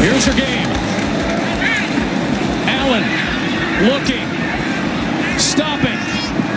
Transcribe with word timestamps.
Here's 0.00 0.26
your 0.26 0.34
game. 0.34 0.66
Allen 2.66 3.04
looking, 3.84 4.26
stopping, 5.38 5.98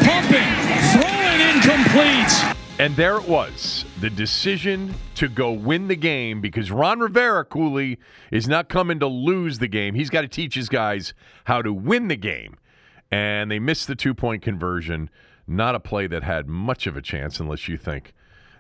pumping, 0.06 0.48
throwing 0.94 1.42
incomplete. 1.54 2.56
And 2.80 2.96
there 2.96 3.18
it 3.18 3.28
was, 3.28 3.84
the 4.00 4.10
decision 4.10 4.94
to 5.16 5.28
go 5.28 5.52
win 5.52 5.90
the 5.90 5.98
game 5.98 6.40
because 6.40 6.72
Ron 6.72 7.02
Rivera, 7.02 7.44
Cooley, 7.44 8.00
is 8.32 8.48
not 8.48 8.70
coming 8.70 9.00
to 9.00 9.08
lose 9.08 9.60
the 9.60 9.68
game. 9.68 9.94
He's 9.94 10.10
got 10.10 10.22
to 10.22 10.30
teach 10.30 10.56
his 10.56 10.70
guys 10.70 11.14
how 11.44 11.62
to 11.62 11.74
win 11.74 12.08
the 12.08 12.16
game. 12.16 12.56
And 13.12 13.52
they 13.52 13.60
missed 13.60 13.88
the 13.88 13.96
two 13.96 14.14
point 14.14 14.42
conversion. 14.42 15.10
Not 15.46 15.76
a 15.76 15.82
play 15.82 16.08
that 16.08 16.24
had 16.24 16.48
much 16.48 16.88
of 16.88 16.96
a 16.96 17.02
chance, 17.02 17.42
unless 17.42 17.68
you 17.68 17.78
think 17.78 18.14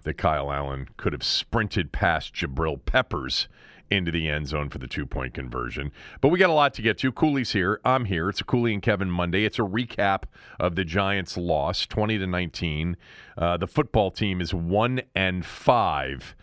that 0.04 0.18
Kyle 0.18 0.52
Allen 0.52 0.90
could 0.98 1.14
have 1.14 1.24
sprinted 1.24 1.94
past 1.94 2.34
Jabril 2.34 2.84
Peppers 2.86 3.48
into 3.94 4.12
the 4.12 4.28
end 4.28 4.48
zone 4.48 4.70
for 4.70 4.80
the 4.80 4.88
two 4.88 5.06
point 5.06 5.34
conversion. 5.34 5.92
But 6.20 6.30
we 6.30 6.40
got 6.40 6.50
a 6.50 6.54
lot 6.54 6.74
to 6.76 6.82
get 6.82 6.98
to. 7.00 7.12
Cooley's 7.12 7.52
here. 7.52 7.80
I'm 7.86 8.06
here. 8.06 8.30
It's 8.30 8.42
a 8.42 8.44
Cooley 8.44 8.74
and 8.74 8.82
Kevin 8.82 9.10
Monday. 9.10 9.46
It's 9.46 9.60
a 9.60 9.64
recap 9.64 10.24
of 10.60 10.76
the 10.76 10.84
Giants' 10.84 11.38
loss, 11.38 11.86
20 11.86 12.18
to 12.18 12.28
19. 12.28 12.98
Uh, 13.38 13.58
the 13.58 13.68
football 13.68 14.12
team 14.12 14.42
is 14.42 14.54
one 14.54 15.02
and 15.16 15.46
five. 15.46 16.36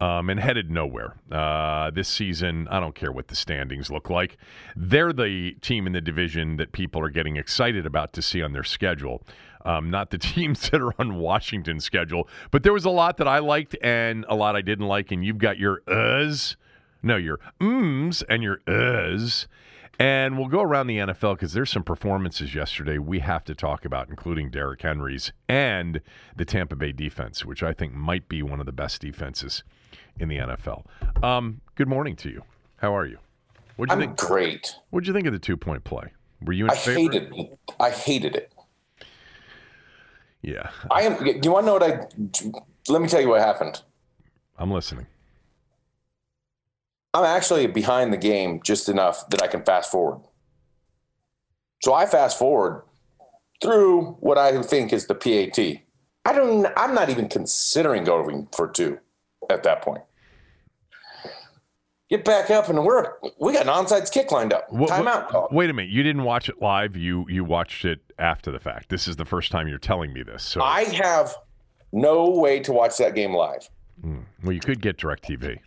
Um, 0.00 0.28
and 0.28 0.40
headed 0.40 0.72
nowhere 0.72 1.14
uh, 1.30 1.90
this 1.90 2.08
season. 2.08 2.66
I 2.68 2.80
don't 2.80 2.96
care 2.96 3.12
what 3.12 3.28
the 3.28 3.36
standings 3.36 3.90
look 3.90 4.10
like. 4.10 4.36
They're 4.74 5.12
the 5.12 5.52
team 5.62 5.86
in 5.86 5.92
the 5.92 6.00
division 6.00 6.56
that 6.56 6.72
people 6.72 7.00
are 7.00 7.08
getting 7.08 7.36
excited 7.36 7.86
about 7.86 8.12
to 8.14 8.20
see 8.20 8.42
on 8.42 8.52
their 8.52 8.64
schedule. 8.64 9.22
Um, 9.64 9.90
not 9.90 10.10
the 10.10 10.18
teams 10.34 10.68
that 10.70 10.80
are 10.80 10.92
on 11.00 11.14
Washington's 11.14 11.84
schedule, 11.84 12.28
but 12.50 12.64
there 12.64 12.72
was 12.72 12.84
a 12.84 12.90
lot 12.90 13.18
that 13.18 13.28
I 13.28 13.38
liked 13.38 13.76
and 13.82 14.26
a 14.28 14.34
lot 14.34 14.56
I 14.56 14.62
didn't 14.62 14.88
like. 14.88 15.12
And 15.12 15.24
you've 15.24 15.38
got 15.38 15.58
your 15.58 15.82
uhs 15.86 16.56
no, 17.04 17.16
your 17.16 17.38
ums 17.60 18.22
and 18.22 18.42
your 18.42 18.58
uhs. 18.66 19.46
And 19.96 20.36
we'll 20.36 20.48
go 20.48 20.60
around 20.60 20.88
the 20.88 20.98
NFL 20.98 21.34
because 21.34 21.52
there's 21.52 21.70
some 21.70 21.84
performances 21.84 22.52
yesterday 22.52 22.98
we 22.98 23.20
have 23.20 23.44
to 23.44 23.54
talk 23.54 23.84
about, 23.84 24.08
including 24.08 24.50
Derrick 24.50 24.82
Henry's 24.82 25.32
and 25.48 26.00
the 26.34 26.44
Tampa 26.44 26.74
Bay 26.74 26.90
defense, 26.90 27.44
which 27.44 27.62
I 27.62 27.72
think 27.72 27.92
might 27.92 28.28
be 28.28 28.42
one 28.42 28.58
of 28.58 28.66
the 28.66 28.72
best 28.72 29.00
defenses 29.00 29.62
in 30.18 30.28
the 30.28 30.38
NFL. 30.38 30.84
Um, 31.22 31.60
good 31.76 31.86
morning 31.86 32.16
to 32.16 32.28
you. 32.28 32.42
How 32.78 32.96
are 32.96 33.06
you? 33.06 33.18
What'd 33.76 33.92
you 33.92 34.02
I'm 34.02 34.08
think? 34.08 34.18
Great. 34.18 34.74
What'd 34.90 35.06
you 35.06 35.12
think 35.12 35.26
of 35.26 35.32
the 35.32 35.38
two 35.38 35.56
point 35.56 35.84
play? 35.84 36.12
Were 36.42 36.52
you 36.52 36.64
in 36.64 36.70
I 36.70 36.74
favor? 36.74 37.12
hated 37.12 37.32
it. 37.32 37.58
I 37.78 37.90
hated 37.90 38.34
it. 38.34 38.52
Yeah. 40.42 40.70
I 40.90 41.02
am. 41.02 41.22
Do 41.22 41.40
you 41.42 41.52
want 41.52 41.64
to 41.64 41.66
know 41.66 41.72
what 41.74 41.82
I? 41.82 42.06
Let 42.88 43.00
me 43.00 43.08
tell 43.08 43.20
you 43.20 43.28
what 43.28 43.40
happened. 43.40 43.80
I'm 44.58 44.70
listening. 44.70 45.06
I'm 47.14 47.24
actually 47.24 47.68
behind 47.68 48.12
the 48.12 48.16
game 48.18 48.60
just 48.62 48.88
enough 48.88 49.28
that 49.30 49.42
I 49.42 49.46
can 49.46 49.62
fast 49.62 49.90
forward. 49.90 50.20
So 51.82 51.94
I 51.94 52.06
fast 52.06 52.38
forward 52.38 52.82
through 53.62 54.16
what 54.20 54.36
I 54.36 54.60
think 54.62 54.92
is 54.92 55.06
the 55.06 55.14
PAT. 55.14 55.58
I 56.24 56.32
don't. 56.32 56.66
I'm 56.76 56.94
not 56.94 57.10
even 57.10 57.28
considering 57.28 58.04
going 58.04 58.48
for 58.54 58.68
two 58.68 58.98
at 59.48 59.62
that 59.62 59.82
point. 59.82 60.02
Get 62.10 62.24
back 62.24 62.50
up 62.50 62.68
and 62.68 62.84
we're 62.84 63.12
we 63.40 63.52
got 63.52 63.66
an 63.66 63.72
onside 63.72 64.10
kick 64.10 64.32
lined 64.32 64.52
up. 64.52 64.70
What, 64.70 64.90
Timeout 64.90 65.28
call. 65.28 65.48
Wait 65.52 65.70
a 65.70 65.72
minute. 65.72 65.90
You 65.90 66.02
didn't 66.02 66.24
watch 66.24 66.48
it 66.48 66.60
live. 66.60 66.96
You 66.96 67.26
you 67.28 67.44
watched 67.44 67.84
it 67.84 68.00
after 68.18 68.50
the 68.50 68.60
fact. 68.60 68.88
This 68.88 69.06
is 69.06 69.16
the 69.16 69.24
first 69.24 69.52
time 69.52 69.68
you're 69.68 69.78
telling 69.78 70.12
me 70.12 70.22
this. 70.22 70.42
So 70.42 70.62
I 70.62 70.84
have 70.84 71.34
no 71.92 72.30
way 72.30 72.60
to 72.60 72.72
watch 72.72 72.96
that 72.98 73.14
game 73.14 73.34
live. 73.34 73.68
Hmm. 74.00 74.20
Well, 74.42 74.52
you 74.52 74.60
could 74.60 74.80
get 74.80 74.98
DirecTV. 74.98 75.58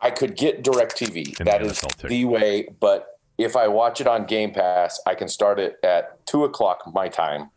I 0.00 0.10
could 0.10 0.36
get 0.36 0.62
DirecTV. 0.62 1.38
That 1.44 1.62
is 1.62 1.82
the 2.04 2.24
way. 2.24 2.68
But 2.80 3.18
if 3.38 3.56
I 3.56 3.68
watch 3.68 4.00
it 4.00 4.06
on 4.06 4.26
Game 4.26 4.52
Pass, 4.52 5.00
I 5.06 5.14
can 5.14 5.28
start 5.28 5.58
it 5.58 5.78
at 5.82 6.24
two 6.26 6.44
o'clock 6.44 6.82
my 6.92 7.08
time. 7.08 7.50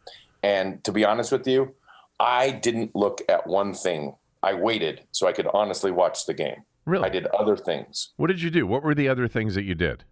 And 0.43 0.83
to 0.83 0.91
be 0.91 1.03
honest 1.03 1.31
with 1.31 1.47
you, 1.47 1.73
I 2.19 2.51
didn't 2.51 2.95
look 2.95 3.21
at 3.29 3.47
one 3.47 3.73
thing. 3.73 4.15
I 4.41 4.53
waited 4.53 5.03
so 5.11 5.27
I 5.27 5.33
could 5.33 5.47
honestly 5.53 5.91
watch 5.91 6.25
the 6.25 6.33
game. 6.33 6.63
Really? 6.85 7.05
I 7.05 7.09
did 7.09 7.27
other 7.27 7.57
things. 7.57 8.09
What 8.17 8.27
did 8.27 8.41
you 8.41 8.49
do? 8.49 8.65
What 8.65 8.83
were 8.83 8.95
the 8.95 9.09
other 9.09 9.27
things 9.27 9.55
that 9.55 9.63
you 9.63 9.75
did? 9.75 10.03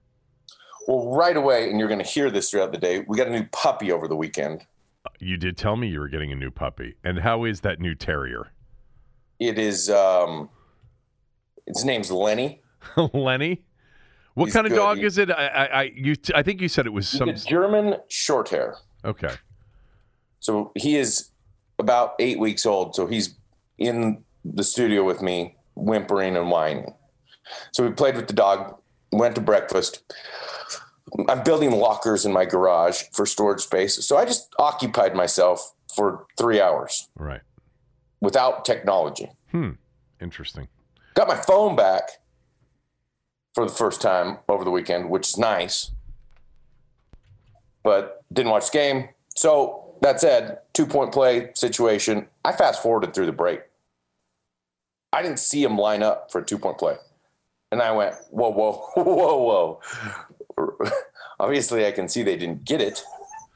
Well, 0.88 1.16
right 1.16 1.36
away, 1.36 1.70
and 1.70 1.80
you're 1.80 1.90
going 1.90 2.04
to 2.04 2.06
hear 2.06 2.30
this 2.30 2.50
throughout 2.50 2.72
the 2.72 2.78
day, 2.78 3.04
we 3.08 3.18
got 3.18 3.28
a 3.28 3.32
new 3.32 3.46
puppy 3.52 3.92
over 3.92 4.08
the 4.08 4.16
weekend. 4.16 4.66
You 5.20 5.38
did 5.38 5.58
tell 5.58 5.76
me 5.76 5.88
you 5.88 6.00
were 6.00 6.08
getting 6.08 6.32
a 6.32 6.36
new 6.36 6.52
puppy. 6.52 6.96
And 7.04 7.20
how 7.20 7.46
is 7.46 7.62
that 7.62 7.80
new 7.80 7.96
terrier? 7.96 8.52
It 9.40 9.58
is 9.58 9.90
um, 9.90 10.50
his 11.68 11.86
name's 11.86 12.12
Lenny. 12.12 12.62
Lenny. 13.14 13.64
What 14.34 14.46
He's 14.46 14.54
kind 14.54 14.68
of 14.68 14.72
good. 14.72 14.78
dog 14.78 14.98
he, 15.00 15.04
is 15.06 15.18
it? 15.18 15.32
I, 15.32 15.48
I, 15.48 15.84
you, 15.96 16.16
I 16.36 16.44
think 16.44 16.62
you 16.62 16.70
said 16.70 16.86
it 16.86 16.94
was 16.94 17.10
some 17.10 17.34
German 17.36 17.96
short 18.08 18.50
hair. 18.50 18.76
Okay. 19.04 19.34
So 20.40 20.72
he 20.76 20.96
is 20.96 21.32
about 21.80 22.14
eight 22.20 22.40
weeks 22.40 22.66
old. 22.66 22.96
So 22.96 23.08
he's 23.08 23.36
in 23.80 24.24
the 24.46 24.64
studio 24.64 25.04
with 25.04 25.22
me, 25.22 25.56
whimpering 25.76 26.38
and 26.38 26.52
whining. 26.52 26.94
So 27.72 27.84
we 27.84 27.92
played 27.92 28.16
with 28.16 28.28
the 28.28 28.34
dog, 28.34 28.78
went 29.12 29.36
to 29.36 29.42
breakfast. 29.42 30.04
I'm 31.30 31.44
building 31.44 31.72
lockers 31.72 32.26
in 32.26 32.32
my 32.34 32.46
garage 32.46 33.04
for 33.14 33.26
storage 33.26 33.62
space. 33.62 34.06
So 34.06 34.18
I 34.18 34.26
just 34.26 34.54
occupied 34.60 35.16
myself 35.16 35.74
for 35.96 36.26
three 36.38 36.62
hours. 36.62 37.10
Right. 37.16 37.42
Without 38.22 38.66
technology. 38.66 39.32
Hmm. 39.52 39.72
Interesting. 40.22 40.68
Got 41.18 41.30
my 41.30 41.36
phone 41.36 41.76
back 41.76 42.12
for 43.56 43.66
the 43.66 43.74
first 43.74 44.04
time 44.04 44.38
over 44.48 44.64
the 44.64 44.70
weekend, 44.70 45.10
which 45.10 45.30
is 45.30 45.38
nice, 45.40 45.90
but 47.82 48.24
didn't 48.32 48.52
watch 48.52 48.70
the 48.70 48.78
game. 48.78 49.10
So 49.36 49.96
that 50.04 50.22
said, 50.22 50.60
two 50.74 50.86
point 50.86 51.12
play 51.12 51.50
situation. 51.56 52.28
I 52.46 52.52
fast 52.52 52.84
forwarded 52.84 53.16
through 53.16 53.26
the 53.26 53.32
break. 53.32 53.62
I 55.12 55.24
didn't 55.24 55.40
see 55.40 55.64
him 55.64 55.76
line 55.76 56.04
up 56.04 56.32
for 56.32 56.42
a 56.42 56.46
two 56.46 56.60
point 56.60 56.78
play. 56.78 56.98
And 57.72 57.82
I 57.82 57.94
went, 57.94 58.14
whoa, 58.30 58.52
whoa, 58.52 58.74
whoa, 58.96 59.80
whoa. 60.56 60.92
Obviously, 61.40 61.88
I 61.88 61.94
can 61.94 62.08
see 62.08 62.22
they 62.22 62.38
didn't 62.38 62.64
get 62.64 62.80
it, 62.80 63.04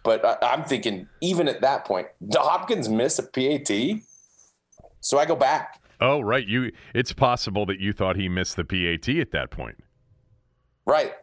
but 0.03 0.25
I, 0.25 0.51
am 0.55 0.63
thinking, 0.63 1.07
even 1.21 1.47
at 1.47 1.61
that 1.61 1.85
point, 1.85 2.07
Hopkins 2.33 2.89
miss 2.89 3.19
a 3.19 3.23
PAT? 3.23 4.01
So 4.99 5.19
I 5.19 5.27
go 5.27 5.35
back. 5.35 5.80
Oh, 6.01 6.19
right. 6.19 6.45
You. 6.45 6.71
It's 6.95 7.13
possible 7.13 7.65
that 7.67 7.79
you 7.79 7.93
thought 7.93 8.15
he 8.15 8.27
missed 8.27 8.55
the 8.55 8.65
PAT 8.65 9.07
at 9.09 9.31
that 9.31 9.51
point. 9.51 9.77
Right. 10.85 11.13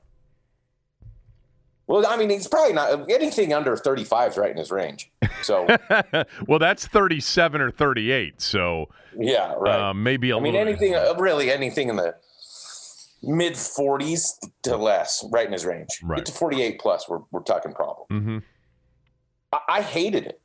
Well, 1.88 2.06
I 2.06 2.16
mean, 2.18 2.28
he's 2.28 2.46
probably 2.46 2.74
not 2.74 3.10
anything 3.10 3.54
under 3.54 3.74
35 3.74 4.32
is 4.32 4.38
right 4.38 4.50
in 4.50 4.58
his 4.58 4.70
range. 4.70 5.10
So, 5.42 5.66
well, 6.46 6.58
that's 6.58 6.86
37 6.86 7.62
or 7.62 7.70
38. 7.70 8.42
So, 8.42 8.90
yeah, 9.18 9.54
right. 9.56 9.90
um, 9.90 10.02
maybe 10.02 10.30
a 10.30 10.36
I 10.36 10.40
mean, 10.40 10.54
anything, 10.54 10.94
uh, 10.94 11.14
really, 11.18 11.50
anything 11.50 11.88
in 11.88 11.96
the 11.96 12.14
mid 13.22 13.54
40s 13.54 14.34
to 14.64 14.76
less, 14.76 15.24
right 15.32 15.46
in 15.46 15.52
his 15.54 15.64
range. 15.64 15.88
Right. 16.02 16.18
Get 16.18 16.26
to 16.26 16.32
48 16.32 16.78
plus, 16.78 17.08
we're, 17.08 17.20
we're 17.30 17.42
talking 17.42 17.72
problem. 17.72 18.44
I, 19.54 19.58
I 19.68 19.82
hated 19.82 20.26
it. 20.26 20.42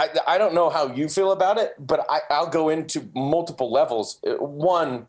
I, 0.00 0.08
I 0.26 0.38
don't 0.38 0.54
know 0.54 0.70
how 0.70 0.94
you 0.94 1.08
feel 1.08 1.30
about 1.30 1.58
it, 1.58 1.74
but 1.78 2.06
I, 2.08 2.20
I'll 2.30 2.48
go 2.48 2.70
into 2.70 3.10
multiple 3.14 3.70
levels. 3.70 4.18
Uh, 4.26 4.36
One, 4.36 5.08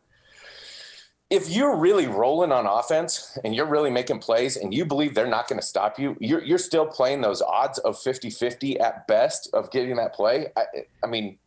if 1.30 1.50
you're 1.50 1.78
really 1.78 2.08
rolling 2.08 2.52
on 2.52 2.66
offense 2.66 3.38
and 3.46 3.56
you're 3.56 3.66
really 3.66 3.90
making 3.90 4.20
plays 4.20 4.58
and 4.58 4.74
you 4.74 4.84
believe 4.86 5.16
they're 5.16 5.28
not 5.28 5.48
going 5.48 5.60
to 5.60 5.66
stop 5.66 5.98
you, 5.98 6.18
you're, 6.20 6.44
you're 6.44 6.58
still 6.58 6.86
playing 6.86 7.22
those 7.22 7.42
odds 7.42 7.80
of 7.80 7.98
50 7.98 8.30
50 8.30 8.82
at 8.82 9.08
best 9.08 9.50
of 9.54 9.72
getting 9.72 9.96
that 9.96 10.14
play. 10.14 10.48
I, 10.58 10.64
I 11.02 11.08
mean, 11.08 11.38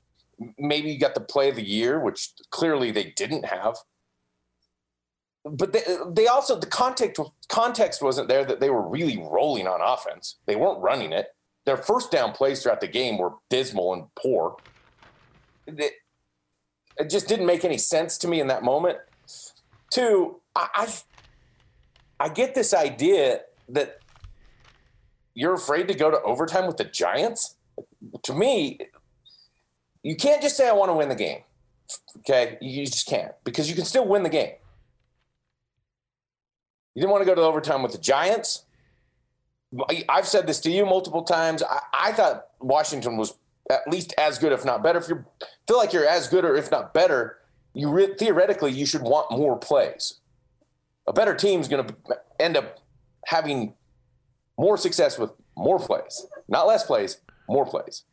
maybe 0.56 0.90
you 0.90 0.98
got 0.98 1.14
the 1.14 1.20
play 1.20 1.50
of 1.50 1.56
the 1.56 1.68
year, 1.68 2.00
which 2.00 2.30
clearly 2.48 2.92
they 2.92 3.12
didn't 3.14 3.44
have. 3.44 3.76
But 5.44 5.74
they, 5.74 5.82
they 6.08 6.26
also, 6.28 6.58
the 6.58 6.66
context, 6.66 7.20
context 7.50 8.00
wasn't 8.00 8.28
there 8.28 8.46
that 8.46 8.60
they 8.60 8.70
were 8.70 8.88
really 8.88 9.18
rolling 9.18 9.66
on 9.66 9.82
offense. 9.82 10.36
They 10.46 10.56
weren't 10.56 10.80
running 10.80 11.12
it. 11.12 11.26
Their 11.64 11.76
first 11.76 12.10
down 12.10 12.32
plays 12.32 12.62
throughout 12.62 12.80
the 12.80 12.88
game 12.88 13.18
were 13.18 13.32
dismal 13.48 13.94
and 13.94 14.14
poor. 14.14 14.56
It, 15.66 15.92
just 17.08 17.26
didn't 17.26 17.46
make 17.46 17.64
any 17.64 17.78
sense 17.78 18.18
to 18.18 18.28
me 18.28 18.40
in 18.40 18.48
that 18.48 18.62
moment. 18.62 18.98
Two, 19.90 20.40
I, 20.54 20.92
I 22.20 22.28
get 22.28 22.54
this 22.54 22.74
idea 22.74 23.40
that 23.70 23.98
you're 25.34 25.54
afraid 25.54 25.88
to 25.88 25.94
go 25.94 26.10
to 26.10 26.20
overtime 26.22 26.66
with 26.66 26.76
the 26.76 26.84
Giants. 26.84 27.56
To 28.22 28.34
me, 28.34 28.78
you 30.02 30.16
can't 30.16 30.42
just 30.42 30.56
say 30.56 30.68
I 30.68 30.72
want 30.72 30.90
to 30.90 30.94
win 30.94 31.08
the 31.08 31.14
game. 31.14 31.40
Okay, 32.18 32.58
you 32.60 32.86
just 32.86 33.06
can't 33.06 33.32
because 33.44 33.68
you 33.68 33.74
can 33.74 33.84
still 33.84 34.06
win 34.06 34.22
the 34.22 34.28
game. 34.28 34.52
You 36.94 37.00
didn't 37.00 37.10
want 37.10 37.22
to 37.22 37.26
go 37.26 37.34
to 37.34 37.42
overtime 37.42 37.82
with 37.82 37.92
the 37.92 37.98
Giants. 37.98 38.64
I've 40.08 40.26
said 40.26 40.46
this 40.46 40.60
to 40.60 40.70
you 40.70 40.84
multiple 40.84 41.22
times. 41.22 41.62
I, 41.62 41.80
I 41.92 42.12
thought 42.12 42.46
Washington 42.60 43.16
was 43.16 43.34
at 43.70 43.80
least 43.88 44.14
as 44.18 44.38
good, 44.38 44.52
if 44.52 44.64
not 44.64 44.82
better. 44.82 44.98
If 44.98 45.08
you 45.08 45.24
feel 45.66 45.78
like 45.78 45.92
you're 45.92 46.06
as 46.06 46.28
good 46.28 46.44
or 46.44 46.54
if 46.54 46.70
not 46.70 46.94
better, 46.94 47.38
you 47.72 47.90
re- 47.90 48.14
theoretically 48.18 48.72
you 48.72 48.86
should 48.86 49.02
want 49.02 49.30
more 49.30 49.56
plays. 49.56 50.20
A 51.06 51.12
better 51.12 51.34
team 51.34 51.60
is 51.60 51.68
going 51.68 51.86
to 51.86 51.94
end 52.38 52.56
up 52.56 52.80
having 53.26 53.74
more 54.58 54.76
success 54.76 55.18
with 55.18 55.30
more 55.56 55.78
plays, 55.78 56.26
not 56.48 56.66
less 56.66 56.84
plays, 56.84 57.18
more 57.48 57.66
plays. 57.66 58.04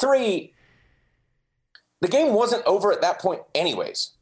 Three, 0.00 0.54
the 2.00 2.08
game 2.08 2.32
wasn't 2.32 2.64
over 2.64 2.92
at 2.92 3.02
that 3.02 3.20
point, 3.20 3.42
anyways. 3.54 4.12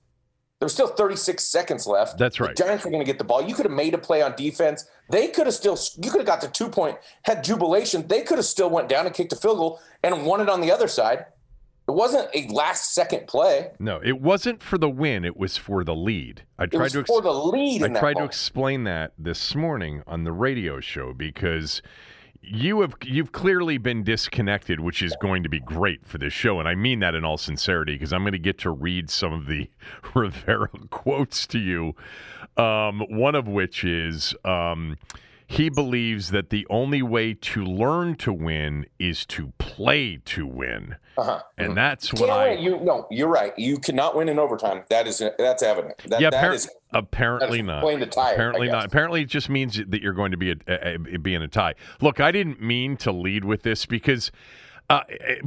There 0.58 0.66
was 0.66 0.72
still 0.72 0.88
36 0.88 1.44
seconds 1.44 1.86
left. 1.86 2.18
That's 2.18 2.40
right. 2.40 2.54
The 2.56 2.64
Giants 2.64 2.84
were 2.84 2.90
going 2.90 3.02
to 3.02 3.06
get 3.06 3.18
the 3.18 3.24
ball. 3.24 3.42
You 3.42 3.54
could 3.54 3.64
have 3.64 3.74
made 3.74 3.94
a 3.94 3.98
play 3.98 4.22
on 4.22 4.34
defense. 4.36 4.84
They 5.08 5.28
could 5.28 5.46
have 5.46 5.54
still. 5.54 5.78
You 6.02 6.10
could 6.10 6.18
have 6.18 6.26
got 6.26 6.40
the 6.40 6.48
two 6.48 6.68
point, 6.68 6.98
had 7.22 7.44
jubilation. 7.44 8.06
They 8.08 8.22
could 8.22 8.38
have 8.38 8.44
still 8.44 8.68
went 8.68 8.88
down 8.88 9.06
and 9.06 9.14
kicked 9.14 9.32
a 9.32 9.36
field 9.36 9.58
goal 9.58 9.80
and 10.02 10.26
won 10.26 10.40
it 10.40 10.48
on 10.48 10.60
the 10.60 10.72
other 10.72 10.88
side. 10.88 11.26
It 11.88 11.92
wasn't 11.92 12.28
a 12.34 12.46
last 12.48 12.92
second 12.92 13.28
play. 13.28 13.70
No, 13.78 13.98
it 14.04 14.20
wasn't 14.20 14.62
for 14.62 14.76
the 14.76 14.90
win. 14.90 15.24
It 15.24 15.38
was 15.38 15.56
for 15.56 15.84
the 15.84 15.94
lead. 15.94 16.42
I 16.58 16.64
It 16.64 16.72
tried 16.72 16.90
to 16.90 17.00
ex- 17.00 17.08
for 17.08 17.22
the 17.22 17.32
lead. 17.32 17.82
I 17.82 17.88
that 17.88 18.16
to 18.16 18.24
explain 18.24 18.84
that 18.84 19.12
this 19.16 19.54
morning 19.54 20.02
on 20.06 20.24
the 20.24 20.32
radio 20.32 20.80
show 20.80 21.14
because 21.14 21.80
you 22.42 22.80
have 22.80 22.94
you've 23.04 23.32
clearly 23.32 23.78
been 23.78 24.02
disconnected, 24.04 24.80
which 24.80 25.02
is 25.02 25.16
going 25.20 25.42
to 25.42 25.48
be 25.48 25.60
great 25.60 26.06
for 26.06 26.18
this 26.18 26.32
show, 26.32 26.58
and 26.58 26.68
I 26.68 26.74
mean 26.74 27.00
that 27.00 27.14
in 27.14 27.24
all 27.24 27.38
sincerity 27.38 27.94
because 27.94 28.12
I'm 28.12 28.22
going 28.22 28.32
to 28.32 28.38
get 28.38 28.58
to 28.58 28.70
read 28.70 29.10
some 29.10 29.32
of 29.32 29.46
the 29.46 29.68
Rivera 30.14 30.68
quotes 30.90 31.46
to 31.48 31.58
you. 31.58 31.94
Um, 32.56 33.00
one 33.08 33.34
of 33.34 33.48
which 33.48 33.84
is. 33.84 34.34
Um, 34.44 34.96
he 35.50 35.70
believes 35.70 36.30
that 36.30 36.50
the 36.50 36.66
only 36.68 37.00
way 37.00 37.32
to 37.32 37.64
learn 37.64 38.14
to 38.16 38.30
win 38.34 38.84
is 38.98 39.24
to 39.24 39.50
play 39.56 40.18
to 40.26 40.46
win, 40.46 40.96
Uh-huh. 41.16 41.40
and 41.56 41.74
that's 41.74 42.12
what 42.12 42.28
Can't 42.28 42.30
I. 42.30 42.52
You 42.52 42.78
no, 42.80 43.06
you're 43.10 43.28
right. 43.28 43.58
You 43.58 43.78
cannot 43.78 44.14
win 44.14 44.28
in 44.28 44.38
overtime. 44.38 44.82
That 44.90 45.06
is 45.06 45.22
that's 45.38 45.62
evident. 45.62 45.96
That, 46.08 46.20
yeah, 46.20 46.28
that 46.28 46.44
appar- 46.44 46.54
is 46.54 46.70
apparently 46.92 47.58
that 47.62 47.64
is 47.64 47.66
not. 47.66 47.82
plain 47.82 47.98
to 48.00 48.06
tie 48.06 48.28
it, 48.28 48.32
I 48.32 48.32
apparently 48.34 48.68
not. 48.68 48.84
Apparently, 48.84 49.22
it 49.22 49.28
just 49.28 49.48
means 49.48 49.80
that 49.88 50.02
you're 50.02 50.12
going 50.12 50.32
to 50.32 50.36
be 50.36 50.50
a, 50.50 50.56
a, 50.68 50.94
a- 51.14 51.18
be 51.18 51.32
in 51.32 51.40
a 51.40 51.48
tie. 51.48 51.74
Look, 52.02 52.20
I 52.20 52.30
didn't 52.30 52.60
mean 52.60 52.98
to 52.98 53.10
lead 53.10 53.46
with 53.46 53.62
this 53.62 53.86
because, 53.86 54.30
uh, 54.90 55.02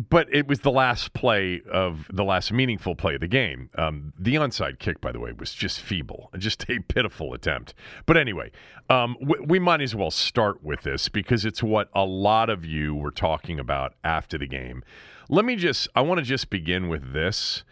but 0.10 0.28
it 0.32 0.48
was 0.48 0.60
the 0.60 0.72
last 0.72 1.14
play 1.14 1.62
of 1.72 2.08
the 2.14 2.24
last 2.24 2.52
meaningful 2.52 2.96
play 2.96 3.16
of 3.16 3.22
the 3.22 3.28
game. 3.28 3.70
Um, 3.76 4.14
the 4.20 4.36
onside 4.36 4.78
kick, 4.80 5.02
by 5.02 5.12
the 5.12 5.20
way, 5.20 5.32
was 5.32 5.54
just 5.54 5.80
feeble, 5.80 6.30
just 6.38 6.64
a 6.70 6.80
pitiful 6.80 7.34
attempt. 7.34 7.74
But 8.06 8.18
anyway, 8.18 8.52
um, 8.90 9.18
we, 9.20 9.40
we 9.40 9.60
might 9.60 9.82
as 9.82 9.96
well 9.96 10.12
start 10.12 10.64
with 10.64 10.82
this 10.84 11.10
because 11.10 11.44
it's 11.44 11.64
what 11.64 11.90
a 11.96 12.06
lot 12.06 12.50
of 12.50 12.66
you 12.66 12.94
were 12.94 13.12
talking 13.12 13.60
about 13.60 13.96
after 14.04 14.38
the 14.38 14.48
game. 14.48 14.84
Let 15.28 15.46
me 15.46 15.56
just, 15.56 15.88
I 15.96 16.02
want 16.02 16.20
to 16.20 16.26
just 16.26 16.50
begin 16.50 16.88
with 16.88 17.14
this. 17.14 17.64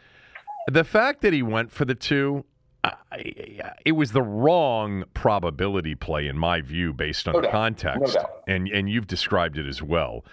The 0.68 0.83
fact 0.83 1.21
that 1.21 1.33
he 1.33 1.44
went 1.44 1.71
for 1.71 1.86
the 1.86 1.95
two, 1.95 2.45
I, 2.83 2.94
it 3.86 3.92
was 3.92 4.12
the 4.13 4.21
wrong 4.21 5.04
probability 5.13 5.95
play 5.95 6.27
in 6.27 6.38
my 6.38 6.62
view, 6.62 6.94
based 6.94 7.27
on 7.27 7.33
No 7.33 7.42
the 7.42 7.48
doubt. 7.48 7.54
No 7.54 7.60
context, 7.60 8.13
doubt. 8.16 8.30
and 8.48 8.69
and 8.69 8.89
you've 8.89 9.07
described 9.07 9.57
it 9.57 9.68
as 9.68 9.81
well. 9.81 10.24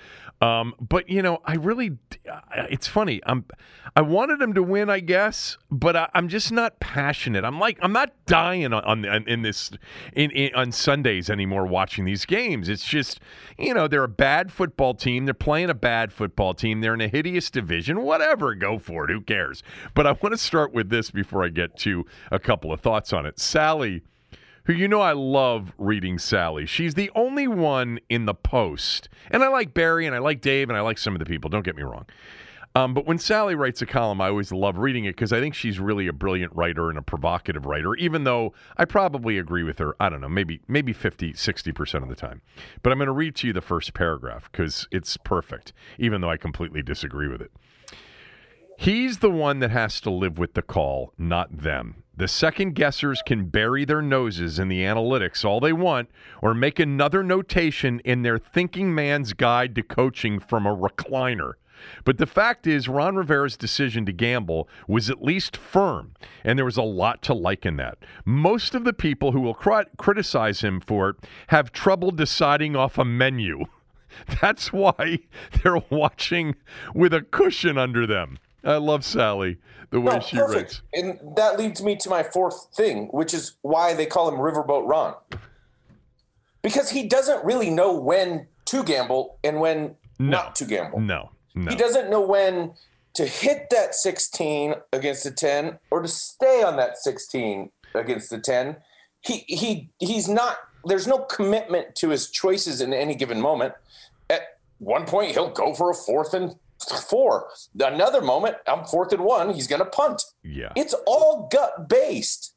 Um, 0.40 0.74
but 0.80 1.08
you 1.08 1.22
know, 1.22 1.40
I 1.44 1.54
really, 1.54 1.96
it's 2.68 2.86
funny. 2.86 3.20
I'm, 3.24 3.46
I 3.94 4.02
wanted 4.02 4.42
him 4.42 4.52
to 4.52 4.62
win, 4.62 4.90
I 4.90 5.00
guess, 5.00 5.56
but 5.70 5.96
I, 5.96 6.10
I'm 6.12 6.28
just 6.28 6.52
not 6.52 6.78
passionate. 6.78 7.44
I'm 7.44 7.58
like, 7.58 7.78
I'm 7.80 7.92
not 7.92 8.12
dying 8.26 8.70
on, 8.74 9.06
on 9.06 9.26
in 9.26 9.40
this 9.40 9.70
in, 10.12 10.30
in 10.32 10.54
on 10.54 10.72
Sundays 10.72 11.30
anymore 11.30 11.64
watching 11.64 12.04
these 12.04 12.26
games. 12.26 12.68
It's 12.68 12.84
just, 12.84 13.20
you 13.58 13.72
know, 13.72 13.88
they're 13.88 14.04
a 14.04 14.08
bad 14.08 14.52
football 14.52 14.92
team. 14.92 15.24
They're 15.24 15.32
playing 15.32 15.70
a 15.70 15.74
bad 15.74 16.12
football 16.12 16.52
team. 16.52 16.82
They're 16.82 16.94
in 16.94 17.00
a 17.00 17.08
hideous 17.08 17.50
division. 17.50 18.02
Whatever, 18.02 18.54
go 18.54 18.78
for 18.78 19.04
it. 19.04 19.10
Who 19.10 19.22
cares? 19.22 19.62
But 19.94 20.06
I 20.06 20.12
want 20.12 20.32
to 20.32 20.38
start 20.38 20.74
with 20.74 20.90
this 20.90 21.10
before 21.10 21.42
I 21.42 21.48
get 21.48 21.78
to 21.78 22.04
a 22.30 22.38
couple 22.38 22.72
of 22.72 22.80
thoughts 22.80 23.14
on 23.14 23.24
it. 23.24 23.40
Sally 23.40 24.02
who 24.66 24.72
you 24.72 24.88
know 24.88 25.00
I 25.00 25.12
love 25.12 25.72
reading 25.78 26.18
Sally. 26.18 26.66
She's 26.66 26.94
the 26.94 27.10
only 27.14 27.48
one 27.48 28.00
in 28.08 28.26
the 28.26 28.34
post. 28.34 29.08
And 29.30 29.42
I 29.42 29.48
like 29.48 29.74
Barry 29.74 30.06
and 30.06 30.14
I 30.14 30.18
like 30.18 30.40
Dave 30.40 30.68
and 30.68 30.76
I 30.76 30.80
like 30.80 30.98
some 30.98 31.14
of 31.14 31.20
the 31.20 31.24
people, 31.24 31.48
don't 31.48 31.64
get 31.64 31.76
me 31.76 31.82
wrong. 31.82 32.06
Um, 32.74 32.92
but 32.92 33.06
when 33.06 33.16
Sally 33.16 33.54
writes 33.54 33.80
a 33.80 33.86
column, 33.86 34.20
I 34.20 34.28
always 34.28 34.52
love 34.52 34.76
reading 34.76 35.06
it 35.06 35.12
because 35.12 35.32
I 35.32 35.40
think 35.40 35.54
she's 35.54 35.80
really 35.80 36.08
a 36.08 36.12
brilliant 36.12 36.54
writer 36.54 36.90
and 36.90 36.98
a 36.98 37.02
provocative 37.02 37.64
writer, 37.64 37.94
even 37.94 38.24
though 38.24 38.52
I 38.76 38.84
probably 38.84 39.38
agree 39.38 39.62
with 39.62 39.78
her, 39.78 39.96
I 39.98 40.10
don't 40.10 40.20
know, 40.20 40.28
maybe 40.28 40.60
maybe 40.68 40.92
50, 40.92 41.32
60% 41.32 42.02
of 42.02 42.10
the 42.10 42.14
time. 42.14 42.42
But 42.82 42.92
I'm 42.92 42.98
going 42.98 43.06
to 43.06 43.12
read 43.12 43.34
to 43.36 43.46
you 43.46 43.54
the 43.54 43.62
first 43.62 43.94
paragraph 43.94 44.50
because 44.52 44.86
it's 44.92 45.16
perfect, 45.16 45.72
even 45.98 46.20
though 46.20 46.28
I 46.28 46.36
completely 46.36 46.82
disagree 46.82 47.28
with 47.28 47.40
it. 47.40 47.50
He's 48.78 49.18
the 49.18 49.30
one 49.30 49.60
that 49.60 49.70
has 49.70 49.98
to 50.02 50.10
live 50.10 50.36
with 50.36 50.52
the 50.52 50.60
call, 50.60 51.14
not 51.16 51.56
them. 51.56 52.02
The 52.18 52.28
second 52.28 52.74
guessers 52.74 53.22
can 53.24 53.46
bury 53.46 53.84
their 53.84 54.00
noses 54.00 54.58
in 54.58 54.68
the 54.68 54.80
analytics 54.80 55.44
all 55.44 55.60
they 55.60 55.74
want 55.74 56.08
or 56.40 56.54
make 56.54 56.78
another 56.78 57.22
notation 57.22 58.00
in 58.06 58.22
their 58.22 58.38
thinking 58.38 58.94
man's 58.94 59.34
guide 59.34 59.74
to 59.74 59.82
coaching 59.82 60.40
from 60.40 60.64
a 60.64 60.74
recliner. 60.74 61.54
But 62.04 62.16
the 62.16 62.26
fact 62.26 62.66
is, 62.66 62.88
Ron 62.88 63.16
Rivera's 63.16 63.58
decision 63.58 64.06
to 64.06 64.12
gamble 64.12 64.66
was 64.88 65.10
at 65.10 65.22
least 65.22 65.58
firm, 65.58 66.14
and 66.42 66.58
there 66.58 66.64
was 66.64 66.78
a 66.78 66.82
lot 66.82 67.20
to 67.24 67.34
like 67.34 67.66
in 67.66 67.76
that. 67.76 67.98
Most 68.24 68.74
of 68.74 68.84
the 68.84 68.94
people 68.94 69.32
who 69.32 69.40
will 69.40 69.52
cri- 69.52 69.84
criticize 69.98 70.62
him 70.62 70.80
for 70.80 71.10
it 71.10 71.16
have 71.48 71.70
trouble 71.70 72.12
deciding 72.12 72.74
off 72.74 72.96
a 72.96 73.04
menu. 73.04 73.66
That's 74.40 74.72
why 74.72 75.18
they're 75.62 75.82
watching 75.90 76.56
with 76.94 77.12
a 77.12 77.20
cushion 77.20 77.76
under 77.76 78.06
them. 78.06 78.38
I 78.64 78.76
love 78.76 79.04
Sally, 79.04 79.58
the 79.90 80.00
way 80.00 80.14
No, 80.14 80.20
she 80.20 80.36
perfect. 80.36 80.54
writes. 80.62 80.82
And 80.94 81.36
that 81.36 81.58
leads 81.58 81.82
me 81.82 81.96
to 81.96 82.08
my 82.08 82.22
fourth 82.22 82.68
thing, 82.74 83.06
which 83.08 83.32
is 83.32 83.56
why 83.62 83.94
they 83.94 84.06
call 84.06 84.28
him 84.28 84.36
Riverboat 84.36 84.88
Ron. 84.88 85.14
Because 86.62 86.90
he 86.90 87.06
doesn't 87.06 87.44
really 87.44 87.70
know 87.70 87.92
when 87.94 88.48
to 88.66 88.82
gamble 88.82 89.38
and 89.44 89.60
when 89.60 89.96
No. 90.18 90.30
not 90.30 90.56
to 90.56 90.64
gamble. 90.64 91.00
No, 91.00 91.30
no. 91.54 91.70
He 91.70 91.76
doesn't 91.76 92.10
know 92.10 92.20
when 92.20 92.74
to 93.14 93.24
hit 93.26 93.68
that 93.70 93.94
16 93.94 94.74
against 94.92 95.24
the 95.24 95.30
10 95.30 95.78
or 95.90 96.02
to 96.02 96.08
stay 96.08 96.62
on 96.62 96.76
that 96.76 96.98
16 96.98 97.70
against 97.94 98.30
the 98.30 98.38
10. 98.40 98.76
He 99.20 99.44
he 99.48 99.90
he's 99.98 100.28
not 100.28 100.56
there's 100.84 101.06
no 101.06 101.18
commitment 101.18 101.94
to 101.96 102.10
his 102.10 102.30
choices 102.30 102.80
in 102.80 102.92
any 102.92 103.14
given 103.14 103.40
moment. 103.40 103.74
At 104.28 104.42
one 104.78 105.04
point 105.06 105.32
he'll 105.32 105.50
go 105.50 105.72
for 105.74 105.90
a 105.90 105.94
fourth 105.94 106.34
and 106.34 106.56
four. 107.08 107.48
Another 107.78 108.20
moment, 108.20 108.56
I'm 108.66 108.84
fourth 108.84 109.12
and 109.12 109.24
one, 109.24 109.54
he's 109.54 109.66
going 109.66 109.80
to 109.82 109.90
punt. 109.90 110.22
Yeah. 110.42 110.72
It's 110.76 110.94
all 111.06 111.48
gut 111.50 111.88
based. 111.88 112.54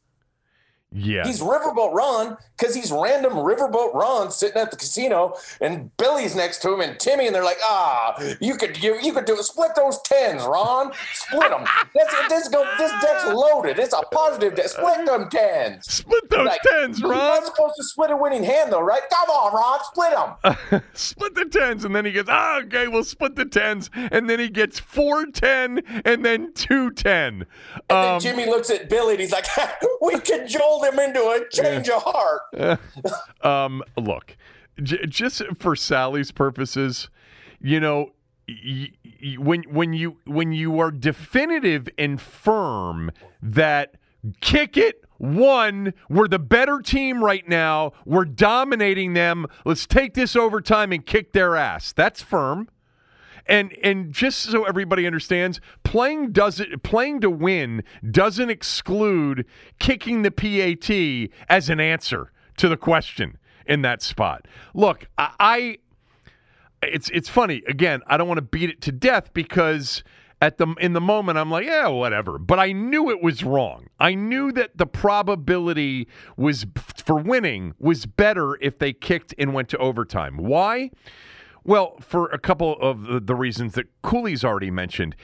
Yeah. 0.92 1.26
He's 1.26 1.40
Riverboat 1.42 1.94
Ron 1.94 2.36
because 2.58 2.74
he's 2.74 2.92
random 2.92 3.34
Riverboat 3.34 3.94
Ron 3.94 4.32
sitting 4.32 4.58
at 4.60 4.72
the 4.72 4.78
casino, 4.78 5.36
and 5.62 5.96
Billy's 5.98 6.36
next 6.36 6.64
to 6.64 6.74
him, 6.74 6.82
and 6.82 7.00
Timmy, 7.00 7.28
and 7.28 7.36
they're 7.36 7.44
like, 7.44 7.60
"Ah, 7.64 8.20
you 8.42 8.56
could 8.56 8.82
you, 8.82 8.98
you 9.00 9.14
could 9.14 9.26
do 9.26 9.36
it. 9.38 9.44
Split 9.44 9.72
those 9.76 10.02
tens, 10.02 10.44
Ron. 10.44 10.92
Split 11.14 11.52
them. 11.52 11.64
That's, 11.96 12.30
this 12.30 12.48
go 12.48 12.66
this 12.80 12.92
deck's 13.04 13.28
loaded. 13.28 13.78
It's 13.78 13.94
a 13.94 14.02
positive 14.12 14.56
deck. 14.56 14.68
Split 14.68 15.06
them 15.06 15.30
tens. 15.30 15.86
Split 15.94 16.28
those 16.30 16.48
Like, 16.48 16.62
tens, 16.64 17.00
You're 17.00 17.14
not 17.14 17.46
supposed 17.46 17.76
to 17.78 17.84
split 17.84 18.10
a 18.10 18.18
winning 18.18 18.44
hand, 18.44 18.72
though, 18.74 18.82
right? 18.82 19.02
Come 19.12 19.30
on, 19.30 19.54
Ron. 19.54 19.80
Split 19.84 20.72
them. 20.72 20.82
split 20.94 21.36
the 21.36 21.46
tens, 21.46 21.86
and 21.86 21.96
then 21.96 22.04
he 22.06 22.12
goes, 22.12 22.26
ah, 22.28 22.62
okay, 22.62 22.88
we'll 22.88 23.04
split 23.04 23.36
the 23.36 23.46
tens, 23.46 23.92
and 23.94 24.28
then 24.30 24.40
he 24.40 24.50
gets 24.50 24.80
four 24.80 25.28
ten, 25.28 25.84
and 26.04 26.26
then 26.26 26.52
two 26.54 26.90
ten. 26.92 27.46
And 27.90 27.92
Um, 27.92 28.04
then 28.06 28.20
Jimmy 28.22 28.46
looks 28.48 28.72
at 28.72 28.90
Billy, 28.90 29.14
and 29.14 29.22
he's 29.22 29.32
like, 29.32 29.46
"We 30.02 30.20
cajoled 30.20 30.79
him 30.84 31.00
into 31.00 31.20
a 31.22 31.48
change 31.52 31.90
of 31.90 32.04
heart." 32.06 32.80
um, 33.46 33.84
look, 33.98 34.36
j- 34.82 35.06
just 35.08 35.42
for 35.60 35.76
Sally's 35.76 36.32
purposes, 36.32 37.10
you 37.62 37.80
know, 37.80 38.12
y- 38.48 38.92
y- 39.24 39.36
when 39.38 39.64
when 39.64 39.94
you 39.94 40.18
when 40.26 40.52
you 40.52 40.80
are 40.80 40.92
definitive 40.92 41.88
and 41.98 42.20
firm 42.20 43.12
that 43.42 43.96
kick 44.42 44.76
it 44.78 45.04
one 45.18 45.94
we're 46.10 46.28
the 46.28 46.40
better 46.40 46.80
team 46.80 47.24
right 47.24 47.48
now 47.48 47.92
we're 48.06 48.26
dominating 48.26 49.14
them 49.14 49.46
let's 49.66 49.86
take 49.86 50.14
this 50.14 50.36
overtime 50.36 50.92
and 50.92 51.06
kick 51.06 51.34
their 51.34 51.56
ass. 51.56 51.94
That's 51.94 52.22
firm 52.22 52.68
and 53.50 53.76
and 53.84 54.14
just 54.14 54.44
so 54.44 54.64
everybody 54.64 55.06
understands, 55.06 55.60
playing 55.84 56.32
doesn't 56.32 56.84
playing 56.84 57.20
to 57.22 57.30
win 57.30 57.84
doesn't 58.12 58.50
exclude 58.50 59.46
kicking 59.80 60.22
the 60.22 60.32
PAT 60.32 61.36
as 61.50 61.70
an 61.70 61.80
answer 61.80 62.32
to 62.58 62.70
the 62.70 62.78
question 62.78 63.38
in 63.66 63.82
that 63.82 64.02
spot. 64.02 64.48
Look, 64.74 65.08
I, 65.18 65.34
I 65.40 65.78
it's 66.84 67.10
it's 67.10 67.28
funny. 67.28 67.64
Again, 67.68 68.02
I 68.08 68.18
don't 68.18 68.28
want 68.28 68.38
to 68.38 68.44
beat 68.44 68.70
it 68.70 68.82
to 68.84 68.92
death 68.92 69.34
because 69.34 70.04
at 70.42 70.58
the 70.58 70.68
in 70.80 70.94
the 70.94 71.02
moment 71.02 71.38
I'm 71.38 71.50
like, 71.50 71.66
yeah, 71.66 71.88
whatever. 71.88 72.38
But 72.38 72.60
I 72.60 72.72
knew 72.72 73.10
it 73.10 73.22
was 73.22 73.44
wrong. 73.44 73.88
I 74.00 74.14
knew 74.14 74.52
that 74.54 74.78
the 74.78 74.86
probability 74.86 76.08
was 76.38 76.66
for 76.96 77.16
winning 77.16 77.74
was 77.80 78.06
better 78.06 78.58
if 78.62 78.78
they 78.78 78.94
kicked 78.94 79.34
and 79.38 79.54
went 79.54 79.70
to 79.70 79.78
overtime. 79.80 80.38
Why? 80.38 80.92
Well, 81.64 81.98
for 82.00 82.28
a 82.28 82.40
couple 82.40 82.78
of 82.80 83.26
the- 83.26 83.36
reasons 83.36 83.74
that 83.74 83.88
Cooley's 84.02 84.44
already 84.44 84.72
mentioned. 84.72 85.16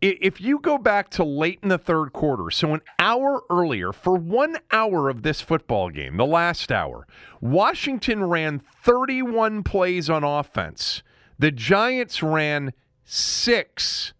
If 0.00 0.40
you 0.40 0.60
go 0.60 0.78
back 0.78 1.10
to 1.10 1.24
late 1.24 1.58
in 1.60 1.70
the 1.70 1.78
third 1.78 2.12
quarter, 2.12 2.50
so 2.52 2.72
an 2.72 2.82
hour 3.00 3.42
earlier, 3.50 3.92
for 3.92 4.14
one 4.14 4.56
hour 4.70 5.08
of 5.08 5.22
this 5.22 5.40
football 5.40 5.90
game, 5.90 6.16
the 6.16 6.26
last 6.26 6.70
hour, 6.70 7.04
Washington 7.40 8.22
ran 8.24 8.60
31 8.60 9.64
plays 9.64 10.08
on 10.08 10.22
offense. 10.22 11.02
The 11.36 11.50
Giants 11.50 12.22
ran 12.22 12.72
six. 13.04 14.12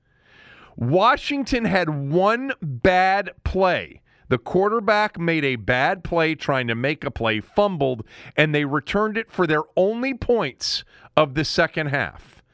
Washington 0.77 1.65
had 1.65 2.11
one 2.11 2.53
bad 2.61 3.31
play. 3.45 4.01
The 4.29 4.39
quarterback 4.39 5.19
made 5.19 5.45
a 5.45 5.57
bad 5.57 6.05
play 6.05 6.35
trying 6.35 6.67
to 6.69 6.75
make 6.75 7.05
a 7.05 7.11
play, 7.11 7.41
fumbled, 7.41 8.05
and 8.37 8.55
they 8.55 8.65
returned 8.65 9.17
it 9.17 9.31
for 9.31 9.47
their 9.47 9.63
only 9.77 10.13
points 10.13 10.85
of 11.19 11.35
the 11.35 11.45
second 11.45 11.89
half. 11.89 12.45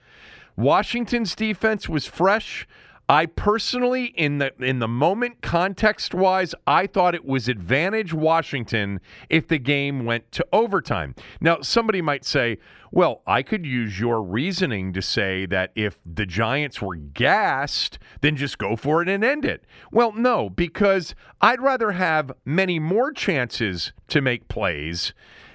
Washington's 0.56 1.34
defense 1.34 1.86
was 1.86 2.06
fresh. 2.06 2.66
I 3.10 3.26
personally, 3.26 4.06
in 4.06 4.38
the 4.38 4.54
in 4.58 4.78
the 4.78 4.88
moment, 4.88 5.42
context 5.42 6.14
wise, 6.14 6.54
I 6.66 6.86
thought 6.86 7.14
it 7.14 7.26
was 7.26 7.46
advantage 7.46 8.14
Washington 8.14 9.02
if 9.28 9.46
the 9.46 9.58
game 9.58 10.06
went 10.06 10.32
to 10.32 10.46
overtime. 10.50 11.14
Now, 11.42 11.60
somebody 11.60 12.00
might 12.00 12.24
say, 12.24 12.56
"Well, 12.90 13.20
I 13.26 13.42
could 13.42 13.66
use 13.66 14.00
your 14.00 14.22
reasoning 14.22 14.94
to 14.94 15.02
say 15.02 15.44
that 15.44 15.70
if 15.74 15.98
the 16.06 16.24
Giants 16.24 16.80
were 16.80 16.96
gassed, 16.96 17.98
then 18.22 18.34
just 18.34 18.56
go 18.56 18.76
for 18.76 19.02
it 19.02 19.10
and 19.10 19.22
end 19.22 19.44
it." 19.44 19.66
Well, 19.92 20.12
no, 20.12 20.48
because 20.48 21.14
I'd 21.42 21.60
rather 21.60 21.92
have 21.92 22.32
many 22.46 22.78
more 22.78 23.12
chances 23.12 23.92
to 24.08 24.22
make 24.22 24.48
plays 24.48 25.12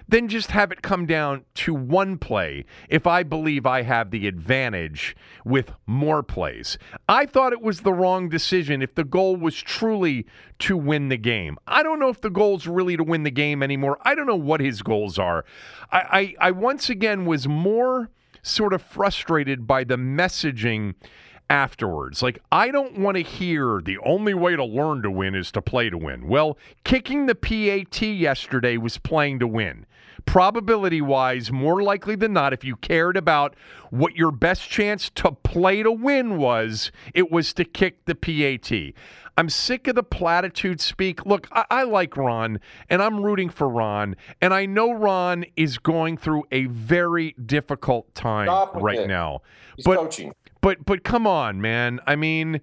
than 0.09 0.27
just 0.27 0.51
have 0.51 0.71
it 0.71 0.81
come 0.81 1.05
down 1.05 1.45
to 1.53 1.73
one 1.73 2.17
play 2.17 2.65
if 2.89 3.05
I 3.05 3.23
believe 3.23 3.65
I 3.65 3.83
have 3.83 4.11
the 4.11 4.27
advantage 4.27 5.15
with 5.45 5.71
more 5.85 6.23
plays. 6.23 6.77
I 7.07 7.25
thought 7.25 7.53
it 7.53 7.61
was 7.61 7.81
the 7.81 7.93
wrong 7.93 8.29
decision 8.29 8.81
if 8.81 8.95
the 8.95 9.03
goal 9.03 9.35
was 9.35 9.55
truly 9.55 10.25
to 10.59 10.75
win 10.75 11.09
the 11.09 11.17
game. 11.17 11.57
I 11.67 11.83
don't 11.83 11.99
know 11.99 12.09
if 12.09 12.21
the 12.21 12.29
goal's 12.29 12.67
really 12.67 12.97
to 12.97 13.03
win 13.03 13.23
the 13.23 13.31
game 13.31 13.61
anymore. 13.61 13.99
I 14.01 14.15
don't 14.15 14.27
know 14.27 14.35
what 14.35 14.61
his 14.61 14.81
goals 14.81 15.19
are. 15.19 15.45
I, 15.91 16.35
I, 16.39 16.47
I 16.47 16.51
once 16.51 16.89
again 16.89 17.25
was 17.25 17.47
more 17.47 18.09
sort 18.41 18.73
of 18.73 18.81
frustrated 18.81 19.67
by 19.67 19.83
the 19.83 19.97
messaging 19.97 20.95
afterwards. 21.49 22.21
Like, 22.21 22.39
I 22.51 22.69
don't 22.71 22.99
want 22.99 23.17
to 23.17 23.23
hear 23.23 23.81
the 23.83 23.97
only 23.99 24.33
way 24.33 24.55
to 24.55 24.63
learn 24.63 25.01
to 25.01 25.11
win 25.11 25.35
is 25.35 25.51
to 25.53 25.61
play 25.61 25.89
to 25.89 25.97
win. 25.97 26.27
Well, 26.27 26.57
kicking 26.83 27.25
the 27.25 27.35
PAT 27.35 28.01
yesterday 28.01 28.77
was 28.77 28.97
playing 28.97 29.39
to 29.39 29.47
win. 29.47 29.85
Probability 30.25 31.01
wise, 31.01 31.51
more 31.51 31.81
likely 31.81 32.15
than 32.15 32.33
not, 32.33 32.53
if 32.53 32.63
you 32.63 32.75
cared 32.75 33.17
about 33.17 33.55
what 33.89 34.15
your 34.15 34.31
best 34.31 34.69
chance 34.69 35.09
to 35.15 35.31
play 35.31 35.83
to 35.83 35.91
win 35.91 36.37
was, 36.37 36.91
it 37.13 37.31
was 37.31 37.53
to 37.53 37.65
kick 37.65 38.05
the 38.05 38.15
PAT. 38.15 38.93
I'm 39.39 39.47
sick 39.49 39.87
of 39.87 39.95
the 39.95 40.03
platitude 40.03 40.81
speak. 40.81 41.25
Look, 41.25 41.47
I, 41.53 41.65
I 41.69 41.83
like 41.83 42.17
Ron, 42.17 42.59
and 42.89 43.01
I'm 43.01 43.23
rooting 43.23 43.49
for 43.49 43.69
Ron, 43.69 44.17
and 44.41 44.53
I 44.53 44.65
know 44.65 44.91
Ron 44.91 45.45
is 45.55 45.77
going 45.77 46.17
through 46.17 46.43
a 46.51 46.65
very 46.65 47.35
difficult 47.45 48.13
time 48.13 48.49
right 48.73 48.99
it. 48.99 49.07
now. 49.07 49.41
He's 49.77 49.85
but 49.85 49.97
coaching. 49.97 50.33
but 50.59 50.85
but 50.85 51.05
come 51.05 51.25
on, 51.25 51.61
man. 51.61 52.01
I 52.05 52.17
mean, 52.17 52.59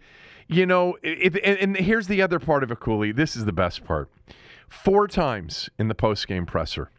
you 0.48 0.66
know, 0.66 0.98
and, 1.02 1.38
and 1.58 1.76
here's 1.78 2.08
the 2.08 2.20
other 2.20 2.38
part 2.38 2.62
of 2.62 2.70
it, 2.70 2.80
Cooley. 2.80 3.10
This 3.10 3.36
is 3.36 3.46
the 3.46 3.52
best 3.52 3.82
part. 3.82 4.10
Four 4.68 5.08
times 5.08 5.70
in 5.78 5.88
the 5.88 5.94
postgame 5.94 6.46
presser, 6.46 6.90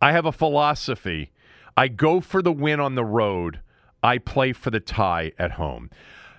I 0.00 0.12
have 0.12 0.26
a 0.26 0.32
philosophy. 0.32 1.30
I 1.76 1.88
go 1.88 2.20
for 2.20 2.42
the 2.42 2.52
win 2.52 2.80
on 2.80 2.94
the 2.94 3.04
road. 3.04 3.60
I 4.02 4.18
play 4.18 4.52
for 4.52 4.70
the 4.70 4.80
tie 4.80 5.32
at 5.38 5.52
home. 5.52 5.90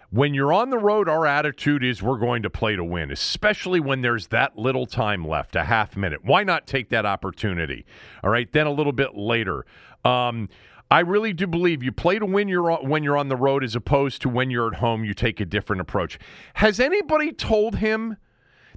When 0.09 0.33
you're 0.33 0.53
on 0.53 0.69
the 0.69 0.77
road, 0.77 1.09
our 1.09 1.25
attitude 1.25 1.83
is 1.83 2.01
we're 2.01 2.17
going 2.17 2.43
to 2.43 2.49
play 2.49 2.77
to 2.77 2.83
win, 2.83 3.11
especially 3.11 3.81
when 3.81 4.01
there's 4.01 4.27
that 4.27 4.57
little 4.57 4.85
time 4.85 5.27
left, 5.27 5.55
a 5.57 5.65
half 5.65 5.97
minute. 5.97 6.23
Why 6.23 6.43
not 6.43 6.65
take 6.65 6.89
that 6.89 7.05
opportunity? 7.05 7.85
All 8.23 8.29
right. 8.29 8.49
Then 8.51 8.67
a 8.67 8.71
little 8.71 8.93
bit 8.93 9.17
later, 9.17 9.65
um, 10.05 10.47
I 10.89 11.01
really 11.01 11.33
do 11.33 11.45
believe 11.45 11.83
you 11.83 11.91
play 11.91 12.19
to 12.19 12.25
win 12.25 12.47
you're 12.47 12.71
on, 12.71 12.87
when 12.87 13.03
you're 13.03 13.17
on 13.17 13.27
the 13.27 13.35
road 13.35 13.65
as 13.65 13.75
opposed 13.75 14.21
to 14.21 14.29
when 14.29 14.49
you're 14.49 14.73
at 14.73 14.79
home. 14.79 15.03
You 15.03 15.13
take 15.13 15.41
a 15.41 15.45
different 15.45 15.81
approach. 15.81 16.17
Has 16.53 16.79
anybody 16.79 17.33
told 17.33 17.75
him 17.75 18.15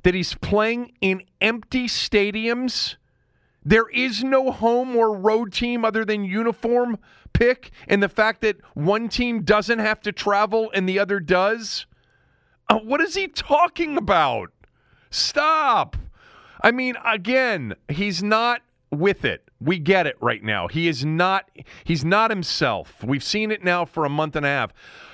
that 0.02 0.14
he's 0.14 0.34
playing 0.34 0.92
in 1.00 1.22
empty 1.40 1.86
stadiums? 1.86 2.96
There 3.64 3.88
is 3.88 4.24
no 4.24 4.50
home 4.50 4.96
or 4.96 5.16
road 5.16 5.52
team 5.52 5.84
other 5.84 6.04
than 6.04 6.24
uniform 6.24 6.98
pick, 7.32 7.70
and 7.88 8.02
the 8.02 8.08
fact 8.08 8.40
that 8.40 8.56
one 8.74 9.08
team 9.08 9.42
doesn't 9.42 9.78
have 9.78 10.00
to 10.00 10.12
travel 10.12 10.70
and 10.74 10.88
the 10.88 10.98
other 10.98 11.20
does. 11.20 11.86
Uh, 12.68 12.78
what 12.78 13.00
is 13.00 13.14
he 13.14 13.28
talking 13.28 13.96
about? 13.96 14.50
Stop. 15.10 15.96
I 16.62 16.70
mean, 16.70 16.96
again, 17.04 17.74
he's 17.88 18.22
not 18.22 18.62
with 18.90 19.24
it. 19.24 19.48
We 19.60 19.78
get 19.78 20.06
it 20.06 20.16
right 20.20 20.42
now. 20.42 20.68
He 20.68 20.88
is 20.88 21.04
not 21.04 21.50
he's 21.84 22.04
not 22.04 22.30
himself. 22.30 23.04
We've 23.04 23.24
seen 23.24 23.50
it 23.50 23.62
now 23.62 23.84
for 23.84 24.04
a 24.04 24.10
month 24.10 24.36
and 24.36 24.46
a 24.46 24.48
half. 24.48 24.72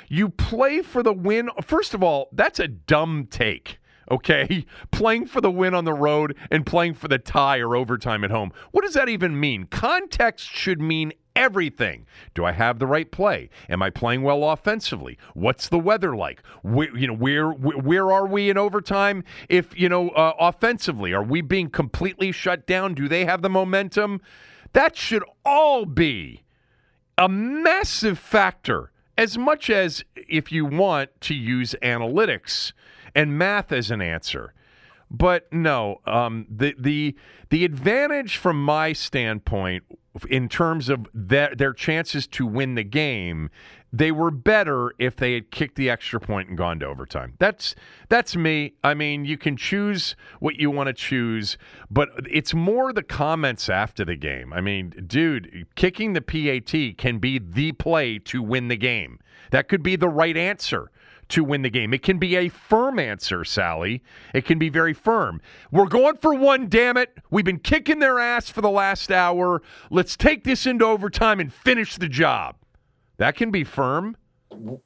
You 0.08 0.28
play 0.28 0.82
for 0.82 1.02
the 1.02 1.12
win. 1.12 1.50
First 1.62 1.94
of 1.94 2.02
all, 2.02 2.28
that's 2.32 2.60
a 2.60 2.68
dumb 2.68 3.26
take. 3.30 3.78
Okay, 4.10 4.64
playing 4.90 5.26
for 5.26 5.40
the 5.40 5.50
win 5.50 5.74
on 5.74 5.84
the 5.84 5.94
road 5.94 6.36
and 6.50 6.64
playing 6.64 6.94
for 6.94 7.08
the 7.08 7.18
tie 7.18 7.58
or 7.58 7.76
overtime 7.76 8.24
at 8.24 8.30
home. 8.30 8.52
What 8.70 8.84
does 8.84 8.94
that 8.94 9.08
even 9.08 9.38
mean? 9.38 9.66
Context 9.66 10.48
should 10.48 10.80
mean 10.80 11.12
everything. 11.36 12.06
Do 12.34 12.44
I 12.44 12.52
have 12.52 12.78
the 12.78 12.86
right 12.86 13.10
play? 13.10 13.50
Am 13.68 13.82
I 13.82 13.90
playing 13.90 14.22
well 14.22 14.42
offensively? 14.50 15.18
What's 15.34 15.68
the 15.68 15.78
weather 15.78 16.16
like? 16.16 16.42
Where, 16.62 16.96
you 16.96 17.06
know, 17.06 17.14
where 17.14 17.50
where 17.50 18.10
are 18.10 18.26
we 18.26 18.50
in 18.50 18.56
overtime? 18.56 19.22
If 19.48 19.78
you 19.78 19.88
know, 19.88 20.08
uh, 20.10 20.32
offensively, 20.40 21.12
are 21.12 21.22
we 21.22 21.42
being 21.42 21.68
completely 21.68 22.32
shut 22.32 22.66
down? 22.66 22.94
Do 22.94 23.08
they 23.08 23.24
have 23.24 23.42
the 23.42 23.50
momentum? 23.50 24.20
That 24.72 24.96
should 24.96 25.24
all 25.44 25.84
be 25.84 26.42
a 27.18 27.28
massive 27.28 28.18
factor. 28.18 28.90
As 29.18 29.38
much 29.38 29.70
as 29.70 30.04
if 30.14 30.52
you 30.52 30.66
want 30.66 31.08
to 31.22 31.34
use 31.34 31.74
analytics 31.82 32.72
and 33.16 33.36
math 33.36 33.72
as 33.72 33.90
an 33.90 34.00
answer. 34.00 34.52
But 35.10 35.52
no, 35.52 36.00
um, 36.04 36.46
the 36.50 36.74
the 36.78 37.16
the 37.48 37.64
advantage 37.64 38.36
from 38.36 38.62
my 38.62 38.92
standpoint, 38.92 39.84
in 40.28 40.48
terms 40.48 40.88
of 40.88 41.06
their 41.14 41.54
their 41.54 41.72
chances 41.72 42.26
to 42.28 42.44
win 42.44 42.74
the 42.74 42.82
game, 42.82 43.50
they 43.92 44.10
were 44.10 44.32
better 44.32 44.92
if 44.98 45.14
they 45.14 45.34
had 45.34 45.52
kicked 45.52 45.76
the 45.76 45.88
extra 45.88 46.18
point 46.18 46.48
and 46.48 46.58
gone 46.58 46.80
to 46.80 46.86
overtime. 46.86 47.34
That's 47.38 47.76
that's 48.08 48.34
me. 48.34 48.74
I 48.82 48.94
mean, 48.94 49.24
you 49.24 49.38
can 49.38 49.56
choose 49.56 50.16
what 50.40 50.56
you 50.56 50.72
want 50.72 50.88
to 50.88 50.92
choose, 50.92 51.56
but 51.88 52.08
it's 52.28 52.52
more 52.52 52.92
the 52.92 53.04
comments 53.04 53.68
after 53.68 54.04
the 54.04 54.16
game. 54.16 54.52
I 54.52 54.60
mean, 54.60 54.92
dude, 55.06 55.68
kicking 55.76 56.14
the 56.14 56.20
PAT 56.20 56.98
can 56.98 57.18
be 57.20 57.38
the 57.38 57.72
play 57.72 58.18
to 58.18 58.42
win 58.42 58.66
the 58.66 58.76
game. 58.76 59.20
That 59.52 59.68
could 59.68 59.84
be 59.84 59.94
the 59.94 60.08
right 60.08 60.36
answer 60.36 60.90
to 61.28 61.44
win 61.44 61.62
the 61.62 61.70
game. 61.70 61.92
It 61.92 62.02
can 62.02 62.18
be 62.18 62.36
a 62.36 62.48
firm 62.48 62.98
answer, 62.98 63.44
Sally. 63.44 64.02
It 64.34 64.44
can 64.44 64.58
be 64.58 64.68
very 64.68 64.92
firm. 64.92 65.40
We're 65.70 65.86
going 65.86 66.16
for 66.16 66.34
one, 66.34 66.68
damn 66.68 66.96
it. 66.96 67.16
We've 67.30 67.44
been 67.44 67.58
kicking 67.58 67.98
their 67.98 68.18
ass 68.18 68.48
for 68.48 68.60
the 68.60 68.70
last 68.70 69.10
hour. 69.10 69.62
Let's 69.90 70.16
take 70.16 70.44
this 70.44 70.66
into 70.66 70.84
overtime 70.84 71.40
and 71.40 71.52
finish 71.52 71.96
the 71.96 72.08
job. 72.08 72.56
That 73.18 73.36
can 73.36 73.50
be 73.50 73.64
firm. 73.64 74.16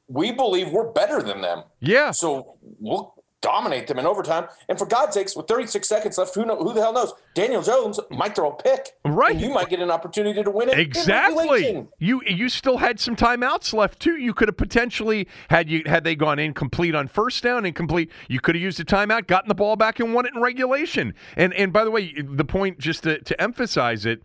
We 0.09 0.33
believe 0.33 0.71
we're 0.71 0.93
better 0.93 1.23
than 1.23 1.41
them. 1.41 1.65
Yeah. 1.81 2.13
So 2.13 2.57
we'll 2.79 3.15
dominate 3.41 3.87
them 3.87 3.99
in 3.99 4.07
overtime. 4.07 4.47
And 4.69 4.79
for 4.79 4.87
God's 4.87 5.15
sakes, 5.15 5.35
with 5.35 5.49
36 5.49 5.89
seconds 5.89 6.19
left, 6.19 6.35
who 6.35 6.45
know, 6.45 6.57
who 6.57 6.73
the 6.73 6.81
hell 6.81 6.93
knows? 6.93 7.13
Daniel 7.35 7.63
Jones 7.63 7.99
might 8.11 8.35
throw 8.35 8.51
a 8.51 8.63
pick. 8.63 8.91
Right. 9.05 9.37
You 9.37 9.51
might 9.51 9.69
get 9.69 9.81
an 9.81 9.91
opportunity 9.91 10.43
to 10.43 10.51
win 10.51 10.69
it. 10.69 10.79
Exactly. 10.79 11.87
You 11.99 12.23
you 12.27 12.49
still 12.49 12.79
had 12.79 12.99
some 13.01 13.17
timeouts 13.17 13.73
left 13.73 14.01
too. 14.01 14.17
You 14.17 14.35
could 14.35 14.49
have 14.49 14.57
potentially 14.57 15.29
had 15.49 15.71
you 15.71 15.83
had 15.87 16.05
they 16.05 16.15
gone 16.15 16.39
incomplete 16.39 16.95
on 16.95 17.09
first 17.09 17.43
down, 17.43 17.65
incomplete. 17.65 18.11
You 18.29 18.41
could 18.41 18.55
have 18.57 18.63
used 18.63 18.81
a 18.81 18.85
timeout, 18.85 19.27
gotten 19.27 19.49
the 19.49 19.55
ball 19.55 19.77
back, 19.77 20.01
and 20.01 20.13
won 20.13 20.27
it 20.27 20.35
in 20.35 20.41
regulation. 20.41 21.15
And 21.37 21.55
and 21.55 21.73
by 21.73 21.85
the 21.85 21.91
way, 21.91 22.15
the 22.23 22.45
point 22.45 22.79
just 22.79 23.05
to, 23.05 23.21
to 23.21 23.41
emphasize 23.41 24.05
it, 24.05 24.23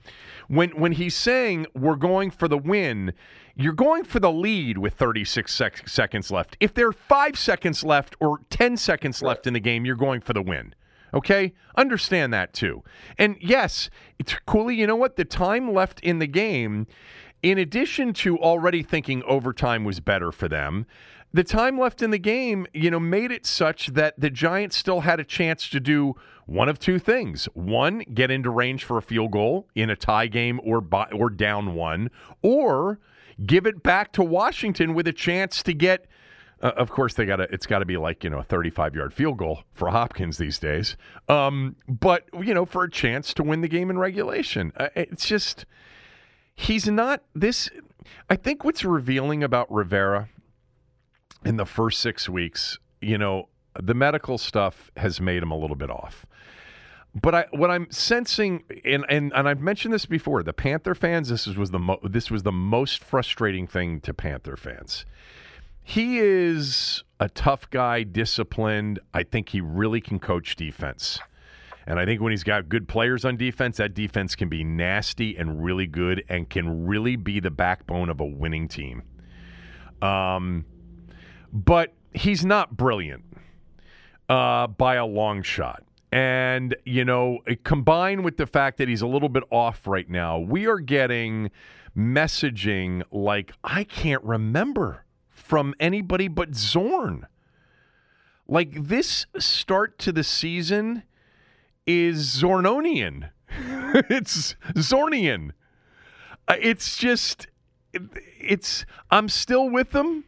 when 0.47 0.71
when 0.71 0.93
he's 0.93 1.15
saying 1.15 1.67
we're 1.75 1.95
going 1.95 2.31
for 2.31 2.47
the 2.47 2.57
win. 2.57 3.13
You're 3.57 3.73
going 3.73 4.03
for 4.03 4.19
the 4.19 4.31
lead 4.31 4.77
with 4.77 4.95
36 4.95 5.53
sec- 5.53 5.87
seconds 5.87 6.29
left. 6.29 6.57
If 6.59 6.73
there 6.73 6.87
are 6.87 6.93
five 6.93 7.37
seconds 7.37 7.83
left 7.85 8.15
or 8.19 8.41
10 8.49 8.75
seconds 8.75 9.21
left 9.21 9.47
in 9.47 9.53
the 9.53 9.61
game, 9.61 9.85
you're 9.85 9.95
going 9.95 10.19
for 10.19 10.33
the 10.33 10.41
win. 10.41 10.75
Okay? 11.13 11.53
Understand 11.77 12.33
that 12.33 12.53
too. 12.53 12.83
And 13.17 13.37
yes, 13.39 13.89
it's 14.19 14.35
Cooley, 14.45 14.75
you 14.75 14.85
know 14.85 14.97
what? 14.97 15.15
The 15.15 15.23
time 15.23 15.73
left 15.73 16.01
in 16.01 16.19
the 16.19 16.27
game, 16.27 16.85
in 17.41 17.57
addition 17.57 18.11
to 18.15 18.37
already 18.37 18.83
thinking 18.83 19.23
overtime 19.23 19.85
was 19.85 20.01
better 20.01 20.33
for 20.33 20.49
them, 20.49 20.85
the 21.31 21.43
time 21.43 21.79
left 21.79 22.01
in 22.01 22.11
the 22.11 22.17
game, 22.17 22.65
you 22.73 22.91
know, 22.91 22.99
made 22.99 23.31
it 23.31 23.45
such 23.45 23.87
that 23.87 24.19
the 24.19 24.29
Giants 24.29 24.77
still 24.77 25.01
had 25.01 25.19
a 25.19 25.23
chance 25.23 25.69
to 25.69 25.79
do 25.79 26.15
one 26.45 26.69
of 26.69 26.79
two 26.79 26.99
things. 26.99 27.45
One, 27.53 27.99
get 28.13 28.31
into 28.31 28.49
range 28.49 28.83
for 28.83 28.97
a 28.97 29.01
field 29.01 29.31
goal 29.31 29.67
in 29.75 29.89
a 29.89 29.95
tie 29.95 30.27
game 30.27 30.59
or 30.63 30.79
by, 30.81 31.05
or 31.11 31.29
down 31.29 31.73
one, 31.73 32.09
or 32.41 32.99
give 33.45 33.65
it 33.65 33.83
back 33.83 34.11
to 34.13 34.23
Washington 34.23 34.93
with 34.93 35.07
a 35.07 35.13
chance 35.13 35.63
to 35.63 35.73
get 35.73 36.07
uh, 36.61 36.71
of 36.77 36.89
course, 36.89 37.13
they 37.13 37.25
got. 37.25 37.39
It's 37.41 37.65
got 37.65 37.79
to 37.79 37.85
be 37.85 37.97
like 37.97 38.23
you 38.23 38.29
know 38.29 38.39
a 38.39 38.43
35 38.43 38.95
yard 38.95 39.13
field 39.13 39.37
goal 39.37 39.63
for 39.73 39.89
Hopkins 39.89 40.37
these 40.37 40.57
days. 40.57 40.95
Um, 41.27 41.75
but 41.87 42.23
you 42.41 42.53
know, 42.53 42.65
for 42.65 42.83
a 42.83 42.89
chance 42.89 43.33
to 43.35 43.43
win 43.43 43.61
the 43.61 43.67
game 43.67 43.89
in 43.89 43.99
regulation, 43.99 44.71
uh, 44.77 44.87
it's 44.95 45.27
just 45.27 45.65
he's 46.55 46.87
not 46.87 47.23
this. 47.35 47.69
I 48.29 48.35
think 48.35 48.63
what's 48.63 48.85
revealing 48.85 49.43
about 49.43 49.71
Rivera 49.71 50.29
in 51.43 51.57
the 51.57 51.65
first 51.65 51.99
six 51.99 52.29
weeks, 52.29 52.79
you 53.01 53.17
know, 53.17 53.49
the 53.79 53.93
medical 53.93 54.37
stuff 54.37 54.91
has 54.95 55.19
made 55.19 55.43
him 55.43 55.51
a 55.51 55.57
little 55.57 55.75
bit 55.75 55.89
off. 55.89 56.25
But 57.21 57.33
I, 57.33 57.45
what 57.51 57.71
I'm 57.71 57.87
sensing, 57.91 58.63
and, 58.83 59.05
and 59.07 59.31
and 59.33 59.47
I've 59.47 59.61
mentioned 59.61 59.93
this 59.93 60.05
before, 60.05 60.43
the 60.43 60.51
Panther 60.51 60.93
fans. 60.93 61.29
This 61.29 61.47
was 61.47 61.71
the 61.71 61.79
mo- 61.79 61.99
this 62.03 62.29
was 62.29 62.43
the 62.43 62.51
most 62.51 63.03
frustrating 63.03 63.67
thing 63.67 64.01
to 64.01 64.13
Panther 64.13 64.57
fans. 64.57 65.05
He 65.81 66.19
is 66.19 67.03
a 67.19 67.29
tough 67.29 67.69
guy, 67.69 68.03
disciplined. 68.03 68.99
I 69.13 69.23
think 69.23 69.49
he 69.49 69.61
really 69.61 70.01
can 70.01 70.19
coach 70.19 70.55
defense. 70.55 71.19
And 71.87 71.99
I 71.99 72.05
think 72.05 72.21
when 72.21 72.31
he's 72.31 72.43
got 72.43 72.67
good 72.67 72.87
players 72.87 73.23
on 73.23 73.37
defense, 73.37 73.77
that 73.77 73.93
defense 73.93 74.35
can 74.35 74.49
be 74.49 74.63
nasty 74.63 75.37
and 75.37 75.63
really 75.63 75.85
good 75.85 76.23
and 76.27 76.49
can 76.49 76.85
really 76.85 77.15
be 77.15 77.39
the 77.39 77.51
backbone 77.51 78.09
of 78.09 78.19
a 78.19 78.25
winning 78.25 78.67
team. 78.67 79.03
Um, 80.01 80.65
but 81.53 81.93
he's 82.13 82.43
not 82.43 82.75
brilliant 82.75 83.23
uh, 84.27 84.67
by 84.67 84.95
a 84.95 85.05
long 85.05 85.43
shot. 85.43 85.83
And, 86.15 86.77
you 86.85 87.03
know, 87.03 87.39
combined 87.65 88.23
with 88.23 88.37
the 88.37 88.47
fact 88.47 88.77
that 88.77 88.87
he's 88.87 89.01
a 89.01 89.07
little 89.07 89.27
bit 89.27 89.43
off 89.49 89.85
right 89.85 90.09
now, 90.09 90.39
we 90.39 90.65
are 90.65 90.79
getting 90.79 91.51
messaging 91.93 93.03
like, 93.11 93.51
I 93.65 93.83
can't 93.83 94.23
remember 94.23 95.03
from 95.27 95.75
anybody 95.77 96.29
but 96.29 96.55
Zorn. 96.55 97.27
Like 98.47 98.87
this 98.87 99.25
start 99.39 99.99
to 99.99 100.13
the 100.13 100.23
season 100.23 101.03
is 101.85 102.41
Zornonian. 102.41 103.31
it's 104.09 104.55
Zornian. 104.75 105.51
Uh, 106.47 106.55
It's 106.61 106.95
just, 106.95 107.47
it's, 108.39 108.85
I'm 109.11 109.27
still 109.27 109.69
with 109.69 109.91
them 109.91 110.23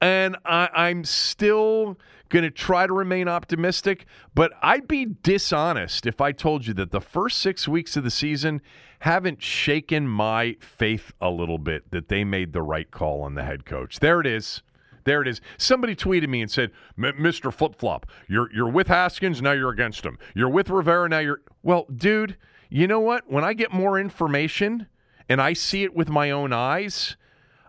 and 0.00 0.36
I, 0.44 0.68
I'm 0.74 1.04
still 1.04 1.96
going 2.28 2.44
to 2.44 2.50
try 2.50 2.86
to 2.86 2.92
remain 2.92 3.28
optimistic. 3.28 4.06
But 4.34 4.52
I'd 4.62 4.88
be 4.88 5.04
dishonest 5.04 6.06
if 6.06 6.20
I 6.20 6.32
told 6.32 6.66
you 6.66 6.74
that 6.74 6.90
the 6.90 7.00
first 7.00 7.38
six 7.38 7.66
weeks 7.66 7.96
of 7.96 8.04
the 8.04 8.10
season 8.10 8.60
haven't 9.00 9.42
shaken 9.42 10.08
my 10.08 10.56
faith 10.60 11.12
a 11.20 11.30
little 11.30 11.58
bit 11.58 11.90
that 11.90 12.08
they 12.08 12.24
made 12.24 12.52
the 12.52 12.62
right 12.62 12.90
call 12.90 13.22
on 13.22 13.34
the 13.34 13.44
head 13.44 13.64
coach. 13.64 14.00
There 14.00 14.20
it 14.20 14.26
is. 14.26 14.62
There 15.04 15.22
it 15.22 15.28
is. 15.28 15.40
Somebody 15.56 15.96
tweeted 15.96 16.28
me 16.28 16.42
and 16.42 16.50
said, 16.50 16.70
"M- 16.98 17.14
"Mr. 17.18 17.52
Flip 17.52 17.74
Flop, 17.74 18.06
you're 18.26 18.52
you're 18.52 18.68
with 18.68 18.88
Haskins 18.88 19.40
now. 19.40 19.52
You're 19.52 19.70
against 19.70 20.04
him. 20.04 20.18
You're 20.34 20.50
with 20.50 20.68
Rivera 20.68 21.08
now. 21.08 21.20
You're 21.20 21.40
well, 21.62 21.86
dude. 21.94 22.36
You 22.68 22.86
know 22.86 23.00
what? 23.00 23.30
When 23.30 23.42
I 23.42 23.54
get 23.54 23.72
more 23.72 23.98
information 23.98 24.86
and 25.28 25.40
I 25.40 25.54
see 25.54 25.84
it 25.84 25.94
with 25.94 26.10
my 26.10 26.30
own 26.30 26.52
eyes, 26.52 27.16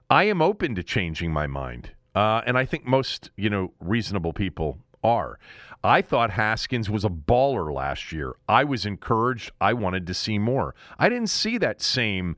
I 0.10 0.26
am 0.26 0.42
open 0.42 0.76
to 0.76 0.84
changing 0.84 1.32
my 1.32 1.48
mind. 1.48 1.92
Uh, 2.20 2.42
and 2.46 2.58
I 2.58 2.66
think 2.66 2.86
most, 2.86 3.32
you 3.38 3.50
know, 3.50 3.72
reasonable 3.80 4.34
people 4.34 4.78
are. 5.06 5.40
I 5.86 6.02
thought 6.02 6.32
Haskins 6.32 6.90
was 6.90 7.06
a 7.06 7.10
baller 7.10 7.74
last 7.74 8.12
year. 8.12 8.36
I 8.50 8.66
was 8.66 8.86
encouraged. 8.86 9.54
I 9.62 9.72
wanted 9.72 10.06
to 10.08 10.14
see 10.14 10.38
more. 10.38 10.76
I 10.98 11.08
didn't 11.08 11.30
see 11.30 11.58
that 11.60 11.82
same 11.82 12.36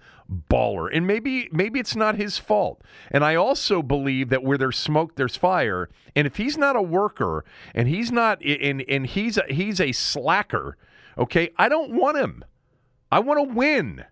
baller. 0.52 0.88
And 0.96 1.08
maybe 1.08 1.50
maybe 1.52 1.80
it's 1.80 1.96
not 1.96 2.14
his 2.14 2.38
fault. 2.38 2.84
And 3.10 3.26
I 3.26 3.34
also 3.34 3.82
believe 3.82 4.30
that 4.30 4.44
where 4.44 4.60
there's 4.60 4.78
smoke 4.78 5.16
there's 5.16 5.36
fire. 5.36 5.90
And 6.16 6.28
if 6.28 6.36
he's 6.38 6.60
not 6.60 6.76
a 6.76 6.82
worker 6.84 7.44
and 7.74 7.88
he's 7.88 8.12
not 8.12 8.40
and 8.46 8.84
and 8.88 9.08
he's 9.08 9.40
a, 9.40 9.46
he's 9.50 9.82
a 9.82 9.94
slacker, 9.94 10.78
okay? 11.18 11.50
I 11.58 11.70
don't 11.70 11.94
want 11.94 12.18
him. 12.18 12.46
I 13.12 13.20
want 13.20 13.40
to 13.40 13.56
win. 13.56 14.06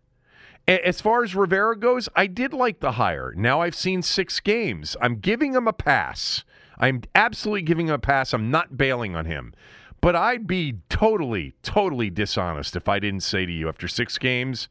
As 0.69 1.01
far 1.01 1.23
as 1.23 1.33
Rivera 1.33 1.75
goes, 1.75 2.07
I 2.15 2.27
did 2.27 2.53
like 2.53 2.79
the 2.79 2.91
hire. 2.91 3.33
Now 3.35 3.61
I've 3.61 3.73
seen 3.73 4.03
six 4.03 4.39
games. 4.39 4.95
I'm 5.01 5.15
giving 5.15 5.55
him 5.55 5.67
a 5.67 5.73
pass. 5.73 6.43
I'm 6.77 7.01
absolutely 7.15 7.63
giving 7.63 7.87
him 7.87 7.95
a 7.95 7.99
pass. 7.99 8.35
I'm 8.35 8.51
not 8.51 8.77
bailing 8.77 9.15
on 9.15 9.25
him. 9.25 9.55
But 9.99 10.15
I'd 10.15 10.45
be 10.45 10.75
totally, 10.87 11.55
totally 11.63 12.11
dishonest 12.11 12.75
if 12.75 12.87
I 12.87 12.99
didn't 12.99 13.23
say 13.23 13.47
to 13.47 13.51
you 13.51 13.67
after 13.67 13.87
six 13.87 14.19
games, 14.19 14.69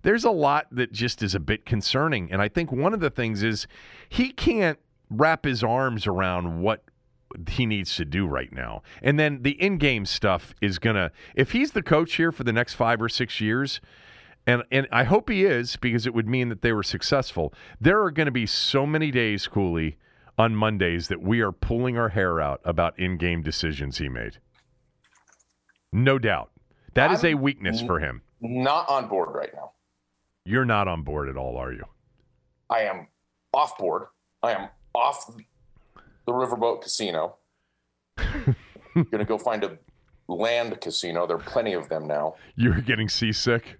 there's 0.00 0.24
a 0.24 0.30
lot 0.30 0.66
that 0.72 0.92
just 0.92 1.22
is 1.22 1.34
a 1.34 1.40
bit 1.40 1.66
concerning. 1.66 2.32
And 2.32 2.40
I 2.40 2.48
think 2.48 2.72
one 2.72 2.94
of 2.94 3.00
the 3.00 3.10
things 3.10 3.42
is 3.42 3.66
he 4.08 4.30
can't 4.30 4.78
wrap 5.10 5.44
his 5.44 5.62
arms 5.62 6.06
around 6.06 6.62
what 6.62 6.84
he 7.48 7.66
needs 7.66 7.94
to 7.96 8.06
do 8.06 8.26
right 8.26 8.50
now. 8.50 8.82
And 9.02 9.20
then 9.20 9.42
the 9.42 9.62
in-game 9.62 10.06
stuff 10.06 10.54
is 10.62 10.78
going 10.78 10.96
to 10.96 11.12
if 11.34 11.52
he's 11.52 11.72
the 11.72 11.82
coach 11.82 12.14
here 12.14 12.32
for 12.32 12.44
the 12.44 12.52
next 12.52 12.74
5 12.74 13.02
or 13.02 13.10
6 13.10 13.40
years, 13.42 13.82
and 14.46 14.62
and 14.70 14.86
I 14.92 15.04
hope 15.04 15.28
he 15.30 15.44
is 15.44 15.76
because 15.76 16.06
it 16.06 16.14
would 16.14 16.28
mean 16.28 16.48
that 16.50 16.62
they 16.62 16.72
were 16.72 16.82
successful. 16.82 17.52
There 17.80 18.02
are 18.02 18.10
going 18.10 18.26
to 18.26 18.32
be 18.32 18.46
so 18.46 18.86
many 18.86 19.10
days, 19.10 19.46
Cooley, 19.46 19.96
on 20.38 20.54
Mondays 20.54 21.08
that 21.08 21.22
we 21.22 21.40
are 21.40 21.52
pulling 21.52 21.96
our 21.96 22.10
hair 22.10 22.40
out 22.40 22.60
about 22.64 22.98
in-game 22.98 23.42
decisions 23.42 23.98
he 23.98 24.08
made. 24.08 24.38
No 25.92 26.18
doubt. 26.18 26.50
That 26.94 27.10
is 27.12 27.24
a 27.24 27.28
I'm- 27.28 27.40
weakness 27.42 27.80
for 27.80 28.00
him. 28.00 28.22
Not 28.40 28.88
on 28.90 29.08
board 29.08 29.30
right 29.34 29.50
now. 29.54 29.72
You're 30.44 30.66
not 30.66 30.86
on 30.88 31.02
board 31.02 31.28
at 31.30 31.36
all, 31.38 31.56
are 31.56 31.72
you? 31.72 31.84
I 32.68 32.80
am 32.80 33.06
off 33.54 33.78
board. 33.78 34.06
I 34.42 34.52
am 34.52 34.68
off 34.94 35.26
the 36.26 36.32
Riverboat 36.32 36.82
Casino. 36.82 37.36
Gonna 38.18 39.24
go 39.24 39.38
find 39.38 39.64
a 39.64 39.78
land 40.28 40.78
casino. 40.80 41.26
There 41.26 41.36
are 41.36 41.40
plenty 41.42 41.72
of 41.72 41.88
them 41.88 42.06
now. 42.06 42.34
You're 42.56 42.80
getting 42.80 43.08
seasick? 43.08 43.78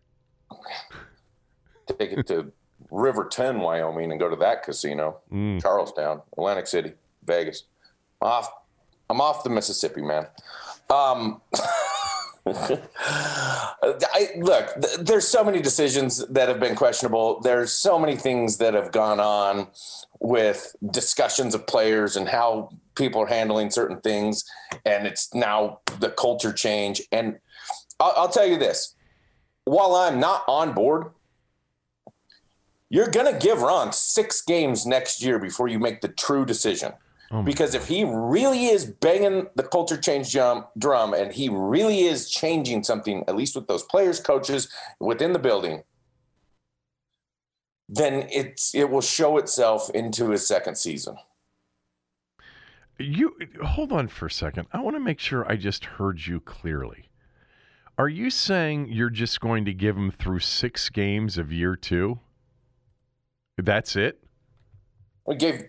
Take 1.98 2.12
it 2.12 2.27
to 2.29 2.53
Riverton, 2.90 3.61
Wyoming, 3.61 4.11
and 4.11 4.20
go 4.20 4.29
to 4.29 4.37
that 4.37 4.62
casino. 4.62 5.20
Mm. 5.33 5.61
Charlestown, 5.61 6.22
Atlantic 6.33 6.66
City, 6.66 6.92
Vegas. 7.24 7.64
Off. 8.20 8.50
I'm 9.11 9.20
off 9.20 9.44
the 9.44 9.50
Mississippi, 9.50 10.03
man. 10.03 10.27
Um, 10.90 11.40
I, 12.46 14.29
look, 14.37 14.74
th- 14.81 14.98
there's 14.98 15.27
so 15.27 15.42
many 15.42 15.62
decisions 15.62 16.27
that 16.29 16.48
have 16.48 16.61
been 16.61 16.74
questionable. 16.74 17.40
There's 17.40 17.72
so 17.72 17.98
many 17.98 18.16
things 18.16 18.59
that 18.59 18.74
have 18.74 18.92
gone 18.92 19.18
on 19.18 19.68
with 20.20 20.74
discussions 20.90 21.55
of 21.55 21.66
players 21.66 22.16
and 22.16 22.29
how 22.29 22.70
people 22.96 23.22
are 23.22 23.27
handling 23.27 23.70
certain 23.70 24.00
things, 24.00 24.44
and 24.85 25.07
it's 25.07 25.33
now 25.35 25.81
the 26.00 26.11
culture 26.11 26.53
change. 26.53 27.03
And 27.12 27.38
I'll, 27.98 28.12
I'll 28.16 28.29
tell 28.29 28.46
you 28.46 28.59
this: 28.59 28.93
while 29.64 29.94
I'm 29.94 30.20
not 30.20 30.44
on 30.46 30.72
board, 30.72 31.11
you're 32.90 33.11
going 33.11 33.33
to 33.33 33.38
give 33.38 33.62
Ron 33.62 33.92
six 33.92 34.40
games 34.42 34.87
next 34.87 35.22
year 35.22 35.38
before 35.38 35.68
you 35.68 35.79
make 35.79 36.00
the 36.00 36.09
true 36.09 36.44
decision. 36.44 36.92
Oh 37.31 37.42
because 37.42 37.74
if 37.74 37.88
he 37.88 38.05
really 38.05 38.66
is 38.66 38.85
banging 38.85 39.48
the 39.57 39.62
culture 39.62 39.96
change 39.96 40.31
jump, 40.31 40.68
drum 40.79 41.14
and 41.14 41.33
he 41.33 41.48
really 41.48 42.03
is 42.03 42.31
changing 42.31 42.85
something, 42.85 43.24
at 43.27 43.35
least 43.35 43.57
with 43.57 43.66
those 43.66 43.83
players, 43.83 44.20
coaches 44.20 44.68
within 45.00 45.33
the 45.33 45.38
building, 45.38 45.83
then 47.88 48.29
it's 48.31 48.74
it 48.74 48.90
will 48.90 49.00
show 49.00 49.38
itself 49.38 49.90
into 49.90 50.31
his 50.31 50.46
second 50.46 50.77
season. 50.77 51.16
You 52.98 53.35
hold 53.64 53.90
on 53.90 54.07
for 54.09 54.27
a 54.27 54.31
second. 54.31 54.68
I 54.72 54.81
want 54.81 54.94
to 54.94 55.00
make 55.00 55.18
sure 55.18 55.50
I 55.50 55.57
just 55.57 55.85
heard 55.85 56.24
you 56.24 56.38
clearly. 56.38 57.09
Are 57.96 58.09
you 58.09 58.30
saying 58.30 58.88
you're 58.90 59.11
just 59.11 59.40
going 59.40 59.64
to 59.66 59.72
give 59.72 59.96
him 59.96 60.11
through 60.11 60.40
six 60.40 60.90
games 60.90 61.38
of 61.38 61.52
year 61.52 61.76
two? 61.76 62.18
That's 63.57 63.94
it. 63.94 64.22
We 65.26 65.37
gave 65.37 65.66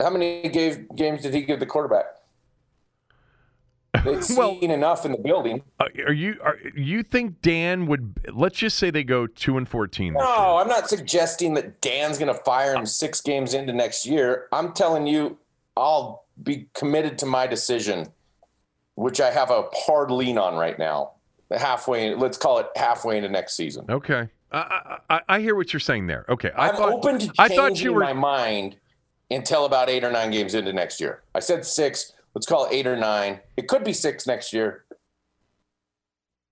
how 0.00 0.10
many 0.10 0.48
gave 0.48 0.88
games 0.96 1.22
did 1.22 1.34
he 1.34 1.42
give 1.42 1.60
the 1.60 1.66
quarterback? 1.66 2.06
They'd 4.04 4.24
seen 4.24 4.36
Well- 4.36 4.58
enough 4.60 5.04
in 5.04 5.12
the 5.12 5.18
building. 5.18 5.62
Uh, 5.78 5.84
are 6.06 6.12
you 6.12 6.36
are 6.42 6.56
you 6.74 7.02
think 7.02 7.42
Dan 7.42 7.86
would? 7.86 8.30
Let's 8.32 8.58
just 8.58 8.78
say 8.78 8.90
they 8.90 9.04
go 9.04 9.26
two 9.26 9.58
and 9.58 9.68
fourteen. 9.68 10.14
No. 10.14 10.56
I'm 10.56 10.68
not 10.68 10.88
suggesting 10.88 11.52
that 11.54 11.82
Dan's 11.82 12.18
going 12.18 12.34
to 12.34 12.42
fire 12.44 12.74
him 12.74 12.86
six 12.86 13.20
games 13.20 13.52
into 13.52 13.74
next 13.74 14.06
year. 14.06 14.48
I'm 14.52 14.72
telling 14.72 15.06
you, 15.06 15.38
I'll 15.76 16.24
be 16.42 16.66
committed 16.74 17.18
to 17.18 17.26
my 17.26 17.46
decision, 17.46 18.08
which 18.94 19.20
I 19.20 19.30
have 19.30 19.50
a 19.50 19.64
hard 19.74 20.10
lean 20.10 20.38
on 20.38 20.54
right 20.56 20.78
now. 20.78 21.12
Halfway, 21.56 22.14
let's 22.14 22.38
call 22.38 22.58
it 22.58 22.66
halfway 22.76 23.16
into 23.16 23.28
next 23.28 23.54
season. 23.54 23.84
Okay, 23.88 24.28
I, 24.50 24.98
I, 25.10 25.20
I- 25.28 25.40
hear 25.40 25.54
what 25.54 25.72
you're 25.72 25.80
saying 25.80 26.06
there. 26.06 26.24
Okay, 26.28 26.50
I 26.56 26.68
I'm 26.70 26.76
thought 26.76 26.92
open 26.92 27.18
to 27.20 27.32
I 27.38 27.48
thought 27.48 27.80
you 27.80 27.92
were 27.92 28.00
my 28.00 28.12
mind 28.12 28.76
until 29.30 29.64
about 29.64 29.88
eight 29.88 30.04
or 30.04 30.10
nine 30.12 30.30
games 30.30 30.54
into 30.54 30.72
next 30.72 31.00
year. 31.00 31.22
I 31.34 31.40
said 31.40 31.64
six. 31.64 32.12
Let's 32.34 32.46
call 32.46 32.66
it 32.66 32.72
eight 32.72 32.86
or 32.86 32.96
nine. 32.96 33.40
It 33.56 33.68
could 33.68 33.84
be 33.84 33.92
six 33.92 34.26
next 34.26 34.52
year. 34.52 34.84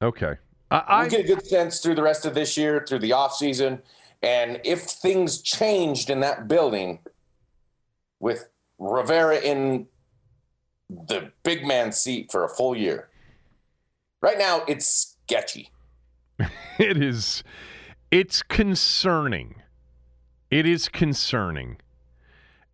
okay. 0.03 0.35
I, 0.71 0.79
I 0.87 1.01
We'll 1.03 1.11
get 1.11 1.21
a 1.21 1.25
good 1.35 1.47
sense 1.47 1.81
through 1.81 1.97
the 1.97 2.03
rest 2.03 2.25
of 2.27 2.35
this 2.35 2.57
year, 2.57 2.85
through 2.89 3.01
the 3.01 3.13
off 3.13 3.35
season, 3.35 3.81
and 4.23 4.61
if 4.65 4.83
things 4.83 5.43
changed 5.43 6.11
in 6.11 6.21
that 6.21 6.47
building 6.49 7.01
with 8.21 8.49
Rivera 8.79 9.39
in 9.41 9.87
the 10.89 11.31
big 11.43 11.67
man 11.67 11.93
seat 11.93 12.31
for 12.33 12.45
a 12.45 12.49
full 12.49 12.75
year. 12.77 13.09
Right 14.21 14.39
now, 14.39 14.63
it's 14.69 15.17
sketchy. 15.25 15.71
it 16.79 17.03
is 17.03 17.43
it's 18.11 18.43
concerning. 18.43 19.57
It 20.51 20.67
is 20.67 20.89
concerning. 20.89 21.77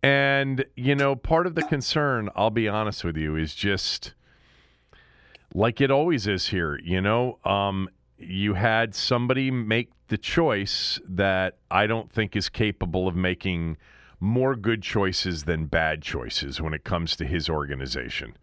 And 0.03 0.65
you 0.75 0.95
know 0.95 1.15
part 1.15 1.47
of 1.47 1.55
the 1.55 1.63
concern 1.63 2.29
i'll 2.35 2.51
be 2.51 2.67
honest 2.67 3.03
with 3.03 3.17
you 3.17 3.35
is 3.35 3.55
just 3.55 4.13
like 5.53 5.81
it 5.81 5.89
always 5.89 6.27
is 6.27 6.47
here 6.47 6.79
you 6.83 7.01
know 7.01 7.39
um 7.43 7.89
you 8.17 8.53
had 8.53 8.93
somebody 8.95 9.49
make 9.51 9.89
the 10.07 10.17
choice 10.17 10.99
that 11.07 11.57
i 11.71 11.87
don't 11.87 12.11
think 12.11 12.35
is 12.35 12.47
capable 12.47 13.07
of 13.07 13.15
making 13.15 13.75
more 14.19 14.55
good 14.55 14.81
choices 14.81 15.43
than 15.43 15.65
bad 15.65 16.01
choices 16.01 16.61
when 16.61 16.73
it 16.73 16.83
comes 16.83 17.15
to 17.15 17.25
his 17.25 17.49
organization 17.49 18.37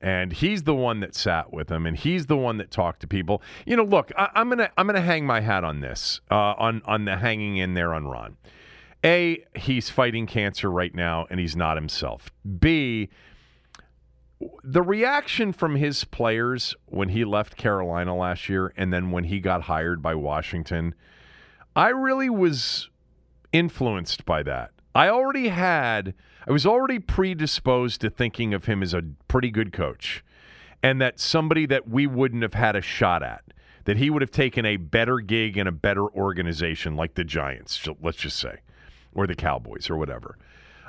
and 0.00 0.32
he's 0.32 0.62
the 0.62 0.74
one 0.74 1.00
that 1.00 1.14
sat 1.14 1.52
with 1.52 1.70
him, 1.70 1.86
and 1.86 1.96
he's 1.96 2.26
the 2.26 2.36
one 2.36 2.56
that 2.58 2.70
talked 2.70 3.00
to 3.00 3.06
people. 3.06 3.42
You 3.66 3.76
know, 3.76 3.84
look, 3.84 4.12
I, 4.16 4.28
I'm 4.34 4.48
gonna 4.48 4.70
I'm 4.76 4.86
gonna 4.86 5.00
hang 5.00 5.26
my 5.26 5.40
hat 5.40 5.64
on 5.64 5.80
this, 5.80 6.20
uh, 6.30 6.54
on 6.58 6.82
on 6.84 7.04
the 7.04 7.16
hanging 7.16 7.56
in 7.56 7.74
there 7.74 7.94
on 7.94 8.06
Ron. 8.06 8.36
A, 9.04 9.44
he's 9.54 9.88
fighting 9.88 10.26
cancer 10.26 10.70
right 10.70 10.94
now, 10.94 11.26
and 11.30 11.40
he's 11.40 11.56
not 11.56 11.76
himself. 11.76 12.30
B, 12.58 13.08
the 14.62 14.82
reaction 14.82 15.52
from 15.52 15.76
his 15.76 16.04
players 16.04 16.74
when 16.86 17.08
he 17.08 17.24
left 17.24 17.56
Carolina 17.56 18.16
last 18.16 18.48
year, 18.48 18.72
and 18.76 18.92
then 18.92 19.10
when 19.10 19.24
he 19.24 19.40
got 19.40 19.62
hired 19.62 20.02
by 20.02 20.14
Washington, 20.14 20.94
I 21.74 21.88
really 21.88 22.30
was 22.30 22.90
influenced 23.52 24.24
by 24.24 24.42
that. 24.42 24.70
I 24.94 25.08
already 25.08 25.48
had, 25.48 26.14
I 26.46 26.52
was 26.52 26.66
already 26.66 26.98
predisposed 26.98 28.00
to 28.00 28.10
thinking 28.10 28.54
of 28.54 28.64
him 28.64 28.82
as 28.82 28.94
a 28.94 29.02
pretty 29.28 29.50
good 29.50 29.72
coach 29.72 30.24
and 30.82 31.00
that 31.00 31.20
somebody 31.20 31.66
that 31.66 31.88
we 31.88 32.06
wouldn't 32.06 32.42
have 32.42 32.54
had 32.54 32.76
a 32.76 32.80
shot 32.80 33.22
at, 33.22 33.44
that 33.84 33.98
he 33.98 34.08
would 34.08 34.22
have 34.22 34.30
taken 34.30 34.64
a 34.64 34.76
better 34.76 35.18
gig 35.20 35.58
in 35.58 35.66
a 35.66 35.72
better 35.72 36.06
organization 36.08 36.96
like 36.96 37.14
the 37.14 37.24
Giants, 37.24 37.86
let's 38.00 38.18
just 38.18 38.38
say, 38.38 38.60
or 39.14 39.26
the 39.26 39.34
Cowboys 39.34 39.90
or 39.90 39.96
whatever. 39.96 40.38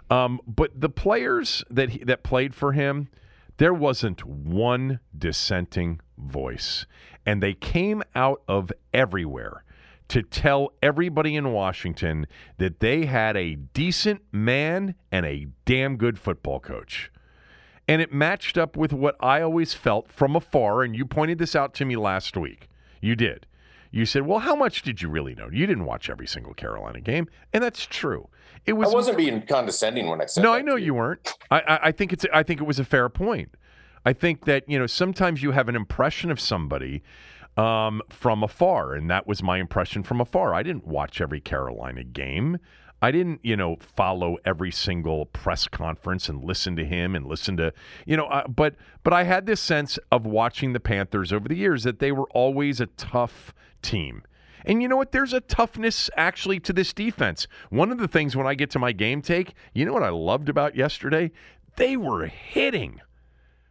Um, 0.09 0.39
but 0.47 0.79
the 0.79 0.89
players 0.89 1.63
that 1.69 1.89
he, 1.89 1.99
that 2.05 2.23
played 2.23 2.55
for 2.55 2.73
him, 2.73 3.09
there 3.57 3.73
wasn't 3.73 4.25
one 4.25 4.99
dissenting 5.17 5.99
voice, 6.17 6.85
and 7.25 7.41
they 7.43 7.53
came 7.53 8.03
out 8.15 8.41
of 8.47 8.71
everywhere 8.93 9.63
to 10.11 10.21
tell 10.21 10.73
everybody 10.83 11.37
in 11.37 11.53
Washington 11.53 12.27
that 12.57 12.81
they 12.81 13.05
had 13.05 13.37
a 13.37 13.55
decent 13.55 14.21
man 14.29 14.93
and 15.09 15.25
a 15.25 15.47
damn 15.63 15.95
good 15.95 16.19
football 16.19 16.59
coach. 16.59 17.09
And 17.87 18.01
it 18.01 18.11
matched 18.11 18.57
up 18.57 18.75
with 18.75 18.91
what 18.91 19.15
I 19.21 19.41
always 19.41 19.73
felt 19.73 20.11
from 20.11 20.35
afar. 20.35 20.83
And 20.83 20.97
you 20.97 21.05
pointed 21.05 21.37
this 21.37 21.55
out 21.55 21.73
to 21.75 21.85
me 21.85 21.95
last 21.95 22.35
week. 22.35 22.67
You 22.99 23.15
did. 23.15 23.47
You 23.89 24.05
said, 24.05 24.25
"Well, 24.25 24.39
how 24.39 24.53
much 24.53 24.81
did 24.81 25.01
you 25.01 25.07
really 25.07 25.33
know? 25.33 25.47
You 25.49 25.65
didn't 25.65 25.85
watch 25.85 26.09
every 26.09 26.27
single 26.27 26.53
Carolina 26.53 26.99
game, 26.99 27.27
and 27.53 27.63
that's 27.63 27.85
true. 27.85 28.27
It 28.65 28.73
was. 28.73 28.87
I 28.87 28.87
was 28.89 28.95
wasn't 28.95 29.17
being 29.17 29.41
condescending 29.45 30.07
when 30.07 30.21
I 30.21 30.25
said 30.25 30.43
that. 30.43 30.47
no, 30.47 30.53
I 30.53 30.61
know 30.61 30.75
to 30.75 30.81
you 30.81 30.93
weren't. 30.93 31.33
I, 31.49 31.59
I, 31.59 31.79
I 31.83 31.91
think 31.93 32.11
it's. 32.11 32.25
I 32.33 32.43
think 32.43 32.59
it 32.59 32.65
was 32.65 32.79
a 32.79 32.85
fair 32.85 33.07
point. 33.09 33.55
I 34.05 34.13
think 34.13 34.45
that 34.45 34.67
you 34.69 34.77
know 34.79 34.87
sometimes 34.87 35.43
you 35.43 35.51
have 35.51 35.67
an 35.69 35.75
impression 35.75 36.31
of 36.31 36.39
somebody 36.39 37.01
um, 37.57 38.01
from 38.09 38.43
afar, 38.43 38.93
and 38.93 39.09
that 39.09 39.27
was 39.27 39.43
my 39.43 39.57
impression 39.57 40.03
from 40.03 40.21
afar. 40.21 40.53
I 40.53 40.63
didn't 40.63 40.87
watch 40.87 41.21
every 41.21 41.41
Carolina 41.41 42.03
game. 42.03 42.57
I 43.01 43.11
didn't, 43.11 43.39
you 43.43 43.57
know, 43.57 43.77
follow 43.79 44.37
every 44.45 44.71
single 44.71 45.25
press 45.25 45.67
conference 45.67 46.29
and 46.29 46.43
listen 46.43 46.75
to 46.75 46.85
him 46.85 47.15
and 47.15 47.25
listen 47.25 47.57
to, 47.57 47.73
you 48.05 48.15
know, 48.15 48.25
uh, 48.25 48.47
but 48.47 48.75
but 49.03 49.11
I 49.11 49.23
had 49.23 49.47
this 49.47 49.59
sense 49.59 49.97
of 50.11 50.25
watching 50.25 50.73
the 50.73 50.79
Panthers 50.79 51.33
over 51.33 51.47
the 51.47 51.55
years 51.55 51.83
that 51.83 51.97
they 51.97 52.11
were 52.11 52.29
always 52.31 52.79
a 52.79 52.85
tough 52.85 53.55
team. 53.81 54.23
And 54.63 54.83
you 54.83 54.87
know 54.87 54.97
what? 54.97 55.11
There's 55.11 55.33
a 55.33 55.41
toughness 55.41 56.11
actually 56.15 56.59
to 56.59 56.73
this 56.73 56.93
defense. 56.93 57.47
One 57.71 57.91
of 57.91 57.97
the 57.97 58.07
things 58.07 58.35
when 58.35 58.45
I 58.45 58.53
get 58.53 58.69
to 58.71 58.79
my 58.79 58.91
game 58.91 59.23
take, 59.23 59.55
you 59.73 59.83
know 59.83 59.93
what 59.93 60.03
I 60.03 60.09
loved 60.09 60.49
about 60.49 60.75
yesterday? 60.75 61.31
They 61.77 61.97
were 61.97 62.27
hitting. 62.27 63.01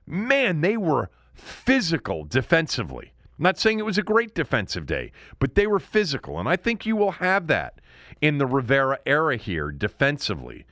Man, 0.06 0.60
they 0.60 0.76
were 0.76 1.08
physical 1.32 2.24
defensively. 2.24 3.12
I'm 3.40 3.44
not 3.44 3.58
saying 3.58 3.78
it 3.78 3.86
was 3.86 3.96
a 3.96 4.02
great 4.02 4.34
defensive 4.34 4.84
day, 4.84 5.12
but 5.38 5.54
they 5.54 5.66
were 5.66 5.78
physical. 5.78 6.38
And 6.38 6.46
I 6.46 6.56
think 6.56 6.84
you 6.84 6.94
will 6.94 7.12
have 7.12 7.46
that 7.46 7.80
in 8.20 8.36
the 8.36 8.44
Rivera 8.44 8.98
era 9.06 9.38
here 9.38 9.72
defensively. 9.72 10.66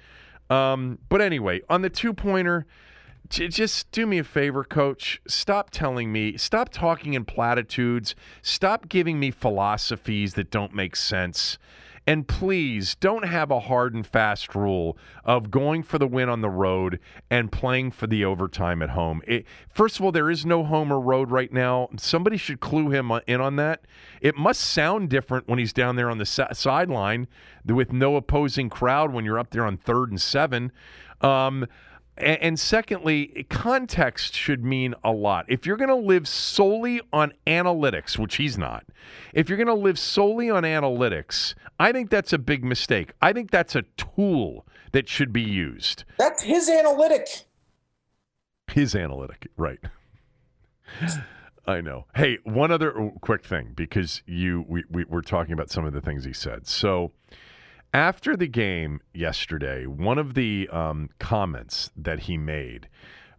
Um, 0.50 0.98
but 1.08 1.22
anyway, 1.22 1.62
on 1.70 1.80
the 1.80 1.88
two 1.88 2.12
pointer, 2.12 2.66
j- 3.30 3.48
just 3.48 3.90
do 3.90 4.06
me 4.06 4.18
a 4.18 4.24
favor, 4.24 4.64
coach. 4.64 5.18
Stop 5.26 5.70
telling 5.70 6.12
me, 6.12 6.36
stop 6.36 6.68
talking 6.68 7.14
in 7.14 7.24
platitudes, 7.24 8.14
stop 8.42 8.90
giving 8.90 9.18
me 9.18 9.30
philosophies 9.30 10.34
that 10.34 10.50
don't 10.50 10.74
make 10.74 10.94
sense. 10.94 11.56
And 12.08 12.26
please 12.26 12.94
don't 12.94 13.26
have 13.26 13.50
a 13.50 13.60
hard 13.60 13.92
and 13.92 14.06
fast 14.06 14.54
rule 14.54 14.96
of 15.26 15.50
going 15.50 15.82
for 15.82 15.98
the 15.98 16.06
win 16.06 16.30
on 16.30 16.40
the 16.40 16.48
road 16.48 17.00
and 17.30 17.52
playing 17.52 17.90
for 17.90 18.06
the 18.06 18.24
overtime 18.24 18.80
at 18.80 18.88
home. 18.88 19.20
It, 19.26 19.44
first 19.68 19.98
of 19.98 20.06
all, 20.06 20.10
there 20.10 20.30
is 20.30 20.46
no 20.46 20.64
home 20.64 20.90
or 20.90 21.02
road 21.02 21.30
right 21.30 21.52
now. 21.52 21.90
Somebody 21.98 22.38
should 22.38 22.60
clue 22.60 22.88
him 22.88 23.12
in 23.26 23.42
on 23.42 23.56
that. 23.56 23.82
It 24.22 24.38
must 24.38 24.62
sound 24.62 25.10
different 25.10 25.48
when 25.48 25.58
he's 25.58 25.74
down 25.74 25.96
there 25.96 26.08
on 26.08 26.16
the 26.16 26.24
sa- 26.24 26.54
sideline 26.54 27.28
with 27.66 27.92
no 27.92 28.16
opposing 28.16 28.70
crowd 28.70 29.12
when 29.12 29.26
you're 29.26 29.38
up 29.38 29.50
there 29.50 29.66
on 29.66 29.76
third 29.76 30.08
and 30.08 30.18
seven. 30.18 30.72
Um, 31.20 31.66
and, 32.20 32.58
secondly, 32.58 33.46
context 33.48 34.34
should 34.34 34.64
mean 34.64 34.94
a 35.04 35.12
lot. 35.12 35.46
If 35.48 35.66
you're 35.66 35.76
going 35.76 35.88
to 35.88 35.94
live 35.94 36.26
solely 36.28 37.00
on 37.12 37.32
analytics, 37.46 38.18
which 38.18 38.36
he's 38.36 38.58
not, 38.58 38.84
if 39.32 39.48
you're 39.48 39.58
going 39.58 39.68
to 39.68 39.74
live 39.74 39.98
solely 39.98 40.50
on 40.50 40.62
analytics, 40.62 41.54
I 41.78 41.92
think 41.92 42.10
that's 42.10 42.32
a 42.32 42.38
big 42.38 42.64
mistake. 42.64 43.12
I 43.20 43.32
think 43.32 43.50
that's 43.50 43.74
a 43.74 43.82
tool 43.96 44.66
that 44.92 45.08
should 45.08 45.32
be 45.32 45.42
used. 45.42 46.04
That's 46.18 46.42
his 46.42 46.68
analytic. 46.68 47.28
His 48.72 48.94
analytic, 48.94 49.48
right. 49.56 49.80
I 51.66 51.82
know. 51.82 52.06
Hey, 52.14 52.38
one 52.44 52.70
other 52.70 52.98
oh, 52.98 53.12
quick 53.20 53.44
thing 53.44 53.72
because 53.76 54.22
you 54.26 54.64
we, 54.66 54.84
we 54.90 55.04
we're 55.04 55.20
talking 55.20 55.52
about 55.52 55.70
some 55.70 55.84
of 55.84 55.92
the 55.92 56.00
things 56.00 56.24
he 56.24 56.32
said. 56.32 56.66
So 56.66 57.12
after 57.94 58.36
the 58.36 58.46
game 58.46 59.00
yesterday, 59.14 59.86
one 59.86 60.18
of 60.18 60.34
the 60.34 60.68
um, 60.70 61.10
comments 61.18 61.90
that 61.96 62.20
he 62.20 62.36
made 62.36 62.88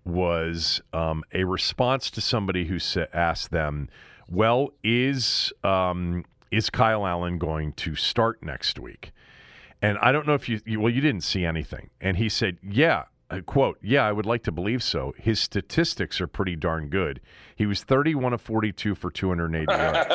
was 0.06 0.82
um, 0.94 1.24
a 1.34 1.44
response 1.44 2.10
to 2.12 2.22
somebody 2.22 2.66
who 2.66 2.80
sa- 2.80 3.06
asked 3.14 3.52
them, 3.52 3.90
"Well, 4.30 4.72
is 4.84 5.54
um, 5.64 6.26
is 6.52 6.70
Kyle 6.70 7.06
Allen 7.06 7.38
going 7.38 7.74
to 7.74 7.96
start 7.96 8.44
next 8.44 8.80
week?" 8.80 9.12
And 9.82 9.98
I 10.00 10.12
don't 10.12 10.28
know 10.28 10.34
if 10.34 10.50
you, 10.50 10.60
you 10.66 10.80
well, 10.80 10.92
you 10.92 11.02
didn't 11.02 11.24
see 11.24 11.46
anything. 11.46 11.90
And 12.02 12.18
he 12.18 12.30
said, 12.30 12.58
"Yeah." 12.64 13.06
Uh, 13.30 13.42
quote, 13.42 13.78
yeah, 13.82 14.06
I 14.06 14.12
would 14.12 14.26
like 14.26 14.44
to 14.44 14.52
believe 14.52 14.82
so. 14.82 15.13
His 15.18 15.39
statistics 15.39 16.20
are 16.20 16.28
pretty 16.28 16.56
darn 16.56 16.89
good. 16.89 17.22
He 17.56 17.65
was 17.65 17.84
31 17.84 18.34
of 18.34 18.42
42 18.42 18.96
for 18.96 19.12
280 19.12 19.72
yards. 19.72 20.13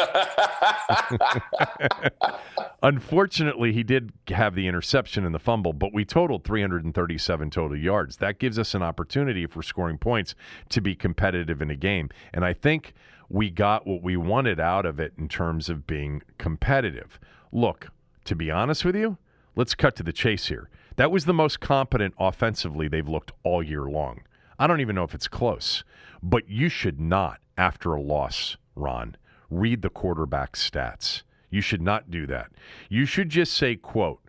Unfortunately, 2.82 3.72
he 3.72 3.82
did 3.82 4.12
have 4.28 4.54
the 4.54 4.66
interception 4.66 5.24
and 5.24 5.34
the 5.34 5.38
fumble, 5.38 5.72
but 5.72 5.94
we 5.94 6.04
totaled 6.04 6.44
337 6.44 7.50
total 7.50 7.76
yards. 7.76 8.16
That 8.16 8.38
gives 8.38 8.58
us 8.58 8.74
an 8.74 8.82
opportunity 8.82 9.46
for 9.46 9.62
scoring 9.62 9.98
points 9.98 10.34
to 10.70 10.80
be 10.80 10.94
competitive 10.96 11.62
in 11.62 11.70
a 11.70 11.76
game. 11.76 12.10
And 12.32 12.44
I 12.44 12.52
think 12.52 12.94
we 13.28 13.48
got 13.48 13.86
what 13.86 14.02
we 14.02 14.16
wanted 14.16 14.58
out 14.58 14.86
of 14.86 14.98
it 14.98 15.12
in 15.16 15.28
terms 15.28 15.68
of 15.68 15.86
being 15.86 16.22
competitive. 16.38 17.20
Look, 17.52 17.88
to 18.24 18.34
be 18.34 18.50
honest 18.50 18.84
with 18.84 18.96
you, 18.96 19.18
let's 19.54 19.74
cut 19.74 19.94
to 19.96 20.02
the 20.02 20.12
chase 20.12 20.48
here. 20.48 20.68
That 20.96 21.10
was 21.10 21.24
the 21.24 21.34
most 21.34 21.60
competent 21.60 22.14
offensively 22.18 22.88
they've 22.88 23.08
looked 23.08 23.32
all 23.42 23.62
year 23.62 23.84
long. 23.84 24.20
I 24.58 24.66
don't 24.66 24.80
even 24.80 24.94
know 24.94 25.04
if 25.04 25.14
it's 25.14 25.28
close, 25.28 25.82
but 26.22 26.48
you 26.48 26.68
should 26.68 27.00
not, 27.00 27.40
after 27.58 27.92
a 27.92 28.00
loss, 28.00 28.56
Ron, 28.76 29.16
read 29.50 29.82
the 29.82 29.90
quarterback 29.90 30.52
stats. 30.52 31.22
You 31.50 31.60
should 31.60 31.82
not 31.82 32.10
do 32.10 32.26
that. 32.26 32.50
You 32.88 33.06
should 33.06 33.28
just 33.28 33.54
say, 33.54 33.76
quote, 33.76 34.20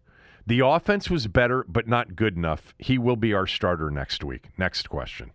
the 0.47 0.59
offense 0.59 1.09
was 1.09 1.27
better, 1.27 1.65
but 1.67 1.87
not 1.87 2.15
good 2.15 2.35
enough. 2.35 2.73
He 2.77 2.97
will 2.97 3.15
be 3.15 3.33
our 3.33 3.47
starter 3.47 3.89
next 3.89 4.23
week. 4.23 4.49
Next 4.57 4.89
question. 4.89 5.31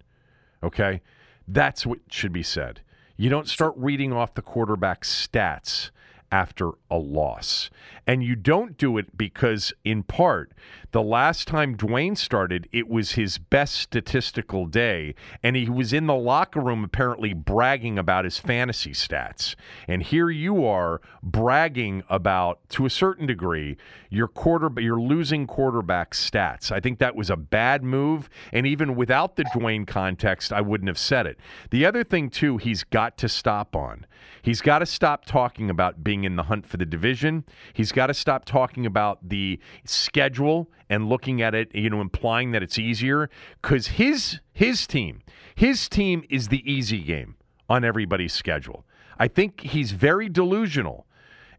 Okay? 0.62 1.00
That's 1.48 1.84
what 1.84 1.98
should 2.08 2.32
be 2.32 2.44
said. 2.44 2.80
You 3.16 3.28
don't 3.28 3.48
start 3.48 3.74
reading 3.76 4.12
off 4.12 4.34
the 4.34 4.42
quarterback 4.42 5.02
stats 5.02 5.90
after 6.30 6.70
a 6.90 6.96
loss. 6.96 7.70
And 8.06 8.24
you 8.24 8.34
don't 8.34 8.76
do 8.76 8.98
it 8.98 9.16
because, 9.16 9.72
in 9.84 10.02
part, 10.02 10.52
the 10.92 11.02
last 11.02 11.46
time 11.46 11.76
Dwayne 11.76 12.16
started, 12.16 12.68
it 12.72 12.88
was 12.88 13.12
his 13.12 13.38
best 13.38 13.76
statistical 13.76 14.66
day. 14.66 15.14
And 15.42 15.54
he 15.54 15.68
was 15.68 15.92
in 15.92 16.06
the 16.06 16.14
locker 16.14 16.60
room 16.60 16.82
apparently 16.82 17.32
bragging 17.32 17.98
about 17.98 18.24
his 18.24 18.38
fantasy 18.38 18.90
stats. 18.90 19.54
And 19.86 20.02
here 20.02 20.30
you 20.30 20.64
are 20.64 21.00
bragging 21.22 22.02
about, 22.08 22.68
to 22.70 22.86
a 22.86 22.90
certain 22.90 23.26
degree, 23.26 23.76
your 24.08 24.26
quarter, 24.26 24.68
your 24.80 25.00
losing 25.00 25.46
quarterback 25.46 26.12
stats. 26.12 26.72
I 26.72 26.80
think 26.80 26.98
that 26.98 27.14
was 27.14 27.30
a 27.30 27.36
bad 27.36 27.84
move. 27.84 28.28
And 28.52 28.66
even 28.66 28.96
without 28.96 29.36
the 29.36 29.44
Dwayne 29.44 29.86
context, 29.86 30.52
I 30.52 30.60
wouldn't 30.60 30.88
have 30.88 30.98
said 30.98 31.26
it. 31.26 31.38
The 31.70 31.86
other 31.86 32.02
thing, 32.02 32.30
too, 32.30 32.56
he's 32.56 32.82
got 32.82 33.16
to 33.18 33.28
stop 33.28 33.76
on. 33.76 34.06
He's 34.42 34.60
got 34.60 34.80
to 34.80 34.86
stop 34.86 35.24
talking 35.24 35.70
about 35.70 36.02
being 36.02 36.19
in 36.24 36.36
the 36.36 36.44
hunt 36.44 36.66
for 36.66 36.76
the 36.76 36.84
division. 36.84 37.44
He's 37.72 37.92
got 37.92 38.06
to 38.06 38.14
stop 38.14 38.44
talking 38.44 38.86
about 38.86 39.28
the 39.28 39.58
schedule 39.84 40.70
and 40.88 41.08
looking 41.08 41.42
at 41.42 41.54
it, 41.54 41.74
you 41.74 41.90
know, 41.90 42.00
implying 42.00 42.52
that 42.52 42.62
it's 42.62 42.78
easier 42.78 43.30
cuz 43.62 43.88
his 43.88 44.40
his 44.52 44.86
team, 44.86 45.22
his 45.54 45.88
team 45.88 46.24
is 46.28 46.48
the 46.48 46.70
easy 46.70 47.02
game 47.02 47.36
on 47.68 47.84
everybody's 47.84 48.32
schedule. 48.32 48.84
I 49.18 49.28
think 49.28 49.60
he's 49.60 49.92
very 49.92 50.28
delusional. 50.28 51.06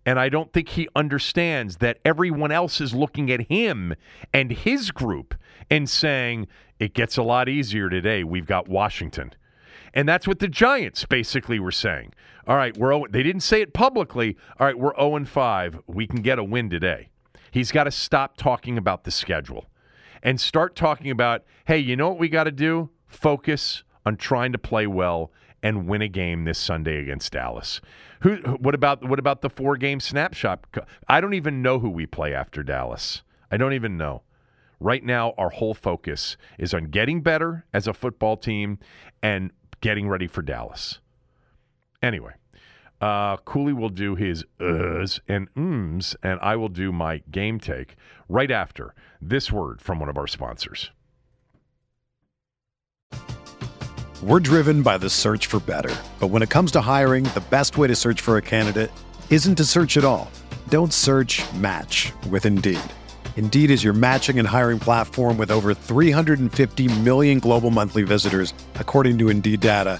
And 0.04 0.20
I 0.20 0.30
don't 0.30 0.52
think 0.52 0.70
he 0.70 0.88
understands 0.96 1.78
that 1.78 2.00
everyone 2.04 2.52
else 2.52 2.82
is 2.82 2.96
looking 2.96 3.32
at 3.32 3.42
him 3.52 3.94
and 4.34 4.52
his 4.52 4.90
group 4.90 5.36
and 5.70 5.88
saying, 5.88 6.48
it 6.80 6.96
gets 6.96 7.18
a 7.18 7.24
lot 7.24 7.48
easier 7.48 7.88
today. 7.88 8.24
We've 8.24 8.48
got 8.48 8.68
Washington. 8.68 9.34
And 9.94 10.10
that's 10.10 10.28
what 10.28 10.40
the 10.40 10.48
Giants 10.48 11.06
basically 11.06 11.60
were 11.60 11.72
saying. 11.72 12.14
All 12.48 12.58
right, 12.58 12.76
we're 12.76 12.92
0, 12.92 13.06
they 13.10 13.24
didn't 13.24 13.42
say 13.42 13.62
it 13.62 13.74
publicly. 13.74 14.38
All 14.60 14.68
right, 14.68 14.78
we're 14.78 14.96
0 14.96 15.16
and 15.16 15.30
5. 15.30 15.80
We 15.88 16.08
can 16.08 16.22
get 16.22 16.40
a 16.40 16.44
win 16.44 16.70
today. 16.70 17.10
He's 17.52 17.72
got 17.72 17.84
to 17.84 17.92
stop 17.92 18.38
talking 18.38 18.78
about 18.78 19.04
the 19.04 19.12
schedule 19.12 19.66
and 20.24 20.40
start 20.40 20.76
talking 20.76 21.12
about, 21.12 21.44
hey, 21.66 21.78
you 21.78 21.96
know 21.96 22.10
what 22.10 22.20
we 22.20 22.30
got 22.30 22.46
to 22.46 22.52
do? 22.52 22.90
Focus 23.08 23.84
on 24.06 24.18
trying 24.18 24.52
to 24.54 24.58
play 24.58 24.88
well 24.88 25.32
and 25.64 25.88
win 25.88 26.02
a 26.02 26.08
game 26.08 26.46
this 26.46 26.58
Sunday 26.58 27.00
against 27.02 27.34
Dallas. 27.34 27.82
Who 28.22 28.38
what 28.60 28.76
about 28.76 29.08
what 29.08 29.20
about 29.20 29.42
the 29.42 29.50
four 29.50 29.78
game 29.78 30.00
snapshot? 30.00 30.66
I 31.08 31.22
don't 31.22 31.34
even 31.34 31.62
know 31.62 31.80
who 31.80 31.90
we 31.90 32.06
play 32.06 32.34
after 32.34 32.64
Dallas. 32.64 33.22
I 33.52 33.58
don't 33.58 33.74
even 33.74 33.98
know. 33.98 34.24
Right 34.80 35.04
now 35.04 35.34
our 35.38 35.50
whole 35.50 35.74
focus 35.74 36.38
is 36.58 36.74
on 36.74 36.86
getting 36.86 37.22
better 37.22 37.66
as 37.74 37.88
a 37.88 37.94
football 37.94 38.38
team 38.38 38.80
and 39.22 39.52
getting 39.82 40.08
ready 40.08 40.28
for 40.28 40.42
Dallas. 40.42 41.00
Anyway, 42.02 42.34
uh, 43.00 43.38
Cooley 43.38 43.74
will 43.74 43.90
do 43.90 44.16
his 44.16 44.44
uhs 44.60 45.20
and 45.28 45.48
ums, 45.56 46.16
and 46.24 46.40
I 46.42 46.56
will 46.56 46.70
do 46.70 46.92
my 46.92 47.22
game 47.32 47.60
take 47.60 47.96
right 48.30 48.52
after 48.52 48.94
this 49.22 49.52
word 49.52 49.82
from 49.82 50.00
one 50.00 50.10
of 50.10 50.18
our 50.18 50.28
sponsors. 50.28 50.92
We're 54.24 54.40
driven 54.40 54.84
by 54.84 55.00
the 55.00 55.10
search 55.10 55.48
for 55.48 55.60
better. 55.60 55.96
But 56.20 56.28
when 56.28 56.44
it 56.44 56.50
comes 56.52 56.72
to 56.74 56.82
hiring, 56.82 57.24
the 57.24 57.44
best 57.50 57.80
way 57.80 57.88
to 57.88 57.96
search 57.96 58.22
for 58.22 58.38
a 58.38 58.42
candidate 58.42 58.92
isn't 59.32 59.56
to 59.56 59.66
search 59.66 59.98
at 59.98 60.06
all. 60.06 60.30
Don't 60.70 60.94
search 60.94 61.42
match 61.56 62.14
with 62.30 62.46
Indeed. 62.46 62.80
Indeed 63.36 63.72
is 63.72 63.84
your 63.84 63.94
matching 63.94 64.38
and 64.38 64.48
hiring 64.48 64.78
platform 64.78 65.40
with 65.40 65.50
over 65.50 65.74
350 65.74 67.00
million 67.00 67.40
global 67.40 67.72
monthly 67.72 68.04
visitors, 68.04 68.54
according 68.76 69.18
to 69.18 69.30
Indeed 69.30 69.62
data, 69.62 70.00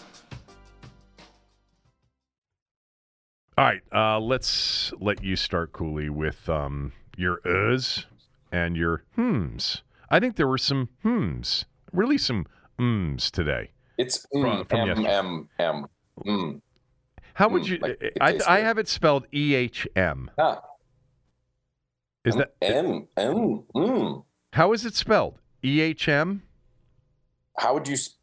All 3.61 3.67
right, 3.67 3.81
uh, 3.93 4.19
let's 4.19 4.91
let 4.99 5.23
you 5.23 5.35
start, 5.35 5.71
Cooley, 5.71 6.09
with 6.09 6.49
um, 6.49 6.93
your 7.15 7.41
uhs 7.45 8.05
and 8.51 8.75
your 8.75 9.03
hms. 9.15 9.83
I 10.09 10.19
think 10.19 10.35
there 10.35 10.47
were 10.47 10.57
some 10.57 10.89
hms, 11.05 11.65
really 11.93 12.17
some 12.17 12.47
ums 12.79 13.29
today. 13.29 13.69
It's 13.99 14.25
From- 14.31 14.63
mm, 14.63 14.67
from 14.67 14.89
M. 14.89 15.05
M 15.05 15.49
M. 15.59 15.85
Mm. 16.25 16.61
How 17.35 17.49
would 17.49 17.61
Mm, 17.61 17.67
you? 17.67 17.77
like 17.77 18.13
I, 18.19 18.39
I 18.47 18.59
have 18.61 18.79
it 18.79 18.87
spelled 18.87 19.27
E 19.31 19.53
H 19.53 19.87
M. 19.95 20.31
Ah, 20.39 20.63
Is 22.25 22.35
that 22.37 22.55
M 22.63 23.07
M 23.15 23.63
mm. 23.75 24.25
how 24.53 24.73
is 24.73 24.87
it 24.87 24.95
spelled? 24.95 25.37
E 25.63 25.81
H 25.81 26.07
M. 26.07 26.41
How 27.59 27.75
would 27.75 27.87
you? 27.87 27.93
s- 27.93 28.15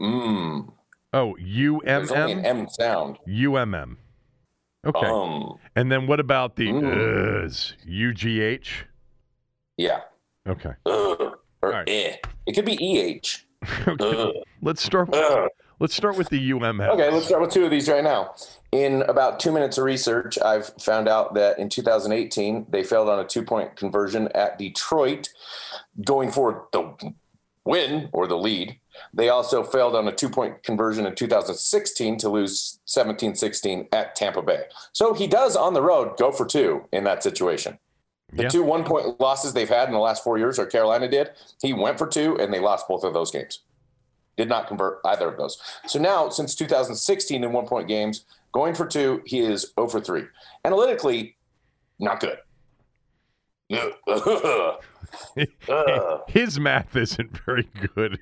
Mm. 0.00 0.72
Oh, 1.12 1.36
U 1.36 1.78
M 1.78 2.06
There's 2.06 2.10
only 2.10 2.32
an 2.32 2.44
M. 2.44 2.58
M 2.62 2.68
sound. 2.68 3.18
U 3.24 3.54
M 3.56 3.72
M. 3.72 3.96
Okay. 4.86 5.06
Um. 5.06 5.58
and 5.76 5.92
then 5.92 6.06
what 6.06 6.20
about 6.20 6.56
the 6.56 6.68
Mm. 6.68 6.82
uhs? 6.82 7.74
U 7.84 8.14
G 8.14 8.40
H. 8.40 8.86
Yeah. 9.76 10.00
Okay. 10.48 10.72
Ugh. 10.86 11.38
Or 11.62 11.68
right. 11.70 11.88
eh. 11.88 12.16
It 12.46 12.54
could 12.54 12.64
be 12.64 12.82
E 12.82 12.98
H. 12.98 13.46
okay. 13.88 14.42
Let's 14.62 14.82
start. 14.82 15.08
With, 15.10 15.20
Ugh. 15.20 15.48
let's 15.80 15.94
start 15.94 16.16
with 16.16 16.30
the 16.30 16.38
U 16.38 16.60
M 16.64 16.80
M. 16.80 16.90
Okay, 16.90 17.10
let's 17.10 17.26
start 17.26 17.42
with 17.42 17.50
two 17.50 17.64
of 17.64 17.70
these 17.70 17.88
right 17.90 18.02
now. 18.02 18.34
In 18.72 19.02
about 19.02 19.38
two 19.38 19.52
minutes 19.52 19.76
of 19.76 19.84
research, 19.84 20.38
I've 20.38 20.68
found 20.80 21.08
out 21.08 21.34
that 21.34 21.58
in 21.58 21.68
2018, 21.68 22.66
they 22.70 22.82
failed 22.82 23.10
on 23.10 23.18
a 23.18 23.24
two 23.26 23.42
point 23.44 23.76
conversion 23.76 24.28
at 24.34 24.58
Detroit, 24.58 25.28
going 26.06 26.30
for 26.30 26.68
the 26.72 27.12
win 27.66 28.08
or 28.14 28.26
the 28.26 28.38
lead. 28.38 28.79
They 29.14 29.28
also 29.28 29.62
failed 29.62 29.94
on 29.94 30.08
a 30.08 30.12
two 30.12 30.28
point 30.28 30.62
conversion 30.62 31.06
in 31.06 31.14
2016 31.14 32.18
to 32.18 32.28
lose 32.28 32.80
17 32.84 33.34
16 33.34 33.88
at 33.92 34.14
Tampa 34.14 34.42
Bay. 34.42 34.64
So 34.92 35.14
he 35.14 35.26
does 35.26 35.56
on 35.56 35.74
the 35.74 35.82
road 35.82 36.16
go 36.16 36.32
for 36.32 36.46
two 36.46 36.86
in 36.92 37.04
that 37.04 37.22
situation. 37.22 37.78
The 38.32 38.44
Yeah. 38.44 38.48
two 38.48 38.62
one 38.62 38.84
point 38.84 39.20
losses 39.20 39.52
they've 39.52 39.68
had 39.68 39.88
in 39.88 39.94
the 39.94 40.00
last 40.00 40.22
four 40.22 40.38
years, 40.38 40.58
or 40.58 40.66
Carolina 40.66 41.08
did, 41.08 41.30
he 41.60 41.72
went 41.72 41.98
for 41.98 42.06
two 42.06 42.38
and 42.38 42.52
they 42.52 42.60
lost 42.60 42.86
both 42.88 43.02
of 43.04 43.12
those 43.12 43.30
games. 43.30 43.60
Did 44.36 44.48
not 44.48 44.68
convert 44.68 45.00
either 45.04 45.28
of 45.28 45.36
those. 45.36 45.60
So 45.86 45.98
now, 45.98 46.28
since 46.28 46.54
2016 46.54 47.42
in 47.42 47.52
one 47.52 47.66
point 47.66 47.88
games, 47.88 48.24
going 48.52 48.74
for 48.74 48.86
two, 48.86 49.22
he 49.26 49.40
is 49.40 49.72
0 49.74 49.88
for 49.88 50.00
3. 50.00 50.24
Analytically, 50.64 51.36
not 51.98 52.20
good. 52.20 52.38
Uh, 53.70 54.76
Ugh. 55.68 56.20
His 56.28 56.58
math 56.58 56.96
isn't 56.96 57.36
very 57.44 57.68
good 57.94 58.18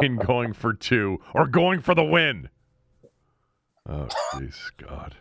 in 0.00 0.16
going 0.16 0.52
for 0.52 0.72
two 0.72 1.20
or 1.34 1.46
going 1.46 1.80
for 1.80 1.94
the 1.94 2.04
win. 2.04 2.48
Oh, 3.88 4.08
jeez, 4.34 4.56
God, 4.76 5.16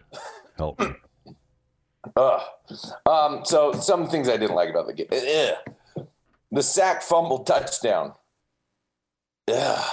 help 0.58 0.80
me. 0.80 0.94
Ugh. 2.16 2.42
Um, 3.06 3.42
so 3.44 3.74
some 3.74 4.08
things 4.08 4.30
I 4.30 4.38
didn't 4.38 4.56
like 4.56 4.70
about 4.70 4.88
the 4.88 4.94
game. 4.94 5.08
Ugh. 5.12 6.08
The 6.52 6.64
sack 6.64 7.02
fumble 7.02 7.44
touchdown. 7.44 8.14
Ugh. 9.48 9.92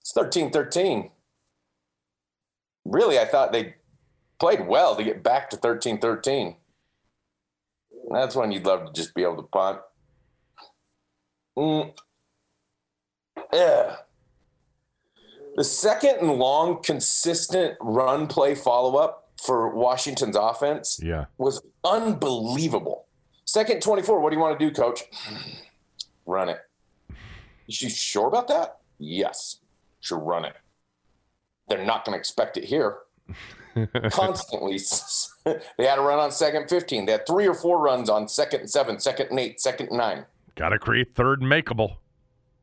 It's 0.00 0.12
13-13. 0.12 1.10
Really, 2.84 3.18
I 3.18 3.24
thought 3.24 3.52
they 3.52 3.76
played 4.40 4.66
well 4.66 4.96
to 4.96 5.04
get 5.04 5.22
back 5.22 5.50
to 5.50 5.56
13-13. 5.56 6.56
That's 8.12 8.36
when 8.36 8.52
you'd 8.52 8.66
love 8.66 8.86
to 8.86 8.92
just 8.92 9.14
be 9.14 9.22
able 9.22 9.36
to 9.36 9.42
punt. 9.42 9.80
Mm. 11.56 11.94
Yeah. 13.52 13.96
The 15.56 15.64
second 15.64 16.16
and 16.20 16.32
long, 16.32 16.82
consistent 16.82 17.76
run 17.80 18.26
play 18.26 18.54
follow 18.54 18.96
up 18.96 19.30
for 19.42 19.74
Washington's 19.74 20.36
offense 20.36 21.00
Yeah, 21.02 21.26
was 21.36 21.62
unbelievable. 21.84 23.06
Second 23.44 23.82
24, 23.82 24.20
what 24.20 24.30
do 24.30 24.36
you 24.36 24.42
want 24.42 24.58
to 24.58 24.64
do, 24.64 24.72
coach? 24.72 25.02
Run 26.24 26.48
it. 26.48 26.58
You 27.66 27.88
sure 27.90 28.28
about 28.28 28.48
that? 28.48 28.78
Yes. 28.98 29.58
Should 30.00 30.16
run 30.16 30.44
it. 30.44 30.54
They're 31.68 31.84
not 31.84 32.04
going 32.04 32.14
to 32.14 32.18
expect 32.18 32.56
it 32.56 32.64
here. 32.64 32.98
Constantly. 34.10 34.78
they 35.78 35.86
had 35.86 35.98
a 35.98 36.02
run 36.02 36.18
on 36.18 36.30
second 36.30 36.68
15. 36.68 37.06
They 37.06 37.12
had 37.12 37.26
three 37.26 37.46
or 37.46 37.54
four 37.54 37.78
runs 37.78 38.08
on 38.08 38.28
second 38.28 38.60
and 38.60 38.70
seven, 38.70 38.98
second 38.98 39.28
and 39.30 39.40
eight, 39.40 39.60
second 39.60 39.88
and 39.88 39.98
nine. 39.98 40.24
got 40.56 40.70
to 40.70 40.78
create 40.78 41.14
third 41.14 41.42
and 41.42 41.50
makeable. 41.50 41.96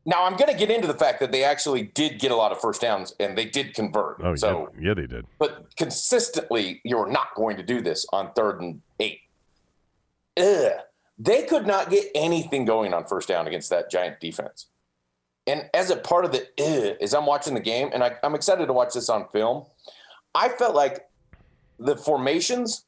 Now, 0.05 0.25
I'm 0.25 0.37
going 0.37 0.51
to 0.51 0.57
get 0.57 0.71
into 0.71 0.87
the 0.87 0.93
fact 0.93 1.19
that 1.19 1.31
they 1.31 1.43
actually 1.43 1.83
did 1.83 2.19
get 2.19 2.31
a 2.31 2.35
lot 2.35 2.51
of 2.51 2.59
first 2.59 2.81
downs 2.81 3.13
and 3.19 3.37
they 3.37 3.45
did 3.45 3.73
convert. 3.73 4.17
Oh, 4.23 4.33
so, 4.35 4.69
yeah, 4.79 4.87
yeah, 4.87 4.93
they 4.93 5.07
did. 5.07 5.25
but 5.37 5.75
consistently, 5.75 6.81
you're 6.83 7.09
not 7.09 7.35
going 7.35 7.57
to 7.57 7.63
do 7.63 7.81
this 7.81 8.05
on 8.11 8.31
third 8.33 8.61
and 8.61 8.81
eight. 8.99 9.19
Ugh. 10.37 10.71
They 11.21 11.43
could 11.43 11.67
not 11.67 11.89
get 11.89 12.05
anything 12.15 12.63
going 12.63 12.93
on 12.93 13.05
first 13.05 13.27
down 13.27 13.45
against 13.45 13.69
that 13.71 13.91
giant 13.91 14.21
defense. 14.21 14.67
And 15.45 15.69
as 15.73 15.89
a 15.89 15.97
part 15.97 16.25
of 16.25 16.31
the 16.31 16.47
ugh, 16.59 16.95
as 17.01 17.13
I'm 17.13 17.25
watching 17.25 17.53
the 17.55 17.59
game, 17.59 17.89
and 17.93 18.03
I, 18.03 18.15
I'm 18.23 18.35
excited 18.35 18.67
to 18.67 18.73
watch 18.73 18.93
this 18.93 19.09
on 19.09 19.27
film, 19.29 19.65
I 20.39 20.47
felt 20.47 20.73
like 20.73 21.05
the 21.79 21.97
formations 21.97 22.85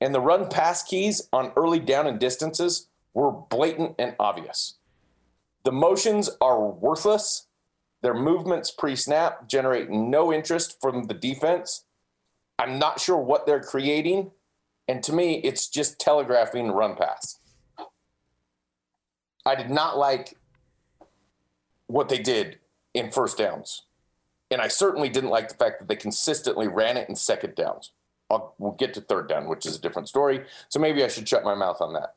and 0.00 0.14
the 0.14 0.20
run 0.20 0.48
pass 0.48 0.82
keys 0.82 1.28
on 1.30 1.52
early 1.54 1.78
down 1.78 2.06
and 2.06 2.18
distances 2.18 2.88
were 3.12 3.30
blatant 3.30 3.96
and 3.98 4.16
obvious. 4.18 4.78
The 5.64 5.72
motions 5.72 6.30
are 6.40 6.66
worthless. 6.66 7.48
Their 8.00 8.14
movements 8.14 8.70
pre 8.70 8.96
snap 8.96 9.46
generate 9.46 9.90
no 9.90 10.32
interest 10.32 10.80
from 10.80 11.04
the 11.04 11.12
defense. 11.12 11.84
I'm 12.58 12.78
not 12.78 12.98
sure 12.98 13.18
what 13.18 13.44
they're 13.44 13.60
creating. 13.60 14.30
And 14.88 15.02
to 15.02 15.12
me, 15.12 15.34
it's 15.44 15.68
just 15.68 16.00
telegraphing 16.00 16.70
run 16.70 16.96
pass. 16.96 17.40
I 19.44 19.54
did 19.54 19.68
not 19.68 19.98
like 19.98 20.38
what 21.88 22.08
they 22.08 22.20
did 22.20 22.58
in 22.94 23.10
first 23.10 23.36
downs. 23.36 23.82
And 24.50 24.60
I 24.60 24.68
certainly 24.68 25.08
didn't 25.08 25.30
like 25.30 25.48
the 25.48 25.54
fact 25.54 25.78
that 25.78 25.88
they 25.88 25.96
consistently 25.96 26.66
ran 26.66 26.96
it 26.96 27.08
in 27.08 27.14
second 27.14 27.54
downs. 27.54 27.92
I'll, 28.30 28.54
we'll 28.58 28.72
get 28.72 28.94
to 28.94 29.00
third 29.00 29.28
down, 29.28 29.48
which 29.48 29.66
is 29.66 29.76
a 29.76 29.80
different 29.80 30.08
story. 30.08 30.44
So 30.68 30.78
maybe 30.80 31.04
I 31.04 31.08
should 31.08 31.28
shut 31.28 31.44
my 31.44 31.54
mouth 31.54 31.80
on 31.80 31.92
that. 31.94 32.14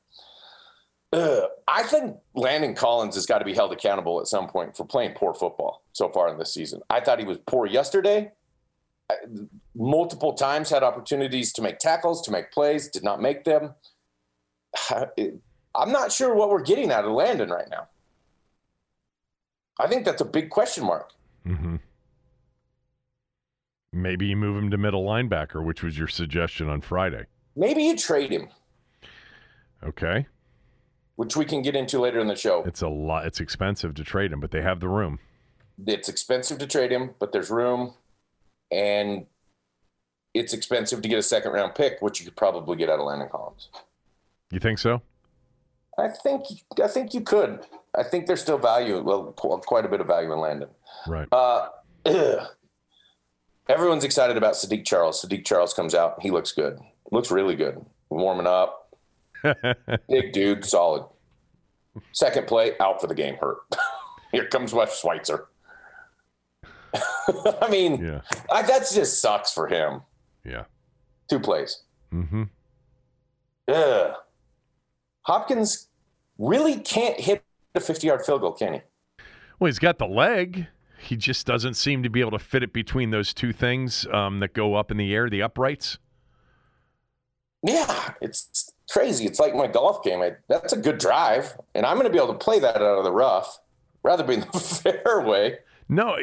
Ugh. 1.14 1.50
I 1.68 1.84
think 1.84 2.18
Landon 2.34 2.76
Collins 2.76 3.16
has 3.16 3.26
got 3.26 3.40
to 3.40 3.46
be 3.46 3.54
held 3.54 3.72
accountable 3.72 4.20
at 4.20 4.28
some 4.28 4.48
point 4.48 4.76
for 4.76 4.86
playing 4.86 5.14
poor 5.14 5.34
football 5.34 5.84
so 5.94 6.10
far 6.10 6.28
in 6.30 6.38
this 6.38 6.54
season. 6.54 6.82
I 6.90 7.02
thought 7.02 7.20
he 7.20 7.26
was 7.26 7.38
poor 7.46 7.66
yesterday. 7.66 8.32
I, 9.12 9.16
multiple 9.76 10.34
times 10.34 10.70
had 10.70 10.82
opportunities 10.84 11.54
to 11.54 11.62
make 11.62 11.78
tackles, 11.80 12.22
to 12.24 12.32
make 12.32 12.52
plays, 12.52 12.88
did 12.88 13.04
not 13.04 13.22
make 13.22 13.44
them. 13.44 13.74
I'm 15.76 15.92
not 15.92 16.12
sure 16.12 16.36
what 16.36 16.50
we're 16.50 16.64
getting 16.64 16.92
out 16.92 17.06
of 17.06 17.12
Landon 17.12 17.50
right 17.50 17.70
now. 17.70 17.88
I 19.80 19.88
think 19.88 20.06
that's 20.06 20.22
a 20.22 20.26
big 20.26 20.50
question 20.50 20.84
mark. 20.86 21.12
hmm 21.44 21.78
Maybe 23.94 24.26
you 24.26 24.36
move 24.36 24.58
him 24.62 24.72
to 24.72 24.78
middle 24.78 25.06
linebacker, 25.06 25.64
which 25.64 25.84
was 25.84 25.98
your 25.98 26.08
suggestion 26.08 26.68
on 26.68 26.82
Friday. 26.82 27.26
Maybe 27.56 27.84
you 27.84 27.96
trade 27.96 28.32
him, 28.32 28.50
Okay, 29.84 30.26
which 31.16 31.36
we 31.36 31.46
can 31.46 31.62
get 31.62 31.76
into 31.76 32.00
later 32.00 32.20
in 32.20 32.28
the 32.28 32.36
show. 32.36 32.64
it's 32.66 32.82
a 32.82 32.88
lot. 32.88 33.28
It's 33.28 33.40
expensive 33.40 33.94
to 33.96 34.04
trade 34.04 34.32
him, 34.34 34.40
but 34.40 34.50
they 34.50 34.62
have 34.64 34.80
the 34.80 34.90
room. 34.90 35.20
It's 35.86 36.10
expensive 36.10 36.58
to 36.60 36.68
trade 36.68 36.92
him, 36.92 37.12
but 37.20 37.32
there's 37.32 37.52
room, 37.52 37.94
and 38.72 39.28
it's 40.34 40.54
expensive 40.54 41.04
to 41.04 41.08
get 41.10 41.20
a 41.20 41.24
second 41.24 41.52
round 41.52 41.76
pick, 41.76 42.02
which 42.02 42.20
you 42.20 42.26
could 42.26 42.36
probably 42.36 42.76
get 42.78 42.90
out 42.90 43.00
of 43.00 43.06
Landon 43.06 43.30
Collins. 43.30 43.70
You 44.52 44.60
think 44.60 44.80
so? 44.80 45.04
I 46.00 46.08
think 46.08 46.46
I 46.84 46.88
think 46.88 47.14
you 47.14 47.22
could. 47.22 47.60
I 47.96 48.02
think 48.02 48.26
there's 48.26 48.42
still 48.42 48.58
value, 48.58 49.00
well, 49.04 49.34
quite 49.34 49.86
a 49.86 49.88
bit 49.90 50.02
of 50.02 50.08
value 50.08 50.34
in 50.34 50.40
Landon. 50.40 50.70
Right. 51.06 51.28
Uh. 51.32 51.68
Everyone's 53.70 54.04
excited 54.04 54.36
about 54.36 54.54
Saahdiq 54.54 54.86
Charles. 54.86 55.24
Saahdiq 55.24 55.46
Charles 55.46 55.74
comes 55.74 55.96
out. 55.96 56.22
He 56.22 56.32
looks 56.32 56.52
good. 56.52 56.80
Looks 57.12 57.32
really 57.32 57.56
good. 57.56 57.84
Warming 58.10 58.48
up. 58.48 58.96
Big 60.10 60.34
dude, 60.34 60.66
solid. 60.66 61.06
Second 62.12 62.48
play, 62.48 62.74
out 62.80 63.00
for 63.00 63.08
the 63.08 63.16
game, 63.16 63.36
hurt. 63.36 63.60
Here 64.32 64.48
comes 64.48 64.74
Wes 64.74 65.00
Schweitzer. 65.00 65.48
I 67.62 67.68
mean, 67.70 68.04
yeah. 68.04 68.22
I, 68.52 68.64
that 68.64 68.88
just 68.92 69.22
sucks 69.22 69.54
for 69.54 69.68
him. 69.68 70.02
Yeah. 70.44 70.66
Two 71.30 71.40
plays. 71.40 71.84
Mm-hmm. 72.14 72.44
Ugh. 73.70 74.16
Hopkins 75.22 75.88
really 76.38 76.80
can't 76.80 77.20
hit 77.20 77.44
a 77.76 77.80
50 77.80 78.08
yard 78.08 78.26
field 78.26 78.42
goal, 78.42 78.54
can 78.54 78.74
he? 78.74 78.82
Well, 79.60 79.68
he's 79.68 79.80
got 79.80 79.98
the 79.98 80.08
leg. 80.08 80.68
He 81.04 81.16
just 81.18 81.46
doesn't 81.46 81.76
seem 81.76 82.04
to 82.04 82.10
be 82.10 82.20
able 82.22 82.32
to 82.32 82.40
fit 82.40 82.64
it 82.64 82.74
between 82.74 83.12
those 83.12 83.34
two 83.34 83.54
things 83.54 84.06
um, 84.12 84.40
that 84.40 84.54
go 84.54 84.76
up 84.76 84.92
in 84.92 84.98
the 84.98 85.14
air, 85.14 85.30
the 85.30 85.42
uprights. 85.42 85.98
Yeah, 87.66 88.14
it's 88.22 88.72
crazy. 88.90 89.26
It's 89.26 89.40
like 89.40 89.56
my 89.56 89.68
golf 89.68 90.04
game. 90.04 90.22
I, 90.22 90.34
that's 90.50 90.74
a 90.74 90.78
good 90.78 90.98
drive, 90.98 91.58
and 91.76 91.86
I'm 91.86 91.96
going 91.96 92.08
to 92.08 92.12
be 92.12 92.18
able 92.18 92.34
to 92.34 92.40
play 92.40 92.60
that 92.60 92.76
out 92.76 92.98
of 92.98 93.04
the 93.04 93.12
rough 93.12 93.60
rather 94.04 94.24
be 94.24 94.36
in 94.36 94.40
the 94.42 94.60
fairway. 95.04 95.58
No, 95.90 96.18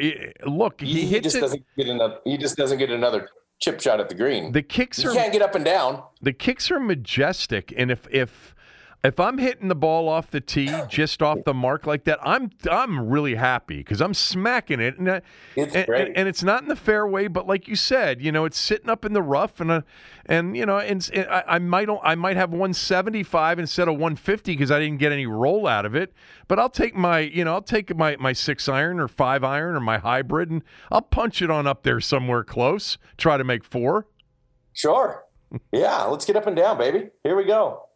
look, 0.45 0.81
he, 0.81 1.05
He, 1.05 1.19
just 1.19 1.35
it. 1.35 1.41
doesn't 1.41 1.65
get 1.77 1.87
another. 1.87 2.17
He 2.25 2.37
just 2.37 2.57
doesn't 2.57 2.77
get 2.77 2.89
another 2.91 3.29
chip 3.59 3.79
shot 3.81 3.99
at 3.99 4.09
the 4.09 4.15
green. 4.15 4.51
The 4.51 4.61
kicks 4.61 5.01
he 5.01 5.07
are 5.07 5.13
can't 5.13 5.31
get 5.33 5.41
up 5.41 5.55
and 5.55 5.65
down. 5.65 6.03
the 6.21 6.33
kicks 6.33 6.69
are 6.71 6.79
majestic, 6.79 7.73
and 7.77 7.89
if 7.91 8.07
if 8.11 8.55
if 9.03 9.19
I'm 9.19 9.39
hitting 9.39 9.67
the 9.67 9.75
ball 9.75 10.07
off 10.07 10.29
the 10.29 10.41
tee, 10.41 10.71
just 10.87 11.23
off 11.23 11.39
the 11.43 11.53
mark 11.53 11.87
like 11.87 12.03
that, 12.03 12.19
I'm 12.21 12.51
I'm 12.69 13.09
really 13.09 13.35
happy 13.35 13.77
because 13.77 14.01
I'm 14.01 14.13
smacking 14.13 14.79
it, 14.79 14.97
and, 14.97 15.09
uh, 15.09 15.21
It's 15.55 15.75
and, 15.75 15.89
and 15.89 16.17
and 16.17 16.27
it's 16.27 16.43
not 16.43 16.61
in 16.61 16.67
the 16.67 16.75
fairway, 16.75 17.27
but 17.27 17.47
like 17.47 17.67
you 17.67 17.75
said, 17.75 18.21
you 18.21 18.31
know, 18.31 18.45
it's 18.45 18.59
sitting 18.59 18.89
up 18.89 19.03
in 19.03 19.13
the 19.13 19.21
rough, 19.21 19.59
and 19.59 19.71
uh, 19.71 19.81
and 20.27 20.55
you 20.55 20.65
know, 20.65 20.77
and, 20.77 21.09
and 21.13 21.27
I, 21.27 21.43
I 21.47 21.59
might 21.59 21.89
I 22.03 22.15
might 22.15 22.37
have 22.37 22.51
175 22.51 23.59
instead 23.59 23.87
of 23.87 23.95
150 23.95 24.53
because 24.53 24.69
I 24.69 24.79
didn't 24.79 24.99
get 24.99 25.11
any 25.11 25.25
roll 25.25 25.67
out 25.67 25.85
of 25.85 25.95
it, 25.95 26.13
but 26.47 26.59
I'll 26.59 26.69
take 26.69 26.95
my 26.95 27.19
you 27.19 27.43
know 27.43 27.53
I'll 27.53 27.61
take 27.61 27.95
my 27.95 28.15
my 28.17 28.33
six 28.33 28.69
iron 28.69 28.99
or 28.99 29.07
five 29.07 29.43
iron 29.43 29.75
or 29.75 29.79
my 29.79 29.97
hybrid, 29.97 30.51
and 30.51 30.63
I'll 30.91 31.01
punch 31.01 31.41
it 31.41 31.49
on 31.49 31.65
up 31.65 31.83
there 31.83 31.99
somewhere 31.99 32.43
close, 32.43 32.97
try 33.17 33.37
to 33.37 33.43
make 33.43 33.63
four. 33.63 34.07
Sure. 34.73 35.25
Yeah, 35.73 36.03
let's 36.03 36.23
get 36.23 36.37
up 36.37 36.47
and 36.47 36.55
down, 36.55 36.77
baby. 36.77 37.09
Here 37.23 37.35
we 37.35 37.43
go. 37.43 37.89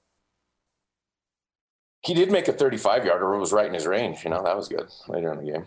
He 2.06 2.14
did 2.14 2.32
make 2.32 2.47
a 2.47 2.53
35 2.53 3.06
yarder. 3.06 3.34
It 3.34 3.39
was 3.39 3.51
right 3.51 3.68
in 3.68 3.74
his 3.74 3.88
range. 3.88 4.24
You 4.24 4.30
know, 4.30 4.43
that 4.43 4.56
was 4.56 4.68
good 4.68 4.88
later 5.08 5.32
in 5.34 5.43
the 5.43 5.51
game. 5.51 5.66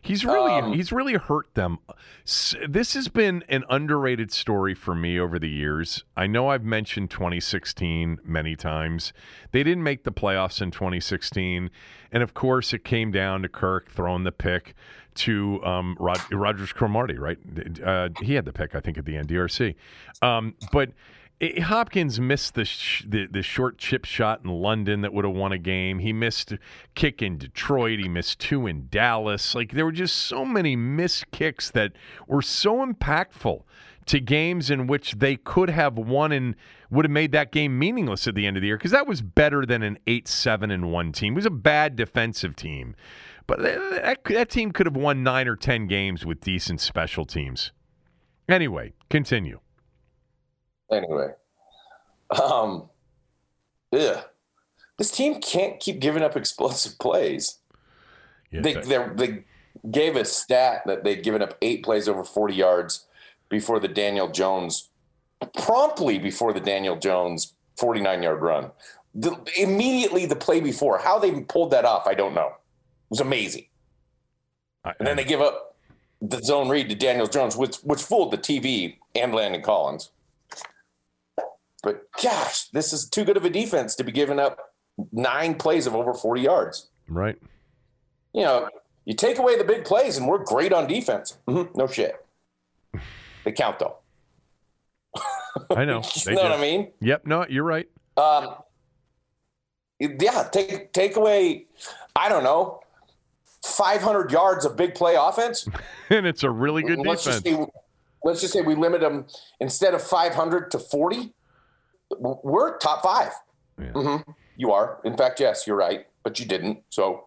He's 0.00 0.24
really 0.24 0.52
Um, 0.52 0.72
he's 0.72 0.92
really 0.92 1.14
hurt 1.14 1.52
them. 1.54 1.78
This 2.24 2.94
has 2.94 3.08
been 3.08 3.42
an 3.48 3.64
underrated 3.68 4.30
story 4.30 4.74
for 4.74 4.94
me 4.94 5.18
over 5.18 5.38
the 5.38 5.48
years. 5.48 6.04
I 6.16 6.26
know 6.26 6.48
I've 6.48 6.64
mentioned 6.64 7.10
2016 7.10 8.18
many 8.24 8.54
times. 8.54 9.12
They 9.50 9.62
didn't 9.62 9.82
make 9.82 10.04
the 10.04 10.12
playoffs 10.12 10.62
in 10.62 10.70
2016, 10.70 11.70
and 12.12 12.22
of 12.22 12.32
course 12.32 12.72
it 12.72 12.84
came 12.84 13.10
down 13.10 13.42
to 13.42 13.48
Kirk 13.48 13.90
throwing 13.90 14.24
the 14.24 14.32
pick 14.32 14.74
to 15.16 15.62
um, 15.64 15.96
Rod- 15.98 16.32
Rodgers-Cromartie. 16.32 17.18
Right, 17.18 17.38
uh, 17.84 18.10
he 18.22 18.34
had 18.34 18.44
the 18.44 18.52
pick 18.52 18.74
I 18.74 18.80
think 18.80 18.98
at 18.98 19.04
the 19.04 19.16
end. 19.16 19.28
DRC, 19.28 19.74
um, 20.22 20.54
but. 20.72 20.90
It- 21.40 21.60
Hopkins 21.60 22.18
missed 22.18 22.54
the, 22.54 22.64
sh- 22.64 23.04
the 23.06 23.26
the 23.26 23.42
short 23.42 23.78
chip 23.78 24.04
shot 24.04 24.40
in 24.44 24.50
London 24.50 25.02
that 25.02 25.12
would 25.12 25.24
have 25.24 25.34
won 25.34 25.52
a 25.52 25.58
game. 25.58 25.98
He 26.00 26.12
missed 26.12 26.52
a 26.52 26.58
kick 26.94 27.22
in 27.22 27.38
Detroit. 27.38 28.00
He 28.00 28.08
missed 28.08 28.38
two 28.40 28.66
in 28.66 28.88
Dallas. 28.90 29.54
Like 29.54 29.72
there 29.72 29.84
were 29.84 29.92
just 29.92 30.16
so 30.16 30.44
many 30.44 30.74
missed 30.76 31.30
kicks 31.30 31.70
that 31.70 31.92
were 32.26 32.42
so 32.42 32.84
impactful 32.84 33.62
to 34.06 34.20
games 34.20 34.70
in 34.70 34.86
which 34.86 35.12
they 35.18 35.36
could 35.36 35.68
have 35.68 35.98
won 35.98 36.32
and 36.32 36.56
would 36.90 37.04
have 37.04 37.12
made 37.12 37.30
that 37.32 37.52
game 37.52 37.78
meaningless 37.78 38.26
at 38.26 38.34
the 38.34 38.46
end 38.46 38.56
of 38.56 38.62
the 38.62 38.66
year 38.68 38.78
because 38.78 38.90
that 38.90 39.06
was 39.06 39.20
better 39.20 39.66
than 39.66 39.82
an 39.82 39.98
eight 40.06 40.26
seven 40.26 40.70
and 40.70 40.90
one 40.90 41.12
team. 41.12 41.34
It 41.34 41.36
was 41.36 41.46
a 41.46 41.50
bad 41.50 41.94
defensive 41.94 42.56
team, 42.56 42.96
but 43.46 43.60
that, 43.62 44.24
that 44.24 44.48
team 44.48 44.72
could 44.72 44.86
have 44.86 44.96
won 44.96 45.22
nine 45.22 45.46
or 45.46 45.56
ten 45.56 45.86
games 45.86 46.24
with 46.24 46.40
decent 46.40 46.80
special 46.80 47.26
teams. 47.26 47.70
Anyway, 48.48 48.94
continue. 49.10 49.60
Anyway, 50.90 51.32
um, 52.42 52.88
yeah, 53.92 54.22
this 54.96 55.10
team 55.10 55.40
can't 55.40 55.78
keep 55.80 56.00
giving 56.00 56.22
up 56.22 56.36
explosive 56.36 56.98
plays. 56.98 57.58
Yeah, 58.50 58.62
They 58.62 58.74
they 58.74 59.06
they 59.14 59.44
gave 59.90 60.16
a 60.16 60.24
stat 60.24 60.82
that 60.86 61.04
they'd 61.04 61.22
given 61.22 61.42
up 61.42 61.56
eight 61.62 61.82
plays 61.84 62.08
over 62.08 62.24
40 62.24 62.54
yards 62.54 63.06
before 63.48 63.78
the 63.80 63.88
Daniel 63.88 64.28
Jones, 64.28 64.88
promptly 65.56 66.18
before 66.18 66.52
the 66.52 66.60
Daniel 66.60 66.96
Jones 66.96 67.54
49 67.76 68.22
yard 68.22 68.40
run. 68.42 68.70
The, 69.14 69.36
immediately 69.58 70.26
the 70.26 70.36
play 70.36 70.60
before, 70.60 70.98
how 70.98 71.18
they 71.18 71.40
pulled 71.42 71.70
that 71.70 71.84
off, 71.84 72.06
I 72.06 72.14
don't 72.14 72.34
know. 72.34 72.48
It 72.48 73.10
was 73.10 73.20
amazing. 73.20 73.66
I- 74.84 74.94
And 74.98 75.06
then 75.08 75.16
they 75.16 75.24
give 75.24 75.40
up 75.40 75.76
the 76.20 76.42
zone 76.42 76.68
read 76.68 76.88
to 76.88 76.94
Daniel 76.94 77.26
Jones, 77.26 77.56
which 77.56 77.76
which 77.78 78.02
fooled 78.02 78.32
the 78.32 78.38
TV 78.38 78.96
and 79.14 79.34
Landon 79.34 79.62
Collins. 79.62 80.10
But 81.88 82.02
gosh, 82.22 82.68
this 82.68 82.92
is 82.92 83.08
too 83.08 83.24
good 83.24 83.38
of 83.38 83.46
a 83.46 83.50
defense 83.50 83.94
to 83.94 84.04
be 84.04 84.12
giving 84.12 84.38
up 84.38 84.74
nine 85.10 85.54
plays 85.54 85.86
of 85.86 85.94
over 85.94 86.12
40 86.12 86.42
yards. 86.42 86.88
right. 87.08 87.36
You 88.34 88.42
know, 88.42 88.68
you 89.06 89.14
take 89.14 89.38
away 89.38 89.56
the 89.56 89.64
big 89.64 89.86
plays 89.86 90.18
and 90.18 90.28
we're 90.28 90.44
great 90.44 90.70
on 90.70 90.86
defense. 90.86 91.38
Mhm, 91.48 91.74
no 91.74 91.86
shit. 91.86 92.14
They 93.44 93.52
count 93.52 93.78
though. 93.78 93.96
I 95.70 95.86
know. 95.86 96.02
You 96.26 96.34
know 96.34 96.42
do. 96.42 96.48
what 96.50 96.52
I 96.58 96.60
mean? 96.60 96.92
Yep. 97.00 97.26
No, 97.26 97.46
you're 97.48 97.64
right. 97.64 97.88
Um, 98.18 98.56
yeah, 99.98 100.46
take 100.52 100.92
take 100.92 101.16
away, 101.16 101.64
I 102.14 102.28
don't 102.28 102.44
know, 102.44 102.80
500 103.64 104.30
yards 104.30 104.66
of 104.66 104.76
big 104.76 104.94
play 104.94 105.14
offense. 105.18 105.66
and 106.10 106.26
it's 106.26 106.42
a 106.42 106.50
really 106.50 106.82
good 106.82 106.98
let's 106.98 107.24
defense. 107.24 107.42
just 107.44 107.56
say 107.56 107.66
let's 108.24 108.40
just 108.42 108.52
say 108.52 108.60
we 108.60 108.74
limit 108.74 109.00
them 109.00 109.24
instead 109.60 109.94
of 109.94 110.02
500 110.02 110.70
to 110.72 110.78
40 110.78 111.16
w- 111.16 111.32
we're 112.18 112.78
top 112.78 113.02
five. 113.02 113.32
Yeah. 113.78 113.92
Mhm. 113.92 114.24
you 114.56 114.72
are. 114.72 115.00
In 115.04 115.16
fact 115.16 115.40
yes 115.40 115.66
you're 115.66 115.76
right 115.76 116.06
but 116.24 116.38
you 116.40 116.46
didn't. 116.46 116.82
So 116.90 117.26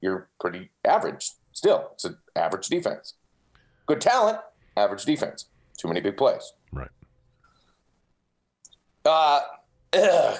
you're 0.00 0.28
pretty 0.40 0.70
average 0.84 1.30
still. 1.52 1.90
It's 1.94 2.04
an 2.04 2.16
average 2.36 2.68
defense. 2.68 3.14
Good 3.86 4.00
talent 4.00 4.38
average 4.76 5.04
defense. 5.04 5.46
Too 5.76 5.88
many 5.88 6.00
big 6.00 6.16
plays. 6.16 6.52
Right. 6.72 6.88
uh 9.04 9.40
ugh. 9.92 10.38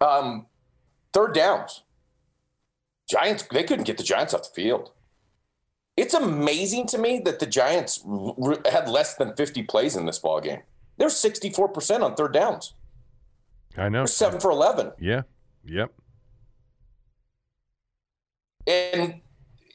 um 0.00 0.46
third 1.12 1.34
downs. 1.34 1.82
Giants 3.10 3.44
they 3.52 3.64
couldn't 3.64 3.84
get 3.84 3.96
the 3.98 4.04
giants 4.04 4.34
off 4.34 4.42
the 4.54 4.62
field. 4.62 4.92
It's 5.96 6.14
amazing 6.14 6.86
to 6.88 6.98
me 6.98 7.18
that 7.24 7.40
the 7.40 7.46
giants 7.46 8.04
had 8.70 8.88
less 8.88 9.16
than 9.16 9.34
50 9.34 9.64
plays 9.64 9.96
in 9.96 10.06
this 10.06 10.18
ball 10.20 10.40
game 10.40 10.62
they're 10.98 11.08
64% 11.08 12.02
on 12.02 12.14
third 12.14 12.32
downs 12.32 12.74
I 13.76 13.88
know. 13.88 14.00
they're 14.00 14.06
7 14.06 14.40
for 14.40 14.50
11 14.50 14.92
Yeah. 14.98 15.22
Yep. 15.64 15.92
and 18.66 19.20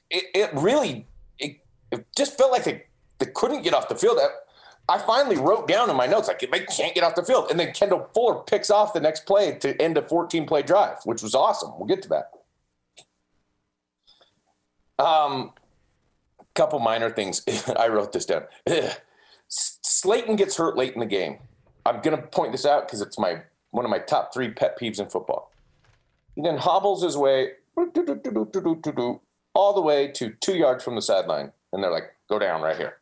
it, 0.09 0.23
it 0.35 0.49
really 0.53 1.07
it, 1.39 1.57
it 1.91 2.05
just 2.15 2.37
felt 2.37 2.51
like 2.51 2.63
they, 2.63 2.83
they 3.19 3.27
couldn't 3.27 3.63
get 3.63 3.73
off 3.73 3.89
the 3.89 3.95
field 3.95 4.19
I 4.89 4.97
finally 4.99 5.37
wrote 5.37 5.67
down 5.67 5.89
in 5.89 5.95
my 5.95 6.07
notes 6.07 6.27
like 6.27 6.39
they 6.39 6.59
can't 6.65 6.93
get 6.93 7.05
off 7.05 7.15
the 7.15 7.23
field, 7.23 7.49
and 7.49 7.57
then 7.57 7.71
Kendall 7.71 8.09
Fuller 8.13 8.43
picks 8.43 8.69
off 8.69 8.93
the 8.93 8.99
next 8.99 9.25
play 9.25 9.57
to 9.59 9.81
end 9.81 9.97
a 9.97 10.01
14 10.01 10.45
play 10.45 10.61
drive, 10.61 10.97
which 11.05 11.23
was 11.23 11.33
awesome. 11.33 11.71
We'll 11.77 11.87
get 11.87 12.01
to 12.01 12.09
that. 12.09 12.31
Um, 15.03 15.53
couple 16.53 16.79
minor 16.79 17.09
things. 17.09 17.43
I 17.79 17.87
wrote 17.87 18.11
this 18.11 18.25
down. 18.25 18.43
Slayton 20.03 20.35
gets 20.35 20.57
hurt 20.57 20.75
late 20.75 20.93
in 20.93 20.99
the 20.99 21.05
game. 21.05 21.37
I'm 21.85 22.01
gonna 22.01 22.21
point 22.21 22.51
this 22.51 22.65
out 22.65 22.85
because 22.85 22.99
it's 22.99 23.17
my 23.17 23.41
one 23.71 23.85
of 23.85 23.91
my 23.91 23.99
top 23.99 24.33
three 24.33 24.51
pet 24.51 24.77
peeves 24.77 24.99
in 24.99 25.07
football. 25.07 25.49
He 26.35 26.41
then 26.41 26.57
hobbles 26.57 27.01
his 27.01 27.15
way 27.15 27.51
all 27.77 29.73
the 29.73 29.81
way 29.81 30.09
to 30.09 30.31
two 30.41 30.57
yards 30.57 30.83
from 30.83 30.95
the 30.95 31.01
sideline, 31.01 31.53
and 31.71 31.81
they're 31.81 31.89
like, 31.89 32.13
"Go 32.27 32.37
down 32.37 32.61
right 32.61 32.75
here." 32.75 32.97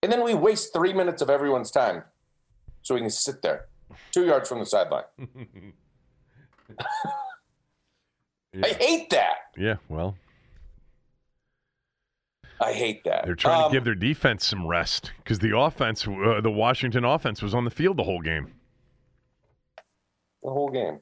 And 0.00 0.12
then 0.12 0.22
we 0.22 0.32
waste 0.32 0.72
three 0.72 0.92
minutes 0.92 1.22
of 1.22 1.28
everyone's 1.28 1.72
time 1.72 2.04
so 2.82 2.94
we 2.94 3.00
can 3.00 3.10
sit 3.10 3.42
there 3.42 3.66
two 4.12 4.24
yards 4.26 4.48
from 4.48 4.60
the 4.60 4.66
sideline. 4.66 5.06
Yeah. 8.54 8.66
I 8.66 8.72
hate 8.74 9.08
that. 9.10 9.36
Yeah. 9.56 9.76
Well, 9.88 10.14
I 12.62 12.72
hate 12.72 13.04
that. 13.04 13.24
they're 13.24 13.34
trying 13.34 13.64
Um, 13.64 13.70
to 13.70 13.76
give 13.76 13.84
their 13.84 13.94
defense 13.94 14.46
some 14.46 14.66
rest 14.66 15.12
because 15.18 15.38
the 15.40 15.56
offense, 15.56 16.06
uh, 16.06 16.40
the 16.40 16.50
Washington 16.50 17.04
offense, 17.04 17.42
was 17.42 17.54
on 17.54 17.64
the 17.64 17.70
field 17.70 17.96
the 17.96 18.04
whole 18.04 18.20
game. 18.20 18.52
the 20.42 20.50
whole 20.50 20.70
game. 20.70 21.00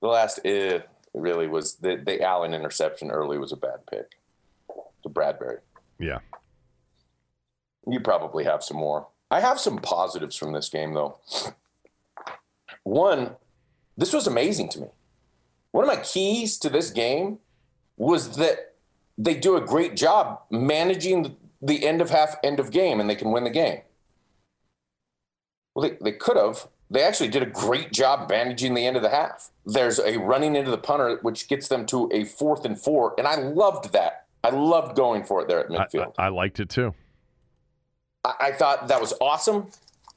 The 0.00 0.08
last 0.08 0.40
eh, 0.44 0.80
really 1.14 1.46
was 1.46 1.74
the, 1.76 1.96
the 2.04 2.22
Allen 2.22 2.54
interception 2.54 3.10
early 3.10 3.36
was 3.38 3.52
a 3.52 3.56
bad 3.56 3.86
pick 3.90 4.10
to 5.02 5.08
Bradberry. 5.08 5.58
Yeah. 5.98 6.18
You 7.86 8.00
probably 8.00 8.44
have 8.44 8.62
some 8.62 8.76
more. 8.76 9.08
I 9.30 9.40
have 9.40 9.58
some 9.60 9.78
positives 9.78 10.36
from 10.36 10.52
this 10.52 10.68
game, 10.68 10.94
though. 10.94 11.18
One, 12.84 13.36
this 13.96 14.12
was 14.12 14.26
amazing 14.26 14.68
to 14.70 14.80
me. 14.80 14.86
One 15.72 15.84
of 15.88 15.88
my 15.94 16.02
keys 16.02 16.58
to 16.58 16.68
this 16.70 16.90
game 16.90 17.38
was 17.96 18.36
that 18.36 18.69
they 19.22 19.34
do 19.34 19.56
a 19.56 19.60
great 19.60 19.96
job 19.96 20.40
managing 20.50 21.36
the 21.60 21.86
end 21.86 22.00
of 22.00 22.08
half, 22.08 22.36
end 22.42 22.58
of 22.58 22.70
game, 22.70 23.00
and 23.00 23.08
they 23.08 23.14
can 23.14 23.30
win 23.30 23.44
the 23.44 23.50
game. 23.50 23.80
Well, 25.74 25.88
they, 25.88 25.96
they 26.00 26.12
could 26.12 26.38
have. 26.38 26.68
They 26.90 27.02
actually 27.02 27.28
did 27.28 27.42
a 27.42 27.46
great 27.46 27.92
job 27.92 28.30
managing 28.30 28.74
the 28.74 28.86
end 28.86 28.96
of 28.96 29.02
the 29.02 29.10
half. 29.10 29.50
There's 29.66 30.00
a 30.00 30.16
running 30.16 30.56
into 30.56 30.70
the 30.70 30.78
punter, 30.78 31.18
which 31.20 31.48
gets 31.48 31.68
them 31.68 31.84
to 31.86 32.10
a 32.12 32.24
fourth 32.24 32.64
and 32.64 32.80
four, 32.80 33.14
and 33.18 33.26
I 33.26 33.36
loved 33.36 33.92
that. 33.92 34.24
I 34.42 34.50
loved 34.50 34.96
going 34.96 35.22
for 35.24 35.42
it 35.42 35.48
there 35.48 35.60
at 35.60 35.70
I, 35.70 35.84
midfield. 35.84 36.14
I, 36.18 36.26
I 36.26 36.28
liked 36.30 36.58
it 36.58 36.70
too. 36.70 36.94
I, 38.24 38.34
I 38.40 38.52
thought 38.52 38.88
that 38.88 39.00
was 39.00 39.12
awesome. 39.20 39.68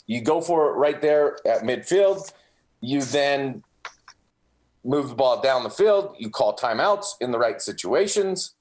You 0.08 0.22
go 0.22 0.40
for 0.40 0.70
it 0.70 0.78
right 0.78 1.02
there 1.02 1.38
at 1.46 1.64
midfield. 1.64 2.32
You 2.80 3.02
then 3.02 3.64
move 4.86 5.10
the 5.10 5.16
ball 5.16 5.42
down 5.42 5.64
the 5.64 5.70
field. 5.70 6.16
You 6.18 6.30
call 6.30 6.56
timeouts 6.56 7.16
in 7.20 7.32
the 7.32 7.38
right 7.38 7.62
situations. 7.62 8.56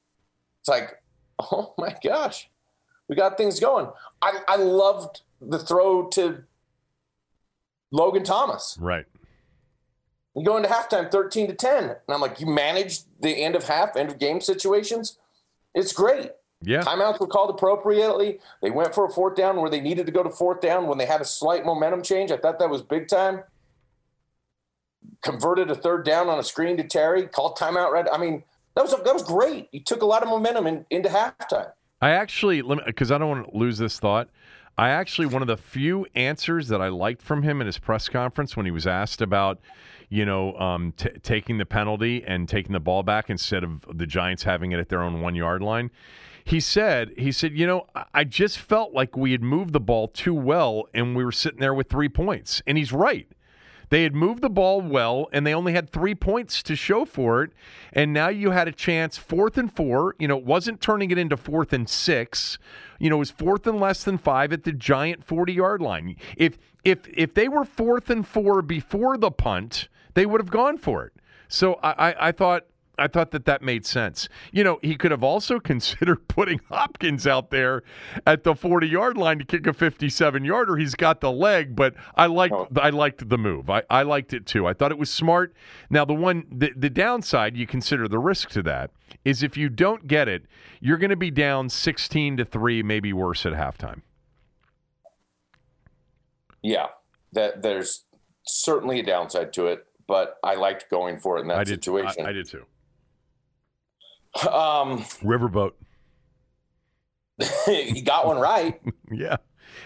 It's 0.63 0.69
like, 0.69 1.03
oh 1.39 1.75
my 1.77 1.95
gosh, 2.03 2.49
we 3.09 3.17
got 3.17 3.37
things 3.37 3.61
going. 3.61 3.89
I, 4.23 4.39
I 4.49 4.57
loved 4.57 5.23
the 5.41 5.59
throw 5.59 6.09
to 6.11 6.45
Logan 7.91 8.25
Thomas. 8.25 8.79
Right. 8.81 9.05
You 10.35 10.45
go 10.45 10.57
into 10.57 10.69
halftime 10.69 11.11
13 11.11 11.49
to 11.49 11.55
10. 11.55 11.85
And 11.85 11.97
I'm 12.09 12.21
like, 12.21 12.41
you 12.41 12.47
managed 12.47 13.05
the 13.21 13.31
end 13.31 13.55
of 13.55 13.65
half, 13.65 13.97
end 13.97 14.11
of 14.11 14.19
game 14.19 14.41
situations. 14.41 15.19
It's 15.75 15.93
great. 15.93 16.31
Yeah. 16.63 16.83
Timeouts 16.83 17.21
were 17.21 17.27
called 17.27 17.51
appropriately. 17.51 18.39
They 18.63 18.71
went 18.71 18.95
for 18.95 19.05
a 19.05 19.11
fourth 19.11 19.37
down 19.37 19.61
where 19.61 19.69
they 19.69 19.81
needed 19.81 20.07
to 20.07 20.13
go 20.13 20.23
to 20.23 20.31
fourth 20.31 20.61
down 20.61 20.87
when 20.87 20.97
they 20.97 21.07
had 21.07 21.21
a 21.21 21.25
slight 21.25 21.67
momentum 21.67 22.03
change. 22.03 22.31
I 22.31 22.37
thought 22.37 22.59
that 22.61 22.71
was 22.71 22.83
big 22.83 23.09
time. 23.09 23.43
Converted 25.23 25.71
a 25.71 25.75
third 25.75 26.05
down 26.05 26.29
on 26.29 26.39
a 26.39 26.43
screen 26.43 26.77
to 26.77 26.85
Terry. 26.85 27.27
Called 27.27 27.59
timeout 27.59 27.91
right. 27.91 28.07
I 28.11 28.17
mean, 28.17 28.45
that 28.75 28.83
was 28.83 28.93
that 28.93 29.13
was 29.13 29.23
great. 29.23 29.69
You 29.73 29.81
took 29.81 30.03
a 30.03 30.07
lot 30.07 30.23
of 30.23 30.29
momentum 30.29 30.67
in, 30.67 30.87
into 30.91 31.09
halftime. 31.09 31.73
I 32.01 32.11
actually, 32.11 32.63
because 32.85 33.13
I 33.13 33.19
don't 33.19 33.29
want 33.29 33.51
to 33.51 33.57
lose 33.57 33.79
this 33.79 34.01
thought. 34.01 34.29
I 34.77 34.89
actually 34.89 35.27
one 35.27 35.43
of 35.43 35.49
the 35.49 35.57
few 35.57 36.07
answers 36.15 36.69
that 36.69 36.81
I 36.81 36.89
liked 36.89 37.23
from 37.23 37.43
him 37.43 37.61
in 37.61 37.67
his 37.67 37.79
press 37.79 38.09
conference 38.09 38.57
when 38.57 38.67
he 38.67 38.73
was 38.73 38.87
asked 38.87 39.21
about, 39.21 39.61
you 40.09 40.25
know, 40.25 40.57
um, 40.57 40.95
t- 40.97 41.11
taking 41.23 41.59
the 41.59 41.67
penalty 41.67 42.25
and 42.27 42.49
taking 42.49 42.73
the 42.73 42.81
ball 42.81 43.03
back 43.03 43.31
instead 43.31 43.63
of 43.63 43.85
the 43.93 44.07
Giants 44.07 44.43
having 44.43 44.73
it 44.73 44.81
at 44.81 44.89
their 44.89 45.03
own 45.03 45.21
one 45.21 45.35
yard 45.35 45.63
line. 45.63 45.91
He 46.45 46.59
said, 46.59 47.13
he 47.17 47.31
said, 47.31 47.53
you 47.53 47.67
know, 47.67 47.87
I 48.13 48.25
just 48.25 48.59
felt 48.59 48.93
like 48.93 49.17
we 49.17 49.31
had 49.31 49.43
moved 49.43 49.73
the 49.73 49.81
ball 49.81 50.09
too 50.09 50.35
well 50.35 50.89
and 50.93 51.15
we 51.15 51.25
were 51.25 51.33
sitting 51.33 51.61
there 51.61 51.75
with 51.75 51.89
three 51.89 52.09
points. 52.09 52.63
And 52.67 52.77
he's 52.77 52.93
right. 52.93 53.29
They 53.93 54.05
had 54.05 54.15
moved 54.15 54.41
the 54.41 54.49
ball 54.49 54.81
well, 54.81 55.29
and 55.35 55.47
they 55.47 55.53
only 55.53 55.75
had 55.75 55.91
three 55.91 56.15
points 56.15 56.63
to 56.63 56.75
show 56.75 57.05
for 57.05 57.43
it. 57.43 57.51
And 57.93 58.15
now 58.15 58.29
you 58.29 58.53
had 58.53 58.67
a 58.67 58.73
chance, 58.73 59.19
fourth 59.19 59.59
and 59.59 59.71
four. 59.71 60.17
You 60.19 60.29
know, 60.29 60.39
it 60.39 60.47
wasn't 60.47 60.81
turning 60.81 61.11
it 61.11 61.19
into 61.19 61.37
fourth 61.37 61.75
and 61.75 61.87
six. 61.87 62.57
You 62.99 63.11
know, 63.11 63.17
it 63.17 63.19
was 63.19 63.31
fourth 63.31 63.67
and 63.67 63.79
less 63.79 64.03
than 64.03 64.17
five 64.17 64.51
at 64.51 64.65
the 64.65 64.73
giant 64.73 65.23
forty-yard 65.25 65.83
line. 65.83 66.17
If 66.39 66.57
if 66.85 67.07
if 67.09 67.35
they 67.35 67.49
were 67.49 67.67
fourth 67.67 68.09
and 68.09 68.27
four 68.27 68.63
before 68.63 69.19
the 69.19 69.31
punt, 69.31 69.89
they 70.15 70.25
would 70.25 70.41
have 70.41 70.51
gone 70.51 70.79
for 70.79 71.05
it. 71.05 71.13
So 71.49 71.75
I, 71.83 71.91
I, 72.13 72.29
I 72.29 72.33
thought 72.33 72.65
I 73.03 73.09
thought 73.09 73.33
that 73.33 73.45
that 73.47 73.63
made 73.63 73.85
sense. 73.85 74.29
You 74.53 74.63
know, 74.63 74.79
he 74.83 74.95
could 74.95 75.11
have 75.11 75.25
also 75.25 75.59
considered 75.73 76.29
putting 76.29 76.61
Hopkins 76.71 77.27
out 77.27 77.51
there 77.51 77.83
at 78.27 78.45
the 78.45 78.55
40 78.55 78.87
yard 78.87 79.17
line 79.17 79.39
to 79.41 79.45
kick 79.45 79.67
a 79.67 79.73
57 79.73 80.45
yarder. 80.45 80.77
He's 80.77 80.95
got 80.95 81.21
the 81.21 81.33
leg, 81.33 81.75
but 81.75 81.95
I 82.15 82.27
liked 82.27 82.53
Oh. 82.53 82.69
I 82.77 82.91
liked 82.91 83.29
the 83.29 83.39
move. 83.39 83.71
I, 83.71 83.83
I 83.89 84.03
liked 84.03 84.33
it 84.35 84.45
too. 84.47 84.67
I 84.67 84.75
thought 84.75 84.91
it 84.91 84.99
was 84.99 85.11
smart. 85.11 85.55
Now 85.89 86.05
the 86.05 86.15
one 86.15 86.45
the, 86.51 86.71
the 86.77 86.91
downside 86.91 87.57
you 87.57 87.67
consider 87.67 88.09
the 88.09 88.19
risk 88.19 88.51
to 88.51 88.63
that 88.65 88.91
is 89.25 89.43
if 89.43 89.57
you 89.57 89.69
don't 89.69 90.07
get 90.07 90.29
it, 90.29 90.45
you're 90.81 90.99
going 90.99 91.11
to 91.11 91.17
be 91.17 91.31
down 91.31 91.69
16 91.69 92.37
to 92.37 92.45
3, 92.45 92.83
maybe 92.83 93.13
worse 93.13 93.47
at 93.47 93.53
halftime. 93.53 94.03
Yeah, 96.63 96.89
that 97.33 97.63
there's 97.63 98.05
certainly 98.47 99.01
a 99.01 99.03
downside 99.03 99.53
to 99.55 99.67
it, 99.67 99.87
but 100.07 100.37
I 100.45 100.55
liked 100.55 100.91
going 100.91 101.19
for 101.19 101.39
it 101.39 101.43
in 101.43 101.49
that 101.49 101.59
I 101.59 101.65
did 101.65 101.83
situation. 101.83 102.27
I, 102.27 102.31
I 102.31 102.33
did 102.33 102.49
too. 102.49 102.65
Um, 104.41 104.99
Riverboat. 105.23 105.73
he 107.67 108.03
got 108.03 108.27
one 108.27 108.39
right. 108.39 108.81
Yeah. 109.11 109.37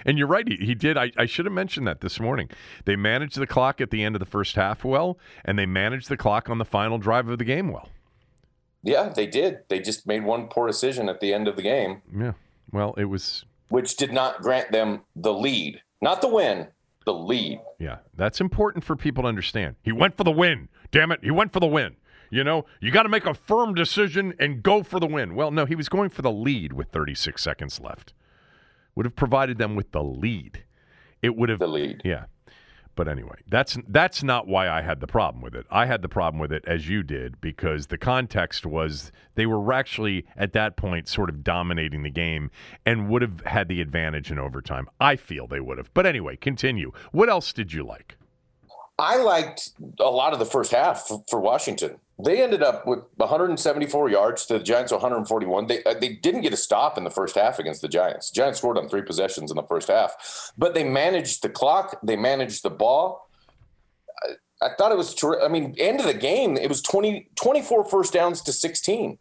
And 0.05 0.19
you're 0.19 0.27
right. 0.29 0.47
He, 0.47 0.57
he 0.65 0.75
did. 0.75 0.97
I, 0.97 1.11
I 1.17 1.27
should 1.27 1.47
have 1.47 1.53
mentioned 1.53 1.87
that 1.89 2.01
this 2.01 2.19
morning. 2.21 2.49
They 2.85 2.95
managed 2.97 3.37
the 3.39 3.47
clock 3.47 3.81
at 3.81 3.91
the 3.91 4.03
end 4.05 4.15
of 4.15 4.21
the 4.21 4.27
first 4.27 4.55
half 4.57 4.85
well, 4.85 5.19
and 5.45 5.59
they 5.59 5.67
managed 5.67 6.09
the 6.09 6.17
clock 6.17 6.49
on 6.49 6.59
the 6.59 6.65
final 6.65 6.99
drive 6.99 7.29
of 7.29 7.39
the 7.39 7.45
game 7.45 7.73
well. 7.73 7.89
Yeah, 8.83 9.09
they 9.09 9.27
did. 9.27 9.61
They 9.69 9.81
just 9.81 10.07
made 10.07 10.25
one 10.25 10.47
poor 10.49 10.67
decision 10.69 11.09
at 11.09 11.21
the 11.21 11.33
end 11.35 11.49
of 11.49 11.57
the 11.57 11.63
game, 11.63 12.03
Yeah. 12.17 12.33
Well, 12.73 12.95
it 12.99 13.07
was, 13.07 13.45
which 13.69 13.97
did 13.97 14.13
not 14.13 14.43
grant 14.43 14.71
them 14.73 15.03
the 15.17 15.33
lead, 15.33 15.81
not 16.01 16.21
the 16.21 16.29
win, 16.29 16.69
the 17.05 17.15
lead. 17.15 17.61
yeah. 17.79 17.99
That's 18.17 18.41
important 18.41 18.85
for 18.85 18.95
people 18.97 19.23
to 19.23 19.29
understand. 19.29 19.77
He 19.83 19.93
went 19.93 20.17
for 20.17 20.25
the 20.25 20.31
win. 20.33 20.69
Damn 20.93 21.11
it. 21.13 21.21
He 21.23 21.31
went 21.31 21.53
for 21.53 21.61
the 21.61 21.67
win. 21.67 21.97
You 22.31 22.45
know, 22.45 22.67
you 22.81 22.91
got 22.91 23.05
to 23.05 23.09
make 23.09 23.27
a 23.27 23.35
firm 23.35 23.75
decision 23.75 24.35
and 24.39 24.63
go 24.63 24.83
for 24.83 25.01
the 25.01 25.07
win. 25.07 25.35
Well, 25.35 25.51
no, 25.51 25.65
he 25.65 25.75
was 25.75 25.89
going 25.89 26.11
for 26.11 26.23
the 26.23 26.33
lead 26.33 26.73
with 26.73 26.89
36 26.89 27.43
seconds 27.43 27.81
left. 27.81 28.13
Would 28.95 29.07
have 29.07 29.17
provided 29.17 29.59
them 29.59 29.77
with 29.77 29.93
the 29.93 30.03
lead. 30.03 30.65
It 31.23 31.37
would 31.37 31.49
have 31.49 31.59
The 31.59 31.69
lead. 31.69 32.03
Yeah. 32.05 32.27
But 32.97 33.09
anyway, 33.09 33.37
that's 33.47 33.77
that's 33.87 34.23
not 34.23 34.49
why 34.49 34.71
I 34.71 34.81
had 34.81 35.01
the 35.01 35.07
problem 35.07 35.43
with 35.43 35.55
it. 35.55 35.67
I 35.71 35.85
had 35.85 36.01
the 36.01 36.09
problem 36.09 36.41
with 36.41 36.51
it 36.51 36.65
as 36.67 36.89
you 36.89 37.03
did 37.03 37.43
because 37.43 37.89
the 37.89 37.99
context 37.99 38.65
was 38.65 39.13
they 39.35 39.45
were 39.45 39.71
actually 39.71 40.25
at 40.35 40.55
that 40.55 40.77
point 40.77 41.07
sort 41.07 41.29
of 41.29 41.45
dominating 41.45 42.03
the 42.03 42.11
game 42.11 42.51
and 42.87 43.11
would 43.11 43.21
have 43.21 43.43
had 43.45 43.69
the 43.69 43.83
advantage 43.83 44.33
in 44.33 44.39
overtime. 44.39 44.89
I 44.99 45.17
feel 45.17 45.47
they 45.47 45.61
would 45.61 45.77
have. 45.77 45.93
But 45.93 46.07
anyway, 46.07 46.37
continue. 46.37 46.91
What 47.13 47.29
else 47.29 47.53
did 47.53 47.71
you 47.71 47.85
like? 47.85 48.17
I 48.99 49.17
liked 49.19 49.73
a 50.01 50.05
lot 50.05 50.33
of 50.33 50.39
the 50.39 50.47
first 50.47 50.73
half 50.73 51.07
for, 51.07 51.23
for 51.29 51.39
Washington. 51.39 52.01
They 52.25 52.43
ended 52.43 52.63
up 52.63 52.87
with 52.87 53.01
174 53.17 54.09
yards 54.09 54.47
to 54.47 54.59
the 54.59 54.65
Giants 54.65 54.91
141. 54.91 55.67
They 55.67 55.85
uh, 55.85 55.95
they 56.01 56.15
didn't 56.15 56.41
get 56.41 56.55
a 56.55 56.57
stop 56.57 56.97
in 56.97 57.05
the 57.05 57.11
first 57.11 57.35
half 57.35 57.59
against 57.59 57.83
the 57.83 57.89
Giants. 57.89 58.31
Giants 58.31 58.59
scored 58.59 58.79
on 58.79 58.89
three 58.89 59.03
possessions 59.03 59.51
in 59.51 59.57
the 59.57 59.63
first 59.65 59.89
half, 59.89 60.53
but 60.57 60.73
they 60.73 60.83
managed 60.83 61.43
the 61.43 61.51
clock. 61.51 61.99
They 62.03 62.17
managed 62.17 62.63
the 62.63 62.71
ball. 62.71 63.29
I, 64.63 64.67
I 64.67 64.69
thought 64.79 64.93
it 64.93 64.97
was. 64.97 65.15
Ter- 65.15 65.45
I 65.45 65.49
mean, 65.49 65.75
end 65.79 66.01
of 66.01 66.07
the 66.07 66.15
game, 66.15 66.57
it 66.57 66.71
was 66.71 66.81
20, 66.81 67.29
24 67.35 67.85
first 67.85 68.15
downs 68.15 68.41
to 68.43 68.53
16. 68.53 69.19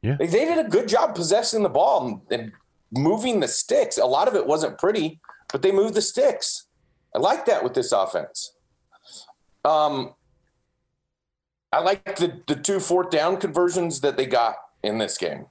Yeah. 0.00 0.16
They, 0.18 0.26
they 0.26 0.44
did 0.46 0.64
a 0.64 0.68
good 0.68 0.88
job 0.88 1.14
possessing 1.14 1.62
the 1.62 1.68
ball 1.68 2.06
and, 2.06 2.40
and 2.40 2.52
moving 2.90 3.40
the 3.40 3.48
sticks. 3.48 3.98
A 3.98 4.06
lot 4.06 4.28
of 4.28 4.34
it 4.34 4.46
wasn't 4.46 4.78
pretty, 4.78 5.20
but 5.52 5.60
they 5.60 5.72
moved 5.72 5.92
the 5.92 6.02
sticks. 6.02 6.66
I 7.14 7.18
like 7.18 7.44
that 7.46 7.62
with 7.62 7.74
this 7.74 7.92
offense. 7.92 8.54
Um, 9.64 10.14
I 11.74 11.80
like 11.80 12.16
the, 12.16 12.40
the 12.46 12.54
two 12.54 12.78
fourth 12.80 13.10
down 13.10 13.36
conversions 13.38 14.00
that 14.02 14.16
they 14.16 14.26
got 14.26 14.56
in 14.82 14.98
this 14.98 15.18
game. 15.18 15.46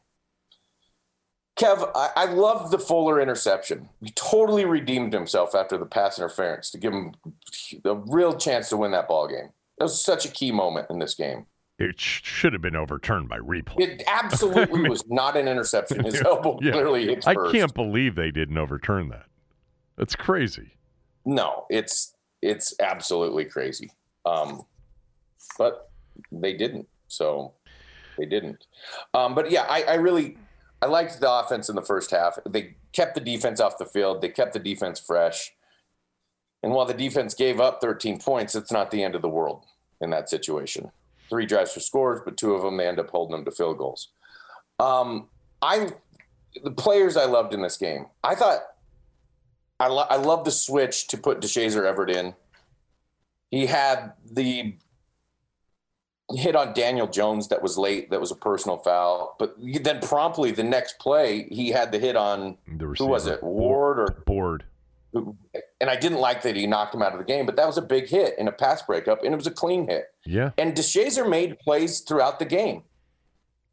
Kev, 1.59 1.91
I, 1.93 2.09
I 2.15 2.25
love 2.25 2.71
the 2.71 2.79
Fuller 2.79 3.21
interception. 3.21 3.89
He 4.01 4.09
totally 4.11 4.65
redeemed 4.65 5.13
himself 5.13 5.53
after 5.53 5.77
the 5.77 5.85
pass 5.85 6.17
interference 6.17 6.71
to 6.71 6.79
give 6.79 6.93
him 6.93 7.13
a 7.85 7.93
real 7.95 8.35
chance 8.35 8.69
to 8.69 8.77
win 8.77 8.91
that 8.91 9.07
ball 9.07 9.27
game. 9.27 9.49
That 9.77 9.85
was 9.85 10.03
such 10.03 10.25
a 10.25 10.29
key 10.29 10.51
moment 10.51 10.87
in 10.89 10.97
this 10.99 11.13
game. 11.13 11.45
It 11.77 11.99
sh- 11.99 12.21
should 12.23 12.53
have 12.53 12.61
been 12.61 12.75
overturned 12.75 13.29
by 13.29 13.37
replay. 13.39 13.81
It 13.81 14.03
absolutely 14.07 14.89
was 14.89 15.03
not 15.07 15.35
an 15.37 15.47
interception. 15.47 16.03
His 16.03 16.21
elbow 16.25 16.57
Yeah. 16.61 16.71
clearly 16.71 17.05
hit 17.07 17.27
I 17.27 17.33
first. 17.35 17.53
can't 17.53 17.73
believe 17.73 18.15
they 18.15 18.31
didn't 18.31 18.57
overturn 18.57 19.09
that. 19.09 19.25
That's 19.97 20.15
crazy. 20.15 20.77
No, 21.25 21.65
it's 21.69 22.15
it's 22.41 22.73
absolutely 22.79 23.45
crazy. 23.45 23.91
Um, 24.25 24.65
but 25.57 25.91
they 26.31 26.53
didn't. 26.53 26.87
So 27.07 27.53
they 28.17 28.25
didn't. 28.25 28.65
Um, 29.13 29.35
but 29.35 29.51
yeah, 29.51 29.65
I, 29.69 29.83
I 29.83 29.93
really 29.95 30.37
I 30.81 30.87
liked 30.87 31.19
the 31.19 31.31
offense 31.31 31.69
in 31.69 31.75
the 31.75 31.81
first 31.81 32.11
half. 32.11 32.37
They 32.47 32.75
kept 32.91 33.15
the 33.15 33.21
defense 33.21 33.59
off 33.59 33.77
the 33.77 33.85
field. 33.85 34.21
They 34.21 34.29
kept 34.29 34.53
the 34.53 34.59
defense 34.59 34.99
fresh. 34.99 35.53
And 36.61 36.73
while 36.73 36.85
the 36.85 36.93
defense 36.93 37.33
gave 37.33 37.59
up 37.59 37.81
13 37.81 38.19
points, 38.19 38.55
it's 38.55 38.71
not 38.71 38.91
the 38.91 39.03
end 39.03 39.15
of 39.15 39.21
the 39.21 39.29
world 39.29 39.65
in 40.01 40.09
that 40.11 40.29
situation. 40.29 40.91
Three 41.29 41.45
drives 41.45 41.73
for 41.73 41.79
scores, 41.79 42.21
but 42.23 42.37
two 42.37 42.53
of 42.53 42.61
them 42.61 42.77
they 42.77 42.87
end 42.87 42.99
up 42.99 43.09
holding 43.09 43.35
them 43.35 43.45
to 43.45 43.51
field 43.51 43.77
goals. 43.77 44.09
Um, 44.79 45.27
I 45.61 45.91
the 46.63 46.71
players 46.71 47.17
I 47.17 47.25
loved 47.25 47.53
in 47.53 47.61
this 47.61 47.77
game. 47.77 48.05
I 48.23 48.35
thought 48.35 48.59
I, 49.79 49.87
lo- 49.87 50.07
I 50.09 50.17
love 50.17 50.45
the 50.45 50.51
switch 50.51 51.07
to 51.07 51.17
put 51.17 51.39
Deshazor 51.39 51.85
Everett 51.85 52.15
in. 52.15 52.33
He 53.49 53.65
had 53.65 54.13
the 54.31 54.75
hit 56.31 56.55
on 56.55 56.73
Daniel 56.73 57.07
Jones 57.07 57.49
that 57.49 57.61
was 57.61 57.77
late, 57.77 58.09
that 58.11 58.19
was 58.21 58.31
a 58.31 58.35
personal 58.35 58.77
foul. 58.77 59.35
But 59.39 59.55
then 59.81 59.99
promptly 59.99 60.51
the 60.51 60.63
next 60.63 60.97
play, 60.99 61.47
he 61.51 61.69
had 61.69 61.91
the 61.91 61.99
hit 61.99 62.15
on 62.15 62.57
The 62.67 62.85
who 62.97 63.05
was 63.07 63.27
it, 63.27 63.43
Ward 63.43 63.99
or 63.99 64.23
Board. 64.25 64.63
and 65.13 65.89
I 65.89 65.95
didn't 65.95 66.19
like 66.19 66.41
that 66.43 66.55
he 66.55 66.65
knocked 66.65 66.95
him 66.95 67.01
out 67.01 67.11
of 67.13 67.19
the 67.19 67.25
game, 67.25 67.45
but 67.45 67.55
that 67.57 67.67
was 67.67 67.77
a 67.77 67.81
big 67.81 68.07
hit 68.07 68.37
in 68.39 68.47
a 68.47 68.51
pass 68.51 68.81
breakup, 68.81 69.23
and 69.23 69.33
it 69.33 69.37
was 69.37 69.47
a 69.47 69.51
clean 69.51 69.87
hit. 69.87 70.05
Yeah. 70.25 70.51
And 70.57 70.73
Deshazor 70.73 71.29
made 71.29 71.59
plays 71.59 71.99
throughout 71.99 72.39
the 72.39 72.45
game. 72.45 72.83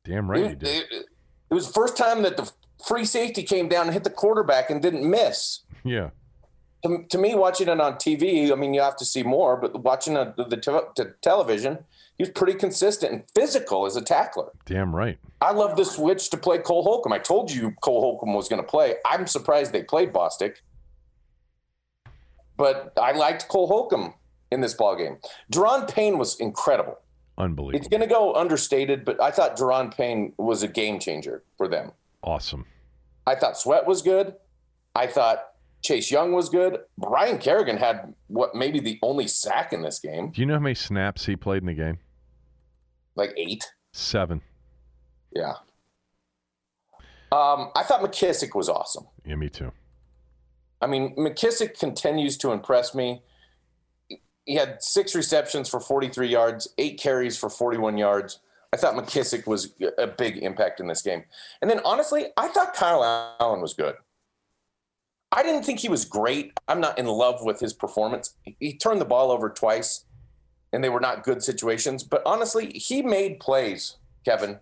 Damn 0.04 0.30
right 0.30 0.44
he 0.44 0.50
It, 0.52 0.58
did. 0.58 0.68
it- 0.90 1.06
it 1.50 1.54
was 1.54 1.66
the 1.66 1.72
first 1.72 1.96
time 1.96 2.22
that 2.22 2.36
the 2.36 2.48
free 2.86 3.04
safety 3.04 3.42
came 3.42 3.68
down 3.68 3.86
and 3.86 3.92
hit 3.92 4.04
the 4.04 4.10
quarterback 4.10 4.70
and 4.70 4.80
didn't 4.80 5.08
miss. 5.08 5.60
Yeah. 5.84 6.10
to, 6.84 7.04
to 7.10 7.18
me, 7.18 7.34
watching 7.34 7.68
it 7.68 7.80
on 7.80 7.94
TV, 7.94 8.52
I 8.52 8.54
mean, 8.54 8.72
you 8.72 8.80
have 8.82 8.96
to 8.98 9.04
see 9.04 9.22
more, 9.24 9.56
but 9.56 9.82
watching 9.82 10.16
it, 10.16 10.36
the, 10.36 10.44
the, 10.44 10.56
te- 10.56 10.70
the 10.96 11.14
television, 11.22 11.78
he 12.20 12.22
was 12.22 12.32
pretty 12.32 12.52
consistent 12.52 13.12
and 13.14 13.22
physical 13.34 13.86
as 13.86 13.96
a 13.96 14.02
tackler. 14.02 14.50
Damn 14.66 14.94
right. 14.94 15.18
I 15.40 15.52
love 15.52 15.74
the 15.78 15.86
switch 15.86 16.28
to 16.28 16.36
play 16.36 16.58
Cole 16.58 16.82
Holcomb. 16.82 17.14
I 17.14 17.18
told 17.18 17.50
you 17.50 17.70
Cole 17.80 18.02
Holcomb 18.02 18.34
was 18.34 18.46
going 18.46 18.60
to 18.60 18.68
play. 18.68 18.96
I'm 19.06 19.26
surprised 19.26 19.72
they 19.72 19.84
played 19.84 20.12
Bostic, 20.12 20.56
but 22.58 22.92
I 23.00 23.12
liked 23.12 23.48
Cole 23.48 23.68
Holcomb 23.68 24.12
in 24.50 24.60
this 24.60 24.74
ball 24.74 24.96
game. 24.96 25.16
Daron 25.50 25.90
Payne 25.90 26.18
was 26.18 26.38
incredible. 26.38 26.98
Unbelievable. 27.38 27.78
It's 27.78 27.88
going 27.88 28.02
to 28.02 28.06
go 28.06 28.34
understated, 28.34 29.06
but 29.06 29.18
I 29.18 29.30
thought 29.30 29.56
Daron 29.56 29.96
Payne 29.96 30.34
was 30.36 30.62
a 30.62 30.68
game 30.68 31.00
changer 31.00 31.42
for 31.56 31.68
them. 31.68 31.92
awesome. 32.22 32.66
I 33.26 33.34
thought 33.34 33.56
Sweat 33.56 33.86
was 33.86 34.02
good. 34.02 34.34
I 34.94 35.06
thought 35.06 35.42
Chase 35.82 36.10
Young 36.10 36.32
was 36.32 36.50
good. 36.50 36.80
Ryan 36.98 37.38
Kerrigan 37.38 37.78
had 37.78 38.12
what 38.26 38.54
maybe 38.54 38.78
the 38.78 38.98
only 39.02 39.26
sack 39.26 39.72
in 39.72 39.80
this 39.80 40.00
game, 40.00 40.32
Do 40.32 40.42
you 40.42 40.46
know 40.46 40.52
how 40.54 40.60
many 40.60 40.74
snaps 40.74 41.24
he 41.24 41.34
played 41.34 41.62
in 41.62 41.66
the 41.66 41.72
game? 41.72 41.96
Like 43.20 43.34
eight. 43.36 43.70
Seven. 43.92 44.40
Yeah. 45.34 45.54
Um, 47.32 47.70
I 47.76 47.84
thought 47.84 48.02
McKissick 48.02 48.56
was 48.56 48.68
awesome. 48.68 49.06
Yeah, 49.24 49.36
me 49.36 49.48
too. 49.48 49.70
I 50.80 50.86
mean, 50.86 51.14
McKissick 51.16 51.78
continues 51.78 52.36
to 52.38 52.50
impress 52.50 52.94
me. 52.94 53.22
He 54.46 54.54
had 54.54 54.82
six 54.82 55.14
receptions 55.14 55.68
for 55.68 55.78
43 55.78 56.26
yards, 56.26 56.68
eight 56.78 56.98
carries 56.98 57.38
for 57.38 57.48
41 57.48 57.98
yards. 57.98 58.40
I 58.72 58.76
thought 58.76 58.94
McKissick 58.94 59.46
was 59.46 59.74
a 59.98 60.06
big 60.06 60.38
impact 60.38 60.80
in 60.80 60.86
this 60.86 61.02
game. 61.02 61.24
And 61.60 61.70
then 61.70 61.80
honestly, 61.84 62.26
I 62.36 62.48
thought 62.48 62.74
Kyle 62.74 63.04
Allen 63.40 63.60
was 63.60 63.74
good. 63.74 63.96
I 65.32 65.42
didn't 65.42 65.62
think 65.62 65.78
he 65.78 65.88
was 65.88 66.04
great. 66.04 66.52
I'm 66.66 66.80
not 66.80 66.98
in 66.98 67.06
love 67.06 67.44
with 67.44 67.60
his 67.60 67.72
performance. 67.72 68.34
He 68.58 68.76
turned 68.76 69.00
the 69.00 69.04
ball 69.04 69.30
over 69.30 69.48
twice, 69.48 70.04
and 70.72 70.82
they 70.82 70.88
were 70.88 71.00
not 71.00 71.24
good 71.24 71.42
situations. 71.42 72.02
But 72.02 72.22
honestly, 72.24 72.70
he 72.70 73.02
made 73.02 73.40
plays, 73.40 73.96
Kevin. 74.24 74.58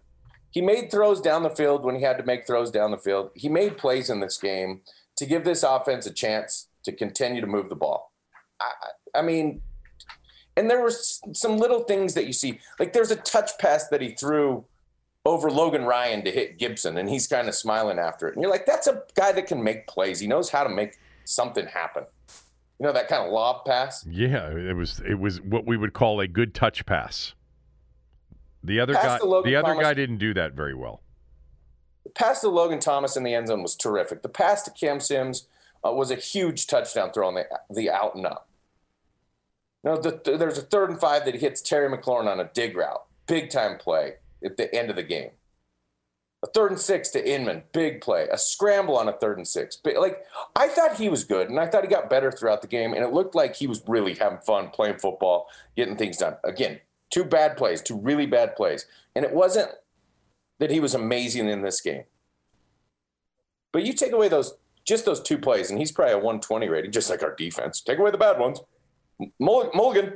He 0.50 0.60
made 0.60 0.90
throws 0.90 1.20
down 1.20 1.42
the 1.42 1.50
field 1.50 1.84
when 1.84 1.96
he 1.96 2.02
had 2.02 2.18
to 2.18 2.24
make 2.24 2.46
throws 2.46 2.70
down 2.70 2.90
the 2.90 2.98
field. 2.98 3.30
He 3.34 3.48
made 3.48 3.76
plays 3.76 4.08
in 4.08 4.20
this 4.20 4.38
game 4.38 4.80
to 5.16 5.26
give 5.26 5.44
this 5.44 5.62
offense 5.62 6.06
a 6.06 6.12
chance 6.12 6.68
to 6.84 6.92
continue 6.92 7.40
to 7.40 7.46
move 7.46 7.68
the 7.68 7.76
ball. 7.76 8.12
I, 8.60 8.70
I 9.16 9.22
mean, 9.22 9.60
and 10.56 10.70
there 10.70 10.82
were 10.82 10.90
some 10.90 11.58
little 11.58 11.84
things 11.84 12.14
that 12.14 12.26
you 12.26 12.32
see. 12.32 12.60
Like 12.80 12.92
there's 12.92 13.10
a 13.10 13.16
touch 13.16 13.50
pass 13.58 13.88
that 13.88 14.00
he 14.00 14.12
threw 14.12 14.64
over 15.24 15.50
Logan 15.50 15.84
Ryan 15.84 16.24
to 16.24 16.30
hit 16.30 16.58
Gibson, 16.58 16.96
and 16.96 17.08
he's 17.08 17.26
kind 17.26 17.48
of 17.48 17.54
smiling 17.54 17.98
after 17.98 18.26
it. 18.28 18.34
And 18.34 18.42
you're 18.42 18.50
like, 18.50 18.66
that's 18.66 18.86
a 18.86 19.02
guy 19.14 19.32
that 19.32 19.46
can 19.46 19.62
make 19.62 19.86
plays. 19.86 20.20
He 20.20 20.26
knows 20.26 20.48
how 20.48 20.64
to 20.64 20.70
make 20.70 20.96
something 21.24 21.66
happen. 21.66 22.04
You 22.78 22.86
know 22.86 22.92
that 22.92 23.08
kind 23.08 23.26
of 23.26 23.32
lob 23.32 23.64
pass. 23.64 24.06
Yeah, 24.06 24.50
it 24.50 24.76
was 24.76 25.00
it 25.00 25.18
was 25.18 25.40
what 25.40 25.66
we 25.66 25.76
would 25.76 25.92
call 25.92 26.20
a 26.20 26.28
good 26.28 26.54
touch 26.54 26.86
pass. 26.86 27.34
The 28.62 28.80
other 28.80 28.94
pass 28.94 29.20
guy, 29.20 29.42
the 29.44 29.56
other 29.56 29.72
Thomas, 29.72 29.82
guy 29.82 29.94
didn't 29.94 30.18
do 30.18 30.34
that 30.34 30.52
very 30.52 30.74
well. 30.74 31.02
The 32.04 32.10
pass 32.10 32.40
to 32.42 32.48
Logan 32.48 32.78
Thomas 32.78 33.16
in 33.16 33.24
the 33.24 33.34
end 33.34 33.48
zone 33.48 33.62
was 33.62 33.74
terrific. 33.74 34.22
The 34.22 34.28
pass 34.28 34.62
to 34.64 34.70
Cam 34.70 35.00
Sims 35.00 35.48
uh, 35.84 35.92
was 35.92 36.10
a 36.10 36.16
huge 36.16 36.66
touchdown 36.66 37.12
throw 37.12 37.28
on 37.28 37.34
the 37.34 37.46
the 37.70 37.90
out 37.90 38.14
and 38.14 38.26
up. 38.26 38.48
You 39.84 39.90
know, 39.90 39.96
the, 39.96 40.20
the, 40.24 40.36
there's 40.36 40.58
a 40.58 40.62
third 40.62 40.90
and 40.90 41.00
five 41.00 41.24
that 41.24 41.36
hits 41.36 41.60
Terry 41.60 41.88
McLaurin 41.88 42.26
on 42.26 42.40
a 42.40 42.50
dig 42.52 42.76
route, 42.76 43.04
big 43.26 43.50
time 43.50 43.78
play 43.78 44.14
at 44.44 44.56
the 44.56 44.72
end 44.74 44.90
of 44.90 44.96
the 44.96 45.02
game. 45.02 45.30
A 46.44 46.46
third 46.46 46.70
and 46.70 46.80
six 46.80 47.08
to 47.10 47.28
Inman, 47.28 47.64
big 47.72 48.00
play. 48.00 48.28
A 48.30 48.38
scramble 48.38 48.96
on 48.96 49.08
a 49.08 49.12
third 49.12 49.38
and 49.38 49.48
six. 49.48 49.76
But 49.76 49.96
like 49.96 50.24
I 50.54 50.68
thought 50.68 50.96
he 50.96 51.08
was 51.08 51.24
good, 51.24 51.50
and 51.50 51.58
I 51.58 51.66
thought 51.66 51.82
he 51.82 51.90
got 51.90 52.08
better 52.08 52.30
throughout 52.30 52.62
the 52.62 52.68
game, 52.68 52.92
and 52.94 53.02
it 53.02 53.12
looked 53.12 53.34
like 53.34 53.56
he 53.56 53.66
was 53.66 53.82
really 53.88 54.14
having 54.14 54.38
fun 54.38 54.70
playing 54.70 54.98
football, 54.98 55.48
getting 55.76 55.96
things 55.96 56.18
done. 56.18 56.36
Again, 56.44 56.78
two 57.10 57.24
bad 57.24 57.56
plays, 57.56 57.82
two 57.82 57.98
really 57.98 58.26
bad 58.26 58.54
plays, 58.54 58.86
and 59.16 59.24
it 59.24 59.32
wasn't 59.32 59.70
that 60.60 60.70
he 60.70 60.78
was 60.78 60.94
amazing 60.94 61.48
in 61.48 61.62
this 61.62 61.80
game. 61.80 62.04
But 63.72 63.84
you 63.84 63.92
take 63.92 64.12
away 64.12 64.28
those 64.28 64.54
just 64.88 65.04
those 65.04 65.20
two 65.20 65.38
plays, 65.38 65.70
and 65.70 65.78
he's 65.78 65.92
probably 65.92 66.14
a 66.14 66.18
120 66.18 66.68
rating, 66.68 66.92
just 66.92 67.10
like 67.10 67.22
our 67.22 67.34
defense. 67.34 67.80
Take 67.80 67.98
away 67.98 68.10
the 68.10 68.18
bad 68.18 68.38
ones. 68.38 68.60
Mulligan, 69.38 70.14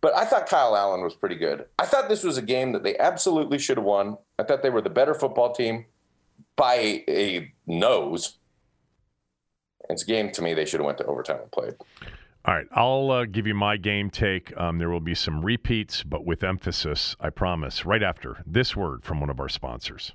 but 0.00 0.14
I 0.14 0.24
thought 0.24 0.46
Kyle 0.46 0.76
Allen 0.76 1.02
was 1.02 1.14
pretty 1.14 1.36
good. 1.36 1.66
I 1.78 1.86
thought 1.86 2.08
this 2.08 2.22
was 2.22 2.38
a 2.38 2.42
game 2.42 2.72
that 2.72 2.82
they 2.82 2.96
absolutely 2.98 3.58
should 3.58 3.76
have 3.76 3.84
won. 3.84 4.18
I 4.38 4.42
thought 4.42 4.62
they 4.62 4.70
were 4.70 4.82
the 4.82 4.90
better 4.90 5.14
football 5.14 5.52
team 5.52 5.86
by 6.56 7.04
a 7.08 7.52
nose. 7.66 8.38
It's 9.88 10.02
a 10.02 10.06
game 10.06 10.30
to 10.32 10.42
me 10.42 10.54
they 10.54 10.64
should 10.64 10.80
have 10.80 10.86
went 10.86 10.98
to 10.98 11.06
overtime 11.06 11.40
and 11.40 11.52
played. 11.52 11.74
All 12.44 12.54
right, 12.54 12.66
I'll 12.72 13.10
uh, 13.10 13.24
give 13.24 13.46
you 13.46 13.54
my 13.54 13.76
game 13.76 14.08
take. 14.08 14.56
Um, 14.56 14.78
there 14.78 14.88
will 14.88 15.00
be 15.00 15.16
some 15.16 15.44
repeats, 15.44 16.04
but 16.04 16.24
with 16.24 16.44
emphasis, 16.44 17.16
I 17.18 17.30
promise, 17.30 17.84
right 17.84 18.02
after 18.02 18.42
this 18.46 18.76
word 18.76 19.04
from 19.04 19.20
one 19.20 19.30
of 19.30 19.40
our 19.40 19.48
sponsors. 19.48 20.14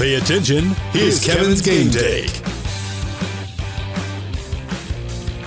Pay 0.00 0.14
attention. 0.14 0.64
Here's, 0.96 1.22
Here's 1.22 1.26
Kevin's, 1.26 1.60
Kevin's 1.60 1.92
game 1.92 1.92
take. 1.92 2.32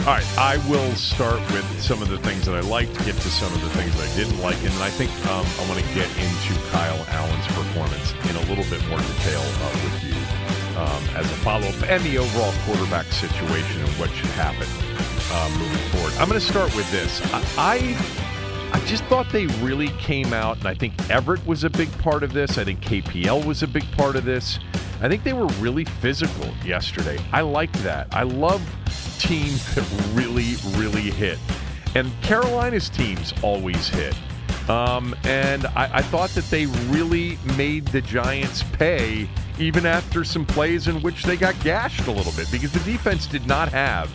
All 0.06 0.14
right, 0.14 0.38
I 0.38 0.62
will 0.70 0.94
start 0.94 1.40
with 1.54 1.66
some 1.82 2.04
of 2.04 2.10
the 2.10 2.20
things 2.20 2.46
that 2.46 2.54
I 2.54 2.60
liked, 2.60 2.94
get 3.04 3.16
to 3.16 3.30
some 3.32 3.52
of 3.52 3.62
the 3.62 3.70
things 3.70 3.98
that 3.98 4.08
I 4.08 4.16
didn't 4.16 4.38
like, 4.42 4.62
and 4.62 4.72
I 4.76 4.92
think 4.92 5.10
um, 5.26 5.44
I 5.58 5.68
want 5.68 5.84
to 5.84 5.94
get 5.96 6.06
into 6.22 6.54
Kyle 6.70 7.04
Allen's 7.10 7.48
performance 7.48 8.14
in 8.30 8.36
a 8.36 8.46
little 8.46 8.70
bit 8.70 8.88
more 8.90 9.00
detail 9.02 9.42
uh, 9.42 9.74
with 9.82 10.04
you 10.06 10.14
um, 10.78 11.02
as 11.18 11.26
a 11.26 11.38
follow-up 11.42 11.90
and 11.90 12.04
the 12.04 12.20
overall 12.20 12.54
quarterback 12.70 13.08
situation 13.08 13.82
and 13.82 13.90
what 13.98 14.12
should 14.12 14.30
happen 14.38 14.70
uh, 15.34 15.50
moving 15.58 15.90
forward. 15.90 16.14
I'm 16.22 16.30
going 16.30 16.40
to 16.40 16.46
start 16.46 16.70
with 16.76 16.86
this. 16.92 17.26
I, 17.34 17.42
I 17.58 18.33
I 18.74 18.80
just 18.88 19.04
thought 19.06 19.32
they 19.32 19.46
really 19.62 19.90
came 20.00 20.34
out, 20.34 20.58
and 20.58 20.68
I 20.68 20.74
think 20.74 20.94
Everett 21.10 21.46
was 21.46 21.64
a 21.64 21.70
big 21.70 21.92
part 22.00 22.24
of 22.24 22.34
this. 22.34 22.58
I 22.58 22.64
think 22.64 22.82
KPL 22.82 23.46
was 23.46 23.62
a 23.62 23.68
big 23.68 23.90
part 23.92 24.16
of 24.16 24.26
this. 24.26 24.60
I 25.00 25.08
think 25.08 25.24
they 25.24 25.34
were 25.34 25.46
really 25.60 25.86
physical 25.86 26.50
yesterday. 26.66 27.20
I 27.32 27.42
like 27.42 27.72
that. 27.84 28.08
I 28.12 28.24
love 28.24 28.62
teams 29.20 29.76
that 29.76 29.86
really, 30.14 30.56
really 30.78 31.12
hit. 31.12 31.38
And 31.96 32.12
Carolina's 32.24 32.90
teams 32.90 33.34
always 33.44 33.90
hit. 33.90 34.16
Um, 34.70 35.16
and 35.24 35.66
I, 35.68 35.90
I, 35.98 36.02
thought 36.02 36.30
that 36.32 36.46
they 36.46 36.68
really 36.88 37.38
made 37.58 37.86
the 37.88 38.00
Giants 38.02 38.64
pay, 38.64 39.30
even 39.60 39.86
after 39.86 40.24
some 40.24 40.46
plays 40.46 40.88
in 40.88 41.02
which 41.02 41.24
they 41.24 41.36
got 41.36 41.60
gashed 41.60 42.08
a 42.08 42.12
little 42.12 42.32
bit, 42.32 42.50
because 42.50 42.72
the 42.72 42.80
defense 42.80 43.28
did 43.28 43.46
not 43.46 43.68
have 43.70 44.10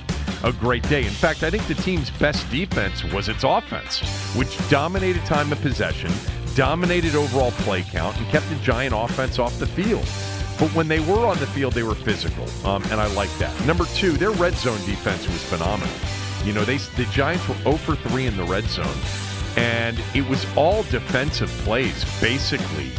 a 0.45 0.53
great 0.53 0.83
day. 0.89 1.05
In 1.05 1.13
fact, 1.13 1.43
I 1.43 1.51
think 1.51 1.67
the 1.67 1.75
team's 1.75 2.11
best 2.11 2.49
defense 2.51 3.05
was 3.05 3.29
its 3.29 3.45
offense, 3.45 4.01
which 4.35 4.57
dominated 4.69 5.25
time 5.25 5.53
of 5.53 5.61
possession, 5.61 6.11
dominated 6.55 7.15
overall 7.15 7.51
play 7.53 7.83
count, 7.83 8.17
and 8.19 8.27
kept 8.29 8.49
the 8.49 8.57
Giant 8.57 8.95
offense 8.97 9.39
off 9.39 9.59
the 9.59 9.67
field. 9.67 10.07
But 10.59 10.75
when 10.75 10.89
they 10.89 11.01
were 11.01 11.25
on 11.25 11.39
the 11.39 11.47
field, 11.47 11.75
they 11.75 11.85
were 11.85 11.95
physical, 11.95 12.47
um, 12.67 12.83
and 12.85 13.01
I 13.01 13.07
like 13.15 13.31
that. 13.39 13.55
Number 13.65 13.85
two, 13.95 14.13
their 14.13 14.33
red 14.33 14.55
zone 14.55 14.85
defense 14.87 15.27
was 15.29 15.43
phenomenal. 15.45 15.95
You 16.45 16.53
know, 16.53 16.65
they 16.65 16.79
the 16.79 17.05
Giants 17.13 17.47
were 17.49 17.55
0 17.57 17.77
for 17.77 17.95
3 17.95 18.27
in 18.27 18.37
the 18.37 18.45
red 18.45 18.65
zone, 18.65 18.87
and 19.57 20.01
it 20.15 20.29
was 20.29 20.45
all 20.57 20.83
defensive 20.85 21.51
plays, 21.65 22.05
basically, 22.21 22.91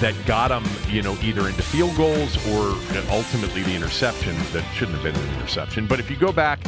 that 0.00 0.14
got 0.26 0.48
them, 0.48 0.64
you 0.88 1.02
know, 1.02 1.16
either 1.22 1.48
into 1.48 1.62
field 1.62 1.96
goals 1.96 2.36
or 2.48 2.76
ultimately 3.10 3.62
the 3.62 3.74
interception 3.74 4.34
that 4.52 4.64
shouldn't 4.74 4.98
have 4.98 5.04
been 5.04 5.16
an 5.16 5.34
interception. 5.36 5.86
But 5.86 6.00
if 6.00 6.10
you 6.10 6.16
go 6.16 6.32
back 6.32 6.60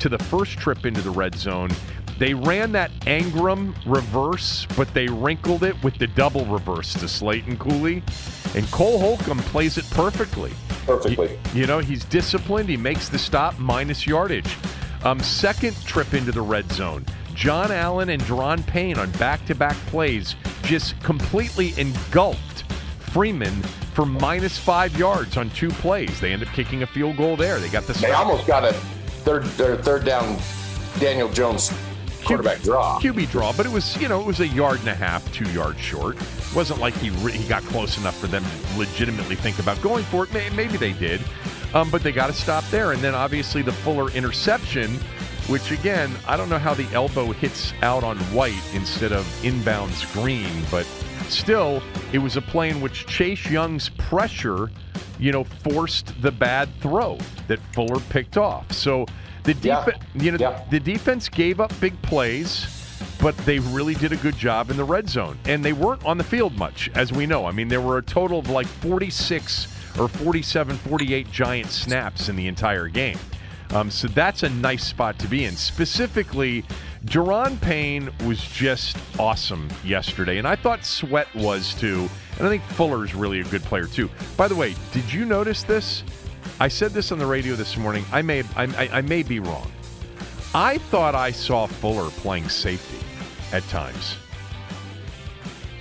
to 0.00 0.08
the 0.08 0.18
first 0.18 0.58
trip 0.58 0.84
into 0.84 1.00
the 1.00 1.10
red 1.10 1.34
zone, 1.34 1.70
they 2.18 2.34
ran 2.34 2.72
that 2.72 2.92
Engram 3.00 3.74
reverse, 3.86 4.66
but 4.76 4.92
they 4.94 5.08
wrinkled 5.08 5.64
it 5.64 5.82
with 5.82 5.98
the 5.98 6.06
double 6.06 6.44
reverse 6.46 6.92
to 6.94 7.08
Slayton 7.08 7.56
Cooley. 7.56 8.02
And 8.54 8.70
Cole 8.70 8.98
Holcomb 8.98 9.38
plays 9.38 9.78
it 9.78 9.88
perfectly. 9.90 10.52
Perfectly. 10.86 11.38
You, 11.52 11.62
you 11.62 11.66
know, 11.66 11.80
he's 11.80 12.04
disciplined. 12.04 12.68
He 12.68 12.76
makes 12.76 13.08
the 13.08 13.18
stop 13.18 13.58
minus 13.58 14.06
yardage. 14.06 14.56
Um, 15.02 15.18
second 15.20 15.76
trip 15.84 16.14
into 16.14 16.30
the 16.30 16.42
red 16.42 16.70
zone. 16.70 17.04
John 17.34 17.72
Allen 17.72 18.10
and 18.10 18.22
Daron 18.22 18.64
Payne 18.64 18.96
on 18.96 19.10
back 19.12 19.44
to 19.46 19.54
back 19.54 19.76
plays 19.86 20.36
just 20.62 20.98
completely 21.02 21.78
engulfed 21.78 22.53
Freeman 23.14 23.62
for 23.94 24.04
minus 24.04 24.58
five 24.58 24.98
yards 24.98 25.36
on 25.36 25.48
two 25.50 25.68
plays. 25.70 26.18
They 26.18 26.32
end 26.32 26.42
up 26.42 26.48
kicking 26.48 26.82
a 26.82 26.86
field 26.86 27.16
goal 27.16 27.36
there. 27.36 27.60
They 27.60 27.68
got 27.68 27.84
the. 27.84 27.92
They 27.92 28.10
almost 28.10 28.44
got 28.44 28.64
a 28.64 28.72
third 29.22 29.44
third 29.44 30.04
down 30.04 30.36
Daniel 30.98 31.28
Jones 31.28 31.72
quarterback 32.24 32.60
draw. 32.62 32.98
QB 32.98 33.30
draw, 33.30 33.52
but 33.52 33.66
it 33.66 33.72
was 33.72 33.96
you 34.02 34.08
know 34.08 34.20
it 34.20 34.26
was 34.26 34.40
a 34.40 34.48
yard 34.48 34.80
and 34.80 34.88
a 34.88 34.96
half, 34.96 35.32
two 35.32 35.48
yards 35.52 35.78
short. 35.78 36.16
It 36.16 36.56
wasn't 36.56 36.80
like 36.80 36.92
he 36.94 37.10
re- 37.10 37.30
he 37.30 37.46
got 37.48 37.62
close 37.62 37.98
enough 37.98 38.18
for 38.18 38.26
them 38.26 38.42
to 38.42 38.78
legitimately 38.78 39.36
think 39.36 39.60
about 39.60 39.80
going 39.80 40.02
for 40.06 40.24
it. 40.24 40.32
Maybe 40.32 40.76
they 40.76 40.92
did, 40.92 41.20
um, 41.72 41.90
but 41.90 42.02
they 42.02 42.10
got 42.10 42.26
to 42.26 42.32
stop 42.32 42.64
there. 42.72 42.90
And 42.90 43.00
then 43.00 43.14
obviously 43.14 43.62
the 43.62 43.72
Fuller 43.72 44.10
interception 44.10 44.98
which 45.46 45.70
again, 45.70 46.10
I 46.26 46.38
don't 46.38 46.48
know 46.48 46.58
how 46.58 46.72
the 46.72 46.90
elbow 46.94 47.30
hits 47.32 47.74
out 47.82 48.02
on 48.02 48.16
white 48.32 48.62
instead 48.72 49.12
of 49.12 49.26
inbounds 49.42 50.10
green, 50.14 50.50
but 50.70 50.86
still, 51.30 51.82
it 52.12 52.18
was 52.18 52.36
a 52.36 52.42
play 52.42 52.70
in 52.70 52.80
which 52.80 53.06
Chase 53.06 53.48
Young's 53.50 53.88
pressure, 53.90 54.70
you 55.18 55.32
know, 55.32 55.44
forced 55.44 56.20
the 56.22 56.30
bad 56.32 56.68
throw 56.80 57.18
that 57.48 57.58
Fuller 57.72 58.00
picked 58.10 58.36
off. 58.36 58.70
So 58.72 59.06
the 59.44 59.54
Yeah. 59.54 59.84
defense, 59.84 60.04
you 60.14 60.32
know, 60.32 60.38
Yeah. 60.40 60.60
the 60.70 60.80
defense 60.80 61.28
gave 61.28 61.60
up 61.60 61.72
big 61.80 62.00
plays, 62.02 62.66
but 63.20 63.36
they 63.38 63.58
really 63.58 63.94
did 63.94 64.12
a 64.12 64.16
good 64.16 64.36
job 64.38 64.70
in 64.70 64.76
the 64.76 64.84
red 64.84 65.08
zone. 65.08 65.38
And 65.46 65.64
they 65.64 65.72
weren't 65.72 66.04
on 66.04 66.18
the 66.18 66.24
field 66.24 66.56
much, 66.56 66.90
as 66.94 67.12
we 67.12 67.26
know. 67.26 67.46
I 67.46 67.52
mean, 67.52 67.68
there 67.68 67.80
were 67.80 67.98
a 67.98 68.02
total 68.02 68.38
of 68.38 68.48
like 68.50 68.66
46 68.66 69.68
or 69.98 70.08
47, 70.08 70.76
48 70.76 71.30
giant 71.30 71.70
snaps 71.70 72.28
in 72.28 72.36
the 72.36 72.46
entire 72.48 72.88
game. 72.88 73.18
Um, 73.70 73.90
so 73.90 74.08
that's 74.08 74.42
a 74.42 74.48
nice 74.48 74.84
spot 74.84 75.18
to 75.20 75.28
be 75.28 75.44
in. 75.44 75.56
Specifically, 75.56 76.64
Daron 77.06 77.60
Payne 77.60 78.10
was 78.26 78.40
just 78.40 78.96
awesome 79.18 79.68
yesterday, 79.84 80.38
and 80.38 80.46
I 80.46 80.56
thought 80.56 80.84
Sweat 80.84 81.32
was 81.34 81.74
too. 81.74 82.08
And 82.38 82.46
I 82.46 82.50
think 82.50 82.62
Fuller's 82.62 83.14
really 83.14 83.40
a 83.40 83.44
good 83.44 83.62
player 83.62 83.86
too. 83.86 84.10
By 84.36 84.48
the 84.48 84.56
way, 84.56 84.74
did 84.92 85.12
you 85.12 85.24
notice 85.24 85.62
this? 85.62 86.02
I 86.60 86.68
said 86.68 86.92
this 86.92 87.12
on 87.12 87.18
the 87.18 87.26
radio 87.26 87.54
this 87.54 87.76
morning. 87.76 88.04
I 88.12 88.22
may 88.22 88.42
I, 88.56 88.88
I, 88.92 89.00
may 89.02 89.22
be 89.22 89.40
wrong. 89.40 89.70
I 90.54 90.78
thought 90.78 91.14
I 91.14 91.30
saw 91.30 91.66
Fuller 91.66 92.10
playing 92.10 92.48
safety 92.48 93.04
at 93.52 93.62
times. 93.68 94.16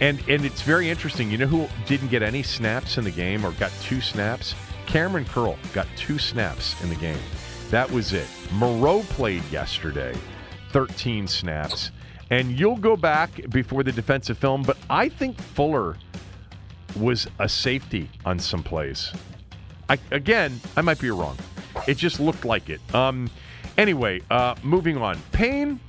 And 0.02 0.20
and 0.28 0.44
it's 0.46 0.62
very 0.62 0.90
interesting. 0.90 1.30
You 1.32 1.38
know 1.38 1.48
who 1.48 1.68
didn't 1.86 2.10
get 2.10 2.24
any 2.24 2.44
snaps 2.44 2.98
in 2.98 3.04
the 3.04 3.12
game 3.12 3.46
or 3.46 3.52
got 3.54 3.72
two 3.82 4.02
snaps? 4.02 4.56
Kamren 4.88 5.28
Curl 5.28 5.58
got 5.74 5.88
two 5.96 6.18
snaps 6.18 6.82
in 6.84 6.90
the 6.90 6.96
game. 6.96 7.20
That 7.74 7.90
was 7.90 8.14
it. 8.14 8.28
Moreau 8.52 9.00
played 9.02 9.44
yesterday, 9.52 10.16
13 10.74 11.28
snaps. 11.28 11.90
And 12.30 12.52
you'll 12.52 12.78
go 12.78 12.96
back 12.96 13.50
before 13.50 13.82
the 13.82 13.92
defensive 13.92 14.38
film, 14.38 14.62
but 14.62 14.78
I 14.92 15.10
think 15.10 15.42
Fuller 15.42 15.98
was 16.96 17.26
a 17.40 17.50
safety 17.50 18.12
on 18.28 18.38
some 18.38 18.62
plays. 18.62 19.12
I, 19.90 19.98
again, 20.12 20.62
I 20.78 20.82
might 20.82 21.00
be 21.00 21.10
wrong. 21.10 21.36
It 21.88 21.98
just 21.98 22.20
looked 22.20 22.46
like 22.46 22.70
it. 22.70 22.80
Um, 22.94 23.28
anyway, 23.76 24.22
uh, 24.30 24.54
moving 24.62 24.98
on. 24.98 25.18
Payne, 25.32 25.80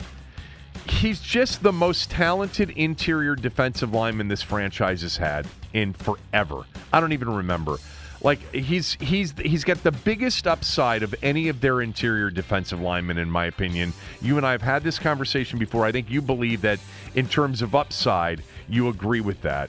he's 0.88 1.20
just 1.20 1.62
the 1.62 1.72
most 1.72 2.10
talented 2.10 2.70
interior 2.70 3.36
defensive 3.36 3.92
lineman 3.92 4.28
this 4.28 4.40
franchise 4.40 5.02
has 5.02 5.18
had 5.18 5.46
in 5.74 5.92
forever. 5.92 6.62
I 6.94 7.00
don't 7.00 7.12
even 7.12 7.28
remember. 7.28 7.76
Like 8.24 8.40
he's 8.54 8.94
he's 8.94 9.34
he's 9.38 9.64
got 9.64 9.82
the 9.82 9.92
biggest 9.92 10.46
upside 10.46 11.02
of 11.02 11.14
any 11.22 11.48
of 11.48 11.60
their 11.60 11.82
interior 11.82 12.30
defensive 12.30 12.80
linemen, 12.80 13.18
in 13.18 13.30
my 13.30 13.44
opinion. 13.44 13.92
You 14.22 14.38
and 14.38 14.46
I 14.46 14.52
have 14.52 14.62
had 14.62 14.82
this 14.82 14.98
conversation 14.98 15.58
before. 15.58 15.84
I 15.84 15.92
think 15.92 16.10
you 16.10 16.22
believe 16.22 16.62
that 16.62 16.80
in 17.14 17.28
terms 17.28 17.60
of 17.60 17.74
upside, 17.74 18.42
you 18.66 18.88
agree 18.88 19.20
with 19.20 19.42
that. 19.42 19.68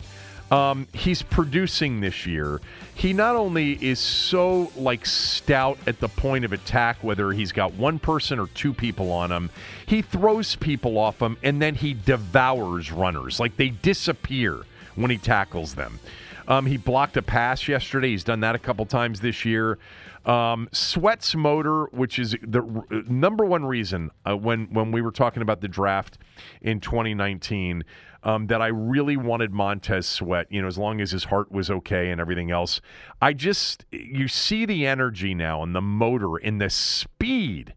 Um, 0.52 0.88
he's 0.94 1.22
producing 1.22 2.00
this 2.00 2.26
year. 2.26 2.62
He 2.94 3.12
not 3.12 3.36
only 3.36 3.74
is 3.84 4.00
so 4.00 4.72
like 4.78 5.06
stout 5.06 5.78
at 5.86 6.00
the 6.00 6.08
point 6.08 6.46
of 6.46 6.54
attack, 6.54 7.04
whether 7.04 7.34
he's 7.34 7.52
got 7.52 7.74
one 7.74 8.00
person 8.00 8.40
or 8.40 8.48
two 8.48 8.74
people 8.74 9.12
on 9.12 9.34
him, 9.34 9.50
he 9.86 10.02
throws 10.02 10.56
people 10.56 10.98
off 10.98 11.22
him 11.22 11.36
and 11.44 11.62
then 11.62 11.76
he 11.76 11.94
devours 11.94 12.90
runners. 12.90 13.38
Like 13.38 13.58
they 13.58 13.70
disappear 13.70 14.62
when 14.96 15.12
he 15.12 15.18
tackles 15.18 15.76
them. 15.76 16.00
Um, 16.48 16.66
he 16.66 16.78
blocked 16.78 17.18
a 17.18 17.22
pass 17.22 17.68
yesterday. 17.68 18.10
He's 18.10 18.24
done 18.24 18.42
that 18.42 18.56
a 18.56 18.60
couple 18.60 18.86
times 18.86 19.22
this 19.22 19.46
year. 19.46 19.78
Um, 20.26 20.70
Sweat's 20.72 21.36
motor, 21.36 21.86
which 21.86 22.18
is 22.18 22.36
the 22.42 22.62
r- 22.62 23.04
number 23.08 23.46
one 23.46 23.64
reason 23.66 24.10
uh, 24.28 24.36
when 24.36 24.66
when 24.74 24.92
we 24.92 25.02
were 25.02 25.12
talking 25.12 25.44
about 25.44 25.62
the 25.62 25.68
draft 25.68 26.18
in 26.62 26.80
2019 26.80 27.84
um, 28.24 28.48
that 28.48 28.60
I 28.60 28.68
really 28.68 29.18
wanted 29.18 29.54
Montez 29.54 30.08
Sweat. 30.08 30.48
You 30.50 30.62
know, 30.62 30.68
as 30.68 30.80
long 30.80 31.00
as 31.00 31.12
his 31.12 31.26
heart 31.26 31.52
was 31.52 31.70
okay 31.70 32.10
and 32.10 32.20
everything 32.20 32.50
else. 32.50 32.82
I 33.22 33.34
just 33.34 33.86
you 33.92 34.28
see 34.28 34.66
the 34.66 34.88
energy 34.88 35.36
now 35.36 35.62
and 35.62 35.76
the 35.76 35.82
motor 35.82 36.38
and 36.38 36.60
the 36.60 36.72
speed 36.72 37.75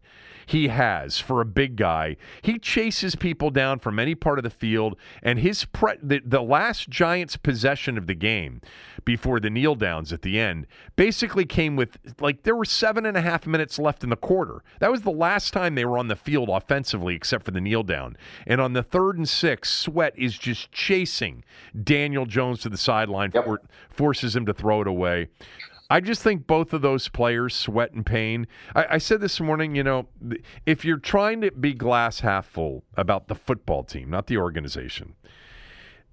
he 0.49 0.69
has 0.69 1.19
for 1.19 1.41
a 1.41 1.45
big 1.45 1.75
guy. 1.75 2.17
He 2.41 2.57
chases 2.57 3.13
people 3.15 3.51
down 3.51 3.77
from 3.77 3.99
any 3.99 4.15
part 4.15 4.39
of 4.39 4.43
the 4.43 4.49
field, 4.49 4.97
and 5.21 5.37
his 5.37 5.65
pre- 5.65 5.99
the, 6.01 6.21
the 6.25 6.41
last 6.41 6.89
Giants 6.89 7.37
possession 7.37 7.99
of 7.99 8.07
the 8.07 8.15
game 8.15 8.59
before 9.05 9.39
the 9.39 9.51
kneel 9.51 9.75
downs 9.75 10.11
at 10.11 10.23
the 10.23 10.39
end 10.39 10.65
basically 10.95 11.45
came 11.45 11.75
with 11.75 11.97
like 12.19 12.41
there 12.43 12.55
were 12.55 12.65
seven 12.65 13.05
and 13.05 13.15
a 13.15 13.21
half 13.21 13.45
minutes 13.45 13.77
left 13.77 14.03
in 14.03 14.09
the 14.09 14.15
quarter. 14.15 14.63
That 14.79 14.91
was 14.91 15.03
the 15.03 15.11
last 15.11 15.53
time 15.53 15.75
they 15.75 15.85
were 15.85 15.99
on 15.99 16.07
the 16.07 16.15
field 16.15 16.49
offensively, 16.49 17.13
except 17.13 17.45
for 17.45 17.51
the 17.51 17.61
kneel 17.61 17.83
down. 17.83 18.17
And 18.47 18.59
on 18.59 18.73
the 18.73 18.81
third 18.81 19.17
and 19.17 19.29
six, 19.29 19.69
Sweat 19.69 20.17
is 20.17 20.35
just 20.35 20.71
chasing 20.71 21.43
Daniel 21.83 22.25
Jones 22.25 22.61
to 22.61 22.69
the 22.69 22.77
sideline, 22.77 23.29
Yep. 23.35 23.45
for, 23.45 23.61
forces 23.91 24.35
him 24.35 24.47
to 24.47 24.53
throw 24.53 24.81
it 24.81 24.87
away. 24.87 25.27
I 25.89 25.99
just 25.99 26.21
think 26.21 26.45
both 26.45 26.73
of 26.73 26.81
those 26.81 27.07
players, 27.07 27.55
Sweat 27.55 27.93
and 27.93 28.05
Payne. 28.05 28.47
I, 28.75 28.85
I 28.91 28.97
said 28.99 29.21
this 29.21 29.39
morning, 29.39 29.75
you 29.75 29.83
know, 29.83 30.07
if 30.65 30.85
you're 30.85 30.97
trying 30.97 31.41
to 31.41 31.51
be 31.51 31.73
glass 31.73 32.19
half 32.19 32.45
full 32.45 32.83
about 32.95 33.27
the 33.27 33.35
football 33.35 33.83
team, 33.83 34.09
not 34.09 34.27
the 34.27 34.37
organization, 34.37 35.15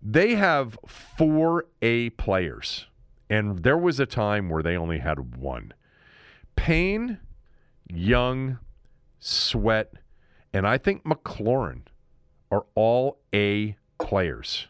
they 0.03 0.35
have 0.35 0.79
four 0.87 1.67
A 1.83 2.11
players. 2.11 2.87
And 3.29 3.63
there 3.63 3.77
was 3.77 4.01
a 4.01 4.07
time 4.07 4.49
where 4.49 4.63
they 4.63 4.77
only 4.77 4.99
had 4.99 5.37
one. 5.37 5.75
Payne, 6.55 7.19
Young, 7.93 8.59
Sweat, 9.19 9.93
and 10.53 10.67
I 10.67 10.79
think 10.79 11.05
McLaurin 11.05 11.83
are 12.51 12.65
all 12.75 13.19
A 13.35 13.77
players. 13.99 14.69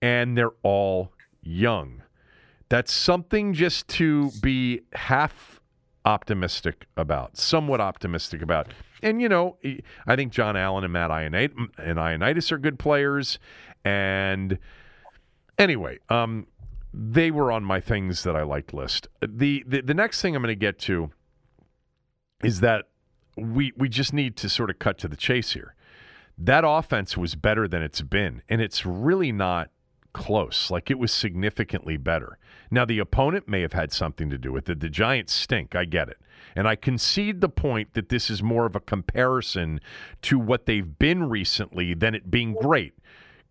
And 0.00 0.38
they're 0.38 0.54
all 0.62 1.12
young. 1.42 2.02
That's 2.68 2.92
something 2.92 3.54
just 3.54 3.88
to 3.88 4.30
be 4.42 4.82
half 4.92 5.60
optimistic 6.04 6.86
about, 6.96 7.36
somewhat 7.36 7.80
optimistic 7.80 8.42
about. 8.42 8.68
And 9.02 9.22
you 9.22 9.28
know, 9.28 9.56
I 10.06 10.16
think 10.16 10.32
John 10.32 10.56
Allen 10.56 10.84
and 10.84 10.92
Matt 10.92 11.10
Ionite 11.10 11.52
and 11.78 11.98
Ioannidis 11.98 12.50
are 12.52 12.58
good 12.58 12.78
players. 12.78 13.38
And 13.84 14.58
anyway, 15.58 15.98
um, 16.08 16.46
they 16.92 17.30
were 17.30 17.52
on 17.52 17.62
my 17.64 17.80
things 17.80 18.22
that 18.24 18.36
I 18.36 18.42
liked 18.42 18.74
list. 18.74 19.08
The 19.20 19.64
the, 19.66 19.82
the 19.82 19.94
next 19.94 20.20
thing 20.22 20.34
I'm 20.34 20.42
going 20.42 20.52
to 20.52 20.58
get 20.58 20.78
to 20.80 21.10
is 22.42 22.60
that 22.60 22.86
we 23.36 23.72
we 23.76 23.88
just 23.88 24.12
need 24.12 24.36
to 24.36 24.48
sort 24.48 24.70
of 24.70 24.78
cut 24.78 24.98
to 24.98 25.08
the 25.08 25.16
chase 25.16 25.52
here. 25.52 25.74
That 26.36 26.64
offense 26.66 27.16
was 27.16 27.34
better 27.34 27.66
than 27.66 27.82
it's 27.82 28.00
been, 28.00 28.42
and 28.48 28.60
it's 28.60 28.86
really 28.86 29.32
not 29.32 29.70
close. 30.12 30.70
Like 30.70 30.90
it 30.90 30.98
was 30.98 31.12
significantly 31.12 31.96
better. 31.96 32.38
Now 32.70 32.84
the 32.84 32.98
opponent 32.98 33.48
may 33.48 33.62
have 33.62 33.72
had 33.72 33.92
something 33.92 34.28
to 34.30 34.38
do 34.38 34.52
with 34.52 34.68
it. 34.68 34.80
The 34.80 34.88
Giants 34.88 35.32
stink. 35.32 35.74
I 35.74 35.84
get 35.84 36.08
it. 36.08 36.18
And 36.56 36.66
I 36.66 36.76
concede 36.76 37.40
the 37.40 37.48
point 37.48 37.94
that 37.94 38.08
this 38.08 38.30
is 38.30 38.42
more 38.42 38.66
of 38.66 38.74
a 38.74 38.80
comparison 38.80 39.80
to 40.22 40.38
what 40.38 40.66
they've 40.66 40.98
been 40.98 41.28
recently 41.28 41.94
than 41.94 42.14
it 42.14 42.30
being 42.30 42.54
great. 42.54 42.94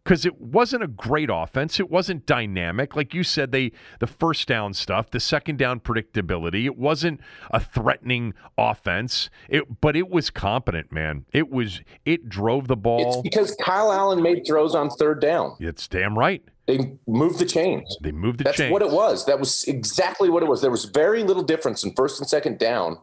Because 0.08 0.26
it 0.26 0.39
wasn't 0.39 0.84
a 0.84 0.88
great 0.88 1.30
offense. 1.30 1.82
It 1.82 1.89
wasn't 1.89 2.26
dynamic. 2.26 2.95
Like 2.95 3.14
you 3.14 3.24
said, 3.24 3.51
they 3.51 3.74
the 3.99 4.08
first 4.08 4.47
down 4.47 4.74
stuff, 4.74 5.12
the 5.12 5.20
second 5.20 5.60
down 5.60 5.82
predictability. 5.82 6.64
It 6.64 6.78
wasn't 6.78 7.20
a 7.51 7.60
threatening 7.60 8.34
offense. 8.58 9.30
It 9.49 9.82
but 9.82 9.97
it 9.97 10.10
was 10.10 10.30
competent, 10.30 10.93
man. 10.93 11.26
It 11.34 11.49
was 11.49 11.82
it 12.05 12.30
drove 12.30 12.70
the 12.70 12.78
ball. 12.78 13.20
It's 13.20 13.22
because 13.22 13.53
Kyle 13.62 13.91
Allen 13.91 14.24
made 14.24 14.47
throws 14.47 14.76
on 14.76 14.89
third 14.91 15.20
down. 15.20 15.58
It's 15.60 15.89
damn 15.89 16.18
right. 16.18 16.41
They 16.68 16.97
moved 17.05 17.39
the 17.39 17.45
chains. 17.45 17.97
They 18.01 18.14
moved 18.14 18.38
the 18.38 18.45
chains. 18.45 18.58
That's 18.58 18.58
chains. 18.60 18.72
what 18.72 18.82
it 18.84 18.91
was. 18.91 19.26
That 19.26 19.41
was 19.41 19.66
exactly 19.66 20.30
what 20.30 20.41
it 20.41 20.47
was. 20.47 20.62
There 20.62 20.72
was 20.72 20.86
very 20.86 21.24
little 21.24 21.43
difference 21.43 21.84
in 21.84 21.93
first 21.95 22.22
and 22.22 22.30
second 22.30 22.60
down 22.60 22.97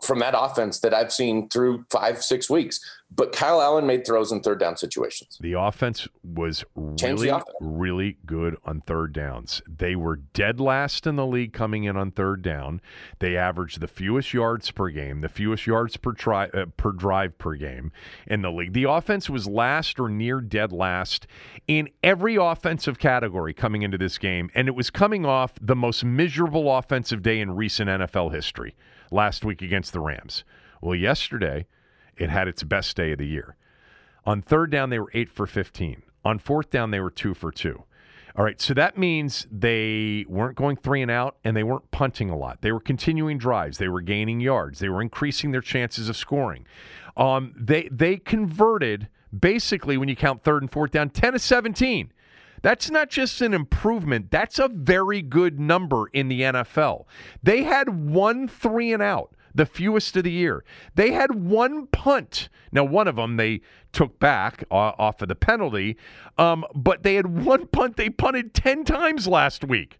from 0.00 0.20
that 0.20 0.34
offense 0.36 0.80
that 0.80 0.94
I've 0.94 1.12
seen 1.12 1.48
through 1.48 1.84
five, 1.90 2.22
six 2.22 2.48
weeks. 2.48 2.80
But 3.10 3.32
Kyle 3.32 3.62
Allen 3.62 3.86
made 3.86 4.06
throws 4.06 4.32
in 4.32 4.42
third 4.42 4.60
down 4.60 4.76
situations. 4.76 5.38
The 5.40 5.54
offense 5.54 6.06
was 6.22 6.62
really, 6.74 7.30
offense. 7.30 7.56
really 7.60 8.18
good 8.26 8.58
on 8.66 8.82
third 8.82 9.14
downs. 9.14 9.62
They 9.66 9.96
were 9.96 10.16
dead 10.16 10.60
last 10.60 11.06
in 11.06 11.16
the 11.16 11.24
league 11.24 11.54
coming 11.54 11.84
in 11.84 11.96
on 11.96 12.10
third 12.10 12.42
down. 12.42 12.82
They 13.18 13.34
averaged 13.34 13.80
the 13.80 13.88
fewest 13.88 14.34
yards 14.34 14.70
per 14.70 14.90
game, 14.90 15.22
the 15.22 15.30
fewest 15.30 15.66
yards 15.66 15.96
per 15.96 16.12
tri- 16.12 16.48
uh, 16.48 16.66
per 16.76 16.92
drive 16.92 17.38
per 17.38 17.54
game 17.54 17.92
in 18.26 18.42
the 18.42 18.52
league. 18.52 18.74
The 18.74 18.84
offense 18.84 19.30
was 19.30 19.46
last 19.46 19.98
or 19.98 20.10
near 20.10 20.42
dead 20.42 20.70
last 20.70 21.26
in 21.66 21.88
every 22.02 22.36
offensive 22.36 22.98
category 22.98 23.54
coming 23.54 23.82
into 23.82 23.96
this 23.96 24.18
game, 24.18 24.50
and 24.54 24.68
it 24.68 24.74
was 24.74 24.90
coming 24.90 25.24
off 25.24 25.54
the 25.62 25.76
most 25.76 26.04
miserable 26.04 26.76
offensive 26.76 27.22
day 27.22 27.40
in 27.40 27.56
recent 27.56 27.88
NFL 27.88 28.34
history 28.34 28.76
last 29.10 29.44
week 29.44 29.62
against 29.62 29.92
the 29.92 30.00
Rams. 30.00 30.44
Well, 30.80 30.94
yesterday 30.94 31.66
it 32.16 32.30
had 32.30 32.48
its 32.48 32.62
best 32.62 32.96
day 32.96 33.12
of 33.12 33.18
the 33.18 33.26
year. 33.26 33.56
On 34.24 34.42
third 34.42 34.70
down, 34.70 34.90
they 34.90 34.98
were 34.98 35.10
eight 35.14 35.30
for 35.30 35.46
15. 35.46 36.02
On 36.24 36.38
fourth 36.38 36.70
down, 36.70 36.90
they 36.90 37.00
were 37.00 37.10
two 37.10 37.34
for 37.34 37.50
two. 37.50 37.84
All 38.36 38.44
right, 38.44 38.60
so 38.60 38.72
that 38.74 38.96
means 38.96 39.48
they 39.50 40.24
weren't 40.28 40.56
going 40.56 40.76
three 40.76 41.02
and 41.02 41.10
out 41.10 41.38
and 41.42 41.56
they 41.56 41.64
weren't 41.64 41.90
punting 41.90 42.30
a 42.30 42.36
lot. 42.36 42.60
They 42.60 42.70
were 42.70 42.80
continuing 42.80 43.36
drives, 43.38 43.78
they 43.78 43.88
were 43.88 44.00
gaining 44.00 44.40
yards, 44.40 44.78
they 44.78 44.88
were 44.88 45.02
increasing 45.02 45.50
their 45.50 45.60
chances 45.60 46.08
of 46.08 46.16
scoring. 46.16 46.64
Um, 47.16 47.52
they 47.58 47.88
they 47.90 48.16
converted 48.16 49.08
basically 49.36 49.96
when 49.96 50.08
you 50.08 50.14
count 50.14 50.44
third 50.44 50.62
and 50.62 50.70
fourth 50.70 50.92
down 50.92 51.10
10 51.10 51.32
to 51.32 51.38
17. 51.38 52.12
That's 52.62 52.90
not 52.90 53.10
just 53.10 53.40
an 53.40 53.54
improvement, 53.54 54.30
that's 54.30 54.58
a 54.58 54.68
very 54.68 55.22
good 55.22 55.58
number 55.60 56.06
in 56.12 56.28
the 56.28 56.42
NFL. 56.42 57.06
They 57.42 57.62
had 57.62 57.88
one 58.10 58.48
three 58.48 58.92
and 58.92 59.02
out 59.02 59.34
the 59.54 59.66
fewest 59.66 60.16
of 60.16 60.24
the 60.24 60.30
year. 60.30 60.64
They 60.94 61.12
had 61.12 61.34
one 61.34 61.86
punt. 61.88 62.48
Now, 62.70 62.84
one 62.84 63.08
of 63.08 63.16
them 63.16 63.36
they 63.36 63.60
took 63.92 64.18
back 64.18 64.64
uh, 64.70 64.92
off 64.98 65.20
of 65.20 65.28
the 65.28 65.34
penalty, 65.34 65.96
um, 66.38 66.64
but 66.74 67.02
they 67.02 67.14
had 67.14 67.44
one 67.44 67.66
punt 67.66 67.96
they 67.96 68.10
punted 68.10 68.54
10 68.54 68.84
times 68.84 69.26
last 69.26 69.64
week. 69.64 69.98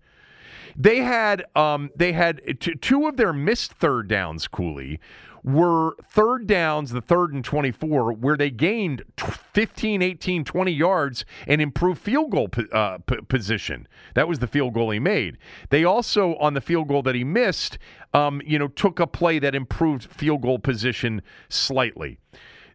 They 0.77 0.99
had 0.99 1.45
um, 1.57 1.91
they 1.97 2.13
had 2.13 2.61
t- 2.61 2.77
two 2.77 3.09
of 3.09 3.17
their 3.17 3.33
missed 3.33 3.73
third 3.73 4.07
downs, 4.07 4.47
Cooley, 4.47 5.01
were 5.49 5.97
third 6.05 6.47
downs, 6.47 6.91
the 6.91 7.01
third 7.01 7.33
and 7.33 7.43
24, 7.43 8.13
where 8.13 8.37
they 8.37 8.51
gained 8.51 9.03
15, 9.17 10.03
18, 10.03 10.45
20 10.45 10.73
yards 10.73 11.25
and 11.47 11.63
improved 11.63 12.01
field 12.01 12.31
goal 12.31 12.51
uh, 12.73 12.99
p- 12.99 13.17
position. 13.29 13.89
That 14.15 14.29
was 14.29 14.41
the 14.41 14.47
field 14.47 14.75
goal 14.75 14.91
he 14.91 14.99
made. 14.99 15.39
They 15.71 15.85
also, 15.85 16.35
on 16.37 16.53
the 16.53 16.61
field 16.61 16.89
goal 16.89 17.03
that 17.03 17.15
he 17.15 17.25
missed, 17.25 17.79
um, 18.13 18.43
you 18.45 18.59
know, 18.59 18.69
took 18.69 19.01
a 19.01 19.07
play 19.07 19.39
that 19.39 19.55
improved 19.55 20.05
field 20.05 20.43
goal 20.43 20.59
position 20.59 21.23
slightly. 21.49 22.19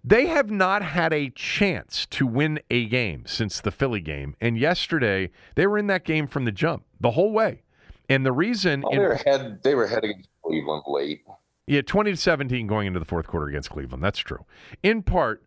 They 0.03 0.26
have 0.26 0.49
not 0.49 0.82
had 0.82 1.13
a 1.13 1.30
chance 1.30 2.07
to 2.07 2.26
win 2.26 2.59
a 2.69 2.86
game 2.86 3.24
since 3.26 3.61
the 3.61 3.71
Philly 3.71 4.01
game. 4.01 4.36
And 4.41 4.57
yesterday, 4.57 5.30
they 5.55 5.67
were 5.67 5.78
in 5.78 5.88
that 5.88 6.03
game 6.03 6.28
from 6.28 6.45
the 6.45 6.51
jump 6.51 6.84
the 6.99 7.11
whole 7.11 7.32
way. 7.32 7.61
And 8.09 8.26
the 8.26 8.34
reason 8.34 8.82
well, 8.82 8.91
they 8.91 8.97
were 8.97 9.11
ahead 9.11 9.59
they 9.63 9.76
were 9.76 9.88
heading 9.88 10.26
Cleveland 10.43 10.84
late. 10.88 11.24
Yeah, 11.66 11.82
20 11.82 12.11
to 12.11 12.18
17 12.18 12.68
going 12.68 12.88
into 12.88 12.99
the 12.99 13.05
fourth 13.05 13.28
quarter 13.28 13.47
against 13.47 13.70
Cleveland. 13.70 14.03
That's 14.03 14.20
true. 14.20 14.45
In 14.82 15.01
part, 15.01 15.43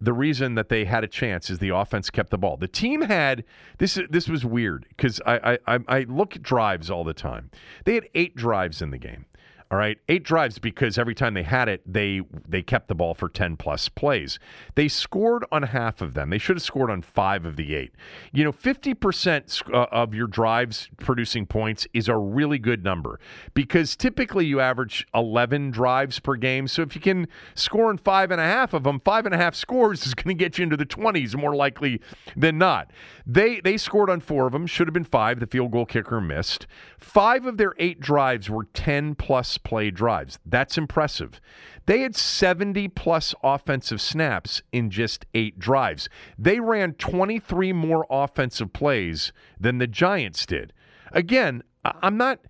the 0.00 0.12
reason 0.12 0.54
that 0.54 0.70
they 0.70 0.86
had 0.86 1.04
a 1.04 1.08
chance 1.08 1.50
is 1.50 1.58
the 1.58 1.68
offense 1.68 2.08
kept 2.08 2.30
the 2.30 2.38
ball. 2.38 2.56
The 2.56 2.68
team 2.68 3.02
had 3.02 3.44
this. 3.76 3.98
This 4.08 4.28
was 4.28 4.44
weird 4.46 4.86
because 4.88 5.20
I, 5.26 5.58
I 5.66 5.78
I 5.88 6.00
look 6.08 6.36
at 6.36 6.42
drives 6.42 6.90
all 6.90 7.04
the 7.04 7.12
time. 7.12 7.50
They 7.84 7.94
had 7.94 8.08
eight 8.14 8.34
drives 8.34 8.80
in 8.80 8.90
the 8.90 8.98
game. 8.98 9.26
All 9.72 9.78
right, 9.78 9.98
eight 10.08 10.24
drives 10.24 10.58
because 10.58 10.98
every 10.98 11.14
time 11.14 11.34
they 11.34 11.44
had 11.44 11.68
it, 11.68 11.80
they 11.86 12.22
they 12.48 12.60
kept 12.60 12.88
the 12.88 12.94
ball 12.96 13.14
for 13.14 13.28
ten 13.28 13.56
plus 13.56 13.88
plays. 13.88 14.40
They 14.74 14.88
scored 14.88 15.44
on 15.52 15.62
half 15.62 16.00
of 16.00 16.14
them. 16.14 16.30
They 16.30 16.38
should 16.38 16.56
have 16.56 16.62
scored 16.64 16.90
on 16.90 17.02
five 17.02 17.44
of 17.44 17.54
the 17.54 17.76
eight. 17.76 17.92
You 18.32 18.42
know, 18.42 18.50
fifty 18.50 18.94
percent 18.94 19.62
uh, 19.72 19.86
of 19.92 20.12
your 20.12 20.26
drives 20.26 20.88
producing 20.98 21.46
points 21.46 21.86
is 21.94 22.08
a 22.08 22.16
really 22.16 22.58
good 22.58 22.82
number 22.82 23.20
because 23.54 23.94
typically 23.94 24.44
you 24.44 24.58
average 24.58 25.06
eleven 25.14 25.70
drives 25.70 26.18
per 26.18 26.34
game. 26.34 26.66
So 26.66 26.82
if 26.82 26.96
you 26.96 27.00
can 27.00 27.28
score 27.54 27.90
on 27.90 27.98
five 27.98 28.32
and 28.32 28.40
a 28.40 28.44
half 28.44 28.74
of 28.74 28.82
them, 28.82 28.98
five 29.04 29.24
and 29.24 29.32
a 29.32 29.38
half 29.38 29.54
scores 29.54 30.04
is 30.04 30.14
going 30.14 30.36
to 30.36 30.44
get 30.44 30.58
you 30.58 30.64
into 30.64 30.76
the 30.76 30.84
twenties 30.84 31.36
more 31.36 31.54
likely 31.54 32.00
than 32.36 32.58
not. 32.58 32.90
They 33.24 33.60
they 33.60 33.76
scored 33.76 34.10
on 34.10 34.18
four 34.18 34.46
of 34.46 34.52
them. 34.52 34.66
Should 34.66 34.88
have 34.88 34.94
been 34.94 35.04
five. 35.04 35.38
The 35.38 35.46
field 35.46 35.70
goal 35.70 35.86
kicker 35.86 36.20
missed. 36.20 36.66
Five 36.98 37.46
of 37.46 37.56
their 37.56 37.74
eight 37.78 38.00
drives 38.00 38.50
were 38.50 38.64
ten 38.74 39.14
plus 39.14 39.58
play 39.62 39.90
drives. 39.90 40.38
That's 40.44 40.78
impressive. 40.78 41.40
They 41.86 42.00
had 42.00 42.14
70 42.14 42.88
plus 42.88 43.34
offensive 43.42 44.00
snaps 44.00 44.62
in 44.72 44.90
just 44.90 45.26
eight 45.34 45.58
drives. 45.58 46.08
They 46.38 46.60
ran 46.60 46.94
23 46.94 47.72
more 47.72 48.06
offensive 48.10 48.72
plays 48.72 49.32
than 49.58 49.78
the 49.78 49.86
Giants 49.86 50.46
did. 50.46 50.72
Again, 51.12 51.62
I'm 51.84 52.16
not 52.16 52.40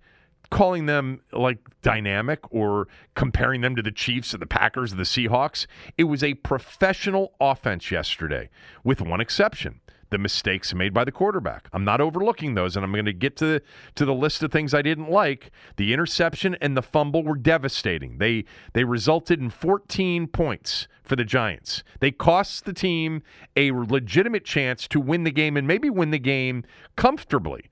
calling 0.50 0.86
them 0.86 1.20
like 1.32 1.58
dynamic 1.80 2.40
or 2.52 2.88
comparing 3.14 3.60
them 3.60 3.76
to 3.76 3.82
the 3.82 3.92
Chiefs 3.92 4.34
or 4.34 4.38
the 4.38 4.46
Packers 4.46 4.92
or 4.92 4.96
the 4.96 5.04
Seahawks. 5.04 5.66
It 5.96 6.04
was 6.04 6.24
a 6.24 6.34
professional 6.34 7.34
offense 7.40 7.90
yesterday, 7.90 8.50
with 8.84 9.00
one 9.00 9.20
exception 9.20 9.80
the 10.10 10.18
mistakes 10.18 10.74
made 10.74 10.92
by 10.92 11.04
the 11.04 11.12
quarterback. 11.12 11.68
I'm 11.72 11.84
not 11.84 12.00
overlooking 12.00 12.54
those, 12.54 12.76
and 12.76 12.84
I'm 12.84 12.92
going 12.92 13.04
to 13.04 13.12
get 13.12 13.36
to 13.36 13.46
the, 13.46 13.62
to 13.94 14.04
the 14.04 14.14
list 14.14 14.42
of 14.42 14.52
things 14.52 14.74
I 14.74 14.82
didn't 14.82 15.10
like. 15.10 15.50
The 15.76 15.92
interception 15.92 16.56
and 16.60 16.76
the 16.76 16.82
fumble 16.82 17.22
were 17.22 17.36
devastating. 17.36 18.18
They 18.18 18.44
they 18.72 18.84
resulted 18.84 19.40
in 19.40 19.50
14 19.50 20.26
points 20.28 20.88
for 21.02 21.16
the 21.16 21.24
Giants. 21.24 21.82
They 22.00 22.10
cost 22.10 22.64
the 22.64 22.72
team 22.72 23.22
a 23.56 23.72
legitimate 23.72 24.44
chance 24.44 24.86
to 24.88 25.00
win 25.00 25.24
the 25.24 25.30
game 25.30 25.56
and 25.56 25.66
maybe 25.66 25.90
win 25.90 26.10
the 26.10 26.18
game 26.18 26.64
comfortably. 26.96 27.64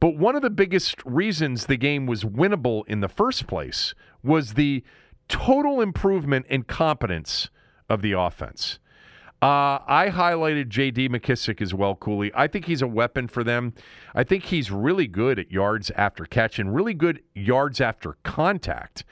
But 0.00 0.16
one 0.16 0.34
of 0.34 0.42
the 0.42 0.50
biggest 0.50 0.96
reasons 1.04 1.66
the 1.66 1.76
game 1.76 2.06
was 2.06 2.24
winnable 2.24 2.82
in 2.88 3.00
the 3.00 3.08
first 3.08 3.46
place 3.46 3.94
was 4.22 4.54
the 4.54 4.82
total 5.28 5.80
improvement 5.80 6.46
in 6.48 6.64
competence 6.64 7.50
of 7.88 8.02
the 8.02 8.12
offense. 8.12 8.80
Uh, 9.42 9.82
I 9.88 10.08
highlighted 10.08 10.68
J.D. 10.68 11.08
McKissick 11.08 11.60
as 11.60 11.74
well, 11.74 11.96
Cooley. 11.96 12.30
I 12.32 12.46
think 12.46 12.64
he's 12.64 12.80
a 12.80 12.86
weapon 12.86 13.26
for 13.26 13.42
them. 13.42 13.74
I 14.14 14.22
think 14.22 14.44
he's 14.44 14.70
really 14.70 15.08
good 15.08 15.40
at 15.40 15.50
yards 15.50 15.90
after 15.96 16.24
catch 16.26 16.60
and 16.60 16.72
really 16.72 16.94
good 16.94 17.20
yards 17.34 17.80
after 17.80 18.16
contact. 18.22 19.04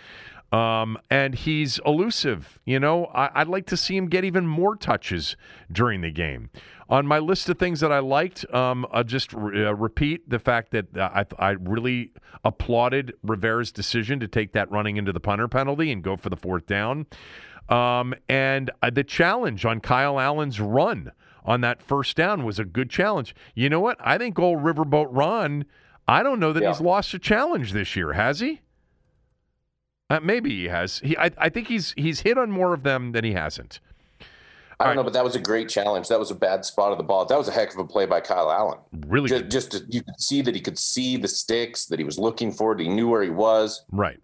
Um, 0.52 0.98
and 1.10 1.34
he's 1.34 1.80
elusive. 1.84 2.60
You 2.64 2.78
know, 2.78 3.06
I, 3.06 3.40
would 3.40 3.48
like 3.48 3.66
to 3.66 3.76
see 3.76 3.96
him 3.96 4.06
get 4.06 4.24
even 4.24 4.46
more 4.46 4.76
touches 4.76 5.36
during 5.72 6.00
the 6.00 6.12
game. 6.12 6.50
On 6.88 7.06
my 7.06 7.18
list 7.18 7.48
of 7.48 7.58
things 7.58 7.80
that 7.80 7.90
I 7.90 7.98
liked, 7.98 8.44
um, 8.54 8.86
I'll 8.92 9.04
just 9.04 9.32
re- 9.32 9.66
uh, 9.66 9.72
repeat 9.72 10.28
the 10.28 10.38
fact 10.38 10.70
that 10.72 10.96
uh, 10.96 11.24
I, 11.38 11.50
I 11.50 11.50
really 11.50 12.12
applauded 12.44 13.14
Rivera's 13.24 13.72
decision 13.72 14.20
to 14.20 14.28
take 14.28 14.52
that 14.52 14.70
running 14.70 14.96
into 14.96 15.12
the 15.12 15.20
punter 15.20 15.48
penalty 15.48 15.90
and 15.90 16.02
go 16.04 16.16
for 16.16 16.30
the 16.30 16.36
fourth 16.36 16.66
down. 16.66 17.06
Um, 17.70 18.14
and 18.28 18.70
uh, 18.82 18.90
the 18.90 19.04
challenge 19.04 19.64
on 19.64 19.80
Kyle 19.80 20.18
Allen's 20.18 20.60
run 20.60 21.12
on 21.44 21.60
that 21.62 21.80
first 21.80 22.16
down 22.16 22.44
was 22.44 22.58
a 22.58 22.64
good 22.64 22.90
challenge. 22.90 23.34
You 23.54 23.70
know 23.70 23.80
what? 23.80 23.96
I 24.00 24.18
think 24.18 24.38
old 24.38 24.58
Riverboat 24.58 25.08
Ron, 25.10 25.64
I 26.06 26.22
don't 26.22 26.40
know 26.40 26.52
that 26.52 26.62
yeah. 26.62 26.70
he's 26.70 26.80
lost 26.80 27.14
a 27.14 27.18
challenge 27.18 27.72
this 27.72 27.94
year, 27.94 28.12
has 28.12 28.40
he? 28.40 28.60
Uh, 30.10 30.18
maybe 30.20 30.50
he 30.50 30.64
has. 30.64 30.98
He, 30.98 31.16
I, 31.16 31.30
I, 31.38 31.48
think 31.48 31.68
he's 31.68 31.94
he's 31.96 32.20
hit 32.20 32.36
on 32.36 32.50
more 32.50 32.74
of 32.74 32.82
them 32.82 33.12
than 33.12 33.22
he 33.22 33.32
hasn't. 33.32 33.78
I 34.80 34.84
don't 34.84 34.88
right. 34.88 34.96
know, 34.96 35.04
but 35.04 35.12
that 35.12 35.22
was 35.22 35.36
a 35.36 35.40
great 35.40 35.68
challenge. 35.68 36.08
That 36.08 36.18
was 36.18 36.32
a 36.32 36.34
bad 36.34 36.64
spot 36.64 36.90
of 36.90 36.98
the 36.98 37.04
ball. 37.04 37.26
That 37.26 37.38
was 37.38 37.46
a 37.46 37.52
heck 37.52 37.72
of 37.72 37.78
a 37.78 37.84
play 37.84 38.06
by 38.06 38.20
Kyle 38.20 38.50
Allen. 38.50 38.78
Really, 39.06 39.28
just, 39.28 39.48
just 39.48 39.70
to, 39.72 39.84
you 39.88 40.02
could 40.02 40.18
see 40.18 40.42
that 40.42 40.54
he 40.54 40.60
could 40.60 40.78
see 40.78 41.16
the 41.16 41.28
sticks, 41.28 41.84
that 41.86 42.00
he 42.00 42.04
was 42.04 42.18
looking 42.18 42.50
for 42.50 42.72
it. 42.72 42.80
He 42.80 42.88
knew 42.88 43.08
where 43.08 43.22
he 43.22 43.30
was. 43.30 43.84
Right. 43.92 44.18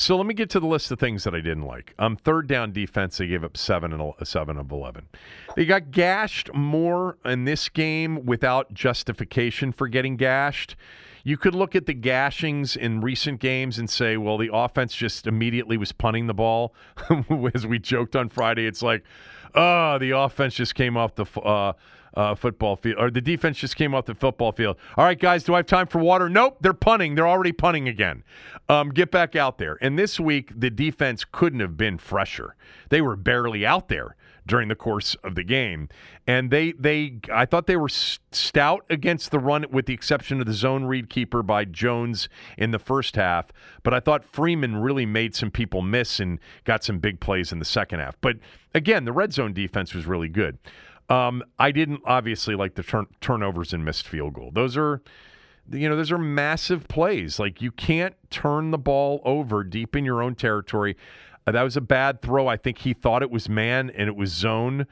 So 0.00 0.16
let 0.16 0.24
me 0.24 0.32
get 0.32 0.48
to 0.50 0.60
the 0.60 0.66
list 0.66 0.90
of 0.90 0.98
things 0.98 1.24
that 1.24 1.34
I 1.34 1.40
didn't 1.40 1.66
like. 1.66 1.92
Um, 1.98 2.16
third 2.16 2.46
down 2.46 2.72
defense, 2.72 3.18
they 3.18 3.26
gave 3.26 3.44
up 3.44 3.54
seven 3.54 3.92
and 3.92 4.14
seven 4.26 4.56
of 4.56 4.72
eleven. 4.72 5.08
They 5.56 5.66
got 5.66 5.90
gashed 5.90 6.54
more 6.54 7.18
in 7.22 7.44
this 7.44 7.68
game 7.68 8.24
without 8.24 8.72
justification 8.72 9.72
for 9.72 9.88
getting 9.88 10.16
gashed. 10.16 10.74
You 11.22 11.36
could 11.36 11.54
look 11.54 11.76
at 11.76 11.84
the 11.84 11.92
gashings 11.92 12.76
in 12.76 13.02
recent 13.02 13.40
games 13.40 13.78
and 13.78 13.90
say, 13.90 14.16
well, 14.16 14.38
the 14.38 14.48
offense 14.50 14.94
just 14.94 15.26
immediately 15.26 15.76
was 15.76 15.92
punting 15.92 16.28
the 16.28 16.34
ball. 16.34 16.74
As 17.54 17.66
we 17.66 17.78
joked 17.78 18.16
on 18.16 18.30
Friday, 18.30 18.64
it's 18.64 18.80
like, 18.80 19.04
oh, 19.54 19.98
the 19.98 20.12
offense 20.16 20.54
just 20.54 20.74
came 20.74 20.96
off 20.96 21.14
the. 21.14 21.26
Uh, 21.38 21.74
uh, 22.14 22.34
football 22.34 22.76
field, 22.76 22.96
or 22.98 23.10
the 23.10 23.20
defense 23.20 23.58
just 23.58 23.76
came 23.76 23.94
off 23.94 24.06
the 24.06 24.14
football 24.14 24.52
field. 24.52 24.76
All 24.96 25.04
right, 25.04 25.18
guys, 25.18 25.44
do 25.44 25.54
I 25.54 25.58
have 25.58 25.66
time 25.66 25.86
for 25.86 25.98
water? 25.98 26.28
Nope, 26.28 26.58
they're 26.60 26.72
punting. 26.72 27.14
They're 27.14 27.28
already 27.28 27.52
punting 27.52 27.88
again. 27.88 28.24
Um, 28.68 28.90
get 28.90 29.10
back 29.10 29.36
out 29.36 29.58
there. 29.58 29.78
And 29.80 29.98
this 29.98 30.18
week, 30.20 30.52
the 30.58 30.70
defense 30.70 31.24
couldn't 31.30 31.60
have 31.60 31.76
been 31.76 31.98
fresher. 31.98 32.56
They 32.88 33.00
were 33.00 33.16
barely 33.16 33.64
out 33.66 33.88
there 33.88 34.16
during 34.46 34.68
the 34.68 34.74
course 34.74 35.14
of 35.22 35.34
the 35.34 35.44
game, 35.44 35.88
and 36.26 36.50
they 36.50 36.72
they 36.72 37.18
I 37.32 37.46
thought 37.46 37.66
they 37.66 37.76
were 37.76 37.88
stout 37.88 38.84
against 38.90 39.30
the 39.30 39.38
run, 39.38 39.64
with 39.70 39.86
the 39.86 39.94
exception 39.94 40.40
of 40.40 40.46
the 40.46 40.52
zone 40.52 40.84
read 40.84 41.08
keeper 41.08 41.42
by 41.42 41.64
Jones 41.64 42.28
in 42.58 42.70
the 42.70 42.78
first 42.78 43.16
half. 43.16 43.46
But 43.82 43.94
I 43.94 44.00
thought 44.00 44.24
Freeman 44.24 44.76
really 44.76 45.06
made 45.06 45.34
some 45.34 45.50
people 45.50 45.82
miss 45.82 46.18
and 46.18 46.40
got 46.64 46.82
some 46.82 46.98
big 46.98 47.20
plays 47.20 47.52
in 47.52 47.58
the 47.58 47.64
second 47.64 48.00
half. 48.00 48.16
But 48.20 48.38
again, 48.74 49.04
the 49.04 49.12
red 49.12 49.32
zone 49.32 49.52
defense 49.52 49.94
was 49.94 50.06
really 50.06 50.28
good. 50.28 50.58
Um, 51.10 51.42
I 51.58 51.72
didn't 51.72 52.02
obviously 52.04 52.54
like 52.54 52.76
the 52.76 52.84
turn- 52.84 53.08
turnovers 53.20 53.72
and 53.72 53.84
missed 53.84 54.06
field 54.06 54.34
goal. 54.34 54.52
Those 54.54 54.76
are, 54.76 55.02
you 55.70 55.88
know, 55.88 55.96
those 55.96 56.12
are 56.12 56.18
massive 56.18 56.86
plays. 56.86 57.40
Like 57.40 57.60
you 57.60 57.72
can't 57.72 58.14
turn 58.30 58.70
the 58.70 58.78
ball 58.78 59.20
over 59.24 59.64
deep 59.64 59.96
in 59.96 60.04
your 60.04 60.22
own 60.22 60.36
territory. 60.36 60.96
Uh, 61.46 61.52
that 61.52 61.62
was 61.62 61.76
a 61.76 61.80
bad 61.80 62.22
throw. 62.22 62.46
I 62.46 62.56
think 62.56 62.78
he 62.78 62.92
thought 62.94 63.22
it 63.22 63.30
was 63.30 63.48
man 63.48 63.90
and 63.90 64.08
it 64.08 64.14
was 64.14 64.30
zone. 64.30 64.86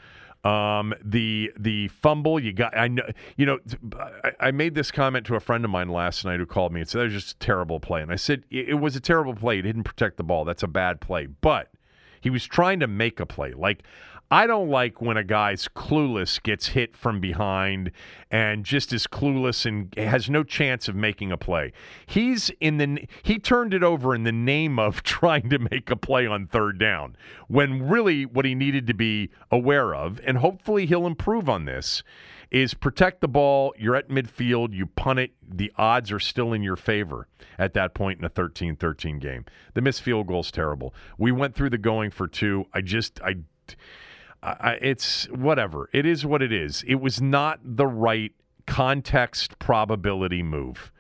Um, 0.44 0.94
the 1.04 1.52
the 1.58 1.88
fumble 1.88 2.38
you 2.38 2.52
got. 2.52 2.76
I 2.76 2.88
know. 2.88 3.02
You 3.36 3.46
know. 3.46 3.58
I, 4.24 4.32
I, 4.40 4.50
made 4.52 4.76
this 4.76 4.92
comment 4.92 5.26
to 5.26 5.34
a 5.34 5.40
friend 5.40 5.64
of 5.64 5.70
mine 5.70 5.88
last 5.88 6.24
night 6.24 6.38
who 6.38 6.46
called 6.46 6.72
me 6.72 6.80
and 6.80 6.88
said 6.88 7.00
that 7.00 7.04
was 7.04 7.12
just 7.12 7.32
a 7.32 7.38
terrible 7.38 7.80
play. 7.80 8.02
And 8.02 8.12
I 8.12 8.16
said 8.16 8.44
it, 8.48 8.68
it 8.68 8.74
was 8.74 8.94
a 8.94 9.00
terrible 9.00 9.34
play. 9.34 9.56
He 9.56 9.62
didn't 9.62 9.82
protect 9.82 10.16
the 10.16 10.22
ball. 10.22 10.44
That's 10.44 10.62
a 10.62 10.68
bad 10.68 11.00
play. 11.00 11.26
But 11.26 11.70
he 12.20 12.30
was 12.30 12.46
trying 12.46 12.78
to 12.80 12.86
make 12.86 13.18
a 13.18 13.26
play. 13.26 13.52
Like 13.52 13.82
I 14.31 14.47
don't 14.47 14.68
like 14.68 15.01
when 15.01 15.16
a 15.16 15.24
guy's 15.24 15.68
clueless 15.68 16.43
gets 16.43 16.68
hit 16.68 16.95
from 16.95 17.18
behind 17.18 17.91
and 18.31 18.62
just 18.62 18.93
is 18.93 19.07
clueless 19.07 19.64
and 19.64 19.95
has 19.97 20.29
no 20.29 20.45
chance 20.45 20.87
of 20.87 20.95
making 20.95 21.33
a 21.33 21.39
play. 21.39 21.72
He's 22.05 22.51
in 22.61 22.76
the 22.76 23.09
he 23.22 23.39
turned 23.39 23.72
it 23.72 23.83
over 23.83 24.14
in 24.14 24.24
the 24.24 24.33
name 24.33 24.79
of 24.79 25.03
trying 25.03 25.49
to 25.49 25.59
make 25.59 25.91
a 25.91 25.97
play 25.97 26.26
on 26.26 26.47
third 26.47 26.79
down 26.79 27.16
when 27.47 27.89
really 27.89 28.26
what 28.26 28.45
he 28.45 28.55
needed 28.55 28.87
to 28.89 28.95
be 28.95 29.31
aware 29.51 29.95
of 29.95 30.20
and 30.26 30.39
hopefully 30.39 30.85
he'll 30.85 31.07
improve 31.07 31.49
on 31.49 31.64
this 31.64 32.03
is 32.51 32.72
protect 32.74 33.20
the 33.20 33.29
ball, 33.29 33.74
you're 33.79 33.97
at 33.97 34.09
midfield, 34.09 34.72
you 34.72 34.87
punt 34.87 35.18
it, 35.18 35.33
the 35.47 35.70
odds 35.76 36.11
are 36.11 36.20
still 36.20 36.53
in 36.53 36.62
your 36.62 36.76
favor 36.76 37.29
at 37.59 37.74
that 37.74 37.93
point 37.93 38.18
in 38.18 38.24
a 38.24 38.31
13-13 38.31 39.20
game. 39.20 39.45
The 39.74 39.83
missed 39.83 40.01
field 40.01 40.26
goal 40.26 40.41
is 40.41 40.51
terrible. 40.51 40.95
We 41.18 41.31
went 41.31 41.55
through 41.55 41.70
the 41.70 41.79
going 41.79 42.11
for 42.11 42.26
two. 42.26 42.64
I 42.72 42.81
just 42.81 43.20
I 43.22 43.37
It's 44.43 45.24
whatever. 45.30 45.89
It 45.93 46.07
is 46.07 46.24
what 46.24 46.43
it 46.43 46.53
is. 46.53 46.84
It 46.86 46.97
was 46.97 47.20
not 47.20 47.61
the 47.64 47.86
right 47.86 48.32
context 48.66 49.59
probability 49.59 50.43
move. 50.43 50.93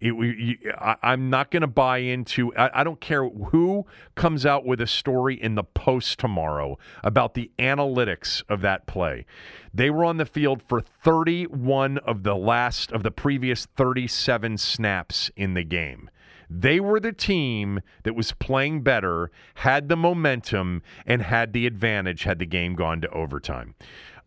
It, 0.00 0.14
you, 0.14 0.56
I, 0.78 1.12
am 1.12 1.28
not 1.28 1.50
going 1.50 1.60
to 1.60 1.66
buy 1.66 1.98
into. 1.98 2.54
I, 2.56 2.80
I, 2.80 2.84
don't 2.84 3.00
care 3.00 3.28
who 3.28 3.84
comes 4.14 4.46
out 4.46 4.64
with 4.64 4.80
a 4.80 4.86
story 4.86 5.34
in 5.40 5.56
the 5.56 5.62
post 5.62 6.18
tomorrow 6.18 6.78
about 7.04 7.34
the 7.34 7.50
analytics 7.58 8.42
of 8.48 8.62
that 8.62 8.86
play. 8.86 9.26
They 9.74 9.90
were 9.90 10.06
on 10.06 10.16
the 10.16 10.24
field 10.24 10.62
for 10.66 10.80
31 10.80 11.98
of 11.98 12.22
the 12.22 12.34
last 12.34 12.92
of 12.92 13.02
the 13.02 13.10
previous 13.10 13.66
37 13.66 14.56
snaps 14.56 15.30
in 15.36 15.52
the 15.52 15.64
game. 15.64 16.08
They 16.50 16.80
were 16.80 16.98
the 16.98 17.12
team 17.12 17.80
that 18.02 18.16
was 18.16 18.32
playing 18.32 18.82
better, 18.82 19.30
had 19.54 19.88
the 19.88 19.96
momentum, 19.96 20.82
and 21.06 21.22
had 21.22 21.52
the 21.52 21.64
advantage 21.64 22.24
had 22.24 22.40
the 22.40 22.46
game 22.46 22.74
gone 22.74 23.00
to 23.02 23.08
overtime. 23.10 23.76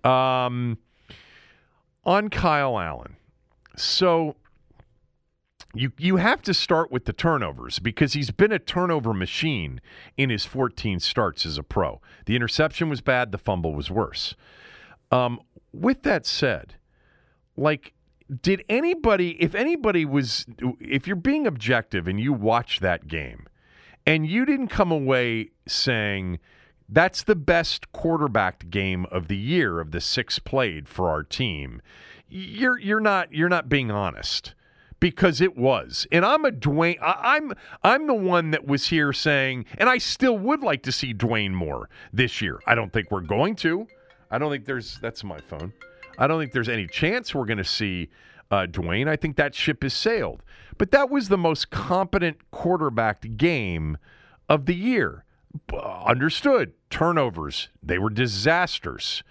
Um, 0.05 0.77
on 2.05 2.29
Kyle 2.29 2.79
Allen. 2.79 3.17
So 3.75 4.37
you 5.73 5.91
you 5.97 6.17
have 6.17 6.41
to 6.43 6.53
start 6.53 6.91
with 6.91 7.05
the 7.05 7.13
turnovers 7.13 7.79
because 7.79 8.13
he's 8.13 8.31
been 8.31 8.51
a 8.51 8.59
turnover 8.59 9.13
machine 9.13 9.81
in 10.17 10.29
his 10.29 10.45
14 10.45 10.99
starts 10.99 11.45
as 11.45 11.57
a 11.57 11.63
pro. 11.63 11.99
The 12.25 12.35
interception 12.35 12.89
was 12.89 13.01
bad, 13.01 13.31
the 13.31 13.37
fumble 13.37 13.73
was 13.73 13.89
worse. 13.89 14.35
Um, 15.11 15.39
with 15.71 16.03
that 16.03 16.25
said, 16.25 16.75
like 17.57 17.93
did 18.41 18.63
anybody, 18.69 19.41
if 19.41 19.55
anybody 19.55 20.05
was, 20.05 20.45
if 20.79 21.07
you're 21.07 21.15
being 21.15 21.47
objective 21.47 22.07
and 22.07 22.19
you 22.19 22.33
watch 22.33 22.79
that 22.79 23.07
game 23.07 23.47
and 24.05 24.27
you 24.27 24.45
didn't 24.45 24.67
come 24.67 24.91
away 24.91 25.51
saying, 25.67 26.39
that's 26.89 27.23
the 27.23 27.35
best 27.35 27.91
quarterbacked 27.91 28.69
game 28.69 29.05
of 29.11 29.27
the 29.27 29.37
year 29.37 29.79
of 29.79 29.91
the 29.91 30.01
six 30.01 30.39
played 30.39 30.87
for 30.87 31.09
our 31.09 31.23
team. 31.23 31.81
You're 32.29 32.79
you're 32.79 32.99
not 32.99 33.31
you're 33.31 33.49
not 33.49 33.69
being 33.69 33.91
honest 33.91 34.53
because 34.99 35.41
it 35.41 35.57
was. 35.57 36.07
And 36.11 36.25
I'm 36.25 36.45
a 36.45 36.51
Dwayne. 36.51 36.97
I, 37.01 37.37
am 37.37 37.51
I'm, 37.51 37.57
I'm 37.83 38.07
the 38.07 38.13
one 38.13 38.51
that 38.51 38.65
was 38.65 38.87
here 38.87 39.11
saying, 39.11 39.65
and 39.77 39.89
I 39.89 39.97
still 39.97 40.37
would 40.37 40.63
like 40.63 40.83
to 40.83 40.91
see 40.91 41.13
Dwayne 41.13 41.51
more 41.51 41.89
this 42.13 42.41
year. 42.41 42.59
I 42.65 42.73
don't 42.75 42.93
think 42.93 43.11
we're 43.11 43.21
going 43.21 43.55
to. 43.57 43.85
I 44.31 44.37
don't 44.37 44.49
think 44.49 44.65
there's. 44.65 44.99
That's 44.99 45.23
my 45.23 45.39
phone. 45.39 45.73
I 46.17 46.27
don't 46.27 46.39
think 46.39 46.51
there's 46.51 46.69
any 46.69 46.87
chance 46.87 47.33
we're 47.33 47.45
going 47.45 47.57
to 47.57 47.63
see 47.63 48.09
uh, 48.51 48.67
Dwayne. 48.69 49.07
I 49.07 49.15
think 49.15 49.35
that 49.37 49.55
ship 49.55 49.83
has 49.83 49.93
sailed. 49.93 50.43
But 50.77 50.91
that 50.91 51.09
was 51.09 51.29
the 51.29 51.37
most 51.37 51.69
competent 51.71 52.37
quarterback 52.51 53.37
game 53.37 53.97
of 54.49 54.65
the 54.65 54.75
year. 54.75 55.25
Understood. 56.05 56.73
Turnovers, 56.89 57.69
they 57.81 57.99
were 57.99 58.09
disasters. 58.09 59.23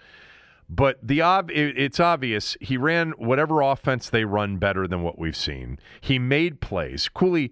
But 0.69 0.97
the 1.03 1.21
ob- 1.21 1.51
it's 1.51 1.99
obvious 1.99 2.57
he 2.61 2.77
ran 2.77 3.11
whatever 3.11 3.61
offense 3.61 4.09
they 4.09 4.25
run 4.25 4.57
better 4.57 4.87
than 4.87 5.03
what 5.03 5.19
we've 5.19 5.35
seen. 5.35 5.77
He 6.01 6.17
made 6.17 6.61
plays. 6.61 7.09
Cooley 7.09 7.51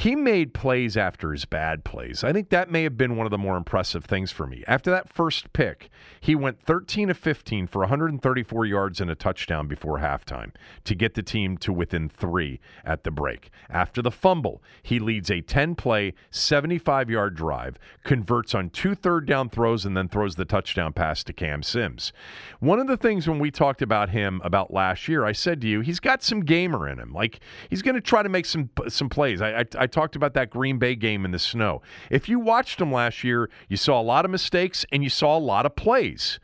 he 0.00 0.16
made 0.16 0.54
plays 0.54 0.96
after 0.96 1.30
his 1.30 1.44
bad 1.44 1.84
plays. 1.84 2.24
I 2.24 2.32
think 2.32 2.48
that 2.48 2.70
may 2.70 2.84
have 2.84 2.96
been 2.96 3.16
one 3.16 3.26
of 3.26 3.30
the 3.30 3.36
more 3.36 3.58
impressive 3.58 4.06
things 4.06 4.32
for 4.32 4.46
me. 4.46 4.64
After 4.66 4.90
that 4.90 5.12
first 5.12 5.52
pick, 5.52 5.90
he 6.18 6.34
went 6.34 6.62
13 6.62 7.10
of 7.10 7.18
15 7.18 7.66
for 7.66 7.80
134 7.80 8.64
yards 8.64 9.02
and 9.02 9.10
a 9.10 9.14
touchdown 9.14 9.68
before 9.68 9.98
halftime 9.98 10.52
to 10.84 10.94
get 10.94 11.12
the 11.12 11.22
team 11.22 11.58
to 11.58 11.70
within 11.70 12.08
three 12.08 12.60
at 12.82 13.04
the 13.04 13.10
break. 13.10 13.50
After 13.68 14.00
the 14.00 14.10
fumble, 14.10 14.62
he 14.82 14.98
leads 14.98 15.30
a 15.30 15.42
10 15.42 15.74
play, 15.74 16.14
75 16.30 17.10
yard 17.10 17.34
drive, 17.34 17.78
converts 18.02 18.54
on 18.54 18.70
two 18.70 18.94
third 18.94 19.26
down 19.26 19.50
throws, 19.50 19.84
and 19.84 19.94
then 19.94 20.08
throws 20.08 20.36
the 20.36 20.46
touchdown 20.46 20.94
pass 20.94 21.22
to 21.24 21.34
Cam 21.34 21.62
Sims. 21.62 22.14
One 22.58 22.80
of 22.80 22.86
the 22.86 22.96
things 22.96 23.28
when 23.28 23.38
we 23.38 23.50
talked 23.50 23.82
about 23.82 24.08
him 24.08 24.40
about 24.44 24.72
last 24.72 25.08
year, 25.08 25.26
I 25.26 25.32
said 25.32 25.60
to 25.60 25.66
you, 25.66 25.82
he's 25.82 26.00
got 26.00 26.22
some 26.22 26.40
gamer 26.40 26.88
in 26.88 26.98
him. 26.98 27.12
Like 27.12 27.40
he's 27.68 27.82
going 27.82 27.96
to 27.96 28.00
try 28.00 28.22
to 28.22 28.30
make 28.30 28.46
some 28.46 28.70
some 28.88 29.10
plays. 29.10 29.42
I, 29.42 29.60
I, 29.60 29.64
I 29.78 29.89
talked 29.90 30.16
about 30.16 30.34
that 30.34 30.50
Green 30.50 30.78
Bay 30.78 30.94
game 30.94 31.24
in 31.24 31.30
the 31.30 31.38
snow. 31.38 31.82
If 32.10 32.28
you 32.28 32.38
watched 32.38 32.80
him 32.80 32.92
last 32.92 33.24
year, 33.24 33.50
you 33.68 33.76
saw 33.76 34.00
a 34.00 34.02
lot 34.02 34.24
of 34.24 34.30
mistakes 34.30 34.84
and 34.92 35.02
you 35.02 35.10
saw 35.10 35.36
a 35.36 35.38
lot 35.38 35.66
of 35.66 35.76
plays. 35.76 36.38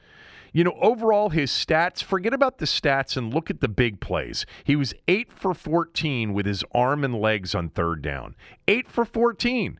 You 0.52 0.64
know, 0.64 0.76
overall, 0.80 1.28
his 1.28 1.50
stats, 1.50 2.02
forget 2.02 2.32
about 2.32 2.58
the 2.58 2.64
stats 2.64 3.16
and 3.16 3.34
look 3.34 3.50
at 3.50 3.60
the 3.60 3.68
big 3.68 4.00
plays. 4.00 4.46
He 4.64 4.74
was 4.74 4.94
8 5.06 5.30
for 5.30 5.52
14 5.52 6.32
with 6.32 6.46
his 6.46 6.64
arm 6.72 7.04
and 7.04 7.14
legs 7.14 7.54
on 7.54 7.68
third 7.68 8.00
down. 8.00 8.34
8 8.66 8.88
for 8.88 9.04
14. 9.04 9.78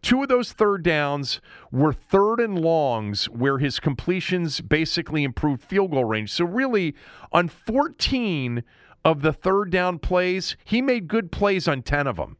Two 0.00 0.22
of 0.22 0.28
those 0.28 0.52
third 0.52 0.82
downs 0.82 1.40
were 1.70 1.92
third 1.92 2.40
and 2.40 2.58
longs 2.58 3.26
where 3.26 3.58
his 3.58 3.78
completions 3.78 4.60
basically 4.60 5.24
improved 5.24 5.62
field 5.62 5.92
goal 5.92 6.04
range. 6.04 6.32
So, 6.32 6.44
really, 6.44 6.94
on 7.32 7.48
14 7.48 8.64
of 9.04 9.22
the 9.22 9.32
third 9.32 9.70
down 9.70 9.98
plays, 9.98 10.56
he 10.64 10.82
made 10.82 11.08
good 11.08 11.30
plays 11.32 11.68
on 11.68 11.82
10 11.82 12.06
of 12.06 12.16
them. 12.16 12.36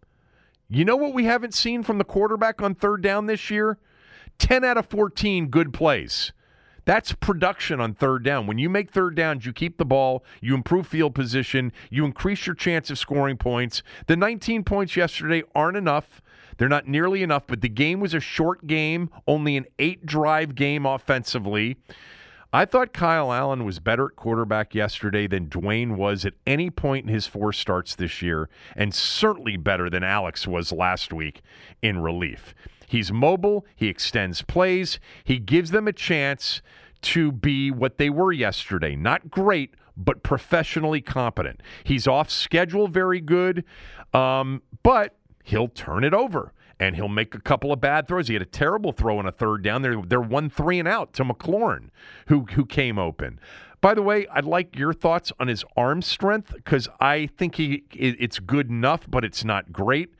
You 0.75 0.87
know 0.87 0.97
what 0.97 1.12
we 1.12 1.27
haven't 1.27 1.53
seen 1.53 1.83
from 1.83 1.99
the 1.99 2.05
quarterback 2.05 2.62
on 2.62 2.75
third 2.75 3.03
down 3.03 3.27
this 3.27 3.51
year? 3.51 3.77
10 4.39 4.64
out 4.64 4.79
of 4.79 4.87
14 4.87 5.49
good 5.49 5.70
plays. 5.75 6.33
That's 6.87 7.12
production 7.12 7.79
on 7.79 7.93
third 7.93 8.25
down. 8.25 8.47
When 8.47 8.57
you 8.57 8.70
make 8.70 8.91
third 8.91 9.14
downs, 9.14 9.45
you 9.45 9.53
keep 9.53 9.77
the 9.77 9.85
ball, 9.85 10.25
you 10.41 10.55
improve 10.55 10.87
field 10.87 11.14
position, 11.14 11.73
you 11.91 12.07
increase 12.07 12.47
your 12.47 12.57
chance 12.57 12.91
of 12.91 12.99
scoring 12.99 13.37
points. 13.37 13.83
The 14.07 14.16
19 14.16 14.64
points 14.64 14.97
yesterday 14.97 15.43
aren't 15.55 15.77
enough. 15.77 16.23
They're 16.57 16.70
not 16.70 16.89
nearly 16.89 17.23
enough, 17.23 17.47
but 17.47 17.61
the 17.61 17.68
game 17.68 18.01
was 18.01 18.14
a 18.14 18.20
short 18.20 18.66
game, 18.66 19.11
only 19.27 19.59
an 19.59 19.66
eight 19.79 20.07
drive 20.07 20.55
game 20.55 20.87
offensively. 20.87 21.77
I 22.55 22.66
thought 22.66 22.92
Kyle 22.92 23.32
Allen 23.32 23.64
was 23.64 23.78
better 23.78 24.07
at 24.07 24.16
quarterback 24.16 24.74
yesterday 24.74 25.26
than 25.26 25.46
Dwayne 25.46 25.96
was 25.96 26.26
at 26.26 26.34
any 26.46 26.68
point 26.68 27.07
in 27.07 27.12
his 27.14 27.26
four 27.26 27.50
starts 27.50 27.94
this 27.94 28.20
year, 28.20 28.50
and 28.76 28.94
certainly 28.94 29.57
better 29.57 29.88
than 29.88 30.05
Alex 30.05 30.46
was 30.46 30.70
last 30.70 31.14
week 31.14 31.40
in 31.80 32.00
relief. 32.00 32.55
He's 32.86 33.11
mobile, 33.11 33.64
he 33.74 33.88
extends 33.88 34.42
plays, 34.42 35.00
he 35.24 35.38
gives 35.38 35.70
them 35.70 35.88
a 35.88 35.94
chance 35.94 36.61
to 37.00 37.32
be 37.32 37.70
what 37.70 37.96
they 37.96 38.11
were 38.11 38.32
yesterday. 38.32 38.96
Not 38.96 39.30
great, 39.30 39.74
but 39.96 40.22
professionally 40.22 41.00
competent. 41.00 41.62
He's 41.84 42.07
off 42.07 42.30
schedule 42.30 42.86
very 42.86 43.22
good, 43.22 43.64
um, 44.12 44.61
but 44.82 45.16
he'll 45.42 45.68
turn 45.68 46.05
it 46.05 46.12
over 46.12 46.53
and 46.83 46.97
he'll 46.97 47.07
make 47.07 47.33
a 47.35 47.41
couple 47.41 47.72
of 47.72 47.80
bad 47.80 48.09
throws. 48.09 48.26
He 48.26 48.35
had 48.35 48.43
a 48.43 48.47
terrible 48.47 48.91
throw 48.93 49.18
on 49.18 49.26
a 49.26 49.30
third 49.30 49.62
down. 49.62 49.83
They're, 49.83 50.03
they're 50.03 50.20
one 50.20 50.51
three 50.51 50.80
and 50.80 50.89
out 50.89 51.12
to 51.14 51.24
McLaurin, 51.24 51.91
who, 52.26 52.47
who 52.53 52.66
came 52.66 52.99
open. 52.99 53.39
By 53.80 53.95
the 53.95 54.03
way, 54.03 54.26
I'd 54.33 54.45
like 54.45 54.76
your 54.76 54.93
thoughts 54.93 55.33
on 55.39 55.47
his 55.47 55.64
arm 55.76 56.03
strength 56.03 56.53
because 56.55 56.89
I 57.01 57.28
think 57.37 57.55
he 57.57 57.85
it's 57.93 58.39
good 58.41 58.68
enough, 58.68 59.09
but 59.09 59.24
it's 59.24 59.45
not 59.45 59.72
great. 59.72 60.14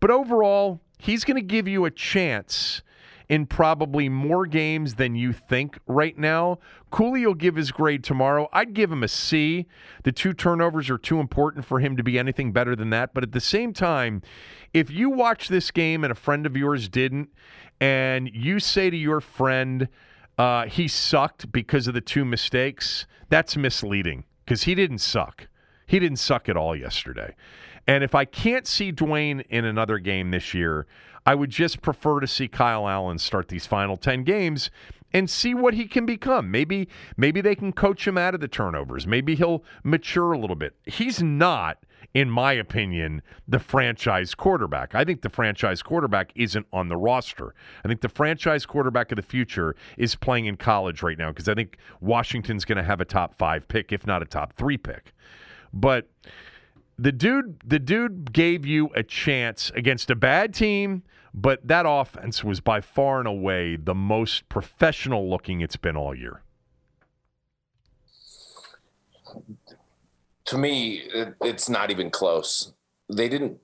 But 0.00 0.10
overall, 0.10 0.80
he's 0.98 1.24
going 1.24 1.36
to 1.36 1.42
give 1.42 1.68
you 1.68 1.84
a 1.84 1.90
chance 1.90 2.82
in 3.28 3.46
probably 3.46 4.08
more 4.08 4.46
games 4.46 4.94
than 4.94 5.16
you 5.16 5.32
think 5.32 5.78
right 5.86 6.16
now. 6.16 6.58
Cooley 6.90 7.26
will 7.26 7.34
give 7.34 7.56
his 7.56 7.72
grade 7.72 8.04
tomorrow. 8.04 8.48
I'd 8.52 8.72
give 8.72 8.90
him 8.90 9.02
a 9.02 9.08
C. 9.08 9.66
The 10.04 10.12
two 10.12 10.32
turnovers 10.32 10.88
are 10.90 10.98
too 10.98 11.18
important 11.18 11.64
for 11.64 11.80
him 11.80 11.96
to 11.96 12.02
be 12.02 12.18
anything 12.18 12.52
better 12.52 12.76
than 12.76 12.90
that. 12.90 13.14
But 13.14 13.24
at 13.24 13.32
the 13.32 13.40
same 13.40 13.72
time, 13.72 14.22
if 14.72 14.90
you 14.90 15.10
watch 15.10 15.48
this 15.48 15.70
game 15.70 16.04
and 16.04 16.12
a 16.12 16.16
friend 16.16 16.46
of 16.46 16.56
yours 16.56 16.88
didn't, 16.88 17.30
and 17.80 18.30
you 18.32 18.60
say 18.60 18.90
to 18.90 18.96
your 18.96 19.20
friend, 19.20 19.88
uh, 20.38 20.66
he 20.66 20.86
sucked 20.88 21.50
because 21.50 21.88
of 21.88 21.94
the 21.94 22.00
two 22.00 22.24
mistakes, 22.24 23.06
that's 23.28 23.56
misleading 23.56 24.24
because 24.44 24.62
he 24.62 24.74
didn't 24.74 24.98
suck. 24.98 25.48
He 25.86 25.98
didn't 25.98 26.18
suck 26.18 26.48
at 26.48 26.56
all 26.56 26.76
yesterday. 26.76 27.34
And 27.86 28.02
if 28.02 28.14
I 28.14 28.24
can't 28.24 28.66
see 28.66 28.92
Dwayne 28.92 29.44
in 29.48 29.64
another 29.64 29.98
game 29.98 30.30
this 30.30 30.54
year, 30.54 30.86
I 31.26 31.34
would 31.34 31.50
just 31.50 31.82
prefer 31.82 32.20
to 32.20 32.26
see 32.26 32.48
Kyle 32.48 32.88
Allen 32.88 33.18
start 33.18 33.48
these 33.48 33.66
final 33.66 33.96
10 33.96 34.22
games 34.22 34.70
and 35.12 35.28
see 35.28 35.54
what 35.54 35.74
he 35.74 35.86
can 35.86 36.06
become. 36.06 36.50
Maybe 36.50 36.88
maybe 37.16 37.40
they 37.40 37.54
can 37.54 37.72
coach 37.72 38.06
him 38.06 38.16
out 38.16 38.34
of 38.34 38.40
the 38.40 38.48
turnovers. 38.48 39.06
Maybe 39.06 39.34
he'll 39.34 39.64
mature 39.82 40.32
a 40.32 40.38
little 40.38 40.56
bit. 40.56 40.74
He's 40.84 41.22
not 41.22 41.78
in 42.14 42.30
my 42.30 42.52
opinion, 42.54 43.20
the 43.46 43.58
franchise 43.58 44.34
quarterback. 44.34 44.94
I 44.94 45.04
think 45.04 45.20
the 45.20 45.28
franchise 45.28 45.82
quarterback 45.82 46.32
isn't 46.34 46.66
on 46.72 46.88
the 46.88 46.96
roster. 46.96 47.54
I 47.84 47.88
think 47.88 48.00
the 48.00 48.08
franchise 48.08 48.64
quarterback 48.64 49.12
of 49.12 49.16
the 49.16 49.22
future 49.22 49.76
is 49.98 50.14
playing 50.14 50.46
in 50.46 50.56
college 50.56 51.02
right 51.02 51.18
now 51.18 51.28
because 51.28 51.46
I 51.46 51.54
think 51.54 51.76
Washington's 52.00 52.64
going 52.64 52.78
to 52.78 52.82
have 52.82 53.02
a 53.02 53.04
top 53.04 53.34
five 53.34 53.68
pick, 53.68 53.92
if 53.92 54.06
not 54.06 54.22
a 54.22 54.24
top 54.24 54.54
three 54.54 54.78
pick. 54.78 55.12
But 55.74 56.08
the 56.98 57.12
dude, 57.12 57.60
the 57.66 57.78
dude 57.78 58.32
gave 58.32 58.64
you 58.64 58.88
a 58.94 59.02
chance 59.02 59.70
against 59.74 60.10
a 60.10 60.16
bad 60.16 60.54
team, 60.54 61.02
but 61.36 61.60
that 61.68 61.84
offense 61.86 62.42
was 62.42 62.60
by 62.60 62.80
far 62.80 63.18
and 63.20 63.28
away 63.28 63.76
the 63.76 63.94
most 63.94 64.48
professional 64.48 65.30
looking 65.30 65.60
it's 65.60 65.76
been 65.76 65.96
all 65.96 66.14
year. 66.14 66.42
to 70.46 70.58
me, 70.58 71.02
it, 71.12 71.34
it's 71.42 71.68
not 71.68 71.90
even 71.90 72.10
close. 72.10 72.72
They 73.12 73.28
didn't 73.28 73.58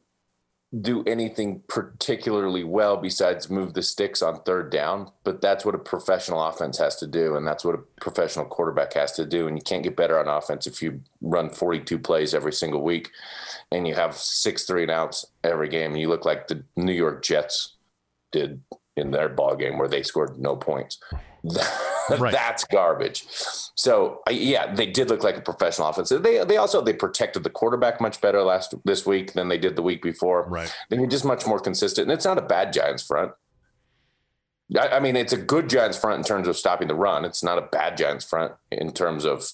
do 0.80 1.04
anything 1.06 1.62
particularly 1.68 2.64
well 2.64 2.96
besides 2.96 3.50
move 3.50 3.74
the 3.74 3.82
sticks 3.82 4.22
on 4.22 4.42
third 4.42 4.70
down, 4.70 5.10
but 5.22 5.40
that's 5.40 5.64
what 5.64 5.74
a 5.74 5.78
professional 5.78 6.42
offense 6.42 6.78
has 6.78 6.96
to 6.96 7.06
do, 7.06 7.36
and 7.36 7.46
that's 7.46 7.64
what 7.64 7.74
a 7.74 8.00
professional 8.00 8.46
quarterback 8.46 8.94
has 8.94 9.12
to 9.12 9.26
do. 9.26 9.46
And 9.46 9.56
you 9.56 9.62
can't 9.62 9.82
get 9.82 9.96
better 9.96 10.18
on 10.18 10.28
offense 10.28 10.66
if 10.66 10.82
you 10.82 11.00
run 11.20 11.50
42 11.50 11.98
plays 11.98 12.34
every 12.34 12.52
single 12.52 12.82
week 12.82 13.10
and 13.72 13.88
you 13.88 13.94
have 13.94 14.14
six 14.14 14.64
three 14.64 14.82
and 14.82 14.90
outs 14.90 15.24
every 15.42 15.68
game. 15.68 15.92
And 15.92 16.00
you 16.00 16.08
look 16.08 16.24
like 16.24 16.48
the 16.48 16.64
New 16.76 16.92
York 16.92 17.22
Jets 17.22 17.76
did 18.30 18.62
in 18.96 19.10
their 19.10 19.28
ball 19.28 19.56
game 19.56 19.78
where 19.78 19.88
they 19.88 20.02
scored 20.02 20.38
no 20.38 20.56
points. 20.56 20.98
right. 22.18 22.32
That's 22.32 22.64
garbage. 22.64 23.24
So 23.74 24.20
yeah, 24.30 24.72
they 24.74 24.86
did 24.86 25.08
look 25.08 25.24
like 25.24 25.36
a 25.36 25.40
professional 25.40 25.88
offense. 25.88 26.10
They 26.10 26.44
they 26.44 26.56
also 26.56 26.82
they 26.82 26.92
protected 26.92 27.42
the 27.42 27.50
quarterback 27.50 28.00
much 28.00 28.20
better 28.20 28.42
last 28.42 28.74
this 28.84 29.06
week 29.06 29.32
than 29.32 29.48
they 29.48 29.58
did 29.58 29.76
the 29.76 29.82
week 29.82 30.02
before. 30.02 30.46
Right. 30.48 30.72
They 30.90 30.98
were 30.98 31.06
just 31.06 31.24
much 31.24 31.46
more 31.46 31.58
consistent, 31.58 32.08
and 32.08 32.12
it's 32.12 32.24
not 32.24 32.38
a 32.38 32.42
bad 32.42 32.72
Giants 32.72 33.02
front. 33.02 33.32
I, 34.78 34.88
I 34.88 35.00
mean, 35.00 35.16
it's 35.16 35.32
a 35.32 35.38
good 35.38 35.68
Giants 35.68 35.98
front 35.98 36.18
in 36.18 36.24
terms 36.24 36.46
of 36.46 36.56
stopping 36.56 36.88
the 36.88 36.94
run. 36.94 37.24
It's 37.24 37.42
not 37.42 37.58
a 37.58 37.62
bad 37.62 37.96
Giants 37.96 38.24
front 38.24 38.52
in 38.70 38.92
terms 38.92 39.24
of 39.24 39.50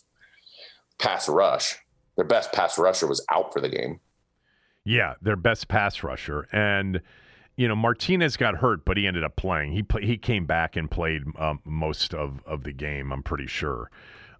pass 0.98 1.28
rush. 1.28 1.76
Their 2.16 2.26
best 2.26 2.52
pass 2.52 2.78
rusher 2.78 3.06
was 3.06 3.24
out 3.30 3.52
for 3.52 3.60
the 3.60 3.68
game. 3.68 4.00
Yeah, 4.88 5.14
their 5.20 5.36
best 5.36 5.68
pass 5.68 6.02
rusher 6.02 6.48
and 6.52 7.00
you 7.58 7.66
know, 7.66 7.74
Martinez 7.74 8.36
got 8.36 8.54
hurt, 8.54 8.84
but 8.84 8.96
he 8.96 9.04
ended 9.04 9.24
up 9.24 9.34
playing. 9.34 9.72
He 9.72 9.82
play, 9.82 10.06
he 10.06 10.16
came 10.16 10.46
back 10.46 10.76
and 10.76 10.88
played 10.88 11.24
um, 11.36 11.58
most 11.64 12.14
of, 12.14 12.40
of 12.46 12.62
the 12.62 12.72
game. 12.72 13.12
I'm 13.12 13.24
pretty 13.24 13.48
sure. 13.48 13.90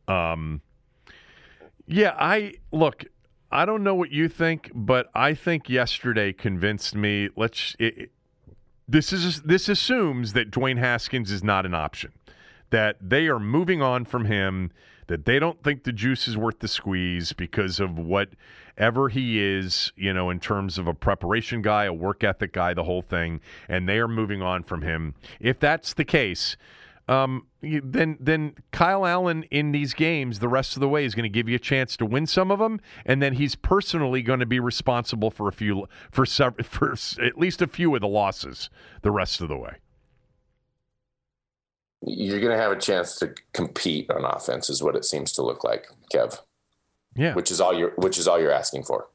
Um, 0.07 0.63
yeah, 1.85 2.15
I 2.17 2.55
look. 2.71 3.05
I 3.51 3.65
don't 3.65 3.83
know 3.83 3.97
what 3.97 4.13
you 4.13 4.29
think, 4.29 4.71
but 4.73 5.09
I 5.17 5.35
think 5.35 5.69
yesterday 5.69 6.33
convinced 6.33 6.95
me. 6.95 7.29
Let's. 7.35 7.75
It, 7.81 8.13
this 8.87 9.13
is 9.13 9.43
this 9.43 9.69
assumes 9.69 10.35
that 10.35 10.53
Dwayne 10.53 10.79
Haskins 10.79 11.33
is 11.33 11.43
not 11.43 11.67
an 11.67 11.75
option. 11.75 12.13
That 12.71 12.99
they 13.01 13.27
are 13.27 13.41
moving 13.41 13.83
on 13.83 14.05
from 14.05 14.27
him. 14.27 14.71
That 15.09 15.25
they 15.25 15.41
don't 15.41 15.61
think 15.65 15.83
the 15.83 15.93
juice 15.93 16.29
is 16.29 16.37
worth 16.37 16.61
the 16.61 16.69
squeeze 16.69 17.33
because 17.33 17.81
of 17.81 17.99
what 17.99 18.29
ever 18.79 19.09
he 19.09 19.43
is, 19.43 19.93
you 19.97 20.13
know, 20.13 20.31
in 20.31 20.41
terms 20.41 20.79
of 20.79 20.87
a 20.87 20.95
preparation 20.95 21.61
guy, 21.61 21.85
a 21.85 21.93
work 21.93 22.25
ethic 22.25 22.53
guy, 22.53 22.73
the 22.73 22.85
whole 22.85 23.03
thing, 23.03 23.41
and 23.69 23.89
they 23.89 23.99
are 23.99 24.09
moving 24.09 24.41
on 24.41 24.63
from 24.63 24.83
him. 24.83 25.15
If 25.41 25.59
that's 25.59 25.95
the 25.95 26.05
case, 26.05 26.57
um, 27.09 27.47
then 27.63 28.19
then 28.21 28.55
Kyle 28.71 29.07
Allen 29.07 29.45
in 29.45 29.73
these 29.73 29.95
games 29.95 30.39
the 30.39 30.49
rest 30.49 30.77
of 30.77 30.81
the 30.81 30.89
way 30.89 31.05
is 31.05 31.15
going 31.15 31.25
to 31.25 31.29
give 31.29 31.49
you 31.49 31.57
a 31.57 31.61
chance 31.61 31.97
to 31.97 32.07
win 32.07 32.27
some 32.27 32.51
of 32.51 32.59
them, 32.59 32.81
and 33.07 33.23
then 33.23 33.35
he's 33.35 33.55
personally 33.55 34.23
going 34.23 34.41
to 34.41 34.47
be 34.47 34.61
responsible 34.61 35.31
for 35.31 35.49
a 35.49 35.53
few 35.53 35.89
for 36.11 36.27
for 36.63 36.97
at 37.23 37.39
least 37.39 37.63
a 37.63 37.67
few 37.67 37.95
of 37.95 38.01
the 38.01 38.09
losses 38.09 38.71
the 39.03 39.11
rest 39.11 39.41
of 39.41 39.49
the 39.49 39.57
way. 39.57 39.77
You're 42.03 42.41
going 42.41 42.57
to 42.57 42.63
have 42.63 42.71
a 42.71 42.79
chance 42.79 43.17
to 43.17 43.35
compete 43.53 44.09
on 44.11 44.25
offense, 44.25 44.71
is 44.71 44.83
what 44.83 44.95
it 44.95 45.05
seems 45.05 45.33
to 45.33 45.43
look 45.43 45.65
like, 45.65 45.89
Kev. 46.15 46.39
Yeah. 47.19 47.35
Which 47.35 47.51
is 47.51 47.61
all 47.61 47.77
you're 47.77 47.93
which 47.97 48.17
is 48.17 48.29
all 48.29 48.41
you're 48.41 48.53
asking 48.53 48.85
for. 48.85 49.09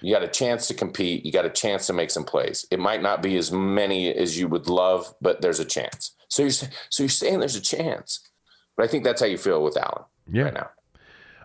You 0.00 0.12
got 0.12 0.24
a 0.24 0.28
chance 0.28 0.66
to 0.66 0.74
compete, 0.74 1.24
you 1.24 1.30
got 1.30 1.46
a 1.46 1.50
chance 1.50 1.86
to 1.86 1.92
make 1.92 2.10
some 2.10 2.24
plays. 2.24 2.66
It 2.72 2.80
might 2.80 3.02
not 3.02 3.22
be 3.22 3.36
as 3.36 3.52
many 3.52 4.12
as 4.12 4.36
you 4.36 4.48
would 4.48 4.68
love, 4.68 5.14
but 5.20 5.40
there's 5.40 5.60
a 5.60 5.64
chance. 5.64 6.16
So 6.28 6.42
you're 6.42 6.50
so 6.50 6.68
you're 6.98 7.08
saying 7.08 7.38
there's 7.38 7.56
a 7.56 7.60
chance. 7.60 8.28
But 8.76 8.84
I 8.84 8.88
think 8.88 9.04
that's 9.04 9.20
how 9.20 9.28
you 9.28 9.38
feel 9.38 9.62
with 9.62 9.76
Allen 9.76 10.04
yeah. 10.30 10.42
right 10.42 10.54
now. 10.54 10.70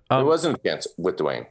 Um, 0.10 0.20
there 0.20 0.26
wasn't 0.26 0.58
a 0.58 0.70
chance 0.70 0.88
with 0.98 1.18
Dwayne. 1.18 1.46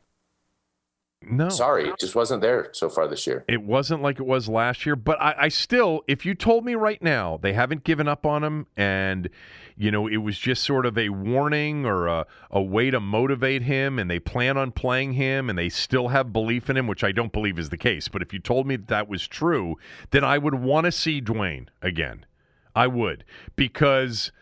No. 1.23 1.49
Sorry, 1.49 1.89
it 1.89 1.99
just 1.99 2.15
wasn't 2.15 2.43
there 2.43 2.69
so 2.73 2.89
far 2.89 3.09
this 3.09 3.27
year. 3.27 3.45
It 3.49 3.63
wasn't 3.63 4.03
like 4.03 4.21
it 4.21 4.27
was 4.27 4.49
last 4.49 4.85
year, 4.85 4.95
but 4.95 5.21
I, 5.21 5.35
I, 5.39 5.49
still, 5.49 6.03
if 6.07 6.27
you 6.27 6.35
told 6.35 6.65
me 6.65 6.75
right 6.75 7.03
now 7.03 7.39
they 7.41 7.55
haven't 7.55 7.85
given 7.85 8.07
up 8.07 8.27
on 8.27 8.45
him 8.45 8.67
and, 8.77 9.31
you 9.77 9.91
know, 9.91 10.07
it 10.07 10.19
was 10.19 10.39
just 10.39 10.63
sort 10.63 10.85
of 10.85 10.99
a 10.99 11.09
warning 11.09 11.87
or 11.87 12.07
a, 12.07 12.27
a 12.51 12.63
way 12.63 12.91
to 12.91 13.01
motivate 13.01 13.63
him 13.63 13.99
and 13.99 14.11
they 14.11 14.21
plan 14.21 14.57
on 14.59 14.71
playing 14.73 15.15
him 15.15 15.49
and 15.49 15.59
they 15.59 15.71
still 15.71 16.09
have 16.09 16.33
belief 16.33 16.69
in 16.69 16.77
him, 16.77 16.87
which 16.87 17.03
I 17.03 17.13
don't 17.13 17.33
believe 17.33 17.59
is 17.59 17.71
the 17.71 17.79
case. 17.79 18.09
But 18.09 18.23
if 18.23 18.33
you 18.33 18.39
told 18.39 18.67
me 18.67 18.77
that, 18.77 18.89
that 18.89 19.09
was 19.09 19.27
true, 19.27 19.77
then 20.11 20.23
I 20.23 20.39
would 20.39 20.55
want 20.55 20.85
to 20.85 20.93
see 20.93 21.21
Dwayne 21.21 21.69
again. 21.83 22.27
I 22.75 22.87
would 22.87 23.25
because. 23.57 24.33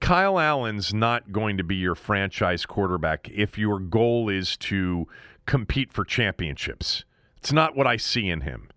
Kyle 0.00 0.38
Allen's 0.40 0.94
not 0.94 1.30
going 1.30 1.58
to 1.58 1.62
be 1.62 1.76
your 1.76 1.94
franchise 1.94 2.64
quarterback 2.64 3.28
if 3.28 3.58
your 3.58 3.78
goal 3.78 4.30
is 4.30 4.56
to 4.56 5.06
compete 5.50 5.92
for 5.92 6.04
championships. 6.04 7.04
It's 7.38 7.52
not 7.52 7.74
what 7.74 7.84
I 7.84 7.96
see 7.96 8.28
in 8.28 8.42
him. 8.42 8.68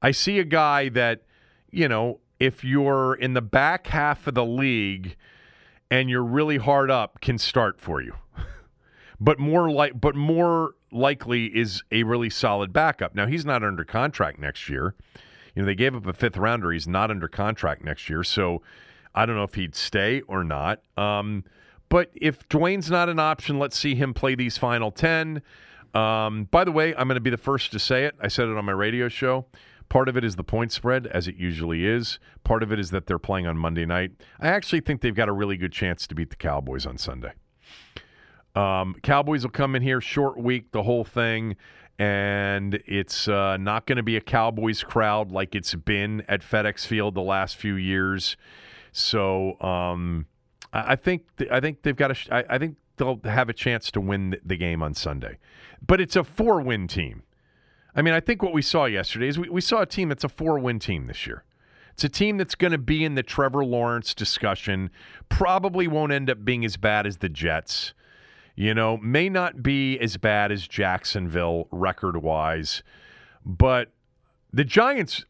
I 0.00 0.12
see 0.12 0.38
a 0.38 0.44
guy 0.44 0.88
that, 0.88 1.24
you 1.70 1.88
know, 1.88 2.20
if 2.40 2.64
you're 2.64 3.16
in 3.16 3.34
the 3.34 3.42
back 3.42 3.88
half 3.88 4.26
of 4.26 4.32
the 4.32 4.46
league 4.46 5.14
and 5.90 6.08
you're 6.08 6.24
really 6.24 6.56
hard 6.56 6.90
up, 6.90 7.20
can 7.20 7.36
start 7.36 7.82
for 7.82 8.00
you. 8.00 8.14
but 9.20 9.38
more 9.38 9.70
like 9.70 10.00
but 10.00 10.16
more 10.16 10.74
likely 10.90 11.54
is 11.54 11.82
a 11.92 12.02
really 12.04 12.30
solid 12.30 12.72
backup. 12.72 13.14
Now 13.14 13.26
he's 13.26 13.44
not 13.44 13.62
under 13.62 13.84
contract 13.84 14.38
next 14.38 14.70
year. 14.70 14.94
You 15.54 15.62
know, 15.62 15.66
they 15.66 15.74
gave 15.74 15.94
up 15.94 16.06
a 16.06 16.14
fifth 16.14 16.38
rounder. 16.38 16.72
He's 16.72 16.88
not 16.88 17.10
under 17.10 17.28
contract 17.28 17.84
next 17.84 18.08
year. 18.08 18.24
So 18.24 18.62
I 19.14 19.26
don't 19.26 19.36
know 19.36 19.44
if 19.44 19.54
he'd 19.54 19.74
stay 19.74 20.22
or 20.22 20.44
not. 20.44 20.80
Um, 20.96 21.44
but 21.90 22.10
if 22.14 22.48
Dwayne's 22.48 22.90
not 22.90 23.10
an 23.10 23.18
option, 23.18 23.58
let's 23.58 23.78
see 23.78 23.94
him 23.94 24.14
play 24.14 24.34
these 24.34 24.56
final 24.56 24.90
10. 24.90 25.42
Um, 25.94 26.44
by 26.50 26.64
the 26.64 26.72
way, 26.72 26.94
I'm 26.94 27.06
going 27.06 27.16
to 27.16 27.20
be 27.20 27.30
the 27.30 27.36
first 27.36 27.72
to 27.72 27.78
say 27.78 28.04
it. 28.04 28.14
I 28.20 28.28
said 28.28 28.48
it 28.48 28.56
on 28.56 28.64
my 28.64 28.72
radio 28.72 29.08
show. 29.08 29.46
Part 29.88 30.08
of 30.08 30.16
it 30.16 30.24
is 30.24 30.36
the 30.36 30.44
point 30.44 30.72
spread, 30.72 31.06
as 31.06 31.28
it 31.28 31.36
usually 31.36 31.86
is. 31.86 32.18
Part 32.42 32.62
of 32.62 32.72
it 32.72 32.80
is 32.80 32.90
that 32.90 33.06
they're 33.06 33.18
playing 33.18 33.46
on 33.46 33.56
Monday 33.56 33.86
night. 33.86 34.12
I 34.40 34.48
actually 34.48 34.80
think 34.80 35.02
they've 35.02 35.14
got 35.14 35.28
a 35.28 35.32
really 35.32 35.56
good 35.56 35.72
chance 35.72 36.06
to 36.06 36.14
beat 36.14 36.30
the 36.30 36.36
Cowboys 36.36 36.86
on 36.86 36.98
Sunday. 36.98 37.32
Um, 38.54 38.96
Cowboys 39.02 39.44
will 39.44 39.50
come 39.50 39.74
in 39.76 39.82
here, 39.82 40.00
short 40.00 40.38
week, 40.38 40.70
the 40.72 40.82
whole 40.82 41.04
thing, 41.04 41.56
and 41.98 42.80
it's 42.86 43.28
uh, 43.28 43.56
not 43.56 43.86
going 43.86 43.96
to 43.96 44.02
be 44.02 44.16
a 44.16 44.20
Cowboys 44.20 44.82
crowd 44.82 45.30
like 45.30 45.54
it's 45.54 45.74
been 45.74 46.24
at 46.28 46.40
FedEx 46.42 46.86
Field 46.86 47.14
the 47.14 47.22
last 47.22 47.56
few 47.56 47.74
years. 47.74 48.36
So 48.92 49.60
um, 49.60 50.26
I, 50.72 50.96
think 50.96 51.24
th- 51.36 51.50
I 51.50 51.60
think 51.60 51.82
they've 51.82 51.96
got 51.96 52.12
a. 52.12 52.34
I, 52.34 52.54
I 52.54 52.58
think 52.58 52.76
they'll 52.96 53.20
have 53.24 53.48
a 53.48 53.52
chance 53.52 53.90
to 53.92 54.00
win 54.00 54.36
the 54.44 54.56
game 54.56 54.82
on 54.82 54.94
Sunday. 54.94 55.38
But 55.86 56.00
it's 56.00 56.16
a 56.16 56.24
four 56.24 56.60
win 56.60 56.88
team. 56.88 57.22
I 57.94 58.02
mean, 58.02 58.14
I 58.14 58.20
think 58.20 58.42
what 58.42 58.52
we 58.52 58.62
saw 58.62 58.86
yesterday 58.86 59.28
is 59.28 59.38
we, 59.38 59.48
we 59.48 59.60
saw 59.60 59.82
a 59.82 59.86
team 59.86 60.08
that's 60.08 60.24
a 60.24 60.28
four 60.28 60.58
win 60.58 60.78
team 60.78 61.06
this 61.06 61.26
year. 61.26 61.44
It's 61.92 62.02
a 62.02 62.08
team 62.08 62.38
that's 62.38 62.56
going 62.56 62.72
to 62.72 62.78
be 62.78 63.04
in 63.04 63.14
the 63.14 63.22
Trevor 63.22 63.64
Lawrence 63.64 64.14
discussion. 64.14 64.90
Probably 65.28 65.86
won't 65.86 66.12
end 66.12 66.28
up 66.28 66.44
being 66.44 66.64
as 66.64 66.76
bad 66.76 67.06
as 67.06 67.18
the 67.18 67.28
Jets. 67.28 67.94
You 68.56 68.74
know, 68.74 68.96
may 68.98 69.28
not 69.28 69.62
be 69.62 69.98
as 70.00 70.16
bad 70.16 70.50
as 70.50 70.66
Jacksonville 70.66 71.68
record 71.70 72.16
wise, 72.16 72.82
but 73.44 73.92
the 74.52 74.64
Giants, 74.64 75.24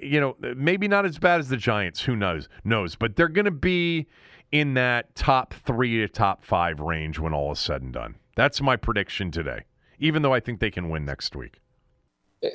you 0.00 0.20
know, 0.20 0.36
maybe 0.54 0.88
not 0.88 1.04
as 1.04 1.18
bad 1.18 1.40
as 1.40 1.48
the 1.48 1.56
Giants. 1.56 2.02
Who 2.02 2.16
knows? 2.16 2.48
Knows, 2.64 2.94
but 2.96 3.16
they're 3.16 3.28
going 3.28 3.46
to 3.46 3.50
be 3.50 4.06
in 4.52 4.74
that 4.74 5.14
top 5.14 5.54
three 5.54 5.98
to 5.98 6.08
top 6.08 6.44
five 6.44 6.80
range 6.80 7.18
when 7.18 7.32
all 7.32 7.52
is 7.52 7.58
said 7.58 7.82
and 7.82 7.92
done. 7.92 8.16
That's 8.36 8.60
my 8.60 8.76
prediction 8.76 9.30
today, 9.30 9.64
even 9.98 10.22
though 10.22 10.34
I 10.34 10.40
think 10.40 10.60
they 10.60 10.70
can 10.70 10.88
win 10.88 11.04
next 11.04 11.34
week. 11.34 11.60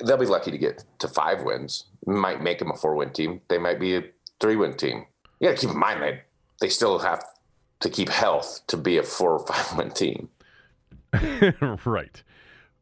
They'll 0.04 0.16
be 0.16 0.26
lucky 0.26 0.50
to 0.50 0.58
get 0.58 0.84
to 1.00 1.08
five 1.08 1.42
wins. 1.42 1.86
Might 2.06 2.40
make 2.40 2.58
them 2.58 2.70
a 2.70 2.76
four 2.76 2.94
win 2.94 3.10
team. 3.10 3.40
They 3.48 3.58
might 3.58 3.80
be 3.80 3.96
a 3.96 4.04
three 4.40 4.56
win 4.56 4.76
team. 4.76 5.06
You 5.40 5.48
got 5.48 5.56
to 5.56 5.66
keep 5.66 5.74
in 5.74 5.78
mind 5.78 6.02
that 6.02 6.24
they 6.60 6.68
still 6.68 6.98
have 7.00 7.24
to 7.80 7.90
keep 7.90 8.08
health 8.08 8.60
to 8.68 8.76
be 8.76 8.96
a 8.96 9.02
four 9.02 9.32
or 9.38 9.46
five 9.46 9.76
win 9.76 9.90
team. 9.90 10.28
right. 11.84 12.22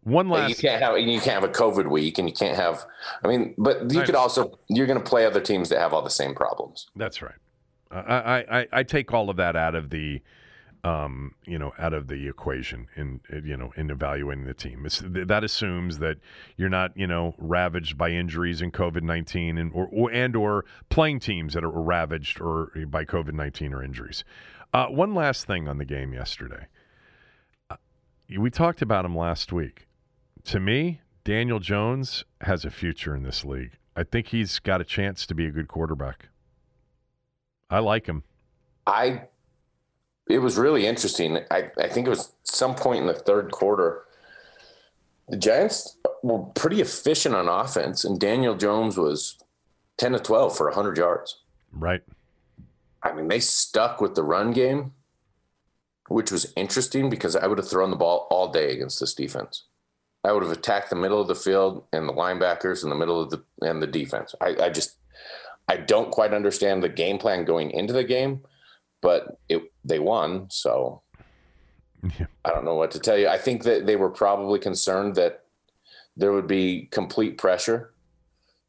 One 0.02 0.28
last. 0.28 0.48
You 0.48 0.54
can't 0.54 0.82
have 0.82 0.98
you 0.98 1.20
can't 1.20 1.42
have 1.42 1.44
a 1.44 1.52
COVID 1.52 1.90
week, 1.90 2.18
and 2.18 2.28
you 2.28 2.34
can't 2.34 2.56
have. 2.56 2.84
I 3.22 3.28
mean, 3.28 3.54
but 3.58 3.90
you 3.90 4.02
could 4.02 4.14
also 4.14 4.58
you're 4.68 4.86
going 4.86 4.98
to 4.98 5.04
play 5.04 5.26
other 5.26 5.40
teams 5.40 5.68
that 5.70 5.78
have 5.78 5.92
all 5.92 6.02
the 6.02 6.10
same 6.10 6.34
problems. 6.34 6.88
That's 6.96 7.20
right. 7.20 7.34
I, 7.90 8.60
I, 8.60 8.66
I 8.72 8.82
take 8.82 9.12
all 9.12 9.30
of 9.30 9.36
that 9.36 9.56
out 9.56 9.74
of 9.74 9.90
the 9.90 10.22
um, 10.82 11.34
you 11.44 11.58
know, 11.58 11.72
out 11.78 11.92
of 11.92 12.08
the 12.08 12.26
equation 12.28 12.88
in 12.96 13.20
you 13.44 13.56
know 13.56 13.72
in 13.76 13.90
evaluating 13.90 14.44
the 14.44 14.54
team. 14.54 14.86
It's, 14.86 15.02
that 15.04 15.44
assumes 15.44 15.98
that 15.98 16.18
you're 16.56 16.70
not 16.70 16.96
you 16.96 17.06
know 17.06 17.34
ravaged 17.38 17.98
by 17.98 18.10
injuries 18.10 18.62
and 18.62 18.72
COVID 18.72 19.02
nineteen 19.02 19.58
and 19.58 19.72
or, 19.74 19.88
or 19.92 20.10
and 20.10 20.34
or 20.34 20.64
playing 20.88 21.20
teams 21.20 21.54
that 21.54 21.64
are 21.64 21.70
ravaged 21.70 22.40
or 22.40 22.72
by 22.86 23.04
COVID 23.04 23.34
nineteen 23.34 23.74
or 23.74 23.82
injuries. 23.82 24.24
Uh, 24.72 24.86
one 24.86 25.14
last 25.14 25.46
thing 25.46 25.68
on 25.68 25.78
the 25.78 25.84
game 25.84 26.12
yesterday. 26.12 26.66
Uh, 27.68 27.76
we 28.38 28.50
talked 28.50 28.80
about 28.80 29.04
him 29.04 29.16
last 29.16 29.52
week. 29.52 29.86
To 30.44 30.60
me, 30.60 31.00
Daniel 31.24 31.58
Jones 31.58 32.24
has 32.40 32.64
a 32.64 32.70
future 32.70 33.14
in 33.14 33.22
this 33.22 33.44
league. 33.44 33.72
I 33.96 34.04
think 34.04 34.28
he's 34.28 34.60
got 34.60 34.80
a 34.80 34.84
chance 34.84 35.26
to 35.26 35.34
be 35.34 35.44
a 35.44 35.50
good 35.50 35.68
quarterback. 35.68 36.29
I 37.70 37.78
like 37.78 38.06
him. 38.06 38.22
I 38.86 39.22
it 40.28 40.38
was 40.38 40.56
really 40.56 40.86
interesting. 40.86 41.38
I, 41.50 41.70
I 41.76 41.88
think 41.88 42.06
it 42.06 42.10
was 42.10 42.32
some 42.44 42.74
point 42.74 43.00
in 43.00 43.06
the 43.06 43.14
third 43.14 43.50
quarter. 43.50 44.04
The 45.28 45.36
Giants 45.36 45.96
were 46.22 46.44
pretty 46.54 46.80
efficient 46.80 47.34
on 47.34 47.48
offense, 47.48 48.04
and 48.04 48.20
Daniel 48.20 48.56
Jones 48.56 48.96
was 48.96 49.38
10 49.98 50.12
to 50.12 50.20
12 50.20 50.56
for 50.56 50.66
100 50.66 50.96
yards. 50.96 51.40
Right. 51.72 52.02
I 53.02 53.12
mean, 53.12 53.28
they 53.28 53.40
stuck 53.40 54.00
with 54.00 54.14
the 54.14 54.22
run 54.22 54.52
game, 54.52 54.92
which 56.08 56.30
was 56.30 56.52
interesting 56.56 57.10
because 57.10 57.34
I 57.34 57.46
would 57.46 57.58
have 57.58 57.68
thrown 57.68 57.90
the 57.90 57.96
ball 57.96 58.28
all 58.30 58.50
day 58.50 58.72
against 58.72 59.00
this 59.00 59.14
defense. 59.14 59.64
I 60.22 60.32
would 60.32 60.42
have 60.42 60.52
attacked 60.52 60.90
the 60.90 60.96
middle 60.96 61.20
of 61.20 61.28
the 61.28 61.34
field 61.34 61.84
and 61.92 62.08
the 62.08 62.12
linebackers 62.12 62.84
in 62.84 62.90
the 62.90 62.96
middle 62.96 63.20
of 63.20 63.30
the 63.30 63.42
and 63.62 63.82
the 63.82 63.86
defense. 63.86 64.34
I, 64.40 64.54
I 64.60 64.68
just 64.68 64.96
I 65.70 65.76
don't 65.76 66.10
quite 66.10 66.34
understand 66.34 66.82
the 66.82 66.88
game 66.88 67.18
plan 67.18 67.44
going 67.44 67.70
into 67.70 67.92
the 67.92 68.04
game 68.04 68.42
but 69.00 69.38
it 69.48 69.62
they 69.84 69.98
won. 69.98 70.46
So 70.50 71.02
yeah. 72.02 72.26
I 72.44 72.50
don't 72.50 72.64
know 72.64 72.74
what 72.74 72.90
to 72.92 72.98
tell 72.98 73.16
you. 73.16 73.28
I 73.28 73.38
think 73.38 73.64
that 73.64 73.86
they 73.86 73.96
were 73.96 74.10
probably 74.10 74.58
concerned 74.58 75.14
that 75.16 75.44
there 76.16 76.32
would 76.32 76.46
be 76.46 76.88
complete 76.90 77.38
pressure. 77.38 77.92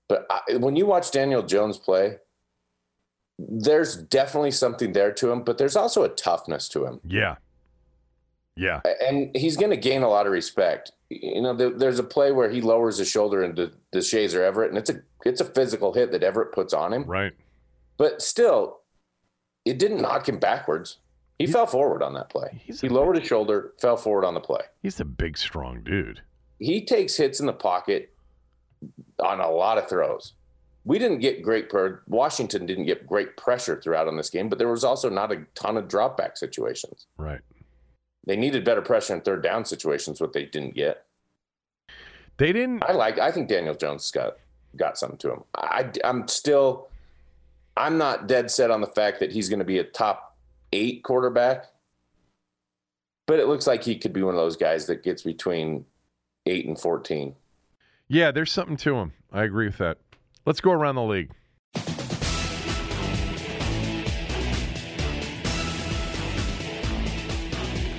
But 0.07 0.25
I, 0.29 0.57
when 0.57 0.75
you 0.75 0.85
watch 0.85 1.11
Daniel 1.11 1.43
Jones 1.43 1.77
play, 1.77 2.17
there's 3.39 3.95
definitely 3.95 4.51
something 4.51 4.93
there 4.93 5.11
to 5.13 5.31
him, 5.31 5.43
but 5.43 5.57
there's 5.57 5.75
also 5.75 6.03
a 6.03 6.09
toughness 6.09 6.67
to 6.69 6.85
him. 6.85 6.99
Yeah. 7.05 7.35
Yeah. 8.55 8.81
And 9.01 9.35
he's 9.35 9.57
going 9.57 9.71
to 9.71 9.77
gain 9.77 10.03
a 10.03 10.09
lot 10.09 10.25
of 10.25 10.33
respect. 10.33 10.91
You 11.11 11.41
know, 11.41 11.53
there's 11.53 11.99
a 11.99 12.03
play 12.03 12.31
where 12.31 12.49
he 12.49 12.61
lowers 12.61 12.97
his 12.97 13.09
shoulder 13.09 13.43
into 13.43 13.71
Deshazor 13.93 14.39
Everett, 14.39 14.69
and 14.69 14.77
it's 14.77 14.89
a 14.89 15.01
it's 15.25 15.41
a 15.41 15.45
physical 15.45 15.93
hit 15.93 16.11
that 16.13 16.23
Everett 16.23 16.53
puts 16.53 16.73
on 16.73 16.93
him. 16.93 17.03
Right. 17.03 17.33
But 17.97 18.21
still, 18.21 18.79
it 19.65 19.77
didn't 19.77 20.01
knock 20.01 20.29
him 20.29 20.39
backwards. 20.39 20.99
He 21.37 21.47
fell 21.47 21.65
forward 21.65 22.01
on 22.01 22.13
that 22.13 22.29
play. 22.29 22.61
he 22.65 22.87
lowered 22.87 23.13
big, 23.13 23.23
his 23.23 23.27
shoulder, 23.27 23.73
fell 23.79 23.97
forward 23.97 24.25
on 24.25 24.35
the 24.35 24.39
play. 24.39 24.61
He's 24.83 24.99
a 24.99 25.05
big, 25.05 25.37
strong 25.37 25.81
dude. 25.81 26.21
He 26.59 26.85
takes 26.85 27.17
hits 27.17 27.39
in 27.39 27.47
the 27.47 27.53
pocket 27.53 28.13
on 29.19 29.39
a 29.39 29.49
lot 29.49 29.77
of 29.77 29.89
throws. 29.89 30.33
We 30.83 30.97
didn't 30.97 31.19
get 31.19 31.41
great. 31.41 31.71
Washington 32.07 32.65
didn't 32.65 32.85
get 32.85 33.05
great 33.05 33.37
pressure 33.37 33.81
throughout 33.81 34.07
on 34.07 34.17
this 34.17 34.29
game, 34.29 34.49
but 34.49 34.59
there 34.59 34.67
was 34.69 34.83
also 34.83 35.09
not 35.09 35.31
a 35.31 35.45
ton 35.55 35.77
of 35.77 35.87
drop 35.87 36.15
back 36.15 36.37
situations. 36.37 37.07
Right. 37.17 37.41
They 38.25 38.35
needed 38.35 38.63
better 38.63 38.81
pressure 38.81 39.13
in 39.13 39.21
third 39.21 39.41
down 39.43 39.65
situations, 39.65 40.21
what 40.21 40.33
they 40.33 40.45
didn't 40.45 40.75
get. 40.75 41.05
They 42.37 42.53
didn't. 42.53 42.83
I 42.83 42.93
like. 42.93 43.19
I 43.19 43.31
think 43.31 43.49
Daniel 43.49 43.75
Jones 43.75 44.09
got 44.11 44.37
got 44.75 44.97
something 44.97 45.17
to 45.19 45.33
him. 45.33 45.43
I, 45.55 45.91
I'm 46.03 46.27
still 46.27 46.89
I'm 47.77 47.97
not 47.97 48.27
dead 48.27 48.51
set 48.51 48.71
on 48.71 48.81
the 48.81 48.87
fact 48.87 49.19
that 49.19 49.31
he's 49.31 49.49
going 49.49 49.59
to 49.59 49.65
be 49.65 49.79
a 49.79 49.83
top 49.83 50.37
eight 50.73 51.03
quarterback, 51.03 51.65
but 53.27 53.39
it 53.39 53.47
looks 53.47 53.67
like 53.67 53.83
he 53.83 53.97
could 53.97 54.13
be 54.13 54.23
one 54.23 54.35
of 54.35 54.39
those 54.39 54.57
guys 54.57 54.87
that 54.87 55.03
gets 55.03 55.23
between 55.23 55.85
eight 56.45 56.65
and 56.65 56.79
14. 56.79 57.35
Yeah, 58.07 58.31
there's 58.31 58.51
something 58.51 58.77
to 58.77 58.95
him. 58.95 59.13
I 59.31 59.43
agree 59.43 59.67
with 59.67 59.77
that. 59.77 59.97
Let's 60.45 60.59
go 60.59 60.71
around 60.71 60.95
the 60.95 61.03
league. 61.03 61.31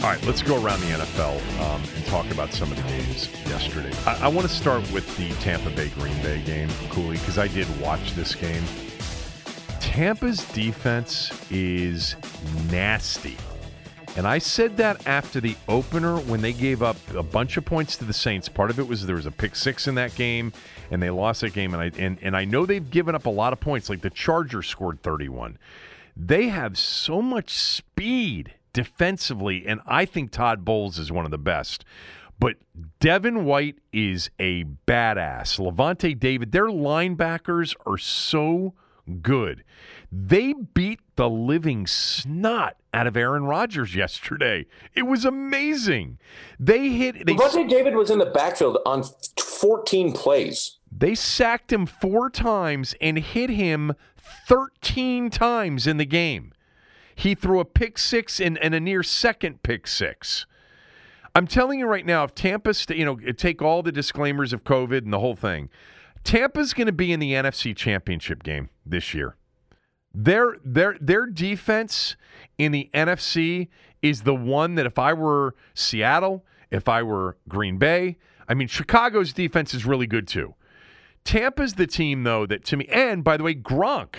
All 0.02 0.08
right, 0.08 0.26
let's 0.26 0.42
go 0.42 0.60
around 0.60 0.80
the 0.80 0.86
NFL 0.86 1.36
um, 1.60 1.80
and 1.94 2.04
talk 2.06 2.28
about 2.32 2.52
some 2.52 2.72
of 2.72 2.76
the 2.76 2.82
games 2.88 3.28
yesterday. 3.46 3.96
I, 4.04 4.24
I 4.24 4.28
want 4.28 4.48
to 4.48 4.52
start 4.52 4.80
with 4.90 5.16
the 5.16 5.28
Tampa 5.34 5.70
Bay 5.70 5.90
Green 5.90 6.20
Bay 6.22 6.42
game, 6.42 6.68
Cooley, 6.90 7.18
because 7.18 7.38
I 7.38 7.46
did 7.46 7.68
watch 7.80 8.12
this 8.14 8.34
game. 8.34 8.64
Tampa's 9.78 10.44
defense 10.46 11.30
is 11.52 12.16
nasty. 12.68 13.36
And 14.16 14.26
I 14.26 14.38
said 14.38 14.76
that 14.78 15.06
after 15.06 15.40
the 15.40 15.54
opener 15.68 16.16
when 16.22 16.42
they 16.42 16.52
gave 16.52 16.82
up 16.82 16.96
a 17.14 17.22
bunch 17.22 17.56
of 17.56 17.64
points 17.64 17.96
to 17.98 18.04
the 18.04 18.12
Saints. 18.12 18.48
Part 18.48 18.70
of 18.70 18.80
it 18.80 18.88
was 18.88 19.06
there 19.06 19.14
was 19.14 19.26
a 19.26 19.30
pick 19.30 19.54
six 19.54 19.86
in 19.86 19.94
that 19.94 20.16
game, 20.16 20.52
and 20.90 21.00
they 21.00 21.10
lost 21.10 21.42
that 21.42 21.52
game. 21.52 21.74
And 21.74 21.80
I 21.80 21.92
and, 21.96 22.18
and 22.22 22.36
I 22.36 22.44
know 22.44 22.66
they've 22.66 22.90
given 22.90 23.14
up 23.14 23.26
a 23.26 23.30
lot 23.30 23.52
of 23.52 23.60
points. 23.60 23.88
Like 23.88 24.00
the 24.00 24.10
Chargers 24.10 24.66
scored 24.66 25.00
31. 25.00 25.58
They 26.16 26.48
have 26.48 26.76
so 26.76 27.22
much 27.22 27.50
speed 27.50 28.54
defensively, 28.72 29.64
and 29.66 29.80
I 29.86 30.04
think 30.04 30.30
Todd 30.30 30.64
Bowles 30.64 30.98
is 30.98 31.12
one 31.12 31.24
of 31.24 31.30
the 31.30 31.38
best. 31.38 31.84
But 32.38 32.56
Devin 32.98 33.44
White 33.44 33.76
is 33.92 34.30
a 34.38 34.64
badass. 34.86 35.60
Lavonte 35.60 36.18
David, 36.18 36.52
their 36.52 36.66
linebackers 36.66 37.74
are 37.86 37.98
so 37.98 38.74
good. 39.20 39.64
They 40.10 40.52
beat 40.52 41.00
the 41.16 41.28
living 41.28 41.86
snot 41.86 42.76
out 42.92 43.06
of 43.06 43.16
Aaron 43.16 43.44
Rodgers 43.44 43.94
yesterday. 43.94 44.66
It 44.94 45.02
was 45.02 45.24
amazing. 45.24 46.18
They 46.58 46.88
hit. 46.90 47.26
They, 47.26 47.34
Devontae 47.34 47.68
David 47.68 47.94
was 47.94 48.10
in 48.10 48.18
the 48.18 48.26
backfield 48.26 48.78
on 48.84 49.04
14 49.40 50.12
plays. 50.12 50.78
They 50.90 51.14
sacked 51.14 51.72
him 51.72 51.86
four 51.86 52.28
times 52.28 52.94
and 53.00 53.18
hit 53.18 53.50
him 53.50 53.94
13 54.48 55.30
times 55.30 55.86
in 55.86 55.96
the 55.96 56.04
game. 56.04 56.52
He 57.14 57.34
threw 57.34 57.60
a 57.60 57.64
pick 57.64 57.98
six 57.98 58.40
and, 58.40 58.58
and 58.58 58.74
a 58.74 58.80
near 58.80 59.02
second 59.02 59.62
pick 59.62 59.86
six. 59.86 60.46
I'm 61.34 61.46
telling 61.46 61.78
you 61.78 61.86
right 61.86 62.04
now, 62.04 62.24
if 62.24 62.34
Tampa, 62.34 62.74
you 62.90 63.04
know, 63.04 63.16
take 63.16 63.62
all 63.62 63.82
the 63.82 63.92
disclaimers 63.92 64.52
of 64.52 64.64
COVID 64.64 64.98
and 64.98 65.12
the 65.12 65.20
whole 65.20 65.36
thing, 65.36 65.70
Tampa's 66.24 66.74
going 66.74 66.86
to 66.86 66.92
be 66.92 67.12
in 67.12 67.20
the 67.20 67.32
NFC 67.32 67.74
Championship 67.74 68.42
game 68.42 68.68
this 68.84 69.14
year. 69.14 69.36
Their 70.14 70.56
their 70.62 70.96
their 71.00 71.26
defense 71.26 72.16
in 72.58 72.70
the 72.72 72.90
NFC 72.92 73.68
is 74.02 74.22
the 74.22 74.34
one 74.34 74.74
that 74.74 74.84
if 74.84 74.98
I 74.98 75.14
were 75.14 75.54
Seattle, 75.74 76.44
if 76.70 76.86
I 76.86 77.02
were 77.02 77.38
Green 77.48 77.78
Bay, 77.78 78.18
I 78.46 78.52
mean 78.52 78.68
Chicago's 78.68 79.32
defense 79.32 79.72
is 79.72 79.86
really 79.86 80.06
good 80.06 80.28
too. 80.28 80.54
Tampa's 81.24 81.74
the 81.74 81.86
team 81.86 82.24
though 82.24 82.44
that 82.44 82.64
to 82.66 82.76
me 82.76 82.86
and 82.86 83.24
by 83.24 83.38
the 83.38 83.44
way 83.44 83.54
Gronk 83.54 84.16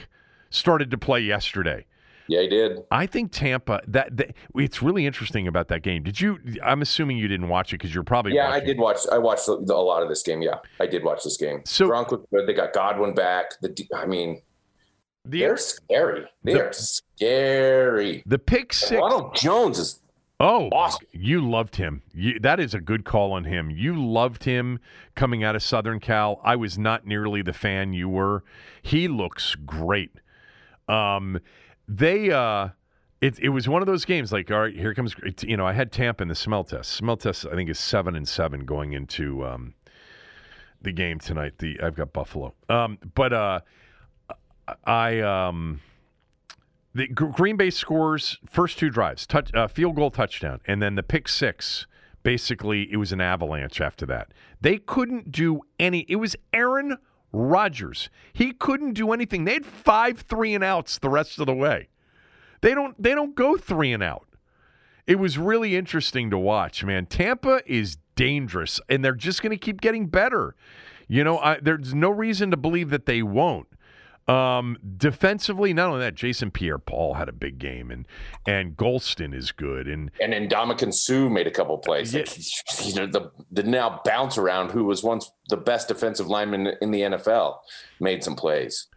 started 0.50 0.90
to 0.90 0.98
play 0.98 1.20
yesterday. 1.20 1.86
Yeah, 2.34 2.42
he 2.42 2.48
did. 2.48 2.80
I 2.90 3.06
think 3.06 3.32
Tampa. 3.32 3.82
That, 3.88 4.18
that, 4.18 4.36
it's 4.56 4.82
really 4.82 5.06
interesting 5.06 5.48
about 5.48 5.68
that 5.68 5.84
game. 5.84 6.02
Did 6.02 6.20
you? 6.20 6.40
I'm 6.64 6.82
assuming 6.82 7.18
you 7.18 7.28
didn't 7.28 7.48
watch 7.48 7.74
it 7.74 7.78
because 7.78 7.94
you're 7.94 8.04
probably. 8.04 8.34
Yeah, 8.34 8.50
watching. 8.50 8.64
I 8.64 8.66
did 8.66 8.78
watch. 8.80 8.98
I 9.12 9.18
watched 9.20 9.48
a 9.48 9.54
lot 9.54 10.02
of 10.02 10.10
this 10.10 10.24
game. 10.24 10.42
Yeah, 10.42 10.56
I 10.80 10.88
did 10.88 11.04
watch 11.04 11.24
this 11.24 11.38
game. 11.38 11.62
So 11.66 11.88
Gronk 11.88 12.10
looked 12.10 12.32
good. 12.32 12.48
They 12.48 12.54
got 12.54 12.74
Godwin 12.74 13.14
back. 13.14 13.52
The 13.62 13.88
I 13.96 14.08
mean, 14.08 14.42
the, 15.26 15.42
they're 15.42 15.58
scary. 15.58 16.26
They 16.44 16.54
the, 16.54 16.66
are 16.66 16.74
scary. 16.74 18.24
The 18.26 18.40
pick 18.40 18.74
six. 18.74 19.00
Ronald 19.00 19.36
Jones 19.36 19.78
is. 19.78 20.00
Oh, 20.40 20.70
awesome. 20.72 21.06
you 21.12 21.48
loved 21.48 21.76
him. 21.76 22.02
You, 22.14 22.40
that 22.40 22.60
is 22.60 22.74
a 22.74 22.82
good 22.82 23.06
call 23.06 23.32
on 23.34 23.44
him. 23.44 23.70
You 23.70 24.04
loved 24.04 24.44
him 24.44 24.80
coming 25.16 25.44
out 25.44 25.56
of 25.56 25.62
Southern 25.62 26.00
Cal. 26.00 26.42
I 26.44 26.56
was 26.56 26.80
not 26.80 27.06
nearly 27.06 27.44
the 27.44 27.54
fan 27.54 27.94
you 27.94 28.10
were. 28.10 28.44
He 28.82 29.08
looks 29.08 29.56
great. 29.56 30.12
Um, 30.90 31.40
they 31.88 32.32
uh 32.32 32.70
it, 33.22 33.40
it 33.40 33.50
was 33.50 33.70
one 33.70 33.82
of 33.82 33.86
those 33.86 34.06
games 34.06 34.32
like 34.32 34.52
all 34.52 34.62
right 34.62 34.76
here 34.76 34.94
comes 34.94 35.16
you 35.42 35.58
know 35.58 35.66
i 35.66 35.74
had 35.74 35.92
tampa 35.92 36.22
in 36.22 36.28
the 36.28 36.36
smell 36.36 36.64
test. 36.64 36.92
Smell 36.92 37.18
test 37.18 37.46
i 37.52 37.56
think 37.56 37.70
is 37.70 37.80
seven 37.80 38.16
and 38.16 38.28
seven 38.28 38.66
going 38.66 38.94
into 38.94 39.46
um 39.46 39.74
the 40.82 40.92
game 40.92 41.20
tonight. 41.20 41.54
The 41.60 41.80
i've 41.82 41.96
got 41.96 42.14
buffalo. 42.14 42.54
Um 42.70 42.98
but 43.16 43.34
uh 43.34 43.60
i 44.86 45.20
um 45.20 45.82
the 46.94 47.08
green 47.08 47.58
bay 47.58 47.70
scores 47.70 48.38
first 48.50 48.78
two 48.78 48.90
drives 48.90 49.26
touch 49.26 49.54
uh, 49.54 49.68
field 49.68 49.96
goal 49.96 50.12
touchdown 50.12 50.60
and 50.66 50.82
then 50.82 50.96
the 50.96 51.04
pick 51.04 51.28
six 51.28 51.88
basically 52.24 52.92
it 52.92 52.98
was 52.98 53.12
an 53.12 53.20
avalanche 53.22 53.82
after 53.82 54.06
that. 54.06 54.34
They 54.62 54.78
couldn't 54.78 55.32
do 55.32 55.62
any 55.80 56.06
it 56.10 56.16
was 56.18 56.36
aaron 56.54 56.98
Rodgers. 57.34 58.10
He 58.32 58.54
couldn't 58.54 58.94
do 58.94 59.12
anything. 59.12 59.44
They 59.44 59.54
had 59.54 59.66
five 59.66 60.20
three 60.22 60.54
and 60.54 60.64
outs 60.64 61.00
the 61.00 61.10
rest 61.10 61.40
of 61.40 61.48
the 61.48 61.54
way. 61.54 61.90
They 62.62 62.74
don't 62.74 63.02
they 63.02 63.14
don't 63.16 63.36
go 63.36 63.58
three 63.58 63.92
and 63.92 64.04
out. 64.04 64.28
It 65.06 65.20
was 65.20 65.38
really 65.38 65.76
interesting 65.76 66.30
to 66.30 66.38
watch, 66.38 66.84
man. 66.86 67.08
Tampa 67.08 67.62
is 67.66 67.98
dangerous 68.16 68.80
and 68.88 69.04
they're 69.04 69.14
just 69.14 69.42
going 69.42 69.52
to 69.52 69.58
keep 69.58 69.82
getting 69.82 70.06
better. 70.08 70.56
You 71.10 71.24
know, 71.26 71.40
I, 71.40 71.60
there's 71.60 71.94
no 71.94 72.10
reason 72.10 72.52
to 72.52 72.58
believe 72.58 72.90
that 72.92 73.06
they 73.06 73.22
won't. 73.22 73.68
Um, 74.28 74.78
defensively, 74.98 75.74
not 75.74 75.90
only 75.90 76.00
that, 76.00 76.16
Jason 76.16 76.50
Pierre-Paul 76.50 77.16
had 77.16 77.28
a 77.28 77.34
big 77.34 77.60
game, 77.60 77.92
and 77.92 78.06
and 78.48 78.78
Gholston 78.78 79.34
is 79.36 79.52
good, 79.52 79.88
and 79.88 80.12
and 80.22 80.32
then 80.32 80.48
Ndamukong 80.48 80.94
Suh 80.94 81.28
made 81.30 81.46
a 81.46 81.52
couple 81.52 81.78
plays. 81.78 82.14
Yeah. 82.14 82.22
Like, 82.22 82.86
you 82.88 82.94
know, 82.96 83.06
the 83.06 83.32
the 83.52 83.64
now 83.64 84.00
bounce 84.06 84.38
around, 84.38 84.72
who 84.72 84.86
was 84.86 85.04
once 85.04 85.30
the 85.50 85.58
best 85.58 85.90
defensive 85.90 86.28
lineman 86.28 86.68
in 86.82 86.92
the 86.92 87.02
NFL, 87.02 87.58
made 88.00 88.24
some 88.24 88.36
plays. 88.36 88.88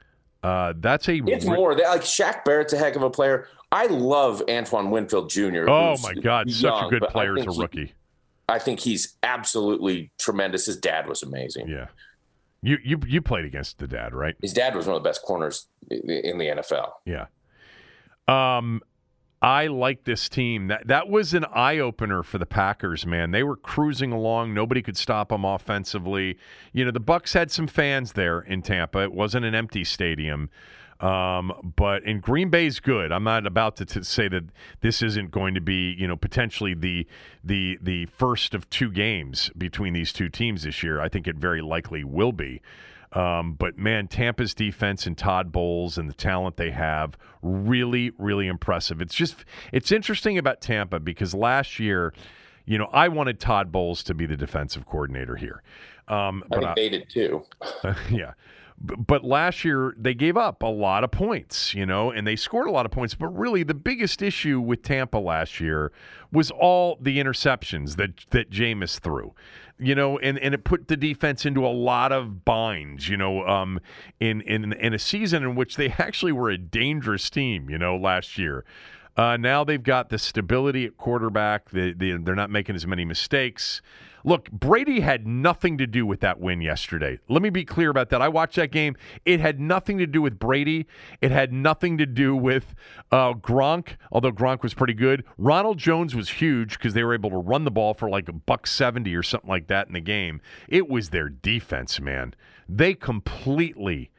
uh, 0.44 0.74
that's 0.76 1.08
a 1.08 1.16
It's 1.26 1.44
re- 1.44 1.56
more 1.56 1.74
like 1.76 2.02
Shaq 2.02 2.44
Barrett's 2.44 2.72
a 2.72 2.78
heck 2.78 2.94
of 2.94 3.02
a 3.02 3.10
player. 3.10 3.48
I 3.72 3.86
love 3.86 4.42
Antoine 4.48 4.90
Winfield 4.92 5.28
Jr. 5.28 5.68
Oh 5.68 5.96
my 6.04 6.14
God, 6.14 6.48
such 6.52 6.84
a 6.84 6.88
good 6.88 7.02
player 7.10 7.36
as 7.36 7.46
a 7.48 7.52
he- 7.52 7.60
rookie. 7.60 7.92
I 8.48 8.60
think 8.60 8.78
he's 8.78 9.16
absolutely 9.24 10.12
tremendous. 10.20 10.66
His 10.66 10.76
dad 10.76 11.08
was 11.08 11.24
amazing. 11.24 11.68
Yeah, 11.68 11.86
you 12.62 12.78
you 12.84 13.00
you 13.06 13.22
played 13.22 13.44
against 13.44 13.78
the 13.78 13.86
dad, 13.86 14.14
right? 14.14 14.34
His 14.40 14.52
dad 14.52 14.74
was 14.74 14.86
one 14.86 14.96
of 14.96 15.02
the 15.02 15.08
best 15.08 15.22
corners 15.22 15.68
in 15.90 16.38
the 16.38 16.46
NFL. 16.46 16.90
Yeah. 17.04 17.26
Um, 18.28 18.82
I 19.42 19.66
like 19.66 20.04
this 20.04 20.28
team. 20.28 20.68
That 20.68 20.86
that 20.88 21.08
was 21.08 21.34
an 21.34 21.44
eye 21.44 21.78
opener 21.78 22.22
for 22.22 22.38
the 22.38 22.46
Packers. 22.46 23.06
Man, 23.06 23.30
they 23.30 23.42
were 23.42 23.56
cruising 23.56 24.12
along. 24.12 24.54
Nobody 24.54 24.82
could 24.82 24.96
stop 24.96 25.28
them 25.28 25.44
offensively. 25.44 26.38
You 26.72 26.84
know, 26.84 26.90
the 26.90 27.00
Bucs 27.00 27.34
had 27.34 27.50
some 27.50 27.66
fans 27.66 28.12
there 28.14 28.40
in 28.40 28.62
Tampa. 28.62 29.02
It 29.02 29.12
wasn't 29.12 29.44
an 29.44 29.54
empty 29.54 29.84
stadium. 29.84 30.50
Um, 31.00 31.72
but 31.76 32.04
in 32.04 32.20
Green 32.20 32.48
Bay's 32.48 32.80
good. 32.80 33.12
I'm 33.12 33.24
not 33.24 33.46
about 33.46 33.76
to, 33.76 34.04
say 34.04 34.28
that 34.28 34.44
this 34.80 35.02
isn't 35.02 35.30
going 35.30 35.54
to 35.54 35.60
be, 35.60 35.94
you 35.98 36.06
know, 36.06 36.16
potentially 36.16 36.74
the 36.74 37.06
the 37.44 37.78
the 37.82 38.06
first 38.06 38.54
of 38.54 38.68
two 38.70 38.90
games 38.90 39.50
between 39.58 39.92
these 39.92 40.12
two 40.12 40.28
teams 40.28 40.62
this 40.62 40.82
year. 40.82 41.00
I 41.00 41.08
think 41.08 41.26
it 41.26 41.36
very 41.36 41.60
likely 41.60 42.02
will 42.04 42.32
be. 42.32 42.62
Um, 43.12 43.54
but 43.54 43.78
man, 43.78 44.08
Tampa's 44.08 44.52
defense 44.54 45.06
and 45.06 45.16
Todd 45.16 45.52
Bowles 45.52 45.96
and 45.96 46.08
the 46.08 46.14
talent 46.14 46.56
they 46.56 46.70
have 46.70 47.16
really, 47.42 48.12
really 48.18 48.46
impressive. 48.46 49.00
It's 49.00 49.14
just 49.14 49.44
it's 49.72 49.92
interesting 49.92 50.38
about 50.38 50.60
Tampa 50.60 50.98
because 51.00 51.34
last 51.34 51.78
year, 51.78 52.12
you 52.64 52.78
know, 52.78 52.88
I 52.92 53.08
wanted 53.08 53.38
Todd 53.38 53.70
Bowles 53.70 54.02
to 54.04 54.14
be 54.14 54.26
the 54.26 54.36
defensive 54.36 54.86
coordinator 54.86 55.36
here. 55.36 55.62
Um, 56.08 56.42
I 56.52 56.56
but 56.56 56.64
I- 56.64 56.74
they 56.74 56.88
did 56.88 57.08
too. 57.08 57.44
yeah. 58.10 58.32
But 58.78 59.24
last 59.24 59.64
year 59.64 59.94
they 59.98 60.14
gave 60.14 60.36
up 60.36 60.62
a 60.62 60.66
lot 60.66 61.02
of 61.02 61.10
points, 61.10 61.74
you 61.74 61.86
know, 61.86 62.10
and 62.10 62.26
they 62.26 62.36
scored 62.36 62.68
a 62.68 62.70
lot 62.70 62.84
of 62.84 62.92
points. 62.92 63.14
But 63.14 63.28
really, 63.28 63.62
the 63.62 63.74
biggest 63.74 64.20
issue 64.20 64.60
with 64.60 64.82
Tampa 64.82 65.18
last 65.18 65.60
year 65.60 65.92
was 66.30 66.50
all 66.50 66.98
the 67.00 67.18
interceptions 67.18 67.96
that 67.96 68.26
that 68.30 68.50
Jameis 68.50 68.98
threw, 68.98 69.34
you 69.78 69.94
know, 69.94 70.18
and, 70.18 70.38
and 70.38 70.54
it 70.54 70.64
put 70.64 70.88
the 70.88 70.96
defense 70.96 71.46
into 71.46 71.66
a 71.66 71.72
lot 71.72 72.12
of 72.12 72.44
binds, 72.44 73.08
you 73.08 73.16
know, 73.16 73.46
um, 73.46 73.80
in 74.20 74.42
in 74.42 74.72
in 74.74 74.92
a 74.92 74.98
season 74.98 75.42
in 75.42 75.54
which 75.54 75.76
they 75.76 75.88
actually 75.98 76.32
were 76.32 76.50
a 76.50 76.58
dangerous 76.58 77.30
team, 77.30 77.70
you 77.70 77.78
know, 77.78 77.96
last 77.96 78.36
year. 78.36 78.64
Uh, 79.16 79.36
now 79.36 79.64
they've 79.64 79.82
got 79.82 80.10
the 80.10 80.18
stability 80.18 80.84
at 80.84 80.98
quarterback. 80.98 81.70
They, 81.70 81.92
they, 81.92 82.12
they're 82.12 82.34
not 82.34 82.50
making 82.50 82.74
as 82.74 82.86
many 82.86 83.04
mistakes. 83.04 83.80
Look, 84.26 84.50
Brady 84.50 84.98
had 84.98 85.24
nothing 85.24 85.78
to 85.78 85.86
do 85.86 86.04
with 86.04 86.18
that 86.20 86.40
win 86.40 86.60
yesterday. 86.60 87.20
Let 87.28 87.42
me 87.42 87.48
be 87.48 87.64
clear 87.64 87.90
about 87.90 88.10
that. 88.10 88.20
I 88.20 88.28
watched 88.28 88.56
that 88.56 88.72
game. 88.72 88.96
It 89.24 89.38
had 89.38 89.60
nothing 89.60 89.98
to 89.98 90.06
do 90.06 90.20
with 90.20 90.36
Brady. 90.36 90.86
It 91.20 91.30
had 91.30 91.52
nothing 91.52 91.96
to 91.98 92.06
do 92.06 92.34
with 92.34 92.74
uh, 93.12 93.34
Gronk, 93.34 93.90
although 94.10 94.32
Gronk 94.32 94.64
was 94.64 94.74
pretty 94.74 94.94
good. 94.94 95.22
Ronald 95.38 95.78
Jones 95.78 96.16
was 96.16 96.28
huge 96.28 96.76
because 96.76 96.92
they 96.92 97.04
were 97.04 97.14
able 97.14 97.30
to 97.30 97.36
run 97.36 97.62
the 97.62 97.70
ball 97.70 97.94
for 97.94 98.10
like 98.10 98.28
a 98.28 98.32
buck 98.32 98.66
70 98.66 99.14
or 99.14 99.22
something 99.22 99.48
like 99.48 99.68
that 99.68 99.86
in 99.86 99.94
the 99.94 100.00
game. 100.00 100.40
It 100.68 100.88
was 100.88 101.10
their 101.10 101.28
defense, 101.28 102.00
man. 102.00 102.34
They 102.68 102.94
completely 102.94 104.10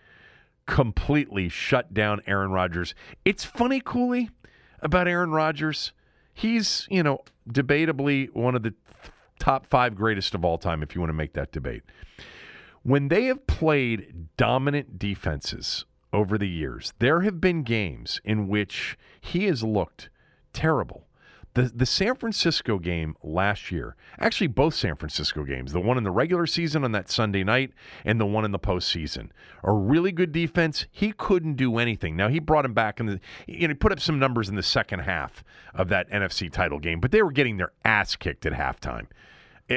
completely 0.68 1.50
shut 1.50 1.94
down 1.94 2.22
Aaron 2.28 2.52
Rodgers. 2.52 2.94
It's 3.26 3.44
funny, 3.44 3.82
Cooley, 3.84 4.30
about 4.82 5.08
Aaron 5.08 5.32
Rodgers. 5.32 5.92
He's, 6.34 6.88
you 6.90 7.04
know, 7.04 7.24
debatably 7.50 8.34
one 8.34 8.54
of 8.56 8.64
the 8.64 8.74
top 9.40 9.68
five 9.68 9.96
greatest 9.96 10.36
of 10.36 10.46
all 10.46 10.58
time, 10.58 10.84
if 10.84 10.96
you 10.96 11.02
want 11.02 11.10
to 11.10 11.14
make 11.14 11.34
that 11.34 11.52
debate. 11.52 11.84
When 12.84 13.08
they 13.08 13.26
have 13.26 13.48
played 13.48 14.28
dominant 14.38 15.00
defenses 15.00 15.86
over 16.14 16.38
the 16.38 16.48
years, 16.48 16.94
there 17.00 17.22
have 17.22 17.42
been 17.42 17.64
games 17.64 18.22
in 18.24 18.48
which 18.48 18.98
he 19.20 19.46
has 19.46 19.64
looked 19.64 20.10
terrible. 20.54 21.07
The, 21.58 21.72
the 21.74 21.86
San 21.88 22.14
Francisco 22.14 22.78
game 22.78 23.16
last 23.24 23.72
year, 23.72 23.96
actually 24.20 24.46
both 24.46 24.76
San 24.76 24.96
Francisco 24.96 25.44
games, 25.44 25.74
the 25.74 25.82
one 25.82 25.98
in 25.98 26.04
the 26.04 26.12
regular 26.12 26.46
season 26.46 26.84
on 26.84 26.92
that 26.92 27.10
Sunday 27.10 27.44
night 27.44 27.72
and 28.06 28.22
the 28.22 28.28
one 28.28 28.46
in 28.46 28.52
the 28.52 28.60
postseason, 28.60 29.30
a 29.64 29.72
really 29.72 30.12
good 30.12 30.32
defense. 30.32 30.86
He 30.92 31.12
couldn't 31.14 31.56
do 31.56 31.80
anything. 31.80 32.16
Now 32.16 32.28
he 32.28 32.38
brought 32.38 32.64
him 32.64 32.76
back 32.76 33.00
and 33.00 33.20
you 33.48 33.68
know, 33.68 33.70
he 33.70 33.74
put 33.74 33.92
up 33.92 34.00
some 34.00 34.20
numbers 34.20 34.50
in 34.50 34.56
the 34.56 34.62
second 34.62 35.00
half 35.00 35.44
of 35.74 35.90
that 35.90 36.08
NFC 36.12 36.52
title 36.52 36.78
game, 36.78 37.00
but 37.00 37.10
they 37.10 37.24
were 37.24 37.32
getting 37.32 37.58
their 37.58 37.72
ass 37.84 38.16
kicked 38.16 38.46
at 38.46 38.54
halftime. 38.54 39.08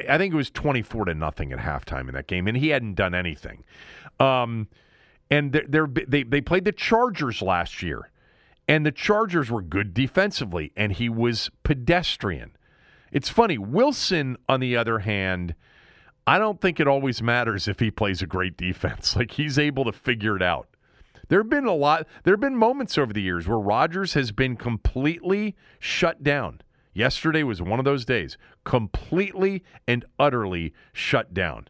I 0.07 0.19
think 0.19 0.35
it 0.35 0.37
was 0.37 0.51
twenty 0.51 0.83
four 0.83 1.07
to 1.07 1.15
nothing 1.15 1.51
at 1.51 1.61
halftime 1.61 2.09
in 2.09 2.15
that 2.15 2.27
game, 2.27 2.47
and 2.47 2.59
he 2.59 2.69
hadn't 2.69 2.95
done 2.95 3.15
anything. 3.15 3.65
Um, 4.21 4.69
and 5.31 5.51
they're, 5.67 5.89
they 5.89 6.25
they 6.25 6.43
played 6.43 6.67
the 6.67 6.73
Chargers 6.73 7.41
last 7.41 7.83
year, 7.83 8.11
and 8.71 8.87
the 8.87 8.93
Chargers 8.93 9.51
were 9.51 9.63
good 9.63 9.93
defensively, 9.93 10.71
and 10.77 10.93
he 10.93 11.09
was 11.09 11.51
pedestrian. 11.65 12.57
It's 13.11 13.29
funny. 13.29 13.59
Wilson, 13.59 14.37
on 14.49 14.61
the 14.61 14.77
other 14.77 15.01
hand, 15.01 15.57
I 16.25 16.39
don't 16.39 16.61
think 16.61 16.79
it 16.79 16.87
always 16.87 17.21
matters 17.21 17.67
if 17.67 17.81
he 17.81 17.91
plays 17.91 18.23
a 18.23 18.29
great 18.29 18.57
defense. 18.57 19.17
Like 19.21 19.33
he's 19.33 19.59
able 19.59 19.85
to 19.87 19.93
figure 19.93 20.37
it 20.37 20.43
out. 20.43 20.69
There 21.27 21.41
have 21.41 21.51
been 21.51 21.67
a 21.67 21.75
lot. 21.75 22.07
There 22.23 22.33
have 22.33 22.41
been 22.41 22.55
moments 22.55 22.97
over 22.97 23.13
the 23.13 23.21
years 23.21 23.49
where 23.49 23.59
Rodgers 23.59 24.15
has 24.15 24.31
been 24.31 24.55
completely 24.55 25.57
shut 25.81 26.23
down. 26.23 26.61
Yesterday 26.95 27.43
was 27.43 27.61
one 27.61 27.81
of 27.81 27.85
those 27.85 28.05
days, 28.05 28.39
completely 28.63 29.65
and 29.89 30.05
utterly 30.17 30.73
shut 30.93 31.35
down. 31.35 31.67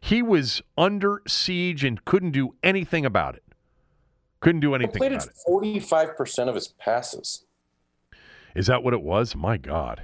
He 0.00 0.20
was 0.20 0.62
under 0.76 1.22
siege 1.28 1.84
and 1.84 2.04
couldn't 2.04 2.32
do 2.32 2.56
anything 2.64 3.06
about 3.06 3.36
it. 3.36 3.44
Couldn't 4.40 4.60
do 4.60 4.74
anything 4.74 4.92
Completed 4.92 5.22
forty 5.46 5.78
five 5.80 6.16
percent 6.16 6.48
of 6.48 6.54
his 6.54 6.68
passes. 6.68 7.44
Is 8.54 8.66
that 8.66 8.82
what 8.82 8.94
it 8.94 9.02
was? 9.02 9.36
My 9.36 9.56
God. 9.56 10.02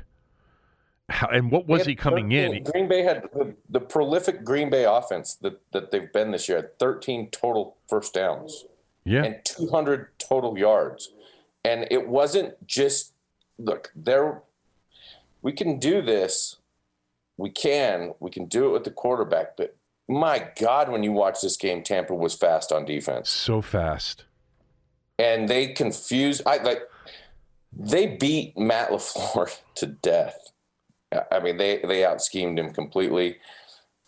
How, 1.09 1.29
and 1.29 1.53
what 1.53 1.69
was 1.69 1.87
he 1.87 1.95
coming 1.95 2.31
13 2.31 2.57
in? 2.57 2.63
Green 2.65 2.89
Bay 2.89 3.03
had 3.03 3.23
the, 3.33 3.55
the 3.69 3.81
prolific 3.81 4.45
Green 4.45 4.71
Bay 4.71 4.85
offense 4.85 5.35
that, 5.37 5.61
that 5.73 5.93
they've 5.93 6.13
been 6.13 6.33
this 6.33 6.49
year 6.49 6.59
had 6.59 6.79
13 6.81 7.31
total 7.31 7.77
first 7.89 8.13
downs 8.15 8.65
Yeah. 9.05 9.23
and 9.23 9.37
200 9.45 10.09
total 10.19 10.59
yards. 10.59 11.11
And 11.65 11.87
it 11.93 12.09
wasn't 12.09 12.67
just 12.67 13.13
look, 13.59 13.93
there 13.95 14.43
we 15.43 15.53
can 15.53 15.79
do 15.79 16.03
this. 16.03 16.57
We 17.37 17.51
can. 17.51 18.15
We 18.19 18.31
can 18.31 18.47
do 18.47 18.67
it 18.67 18.73
with 18.73 18.85
the 18.85 18.91
quarterback, 18.91 19.57
but 19.57 19.77
my 20.09 20.49
God, 20.61 20.89
when 20.91 21.03
you 21.03 21.12
watch 21.12 21.41
this 21.41 21.57
game, 21.57 21.83
Tampa 21.83 22.15
was 22.15 22.35
fast 22.35 22.73
on 22.73 22.85
defense. 22.85 23.28
So 23.31 23.61
fast. 23.61 24.24
And 25.19 25.49
they 25.49 25.69
confused 25.69 26.43
I 26.47 26.59
like 26.59 26.83
they 27.73 28.16
beat 28.16 28.57
Matt 28.57 28.91
LaFleur 28.91 29.51
to 29.77 29.87
death. 29.87 30.39
I- 31.31 31.41
mean, 31.41 31.57
they 31.57 31.78
they 31.78 32.05
out 32.05 32.23
schemed 32.23 32.59
him 32.59 32.73
completely. 32.73 33.39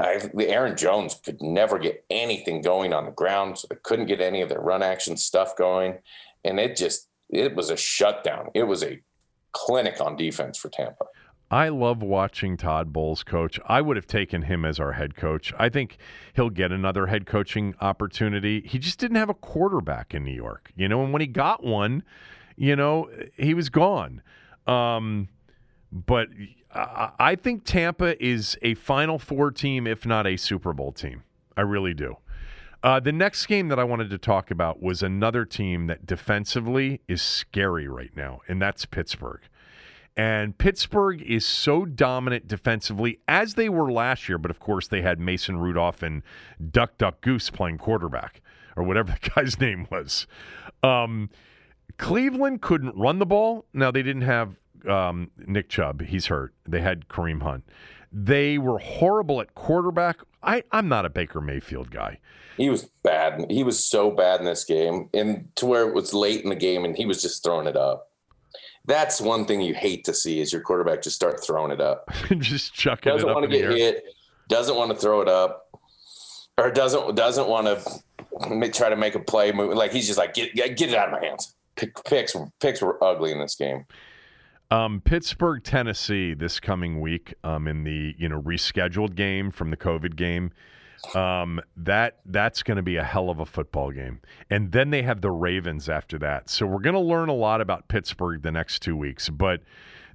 I, 0.00 0.30
the 0.32 0.48
Aaron 0.48 0.76
Jones 0.76 1.16
could 1.24 1.42
never 1.42 1.76
get 1.78 2.04
anything 2.08 2.62
going 2.62 2.92
on 2.92 3.04
the 3.04 3.10
ground. 3.10 3.58
So 3.58 3.66
they 3.68 3.76
couldn't 3.82 4.06
get 4.06 4.20
any 4.20 4.42
of 4.42 4.48
their 4.48 4.60
run 4.60 4.82
action 4.82 5.16
stuff 5.16 5.56
going, 5.56 5.98
and 6.44 6.60
it 6.60 6.76
just 6.76 7.08
it 7.30 7.56
was 7.56 7.70
a 7.70 7.76
shutdown. 7.76 8.50
It 8.54 8.64
was 8.64 8.84
a 8.84 9.00
clinic 9.52 10.00
on 10.00 10.16
defense 10.16 10.56
for 10.56 10.68
Tampa. 10.68 11.06
I 11.50 11.70
love 11.70 12.02
watching 12.02 12.56
Todd 12.58 12.92
Bowles 12.92 13.22
coach. 13.22 13.58
I 13.66 13.80
would 13.80 13.96
have 13.96 14.06
taken 14.06 14.42
him 14.42 14.64
as 14.64 14.78
our 14.78 14.92
head 14.92 15.16
coach. 15.16 15.52
I 15.58 15.70
think 15.70 15.96
he'll 16.34 16.50
get 16.50 16.72
another 16.72 17.06
head 17.06 17.24
coaching 17.24 17.74
opportunity. 17.80 18.60
He 18.66 18.78
just 18.78 18.98
didn't 18.98 19.16
have 19.16 19.30
a 19.30 19.34
quarterback 19.34 20.14
in 20.14 20.24
New 20.24 20.34
York, 20.34 20.70
you 20.76 20.88
know, 20.88 21.02
and 21.02 21.12
when 21.12 21.20
he 21.20 21.26
got 21.26 21.64
one, 21.64 22.02
you 22.56 22.76
know, 22.76 23.08
he 23.36 23.54
was 23.54 23.70
gone. 23.70 24.20
Um, 24.66 25.28
but 25.90 26.28
I, 26.74 27.34
think 27.36 27.64
Tampa 27.64 28.22
is 28.22 28.58
a 28.60 28.74
Final 28.74 29.18
Four 29.18 29.50
team, 29.50 29.86
if 29.86 30.04
not 30.04 30.26
a 30.26 30.36
Super 30.36 30.74
Bowl 30.74 30.92
team. 30.92 31.22
I 31.56 31.62
really 31.62 31.94
do. 31.94 32.18
Uh, 32.82 33.00
the 33.00 33.12
next 33.12 33.46
game 33.46 33.68
that 33.68 33.78
I 33.78 33.84
wanted 33.84 34.10
to 34.10 34.18
talk 34.18 34.50
about 34.50 34.82
was 34.82 35.02
another 35.02 35.44
team 35.44 35.86
that 35.86 36.06
defensively 36.06 37.00
is 37.08 37.22
scary 37.22 37.88
right 37.88 38.14
now, 38.14 38.40
and 38.46 38.60
that's 38.60 38.84
Pittsburgh. 38.84 39.40
And 40.18 40.58
Pittsburgh 40.58 41.22
is 41.22 41.46
so 41.46 41.84
dominant 41.84 42.48
defensively 42.48 43.20
as 43.28 43.54
they 43.54 43.68
were 43.68 43.90
last 43.90 44.28
year, 44.28 44.36
but 44.36 44.50
of 44.50 44.58
course 44.58 44.88
they 44.88 45.00
had 45.00 45.20
Mason 45.20 45.58
Rudolph 45.58 46.02
and 46.02 46.24
Duck 46.72 46.98
Duck 46.98 47.20
Goose 47.20 47.50
playing 47.50 47.78
quarterback 47.78 48.42
or 48.76 48.82
whatever 48.82 49.16
the 49.22 49.30
guy's 49.30 49.60
name 49.60 49.86
was. 49.92 50.26
Um, 50.82 51.30
Cleveland 51.98 52.62
couldn't 52.62 52.96
run 52.96 53.20
the 53.20 53.26
ball. 53.26 53.64
Now 53.72 53.92
they 53.92 54.02
didn't 54.02 54.22
have 54.22 54.56
um, 54.88 55.30
Nick 55.46 55.68
Chubb; 55.68 56.02
he's 56.02 56.26
hurt. 56.26 56.52
They 56.66 56.80
had 56.80 57.06
Kareem 57.08 57.42
Hunt. 57.42 57.64
They 58.12 58.58
were 58.58 58.78
horrible 58.78 59.40
at 59.40 59.54
quarterback. 59.54 60.18
I, 60.42 60.64
I'm 60.72 60.88
not 60.88 61.04
a 61.04 61.10
Baker 61.10 61.40
Mayfield 61.40 61.90
guy. 61.92 62.18
He 62.56 62.70
was 62.70 62.88
bad. 63.04 63.46
He 63.50 63.62
was 63.62 63.84
so 63.84 64.10
bad 64.10 64.40
in 64.40 64.46
this 64.46 64.64
game, 64.64 65.10
and 65.14 65.48
to 65.56 65.66
where 65.66 65.88
it 65.88 65.94
was 65.94 66.12
late 66.12 66.42
in 66.42 66.50
the 66.50 66.56
game, 66.56 66.84
and 66.84 66.96
he 66.96 67.06
was 67.06 67.22
just 67.22 67.44
throwing 67.44 67.68
it 67.68 67.76
up. 67.76 68.07
That's 68.88 69.20
one 69.20 69.44
thing 69.44 69.60
you 69.60 69.74
hate 69.74 70.04
to 70.04 70.14
see 70.14 70.40
is 70.40 70.50
your 70.50 70.62
quarterback 70.62 71.02
just 71.02 71.14
start 71.14 71.44
throwing 71.44 71.70
it 71.70 71.80
up. 71.80 72.10
just 72.38 72.72
chucking 72.72 73.12
doesn't 73.12 73.28
it 73.28 73.34
want 73.34 73.48
to 73.48 73.56
get 73.56 73.70
hit, 73.70 74.04
doesn't 74.48 74.74
want 74.74 74.90
to 74.90 74.96
throw 74.96 75.20
it 75.20 75.28
up, 75.28 75.68
or 76.56 76.70
doesn't 76.70 77.14
doesn't 77.14 77.46
want 77.46 77.66
to 77.66 78.70
try 78.70 78.88
to 78.88 78.96
make 78.96 79.14
a 79.14 79.20
play 79.20 79.52
move. 79.52 79.74
Like 79.74 79.92
he's 79.92 80.06
just 80.06 80.18
like 80.18 80.32
get 80.32 80.54
get 80.54 80.80
it 80.80 80.94
out 80.94 81.08
of 81.08 81.12
my 81.12 81.24
hands. 81.24 81.54
Picks 81.76 82.34
picks 82.60 82.80
were 82.80 83.04
ugly 83.04 83.30
in 83.30 83.38
this 83.38 83.56
game. 83.56 83.84
Um, 84.70 85.02
Pittsburgh, 85.02 85.62
Tennessee, 85.62 86.32
this 86.32 86.58
coming 86.58 87.00
week, 87.00 87.34
um, 87.44 87.68
in 87.68 87.84
the 87.84 88.14
you 88.16 88.28
know 88.30 88.40
rescheduled 88.40 89.14
game 89.14 89.50
from 89.50 89.70
the 89.70 89.76
COVID 89.76 90.16
game. 90.16 90.50
Um, 91.14 91.60
that 91.76 92.18
that's 92.26 92.62
going 92.62 92.76
to 92.76 92.82
be 92.82 92.96
a 92.96 93.04
hell 93.04 93.30
of 93.30 93.40
a 93.40 93.46
football 93.46 93.90
game, 93.90 94.20
and 94.50 94.72
then 94.72 94.90
they 94.90 95.02
have 95.02 95.20
the 95.20 95.30
Ravens 95.30 95.88
after 95.88 96.18
that. 96.18 96.50
So 96.50 96.66
we're 96.66 96.80
going 96.80 96.94
to 96.94 97.00
learn 97.00 97.28
a 97.28 97.34
lot 97.34 97.60
about 97.60 97.88
Pittsburgh 97.88 98.42
the 98.42 98.52
next 98.52 98.80
two 98.80 98.96
weeks, 98.96 99.28
but. 99.28 99.62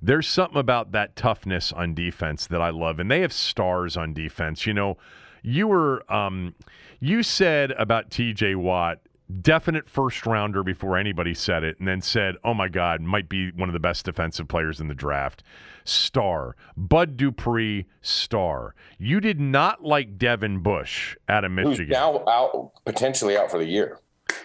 There's 0.05 0.27
something 0.27 0.59
about 0.59 0.91
that 0.91 1.15
toughness 1.15 1.71
on 1.71 1.93
defense 1.93 2.47
that 2.47 2.61
I 2.61 2.71
love, 2.71 2.99
and 2.99 3.09
they 3.09 3.21
have 3.21 3.31
stars 3.31 3.95
on 3.95 4.13
defense. 4.13 4.65
You 4.65 4.73
know, 4.73 4.97
you 5.43 5.65
were 5.65 6.03
um, 6.13 6.55
you 6.99 7.23
said 7.23 7.71
about 7.71 8.11
T.J. 8.11 8.55
Watt 8.55 8.99
definite 9.41 9.89
first 9.89 10.25
rounder 10.25 10.63
before 10.63 10.97
anybody 10.97 11.33
said 11.33 11.63
it, 11.63 11.79
and 11.79 11.87
then 11.87 12.01
said, 12.01 12.35
"Oh 12.43 12.53
my 12.53 12.67
God, 12.67 13.01
might 13.01 13.29
be 13.29 13.51
one 13.51 13.69
of 13.69 13.73
the 13.73 13.79
best 13.79 14.05
defensive 14.05 14.47
players 14.47 14.79
in 14.79 14.87
the 14.87 14.95
draft." 14.95 15.43
Star 15.85 16.55
Bud 16.77 17.17
Dupree, 17.17 17.85
star. 18.01 18.75
You 18.97 19.19
did 19.19 19.39
not 19.39 19.83
like 19.83 20.17
Devin 20.17 20.59
Bush 20.59 21.15
out 21.27 21.43
of 21.43 21.51
Who's 21.51 21.69
Michigan. 21.79 21.89
now 21.91 22.23
out 22.27 22.71
potentially 22.85 23.37
out 23.37 23.51
for 23.51 23.57
the 23.57 23.65
year. 23.65 23.99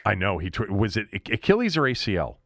I 0.05 0.15
know 0.15 0.39
he 0.39 0.51
was 0.69 0.97
it 0.97 1.07
Achilles 1.31 1.77
or 1.77 1.83
ACL, 1.83 2.37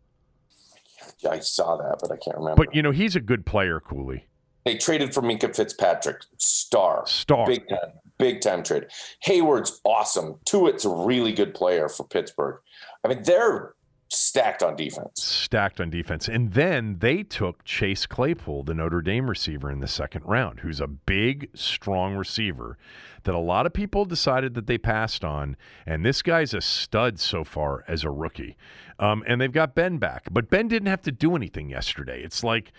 I 1.28 1.38
saw 1.40 1.76
that, 1.76 1.98
but 2.00 2.10
I 2.12 2.16
can't 2.16 2.36
remember. 2.36 2.64
but 2.64 2.74
you 2.74 2.82
know 2.82 2.90
he's 2.90 3.16
a 3.16 3.20
good 3.20 3.46
player, 3.46 3.80
Cooley. 3.80 4.26
they 4.64 4.76
traded 4.76 5.14
for 5.14 5.22
Minkah 5.22 5.54
Fitzpatrick, 5.54 6.22
star, 6.38 7.04
Star. 7.06 7.46
big 7.46 7.68
time, 7.68 7.92
big 8.18 8.40
time 8.40 8.62
trade. 8.62 8.86
Heyward's 9.24 9.80
awesome. 9.84 10.38
Tuitt's 10.44 10.84
a 10.84 10.88
really 10.90 11.32
good 11.32 11.54
player 11.54 11.88
for 11.88 12.06
Pittsburgh. 12.06 12.58
I 13.04 13.08
mean, 13.08 13.22
they're 13.24 13.74
stacked 14.14 14.62
on 14.62 14.76
defense. 14.76 15.22
stacked 15.22 15.80
on 15.80 15.90
defense. 15.90 16.28
And 16.28 16.52
then 16.52 16.98
they 17.00 17.22
took 17.22 17.64
Chase 17.64 18.06
Claypool, 18.06 18.64
the 18.64 18.74
Notre 18.74 19.02
Dame 19.02 19.28
receiver, 19.28 19.70
in 19.70 19.80
the 19.80 19.88
second 19.88 20.24
round, 20.24 20.60
who's 20.60 20.80
a 20.80 20.86
big, 20.86 21.50
strong 21.54 22.14
receiver 22.14 22.78
that 23.24 23.34
a 23.34 23.38
lot 23.38 23.66
of 23.66 23.72
people 23.72 24.04
decided 24.04 24.54
that 24.54 24.66
they 24.66 24.78
passed 24.78 25.24
on. 25.24 25.56
And 25.86 26.04
this 26.04 26.22
guy's 26.22 26.54
a 26.54 26.60
stud 26.60 27.20
so 27.20 27.44
far 27.44 27.84
as 27.88 28.04
a 28.04 28.10
rookie. 28.10 28.56
Um, 28.98 29.24
and 29.26 29.40
they've 29.40 29.52
got 29.52 29.74
Ben 29.74 29.98
back, 29.98 30.28
but 30.30 30.48
Ben 30.50 30.68
didn't 30.68 30.88
have 30.88 31.02
to 31.02 31.12
do 31.12 31.34
anything 31.34 31.68
yesterday. 31.70 32.22
It's 32.22 32.44
like, 32.44 32.72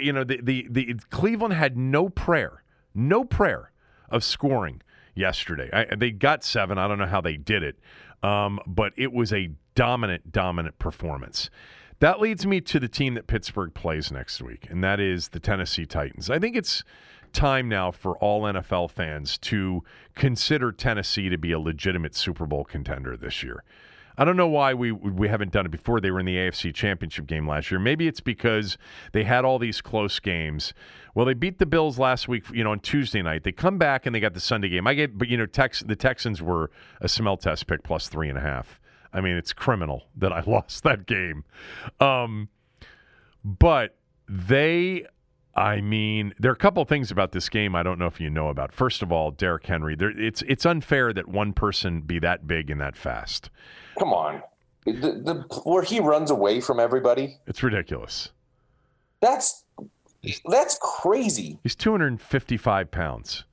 you 0.00 0.12
know, 0.12 0.24
the, 0.24 0.40
the, 0.42 0.66
the 0.70 0.94
Cleveland 1.10 1.54
had 1.54 1.76
no 1.76 2.08
prayer, 2.08 2.62
no 2.94 3.24
prayer 3.24 3.72
of 4.08 4.22
scoring 4.22 4.82
yesterday. 5.14 5.68
I, 5.72 5.94
they 5.96 6.10
got 6.12 6.44
seven. 6.44 6.78
I 6.78 6.86
don't 6.86 6.98
know 6.98 7.06
how 7.06 7.20
they 7.20 7.36
did 7.36 7.62
it, 7.62 7.76
um, 8.22 8.60
but 8.66 8.92
it 8.96 9.12
was 9.12 9.32
a 9.32 9.50
dominant, 9.78 10.32
dominant 10.32 10.76
performance. 10.80 11.50
That 12.00 12.18
leads 12.18 12.44
me 12.44 12.60
to 12.62 12.80
the 12.80 12.88
team 12.88 13.14
that 13.14 13.28
Pittsburgh 13.28 13.72
plays 13.72 14.10
next 14.10 14.42
week, 14.42 14.66
and 14.68 14.82
that 14.82 14.98
is 14.98 15.28
the 15.28 15.38
Tennessee 15.38 15.86
Titans. 15.86 16.28
I 16.28 16.40
think 16.40 16.56
it's 16.56 16.82
time 17.32 17.68
now 17.68 17.92
for 17.92 18.18
all 18.18 18.42
NFL 18.42 18.90
fans 18.90 19.38
to 19.38 19.84
consider 20.16 20.72
Tennessee 20.72 21.28
to 21.28 21.38
be 21.38 21.52
a 21.52 21.60
legitimate 21.60 22.16
Super 22.16 22.44
Bowl 22.44 22.64
contender 22.64 23.16
this 23.16 23.44
year. 23.44 23.62
I 24.16 24.24
don't 24.24 24.36
know 24.36 24.48
why 24.48 24.74
we 24.74 24.90
we 24.90 25.28
haven't 25.28 25.52
done 25.52 25.64
it 25.64 25.70
before. 25.70 26.00
They 26.00 26.10
were 26.10 26.18
in 26.18 26.26
the 26.26 26.34
AFC 26.34 26.74
Championship 26.74 27.28
game 27.28 27.46
last 27.46 27.70
year. 27.70 27.78
Maybe 27.78 28.08
it's 28.08 28.20
because 28.20 28.78
they 29.12 29.22
had 29.22 29.44
all 29.44 29.60
these 29.60 29.80
close 29.80 30.18
games. 30.18 30.74
Well, 31.14 31.24
they 31.24 31.34
beat 31.34 31.60
the 31.60 31.66
Bills 31.66 32.00
last 32.00 32.26
week, 32.26 32.42
you 32.52 32.64
know, 32.64 32.72
on 32.72 32.80
Tuesday 32.80 33.22
night. 33.22 33.44
They 33.44 33.52
come 33.52 33.78
back 33.78 34.06
and 34.06 34.14
they 34.14 34.18
got 34.18 34.34
the 34.34 34.40
Sunday 34.40 34.70
game. 34.70 34.88
I 34.88 34.94
get, 34.94 35.16
but 35.16 35.28
you 35.28 35.36
know, 35.36 35.46
Tex, 35.46 35.84
the 35.86 35.94
Texans 35.94 36.42
were 36.42 36.72
a 37.00 37.08
smell 37.08 37.36
test 37.36 37.68
pick 37.68 37.84
plus 37.84 38.08
three 38.08 38.28
and 38.28 38.36
a 38.36 38.40
half. 38.40 38.80
I 39.12 39.20
mean, 39.20 39.36
it's 39.36 39.52
criminal 39.52 40.04
that 40.16 40.32
I 40.32 40.40
lost 40.40 40.82
that 40.84 41.06
game. 41.06 41.44
Um, 42.00 42.48
but 43.44 43.96
they 44.28 45.06
I 45.58 45.80
mean, 45.80 46.34
there 46.38 46.52
are 46.52 46.54
a 46.54 46.58
couple 46.58 46.82
of 46.82 46.88
things 46.88 47.10
about 47.10 47.32
this 47.32 47.48
game 47.48 47.74
I 47.74 47.82
don't 47.82 47.98
know 47.98 48.06
if 48.06 48.20
you 48.20 48.30
know 48.30 48.48
about. 48.48 48.72
First 48.72 49.02
of 49.02 49.10
all, 49.10 49.32
Derrick 49.32 49.66
Henry. 49.66 49.96
There, 49.96 50.10
it's 50.10 50.42
it's 50.42 50.64
unfair 50.64 51.12
that 51.12 51.26
one 51.26 51.52
person 51.52 52.02
be 52.02 52.20
that 52.20 52.46
big 52.46 52.70
and 52.70 52.80
that 52.80 52.96
fast. 52.96 53.50
Come 53.98 54.12
on, 54.12 54.42
the, 54.84 54.92
the 54.92 55.60
where 55.64 55.82
he 55.82 55.98
runs 55.98 56.30
away 56.30 56.60
from 56.60 56.78
everybody. 56.78 57.38
It's 57.48 57.62
ridiculous. 57.62 58.30
That's 59.20 59.64
that's 60.46 60.78
crazy. 60.80 61.58
He's 61.64 61.74
255 61.74 62.90
pounds. 62.92 63.44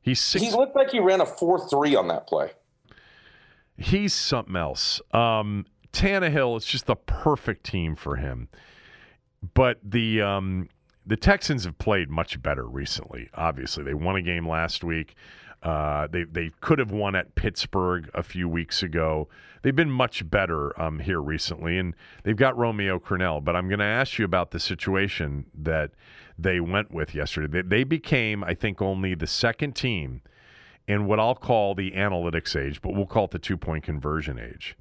He's 0.00 0.20
six. 0.20 0.42
He 0.42 0.50
looked 0.50 0.74
like 0.74 0.90
he 0.90 1.00
ran 1.00 1.20
a 1.20 1.26
four 1.26 1.68
three 1.68 1.94
on 1.94 2.08
that 2.08 2.26
play. 2.26 2.52
He's 3.76 4.14
something 4.14 4.56
else. 4.56 5.00
Um, 5.12 5.66
Tannehill, 5.92 6.56
it's 6.56 6.66
just 6.66 6.86
the 6.86 6.96
perfect 6.96 7.64
team 7.64 7.96
for 7.96 8.16
him. 8.16 8.48
But 9.54 9.78
the 9.84 10.22
um, 10.22 10.68
the 11.06 11.16
Texans 11.16 11.64
have 11.64 11.78
played 11.78 12.10
much 12.10 12.40
better 12.42 12.66
recently. 12.66 13.28
Obviously, 13.34 13.84
they 13.84 13.94
won 13.94 14.16
a 14.16 14.22
game 14.22 14.48
last 14.48 14.82
week. 14.84 15.14
Uh, 15.62 16.06
they 16.10 16.24
they 16.24 16.50
could 16.60 16.78
have 16.78 16.90
won 16.90 17.14
at 17.14 17.34
Pittsburgh 17.34 18.10
a 18.14 18.22
few 18.22 18.48
weeks 18.48 18.82
ago. 18.82 19.28
They've 19.62 19.74
been 19.74 19.90
much 19.90 20.28
better 20.28 20.78
um, 20.80 20.98
here 20.98 21.20
recently, 21.20 21.78
and 21.78 21.94
they've 22.22 22.36
got 22.36 22.56
Romeo 22.56 22.98
Crennel. 22.98 23.42
But 23.42 23.56
I'm 23.56 23.68
going 23.68 23.78
to 23.78 23.84
ask 23.84 24.18
you 24.18 24.24
about 24.24 24.50
the 24.50 24.60
situation 24.60 25.46
that 25.54 25.92
they 26.38 26.60
went 26.60 26.92
with 26.92 27.14
yesterday. 27.14 27.62
They, 27.62 27.76
they 27.78 27.84
became, 27.84 28.44
I 28.44 28.54
think, 28.54 28.82
only 28.82 29.14
the 29.14 29.26
second 29.26 29.74
team 29.74 30.20
in 30.86 31.06
what 31.06 31.18
I'll 31.18 31.34
call 31.34 31.74
the 31.74 31.92
analytics 31.92 32.54
age, 32.60 32.82
but 32.82 32.94
we'll 32.94 33.06
call 33.06 33.24
it 33.24 33.30
the 33.30 33.38
two 33.38 33.56
point 33.56 33.84
conversion 33.84 34.38
age, 34.38 34.76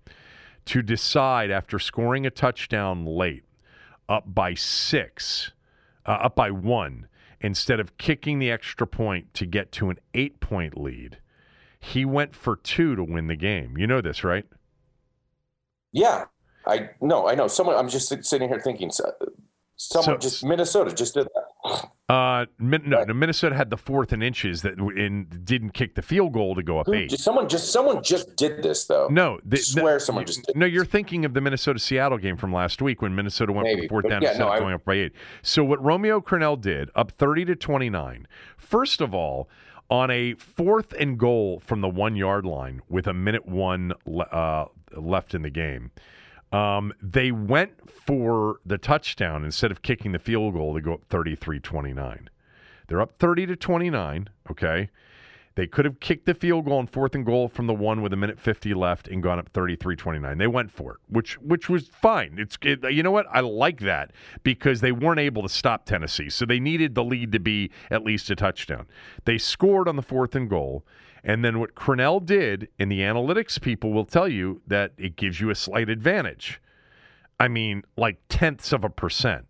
to 0.66 0.82
decide 0.82 1.52
after 1.52 1.80
scoring 1.80 2.26
a 2.26 2.30
touchdown 2.30 3.06
late, 3.06 3.44
up 4.10 4.34
by 4.34 4.54
six, 4.54 5.52
uh, 6.06 6.12
up 6.12 6.36
by 6.36 6.52
one, 6.52 7.08
instead 7.42 7.80
of 7.80 7.98
kicking 7.98 8.40
the 8.40 8.52
extra 8.52 8.86
point 8.86 9.34
to 9.34 9.46
get 9.46 9.72
to 9.74 9.90
an 9.90 9.98
eight 10.14 10.40
point 10.40 10.78
lead, 10.78 11.18
he 11.80 12.06
went 12.06 12.36
for 12.36 12.56
two 12.56 12.96
to 12.96 13.04
win 13.04 13.28
the 13.28 13.36
game. 13.36 13.78
You 13.78 13.88
know 13.88 14.02
this, 14.02 14.24
right? 14.24 14.46
Yeah, 15.92 16.26
I 16.66 16.90
no, 17.02 17.28
I 17.28 17.36
know. 17.36 17.48
Someone. 17.48 17.76
I'm 17.76 17.90
just 17.90 18.10
sitting 18.26 18.50
here 18.50 18.60
thinking. 18.60 18.90
Someone 18.92 19.16
So- 19.78 20.18
just 20.18 20.44
Minnesota 20.44 20.94
just 20.94 21.14
did 21.14 21.28
that. 21.28 21.44
Uh, 22.10 22.46
Min- 22.60 22.84
no, 22.86 23.04
no, 23.06 23.14
Minnesota 23.14 23.56
had 23.56 23.70
the 23.70 23.78
fourth 23.78 24.12
and 24.12 24.22
inches 24.22 24.62
that 24.62 24.78
and 24.78 25.46
didn't 25.46 25.72
kick 25.72 25.96
the 25.96 26.02
field 26.02 26.34
goal 26.34 26.54
to 26.54 26.62
go 26.62 26.78
up 26.80 26.88
Who- 26.88 26.94
eight. 26.94 27.12
someone 27.12 27.48
just 27.48 27.72
someone 27.72 28.04
just 28.04 28.36
did 28.36 28.62
this 28.62 28.86
though. 28.86 29.08
No, 29.10 29.40
the, 29.46 29.58
I 29.58 29.62
swear 29.62 29.94
no, 29.96 29.98
someone 30.00 30.26
just 30.26 30.44
did. 30.46 30.56
No, 30.56 30.66
you're 30.66 30.86
thinking 30.86 31.24
of 31.24 31.34
the 31.34 31.42
Minnesota 31.42 31.80
Seattle 31.80 32.18
game 32.18 32.36
from 32.36 32.52
last 32.54 32.82
week 32.82 33.02
when 33.02 33.16
Minnesota 33.16 33.54
went 33.54 33.64
Maybe, 33.66 33.84
for 33.84 34.02
fourth 34.02 34.10
down 34.10 34.22
yeah, 34.22 34.30
instead 34.32 34.46
no, 34.46 34.60
going 34.60 34.74
up 34.76 34.84
by 34.84 34.96
eight. 34.96 35.14
So 35.42 35.64
what 35.64 35.84
Romeo 35.84 36.20
Crennel 36.20 36.60
did, 36.60 36.90
up 36.94 37.12
30 37.12 37.46
to 37.46 37.56
29. 37.56 38.28
First 38.58 39.00
of 39.00 39.14
all, 39.14 39.50
on 39.90 40.12
a 40.12 40.34
fourth 40.36 40.94
and 41.00 41.18
goal 41.18 41.62
from 41.66 41.82
the 41.82 41.90
one 41.90 42.16
yard 42.16 42.46
line 42.46 42.82
with 42.90 43.08
a 43.08 43.14
minute 43.14 43.46
one 43.48 43.94
uh, 44.32 44.66
left 44.96 45.34
in 45.34 45.42
the 45.42 45.50
game. 45.50 45.92
Um, 46.54 46.94
they 47.02 47.32
went 47.32 47.90
for 47.90 48.58
the 48.64 48.78
touchdown 48.78 49.44
instead 49.44 49.72
of 49.72 49.82
kicking 49.82 50.12
the 50.12 50.20
field 50.20 50.54
goal 50.54 50.76
to 50.76 50.82
go 50.82 50.94
up 50.94 51.04
33 51.10 51.60
29. 51.60 52.30
They're 52.88 53.02
up 53.02 53.18
30 53.18 53.48
to 53.48 53.56
29, 53.56 54.30
okay? 54.52 54.90
They 55.56 55.68
could 55.68 55.86
have 55.86 56.00
kicked 56.00 56.26
the 56.26 56.34
field 56.34 56.66
goal 56.66 56.80
on 56.80 56.88
fourth 56.88 57.14
and 57.14 57.26
goal 57.26 57.48
from 57.48 57.68
the 57.68 57.74
one 57.74 58.02
with 58.02 58.12
a 58.12 58.16
minute 58.16 58.40
50 58.40 58.74
left 58.74 59.08
and 59.08 59.22
gone 59.22 59.38
up 59.38 59.54
33-29. 59.54 60.38
They 60.38 60.48
went 60.48 60.72
for 60.72 60.94
it, 60.94 60.98
which 61.08 61.40
which 61.42 61.70
was 61.70 61.90
fine. 61.90 62.36
It's 62.40 62.58
it, 62.64 62.92
you 62.92 63.04
know 63.04 63.12
what? 63.12 63.28
I 63.32 63.42
like 63.42 63.82
that 63.82 64.12
because 64.42 64.82
they 64.82 64.92
weren't 64.92 65.20
able 65.20 65.44
to 65.44 65.50
stop 65.50 65.86
Tennessee. 65.86 66.30
So 66.30 66.46
they 66.46 66.60
needed 66.60 66.96
the 66.96 67.04
lead 67.04 67.32
to 67.34 67.40
be 67.40 67.70
at 67.92 68.04
least 68.04 68.32
a 68.32 68.36
touchdown. 68.36 68.88
They 69.26 69.38
scored 69.38 69.88
on 69.88 69.96
the 69.96 70.02
fourth 70.02 70.36
and 70.36 70.50
goal. 70.50 70.86
And 71.26 71.46
then 71.46 71.60
what 71.60 71.74
Crennel 71.74 72.26
did, 72.26 72.68
and 72.80 72.92
the 72.92 73.00
analytics 73.00 73.62
people 73.62 73.94
will 73.94 74.04
tell 74.04 74.28
you 74.28 74.62
that 74.68 74.92
it 74.98 75.16
gives 75.16 75.40
you 75.40 75.52
a 75.52 75.56
slight 75.56 75.90
advantage. 75.90 76.60
I 77.40 77.48
mean, 77.48 77.84
like 77.96 78.18
tenths 78.28 78.74
of 78.74 78.84
a 78.84 78.90
percent 78.90 79.46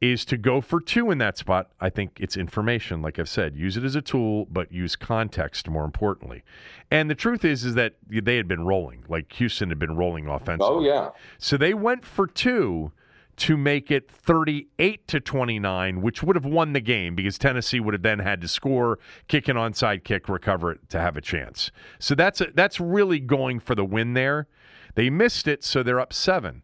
is 0.00 0.24
to 0.26 0.36
go 0.36 0.60
for 0.60 0.80
two 0.80 1.10
in 1.10 1.18
that 1.18 1.38
spot. 1.38 1.70
I 1.80 1.88
think 1.88 2.18
it's 2.20 2.36
information, 2.36 3.00
like 3.00 3.18
I've 3.18 3.28
said. 3.28 3.56
Use 3.56 3.76
it 3.76 3.84
as 3.84 3.94
a 3.94 4.02
tool, 4.02 4.46
but 4.46 4.70
use 4.70 4.94
context 4.94 5.68
more 5.68 5.84
importantly. 5.84 6.42
And 6.90 7.08
the 7.08 7.14
truth 7.14 7.44
is, 7.44 7.64
is 7.64 7.74
that 7.74 7.94
they 8.08 8.36
had 8.36 8.46
been 8.46 8.64
rolling, 8.64 9.04
like 9.08 9.32
Houston 9.34 9.70
had 9.70 9.78
been 9.78 9.96
rolling 9.96 10.26
offensively. 10.26 10.66
Oh 10.66 10.80
yeah, 10.80 11.10
So 11.38 11.56
they 11.56 11.74
went 11.74 12.04
for 12.04 12.26
two 12.26 12.92
to 13.36 13.56
make 13.56 13.90
it 13.90 14.10
38 14.10 15.06
to 15.08 15.20
29, 15.20 16.00
which 16.00 16.22
would 16.22 16.36
have 16.36 16.46
won 16.46 16.72
the 16.72 16.80
game 16.80 17.14
because 17.14 17.36
Tennessee 17.36 17.80
would 17.80 17.92
have 17.92 18.02
then 18.02 18.18
had 18.18 18.40
to 18.40 18.48
score, 18.48 18.98
kick 19.28 19.48
an 19.48 19.56
onside 19.56 20.04
kick, 20.04 20.28
recover 20.28 20.72
it 20.72 20.88
to 20.88 20.98
have 20.98 21.16
a 21.16 21.20
chance. 21.20 21.70
So 21.98 22.14
that's 22.14 22.40
a, 22.40 22.48
that's 22.54 22.80
really 22.80 23.20
going 23.20 23.60
for 23.60 23.74
the 23.74 23.84
win 23.84 24.14
there. 24.14 24.48
They 24.94 25.10
missed 25.10 25.46
it, 25.46 25.62
so 25.62 25.82
they're 25.82 26.00
up 26.00 26.14
seven. 26.14 26.62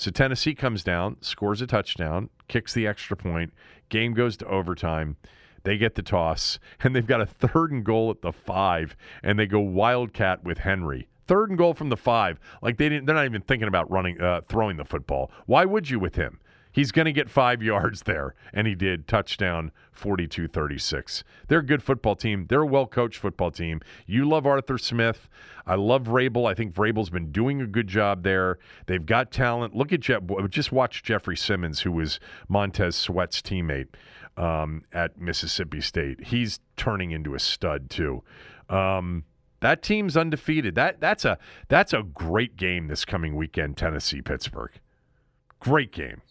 So 0.00 0.10
Tennessee 0.10 0.54
comes 0.54 0.82
down, 0.82 1.18
scores 1.20 1.60
a 1.60 1.66
touchdown, 1.66 2.30
kicks 2.48 2.72
the 2.72 2.86
extra 2.86 3.18
point. 3.18 3.52
Game 3.90 4.14
goes 4.14 4.34
to 4.38 4.46
overtime. 4.46 5.18
They 5.64 5.76
get 5.76 5.94
the 5.94 6.02
toss, 6.02 6.58
and 6.80 6.96
they've 6.96 7.06
got 7.06 7.20
a 7.20 7.26
third 7.26 7.70
and 7.70 7.84
goal 7.84 8.10
at 8.10 8.22
the 8.22 8.32
five, 8.32 8.96
and 9.22 9.38
they 9.38 9.44
go 9.44 9.60
wildcat 9.60 10.42
with 10.42 10.56
Henry. 10.56 11.06
Third 11.26 11.50
and 11.50 11.58
goal 11.58 11.74
from 11.74 11.90
the 11.90 11.98
five. 11.98 12.40
Like 12.62 12.78
they 12.78 12.88
didn't. 12.88 13.04
They're 13.04 13.14
not 13.14 13.26
even 13.26 13.42
thinking 13.42 13.68
about 13.68 13.90
running, 13.90 14.18
uh, 14.18 14.40
throwing 14.48 14.78
the 14.78 14.86
football. 14.86 15.30
Why 15.44 15.66
would 15.66 15.90
you 15.90 16.00
with 16.00 16.14
him? 16.14 16.40
He's 16.72 16.92
going 16.92 17.06
to 17.06 17.12
get 17.12 17.30
five 17.30 17.62
yards 17.62 18.02
there, 18.02 18.34
and 18.52 18.66
he 18.66 18.74
did. 18.74 19.08
Touchdown, 19.08 19.72
42-36. 19.98 21.22
They're 21.48 21.58
a 21.58 21.66
good 21.66 21.82
football 21.82 22.16
team. 22.16 22.46
They're 22.48 22.62
a 22.62 22.66
well-coached 22.66 23.18
football 23.18 23.50
team. 23.50 23.80
You 24.06 24.28
love 24.28 24.46
Arthur 24.46 24.78
Smith. 24.78 25.28
I 25.66 25.74
love 25.74 26.04
Vrabel. 26.04 26.48
I 26.50 26.54
think 26.54 26.74
Vrabel's 26.74 27.10
been 27.10 27.32
doing 27.32 27.60
a 27.60 27.66
good 27.66 27.86
job 27.86 28.22
there. 28.22 28.58
They've 28.86 29.04
got 29.04 29.30
talent. 29.30 29.74
Look 29.74 29.92
at 29.92 30.00
Jeff. 30.00 30.22
Just 30.48 30.72
watch 30.72 31.02
Jeffrey 31.02 31.36
Simmons, 31.36 31.80
who 31.80 31.92
was 31.92 32.18
Montez 32.48 32.96
Sweat's 32.96 33.42
teammate 33.42 33.88
um, 34.36 34.84
at 34.92 35.20
Mississippi 35.20 35.80
State. 35.80 36.24
He's 36.24 36.60
turning 36.76 37.10
into 37.10 37.34
a 37.34 37.38
stud 37.38 37.90
too. 37.90 38.22
Um, 38.68 39.24
that 39.60 39.82
team's 39.82 40.16
undefeated. 40.16 40.74
That 40.74 41.00
that's 41.00 41.24
a 41.24 41.38
that's 41.68 41.92
a 41.92 42.02
great 42.02 42.56
game 42.56 42.88
this 42.88 43.04
coming 43.04 43.36
weekend. 43.36 43.76
Tennessee 43.76 44.22
Pittsburgh, 44.22 44.72
great 45.60 45.92
game. 45.92 46.22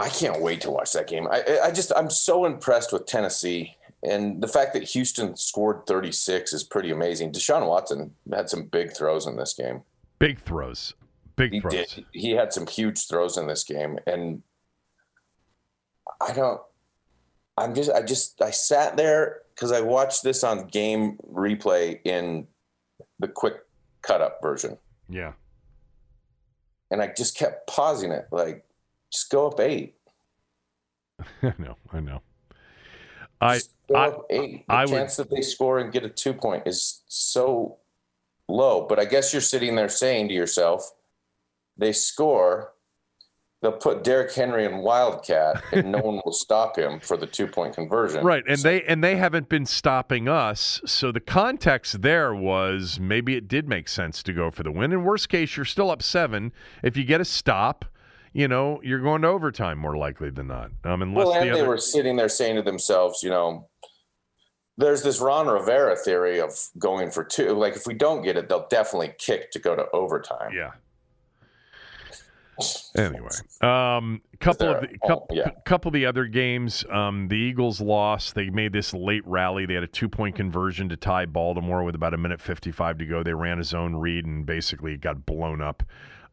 I 0.00 0.08
can't 0.08 0.40
wait 0.40 0.60
to 0.62 0.70
watch 0.70 0.92
that 0.92 1.06
game. 1.06 1.28
I, 1.30 1.60
I 1.64 1.70
just 1.70 1.92
I'm 1.94 2.10
so 2.10 2.44
impressed 2.44 2.92
with 2.92 3.06
Tennessee 3.06 3.76
and 4.02 4.42
the 4.42 4.48
fact 4.48 4.72
that 4.72 4.82
Houston 4.82 5.36
scored 5.36 5.86
36 5.86 6.52
is 6.52 6.64
pretty 6.64 6.90
amazing. 6.90 7.32
Deshaun 7.32 7.66
Watson 7.66 8.14
had 8.32 8.48
some 8.48 8.64
big 8.64 8.96
throws 8.96 9.26
in 9.26 9.36
this 9.36 9.52
game. 9.52 9.82
Big 10.18 10.38
throws, 10.38 10.94
big 11.36 11.52
he 11.52 11.60
throws. 11.60 11.72
Did. 11.72 12.04
He 12.12 12.30
had 12.30 12.52
some 12.52 12.66
huge 12.66 13.06
throws 13.08 13.36
in 13.36 13.46
this 13.46 13.64
game, 13.64 13.98
and 14.06 14.42
I 16.20 16.32
don't. 16.32 16.60
I'm 17.58 17.74
just 17.74 17.90
I 17.90 18.02
just 18.02 18.40
I 18.40 18.50
sat 18.50 18.96
there 18.96 19.42
because 19.54 19.72
I 19.72 19.80
watched 19.80 20.22
this 20.22 20.44
on 20.44 20.66
game 20.68 21.18
replay 21.30 22.00
in 22.04 22.46
the 23.18 23.28
quick 23.28 23.56
cut 24.02 24.22
up 24.22 24.38
version. 24.42 24.78
Yeah. 25.08 25.32
And 26.90 27.02
I 27.02 27.12
just 27.16 27.36
kept 27.36 27.68
pausing 27.68 28.10
it, 28.10 28.26
like, 28.32 28.64
just 29.10 29.30
go 29.30 29.48
up 29.48 29.60
eight. 29.60 29.96
I 31.42 31.54
know, 31.58 31.76
I 31.92 32.00
know. 32.00 32.22
I, 33.40 33.60
go 33.88 33.94
I, 33.94 34.08
up 34.08 34.26
eight. 34.30 34.66
The 34.66 34.72
I 34.74 34.84
would- 34.84 34.90
chance 34.90 35.16
that 35.16 35.30
they 35.30 35.42
score 35.42 35.78
and 35.78 35.92
get 35.92 36.04
a 36.04 36.08
two 36.08 36.32
point 36.34 36.64
is 36.66 37.02
so 37.08 37.78
low. 38.48 38.86
But 38.88 38.98
I 38.98 39.04
guess 39.04 39.32
you're 39.32 39.40
sitting 39.42 39.76
there 39.76 39.88
saying 39.88 40.28
to 40.28 40.34
yourself, 40.34 40.90
they 41.76 41.92
score, 41.92 42.74
they'll 43.62 43.72
put 43.72 44.04
Derrick 44.04 44.32
Henry 44.34 44.66
in 44.66 44.78
Wildcat, 44.78 45.62
and 45.72 45.92
no 45.92 45.98
one 46.02 46.20
will 46.24 46.32
stop 46.32 46.76
him 46.76 47.00
for 47.00 47.16
the 47.16 47.26
two 47.26 47.46
point 47.46 47.74
conversion. 47.74 48.24
right, 48.24 48.44
and 48.46 48.58
they 48.58 48.82
and 48.82 49.02
they 49.02 49.16
haven't 49.16 49.48
been 49.48 49.64
stopping 49.64 50.28
us. 50.28 50.80
So 50.84 51.10
the 51.12 51.20
context 51.20 52.02
there 52.02 52.34
was 52.34 53.00
maybe 53.00 53.36
it 53.36 53.48
did 53.48 53.68
make 53.68 53.88
sense 53.88 54.22
to 54.24 54.32
go 54.34 54.50
for 54.50 54.62
the 54.62 54.72
win. 54.72 54.92
In 54.92 55.04
worst 55.04 55.28
case, 55.30 55.56
you're 55.56 55.64
still 55.64 55.90
up 55.90 56.02
seven. 56.02 56.52
If 56.82 56.96
you 56.98 57.04
get 57.04 57.20
a 57.22 57.24
stop, 57.24 57.86
you 58.32 58.48
know 58.48 58.80
you're 58.82 59.00
going 59.00 59.22
to 59.22 59.28
overtime 59.28 59.78
more 59.78 59.96
likely 59.96 60.30
than 60.30 60.48
not. 60.48 60.70
Um, 60.84 61.02
unless 61.02 61.26
Well, 61.26 61.34
the 61.34 61.40
and 61.40 61.54
they 61.54 61.60
other, 61.60 61.68
were 61.68 61.78
sitting 61.78 62.16
there 62.16 62.28
saying 62.28 62.56
to 62.56 62.62
themselves, 62.62 63.22
you 63.22 63.30
know, 63.30 63.68
there's 64.76 65.02
this 65.02 65.20
Ron 65.20 65.46
Rivera 65.46 65.96
theory 65.96 66.40
of 66.40 66.52
going 66.78 67.10
for 67.10 67.24
two. 67.24 67.52
Like, 67.52 67.76
if 67.76 67.86
we 67.86 67.94
don't 67.94 68.22
get 68.22 68.36
it, 68.36 68.48
they'll 68.48 68.68
definitely 68.68 69.12
kick 69.18 69.50
to 69.52 69.58
go 69.58 69.76
to 69.76 69.86
overtime. 69.92 70.52
yeah. 70.54 70.72
Anyway, 72.94 73.30
um, 73.62 74.20
couple 74.38 74.68
of 74.68 74.82
the, 74.82 74.88
couple, 75.06 75.26
yeah. 75.30 75.48
couple 75.64 75.88
of 75.88 75.94
the 75.94 76.04
other 76.04 76.26
games, 76.26 76.84
um, 76.90 77.26
the 77.28 77.36
Eagles 77.36 77.80
lost. 77.80 78.34
They 78.34 78.50
made 78.50 78.72
this 78.72 78.92
late 78.92 79.26
rally. 79.26 79.64
They 79.64 79.72
had 79.72 79.82
a 79.82 79.86
two 79.86 80.10
point 80.10 80.36
conversion 80.36 80.88
to 80.90 80.96
tie 80.96 81.24
Baltimore 81.24 81.84
with 81.84 81.94
about 81.94 82.12
a 82.12 82.18
minute 82.18 82.38
fifty 82.38 82.70
five 82.70 82.98
to 82.98 83.06
go. 83.06 83.22
They 83.22 83.32
ran 83.32 83.60
a 83.60 83.64
zone 83.64 83.96
read 83.96 84.26
and 84.26 84.44
basically 84.44 84.98
got 84.98 85.24
blown 85.24 85.62
up 85.62 85.82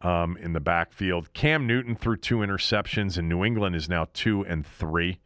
um, 0.02 0.38
in 0.38 0.54
the 0.54 0.60
backfield. 0.60 1.34
Cam 1.34 1.66
Newton 1.68 1.96
threw 1.96 2.18
two 2.18 2.38
interceptions, 2.38 3.18
and 3.18 3.28
New 3.28 3.44
England 3.44 3.76
is 3.76 3.90
now 3.90 4.08
two 4.14 4.42
and 4.46 4.66
three 4.66 5.20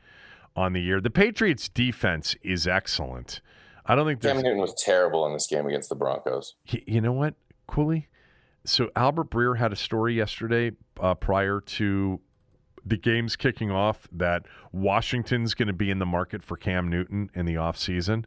on 0.56 0.74
the 0.74 0.82
year. 0.82 1.00
The 1.02 1.10
Patriots 1.10 1.70
defense 1.70 2.36
is 2.42 2.68
excellent. 2.68 3.42
I 3.86 3.96
don't 3.96 4.06
think 4.06 4.22
there's 4.22 4.34
Cam 4.36 4.44
Newton 4.44 4.60
was 4.60 4.74
terrible 4.76 5.26
in 5.28 5.34
this 5.34 5.48
game 5.48 5.66
against 5.68 5.90
the 5.90 5.96
Broncos. 5.96 6.56
Y- 6.72 6.84
You 6.86 7.02
know 7.02 7.14
what, 7.14 7.34
Cooley? 7.68 8.08
So 8.64 8.92
Albert 8.96 9.32
Breer 9.32 9.58
had 9.58 9.74
a 9.74 9.76
story 9.76 10.14
yesterday 10.16 10.72
uh, 11.00 11.16
prior 11.16 11.62
to 11.62 12.20
the 12.86 12.98
games 12.98 13.36
kicking 13.36 13.72
off 13.72 14.08
that 14.12 14.46
Washington's 14.72 15.54
going 15.54 15.68
to 15.68 15.74
be 15.74 15.90
in 15.90 16.00
the 16.00 16.06
market 16.06 16.44
for 16.44 16.58
Cam 16.58 16.88
Newton 16.90 17.30
in 17.34 17.46
the 17.46 17.56
offseason. 17.56 18.26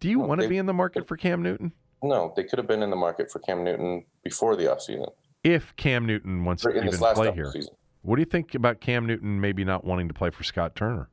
Do 0.00 0.08
you 0.08 0.20
Well, 0.20 0.28
want 0.28 0.40
to 0.42 0.48
be 0.48 0.58
in 0.58 0.66
the 0.66 0.72
market 0.74 1.06
for 1.08 1.16
Cam 1.16 1.42
Newton? 1.42 1.72
No, 2.02 2.32
they 2.36 2.44
could 2.44 2.58
have 2.58 2.68
been 2.68 2.82
in 2.82 2.90
the 2.90 2.96
market 2.96 3.30
for 3.30 3.40
Cam 3.40 3.64
Newton 3.64 4.04
before 4.22 4.56
the 4.56 4.64
offseason. 4.64 5.10
If 5.48 5.74
Cam 5.76 6.04
Newton 6.04 6.44
wants 6.44 6.62
to 6.62 6.76
even 6.76 6.90
play 6.92 7.32
here, 7.32 7.46
offseason. 7.46 7.70
what 8.02 8.16
do 8.16 8.20
you 8.20 8.26
think 8.26 8.54
about 8.54 8.82
Cam 8.82 9.06
Newton 9.06 9.40
maybe 9.40 9.64
not 9.64 9.82
wanting 9.82 10.06
to 10.08 10.12
play 10.12 10.28
for 10.28 10.44
Scott 10.44 10.76
Turner? 10.76 11.08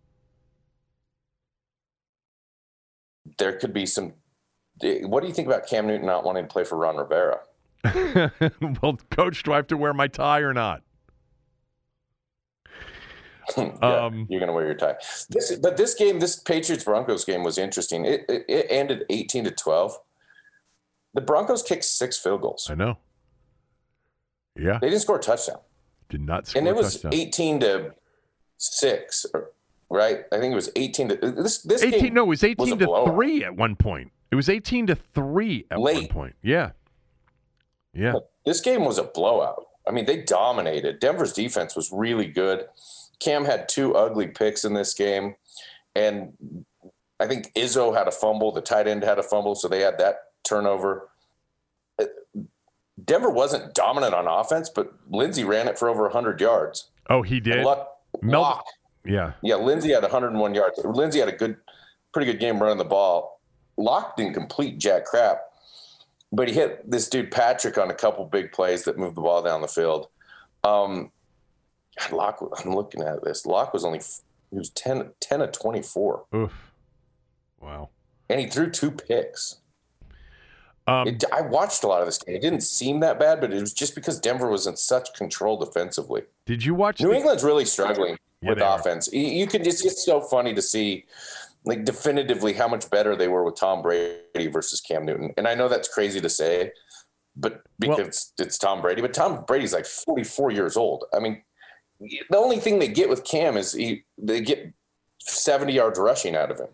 There 3.37 3.53
could 3.53 3.71
be 3.71 3.85
some. 3.85 4.11
What 4.81 5.21
do 5.21 5.27
you 5.29 5.33
think 5.33 5.47
about 5.47 5.67
Cam 5.67 5.87
Newton 5.87 6.05
not 6.05 6.25
wanting 6.25 6.43
to 6.43 6.49
play 6.49 6.65
for 6.65 6.75
Ron 6.75 6.97
Rivera? 6.97 7.39
well, 8.81 8.97
coach, 9.09 9.43
do 9.43 9.53
I 9.53 9.55
have 9.55 9.67
to 9.67 9.77
wear 9.77 9.93
my 9.93 10.07
tie 10.07 10.39
or 10.39 10.53
not? 10.53 10.81
Yeah, 13.57 14.05
Um, 14.05 14.25
you're 14.27 14.39
going 14.39 14.47
to 14.47 14.53
wear 14.53 14.65
your 14.65 14.73
tie. 14.73 14.95
This, 15.29 15.55
but 15.57 15.77
this 15.77 15.93
game, 15.93 16.19
this 16.19 16.35
Patriots 16.35 16.83
Broncos 16.83 17.23
game 17.23 17.43
was 17.43 17.59
interesting. 17.59 18.03
It, 18.03 18.25
it, 18.27 18.43
it 18.49 18.65
ended 18.71 19.05
18 19.11 19.43
to 19.43 19.51
12. 19.51 19.99
The 21.13 21.21
Broncos 21.21 21.61
kicked 21.61 21.85
six 21.85 22.17
field 22.17 22.41
goals. 22.41 22.67
I 22.71 22.73
know. 22.73 22.97
Yeah, 24.57 24.79
They 24.79 24.89
didn't 24.89 25.01
score 25.01 25.17
a 25.17 25.21
touchdown. 25.21 25.59
did 26.09 26.21
not 26.21 26.47
score 26.47 26.59
and 26.59 26.67
it 26.67 26.75
was 26.75 26.93
touchdown. 26.93 27.13
18 27.13 27.59
to 27.61 27.93
6 28.57 29.25
right? 29.89 30.21
I 30.31 30.39
think 30.39 30.51
it 30.51 30.55
was 30.55 30.71
18 30.75 31.09
to 31.09 31.15
this 31.15 31.61
this 31.61 31.83
18 31.83 31.99
game 31.99 32.13
no 32.13 32.23
it 32.23 32.27
was 32.27 32.43
18 32.43 32.73
a 32.73 32.77
to 32.77 32.85
blowout. 32.85 33.13
3 33.13 33.43
at 33.43 33.55
one 33.55 33.75
point. 33.75 34.11
It 34.31 34.35
was 34.35 34.49
18 34.49 34.87
to 34.87 34.95
3 34.95 35.67
at 35.71 35.79
one 35.79 36.07
point. 36.07 36.35
Yeah. 36.41 36.71
Yeah. 37.93 38.13
This 38.45 38.61
game 38.61 38.83
was 38.85 38.97
a 38.97 39.03
blowout. 39.03 39.65
I 39.87 39.91
mean 39.91 40.05
they 40.05 40.21
dominated. 40.23 40.99
Denver's 40.99 41.33
defense 41.33 41.75
was 41.75 41.91
really 41.91 42.27
good. 42.27 42.65
Cam 43.19 43.45
had 43.45 43.69
two 43.69 43.93
ugly 43.95 44.27
picks 44.27 44.65
in 44.65 44.73
this 44.73 44.93
game. 44.93 45.35
And 45.95 46.33
i 47.19 47.27
think 47.27 47.53
izzo 47.53 47.95
had 47.95 48.07
a 48.07 48.11
fumble. 48.11 48.51
The 48.51 48.61
tight 48.61 48.87
end 48.87 49.03
had 49.03 49.19
a 49.19 49.23
fumble. 49.23 49.55
So 49.55 49.67
they 49.67 49.81
had 49.81 49.97
that 49.99 50.15
turnover 50.43 51.09
denver 53.05 53.29
wasn't 53.29 53.73
dominant 53.73 54.13
on 54.13 54.27
offense 54.27 54.69
but 54.69 54.93
lindsay 55.09 55.43
ran 55.43 55.67
it 55.67 55.77
for 55.77 55.89
over 55.89 56.03
100 56.03 56.39
yards 56.41 56.89
oh 57.09 57.21
he 57.21 57.35
and 57.35 57.43
did 57.43 57.63
luck, 57.65 57.97
Mel- 58.21 58.41
Lock 58.41 58.65
yeah 59.05 59.33
Yeah, 59.43 59.55
Lindsay 59.55 59.91
had 59.91 60.01
101 60.01 60.55
yards. 60.55 60.79
Lindsay 60.83 61.19
had 61.19 61.29
a 61.29 61.31
good, 61.35 61.57
pretty 62.11 62.31
good 62.31 62.39
game 62.39 62.59
running 62.59 62.79
the 62.79 62.83
ball. 62.85 63.39
Lock 63.77 64.17
didn't 64.17 64.33
complete 64.33 64.79
jack 64.79 65.05
crap, 65.05 65.41
but 66.31 66.47
he 66.47 66.55
hit 66.55 66.89
this 66.89 67.07
dude 67.07 67.29
Patrick 67.29 67.77
on 67.77 67.91
a 67.91 67.93
couple 67.93 68.25
big 68.25 68.51
plays 68.51 68.83
that 68.85 68.97
moved 68.97 69.15
the 69.15 69.21
ball 69.21 69.43
down 69.43 69.61
the 69.61 69.67
field. 69.67 70.07
Um, 70.63 71.11
Lock, 72.11 72.39
I'm 72.63 72.73
looking 72.73 73.03
at 73.03 73.23
this. 73.23 73.45
Lock 73.45 73.73
was 73.73 73.85
only 73.85 73.99
he 74.49 74.57
was 74.57 74.71
10, 74.71 75.11
10 75.19 75.41
of 75.41 75.51
24, 75.51 76.25
oof 76.33 76.71
wow 77.61 77.89
and 78.29 78.39
he 78.39 78.47
threw 78.47 78.69
two 78.71 78.89
picks. 78.91 79.57
Um 80.87 81.07
It, 81.07 81.23
I 81.31 81.41
watched 81.41 81.83
a 81.83 81.87
lot 81.87 82.01
of 82.01 82.05
this 82.05 82.17
game. 82.17 82.35
It 82.35 82.41
didn't 82.41 82.61
seem 82.61 82.99
that 83.01 83.19
bad, 83.19 83.41
but 83.41 83.51
it 83.53 83.59
was 83.61 83.73
just 83.73 83.95
because 83.95 84.19
Denver 84.19 84.47
was 84.49 84.67
in 84.67 84.75
such 84.77 85.13
control 85.13 85.57
defensively. 85.57 86.23
did 86.45 86.63
you 86.63 86.73
watch 86.75 87.01
New 87.01 87.09
the, 87.09 87.15
England's 87.15 87.43
really 87.43 87.65
struggling 87.65 88.17
Yeah, 88.41 88.49
with 88.49 88.59
they 88.59 88.63
are. 88.65 88.79
offense. 88.79 89.09
You, 89.11 89.47
can 89.47 89.63
just 89.63 89.85
it's 89.85 90.05
so 90.05 90.21
funny 90.21 90.53
to 90.53 90.61
see 90.61 91.05
like 91.65 91.83
definitively 91.85 92.53
how 92.53 92.67
much 92.67 92.89
better 92.91 93.15
they 93.15 93.27
were 93.27 93.43
with 93.43 93.55
Tom 93.55 93.81
Brady 93.81 94.47
versus 94.47 94.79
Cam 94.81 95.05
Newton. 95.05 95.33
And 95.37 95.47
I 95.47 95.55
know 95.55 95.67
that's 95.67 95.87
crazy 95.91 96.21
to 96.21 96.29
say, 96.29 96.71
but 97.35 97.63
Well- 97.79 97.97
because 97.97 98.33
it's 98.37 98.57
Tom 98.57 98.81
Brady, 98.81 99.01
but 99.01 99.13
Tom 99.13 99.43
Brady's 99.47 99.73
like 99.73 99.85
44 99.85 100.51
years 100.51 100.77
old. 100.77 101.05
I 101.13 101.19
mean, 101.19 101.41
the 101.99 102.37
only 102.37 102.57
thing 102.59 102.77
they 102.79 102.87
get 102.89 103.09
with 103.09 103.23
Cam 103.23 103.57
is 103.57 103.71
he, 103.73 104.03
they 104.17 104.41
get 104.41 104.71
70 105.21 105.73
yards 105.73 105.97
rushing 105.97 106.35
out 106.35 106.51
of 106.51 106.59
him. 106.59 106.67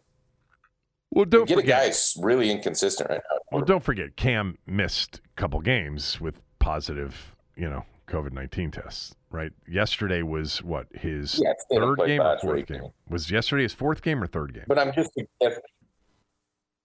Well 1.12 1.26
don't 1.26 1.48
get 1.48 1.58
a 1.58 1.62
forget 1.62 1.82
guy 1.82 1.88
who's 1.88 2.18
really 2.22 2.50
inconsistent 2.50 3.10
right 3.10 3.22
now. 3.32 3.38
well 3.52 3.66
don't 3.66 3.84
forget 3.84 4.16
cam 4.16 4.58
missed 4.66 5.18
a 5.18 5.42
couple 5.42 5.60
games 5.62 6.20
with 6.22 6.42
positive 6.60 7.36
you 7.56 7.70
know 7.70 7.84
COVID 8.08 8.34
nineteen 8.34 8.72
tests, 8.72 9.16
right? 9.30 9.54
Yesterday 9.70 10.22
was 10.22 10.62
what 10.64 10.88
his 10.94 11.40
Yeah, 11.42 11.54
third 11.72 11.98
game 12.06 12.20
or 12.22 12.38
fourth 12.40 12.56
week. 12.56 12.68
game? 12.68 12.90
Was 13.10 13.32
yesterday 13.32 13.64
his 13.64 13.74
fourth 13.74 14.02
game 14.02 14.22
or 14.22 14.28
third 14.28 14.54
game? 14.54 14.66
But 14.68 14.78
I'm 14.78 14.92
just 14.92 15.12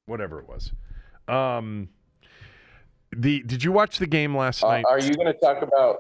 Whatever 0.07 0.39
it 0.39 0.47
was. 0.49 0.73
Um, 1.27 1.89
the 3.17 3.43
did 3.43 3.65
you 3.65 3.73
watch 3.73 3.99
the 3.99 4.07
game 4.07 4.37
last 4.37 4.63
uh, 4.63 4.69
night? 4.69 4.85
are 4.89 5.01
you 5.01 5.15
going 5.15 5.27
to 5.27 5.39
talk 5.41 5.63
about? 5.63 5.97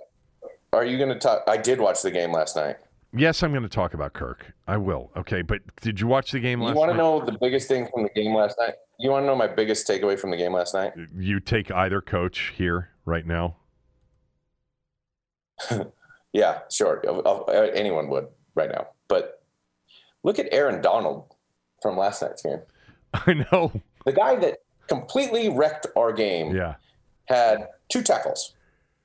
Are 0.73 0.85
you 0.85 0.97
going 0.97 1.09
to 1.11 1.19
talk? 1.19 1.43
I 1.49 1.57
did 1.57 1.81
watch 1.81 2.03
the 2.03 2.13
game 2.13 2.31
last 2.31 2.55
night. 2.55 2.77
Yes, 3.13 3.43
I'm 3.43 3.51
going 3.53 3.63
to 3.63 3.69
talk 3.69 3.95
about 3.95 4.13
Kirk. 4.13 4.53
I 4.67 4.77
will. 4.77 5.11
Okay, 5.17 5.43
but 5.43 5.61
did 5.81 6.01
you 6.01 6.07
watch 6.07 6.33
the 6.33 6.41
game 6.41 6.61
last? 6.61 6.71
Night? 6.71 6.75
You 6.75 6.81
want 6.81 6.91
to 6.93 6.97
know 6.97 7.25
the 7.25 7.39
biggest 7.41 7.69
thing 7.69 7.89
from 7.93 8.03
the 8.05 8.11
game 8.11 8.35
last 8.35 8.57
night? 8.59 8.75
You 8.99 9.11
want 9.11 9.23
to 9.23 9.27
know 9.27 9.37
my 9.37 9.47
biggest 9.47 9.87
takeaway 9.89 10.19
from 10.19 10.31
the 10.31 10.37
game 10.37 10.53
last 10.53 10.75
night? 10.75 10.93
You 11.17 11.41
take 11.41 11.71
either 11.71 12.01
coach 12.01 12.53
here 12.57 12.91
right 13.05 13.27
now. 13.27 13.57
Yeah, 16.33 16.59
sure. 16.71 16.97
Of- 17.09 17.25
of- 17.25 17.49
uh, 17.49 17.53
Anyone 17.73 18.09
would 18.11 18.29
right 18.55 18.69
now. 18.71 18.89
But 19.09 19.43
look 20.23 20.39
at 20.39 20.49
Aaron 20.53 20.83
Donald 20.83 21.33
from 21.81 21.97
last 21.97 22.21
night's 22.21 22.43
game. 22.43 22.61
I 23.15 23.33
know. 23.51 23.73
The 24.05 24.13
guy 24.13 24.37
that 24.37 24.59
completely 24.87 25.49
wrecked 25.49 25.87
our 25.97 26.13
game 26.13 26.55
Yeah. 26.55 26.75
had 27.25 27.69
two 27.89 28.03
tackles, 28.03 28.55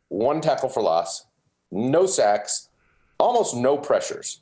one 0.09 0.41
tackle 0.41 0.67
for 0.67 0.83
loss, 0.83 1.25
no 1.71 2.05
sacks, 2.05 2.67
almost 3.21 3.55
no 3.55 3.77
pressures. 3.77 4.41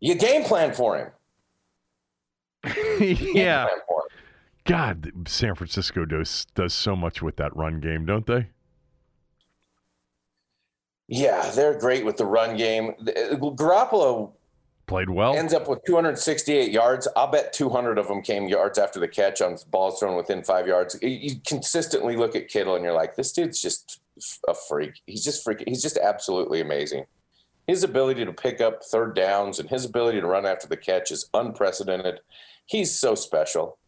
You 0.00 0.14
game 0.14 0.44
plan 0.44 0.72
for 0.72 0.96
him. 0.96 1.08
Yeah. 3.00 3.66
for 3.88 4.02
him. 4.02 4.08
God, 4.64 5.12
San 5.26 5.54
Francisco 5.56 6.04
does 6.04 6.46
does 6.54 6.72
so 6.72 6.94
much 6.94 7.20
with 7.20 7.36
that 7.36 7.54
run 7.56 7.80
game, 7.80 8.06
don't 8.06 8.26
they? 8.26 8.46
Yeah, 11.08 11.50
they're 11.50 11.78
great 11.78 12.04
with 12.04 12.16
the 12.16 12.24
run 12.26 12.56
game. 12.56 12.94
The- 13.00 13.32
uh, 13.32 13.36
Garoppolo 13.36 14.32
Played 14.86 15.10
well. 15.10 15.34
ends 15.36 15.52
up 15.54 15.68
with 15.68 15.80
268 15.84 16.70
yards. 16.70 17.08
I'll 17.16 17.26
bet 17.30 17.52
200 17.52 17.98
of 17.98 18.08
them 18.08 18.22
came 18.22 18.48
yards 18.48 18.78
after 18.78 19.00
the 19.00 19.08
catch 19.08 19.40
on 19.40 19.56
balls 19.70 19.98
thrown 20.00 20.16
within 20.16 20.42
five 20.44 20.66
yards. 20.66 20.96
You- 21.02 21.08
You 21.08 21.30
consistently 21.46 22.16
look 22.16 22.36
at 22.36 22.48
Kittle 22.48 22.76
and 22.76 22.84
you're 22.84 22.94
like, 22.94 23.16
this 23.16 23.32
dude's 23.32 23.60
just 23.60 24.00
a 24.48 24.54
freak. 24.54 25.00
He's 25.06 25.24
just 25.24 25.44
freaking. 25.46 25.68
He's 25.68 25.82
just 25.82 25.98
absolutely 25.98 26.60
amazing. 26.60 27.04
His 27.66 27.84
ability 27.84 28.24
to 28.24 28.32
pick 28.32 28.60
up 28.60 28.82
third 28.82 29.14
downs 29.14 29.58
and 29.58 29.70
his 29.70 29.84
ability 29.84 30.20
to 30.20 30.26
run 30.26 30.46
after 30.46 30.66
the 30.66 30.76
catch 30.76 31.10
is 31.10 31.28
unprecedented. 31.32 32.20
He's 32.66 32.98
so 32.98 33.14
special. 33.14 33.78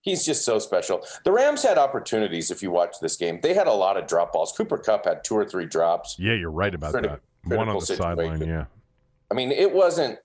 He's 0.00 0.24
just 0.24 0.44
so 0.44 0.58
special. 0.58 1.06
The 1.24 1.30
Rams 1.32 1.62
had 1.62 1.78
opportunities. 1.78 2.50
If 2.50 2.62
you 2.62 2.70
watch 2.70 2.96
this 3.00 3.16
game, 3.16 3.38
they 3.40 3.54
had 3.54 3.68
a 3.68 3.72
lot 3.72 3.96
of 3.96 4.06
drop 4.06 4.32
balls. 4.32 4.52
Cooper 4.52 4.78
Kupp 4.78 5.04
had 5.04 5.22
two 5.22 5.36
or 5.36 5.44
three 5.44 5.66
drops. 5.66 6.16
yeah, 6.18 6.34
you're 6.34 6.50
right 6.50 6.74
about 6.74 6.94
Criti- 6.94 7.02
that. 7.02 7.20
One 7.56 7.68
on 7.68 7.78
the 7.78 7.86
sideline, 7.86 8.40
yeah. 8.40 8.66
I 9.30 9.34
mean, 9.34 9.50
it 9.50 9.72
wasn't. 9.72 10.18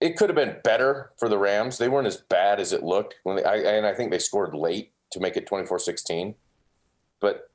It 0.00 0.16
could 0.16 0.28
have 0.28 0.36
been 0.36 0.56
better 0.62 1.12
for 1.18 1.28
the 1.28 1.38
Rams. 1.38 1.78
They 1.78 1.88
weren't 1.88 2.06
as 2.06 2.18
bad 2.18 2.60
as 2.60 2.72
it 2.72 2.82
looked 2.82 3.14
when 3.22 3.36
they, 3.36 3.44
I, 3.44 3.56
and 3.56 3.86
I 3.86 3.94
think 3.94 4.10
they 4.10 4.18
scored 4.18 4.54
late 4.54 4.92
to 5.12 5.20
make 5.20 5.36
it 5.36 5.48
24-16. 5.48 6.34
But 7.20 7.50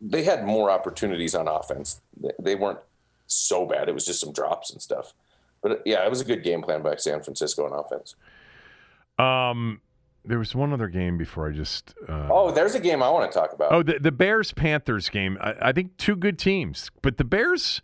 they 0.00 0.22
had 0.24 0.44
more 0.44 0.70
opportunities 0.70 1.34
on 1.34 1.48
offense. 1.48 2.00
They- 2.38 2.54
weren't 2.54 2.80
so 3.26 3.64
bad. 3.66 3.88
It 3.88 3.92
was 3.94 4.04
just 4.04 4.20
some 4.20 4.32
drops 4.32 4.70
and 4.72 4.80
stuff. 4.82 5.14
But 5.62 5.82
yeah, 5.84 6.04
it 6.04 6.10
was 6.10 6.20
a 6.20 6.24
good 6.24 6.42
game 6.42 6.62
plan 6.62 6.82
by 6.82 6.96
San 6.96 7.22
Francisco 7.22 7.64
on 7.66 7.72
offense. 7.72 8.14
Um, 9.18 9.80
there 10.24 10.38
was 10.38 10.54
one 10.54 10.72
other 10.72 10.88
game 10.88 11.16
before 11.18 11.48
I 11.48 11.52
just. 11.52 11.94
Uh, 12.08 12.28
Oh, 12.30 12.50
there's 12.50 12.74
a 12.74 12.80
game 12.80 13.02
I 13.02 13.10
want 13.10 13.30
to 13.30 13.38
talk 13.38 13.52
about. 13.52 13.72
Oh, 13.72 13.82
the, 13.82 13.98
the 13.98 14.12
Bears 14.12 14.52
Panthers 14.52 15.08
game. 15.08 15.38
I, 15.40 15.54
I 15.60 15.72
think 15.72 15.96
two 15.96 16.16
good 16.16 16.38
teams, 16.38 16.90
but 17.02 17.16
the 17.18 17.24
Bears, 17.24 17.82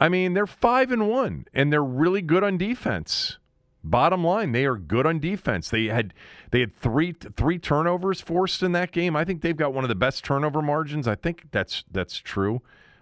I 0.00 0.08
mean, 0.08 0.34
they're 0.34 0.46
five 0.46 0.90
and 0.90 1.08
one, 1.08 1.46
and 1.54 1.72
they're 1.72 1.84
really 1.84 2.22
good 2.22 2.42
on 2.44 2.58
defense. 2.58 3.38
Bottom 3.84 4.22
line, 4.24 4.52
they 4.52 4.64
are 4.64 4.76
good 4.76 5.06
on 5.06 5.18
defense. 5.18 5.68
They 5.70 5.86
had 5.86 6.14
they 6.50 6.60
had 6.60 6.76
three 6.76 7.12
three 7.36 7.58
turnovers 7.58 8.20
forced 8.20 8.62
in 8.62 8.72
that 8.72 8.92
game. 8.92 9.16
I 9.16 9.24
think 9.24 9.42
they've 9.42 9.56
got 9.56 9.74
one 9.74 9.84
of 9.84 9.88
the 9.88 9.94
best 9.96 10.24
turnover 10.24 10.62
margins. 10.62 11.08
I 11.08 11.16
think 11.16 11.44
that's 11.50 11.82
that's 11.90 12.16
true. 12.18 12.56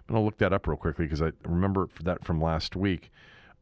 I'm 0.09 0.15
gonna 0.15 0.25
look 0.25 0.37
that 0.39 0.53
up 0.53 0.65
real 0.67 0.77
quickly 0.77 1.05
because 1.05 1.21
I 1.21 1.31
remember 1.43 1.87
that 2.03 2.25
from 2.25 2.41
last 2.41 2.75
week. 2.75 3.11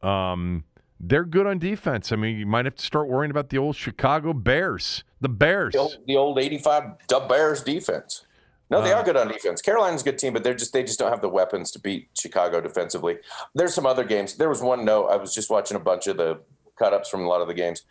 Um, 0.02 0.64
they're 0.98 1.24
good 1.24 1.46
on 1.46 1.58
defense. 1.58 2.10
I 2.12 2.16
mean, 2.16 2.38
you 2.38 2.46
might 2.46 2.64
have 2.64 2.76
to 2.76 2.84
start 2.84 3.08
worrying 3.08 3.30
about 3.30 3.50
the 3.50 3.58
old 3.58 3.76
Chicago 3.76 4.32
Bears. 4.32 5.04
The 5.20 5.28
Bears. 5.28 5.72
the 5.72 5.78
old, 5.78 5.96
the 6.06 6.16
old 6.16 6.38
85 6.38 7.06
Dub 7.06 7.28
Bears 7.28 7.62
defense. 7.62 8.24
No, 8.70 8.80
they 8.82 8.92
Uh, 8.92 8.98
are 9.00 9.04
good 9.04 9.16
on 9.16 9.28
defense. 9.28 9.60
Carolina's 9.60 10.02
a 10.02 10.04
good 10.04 10.18
team, 10.18 10.32
but 10.32 10.44
they're 10.44 10.54
just 10.54 10.72
they 10.72 10.82
just 10.82 10.98
don't 10.98 11.10
have 11.10 11.20
the 11.22 11.28
weapons 11.28 11.70
to 11.72 11.78
beat 11.80 12.08
Chicago 12.18 12.60
defensively. 12.60 13.18
There's 13.54 13.74
some 13.74 13.84
other 13.84 14.04
games. 14.04 14.36
There 14.36 14.48
was 14.48 14.62
one 14.62 14.84
note. 14.84 15.08
I 15.08 15.16
was 15.16 15.34
just 15.34 15.50
watching 15.50 15.76
a 15.76 15.80
bunch 15.80 16.06
of 16.06 16.16
the 16.16 16.40
cut 16.80 16.92
ups 16.94 17.08
from 17.08 17.20
a 17.24 17.28
lot 17.28 17.40
of 17.42 17.46
the 17.48 17.54
games. 17.54 17.82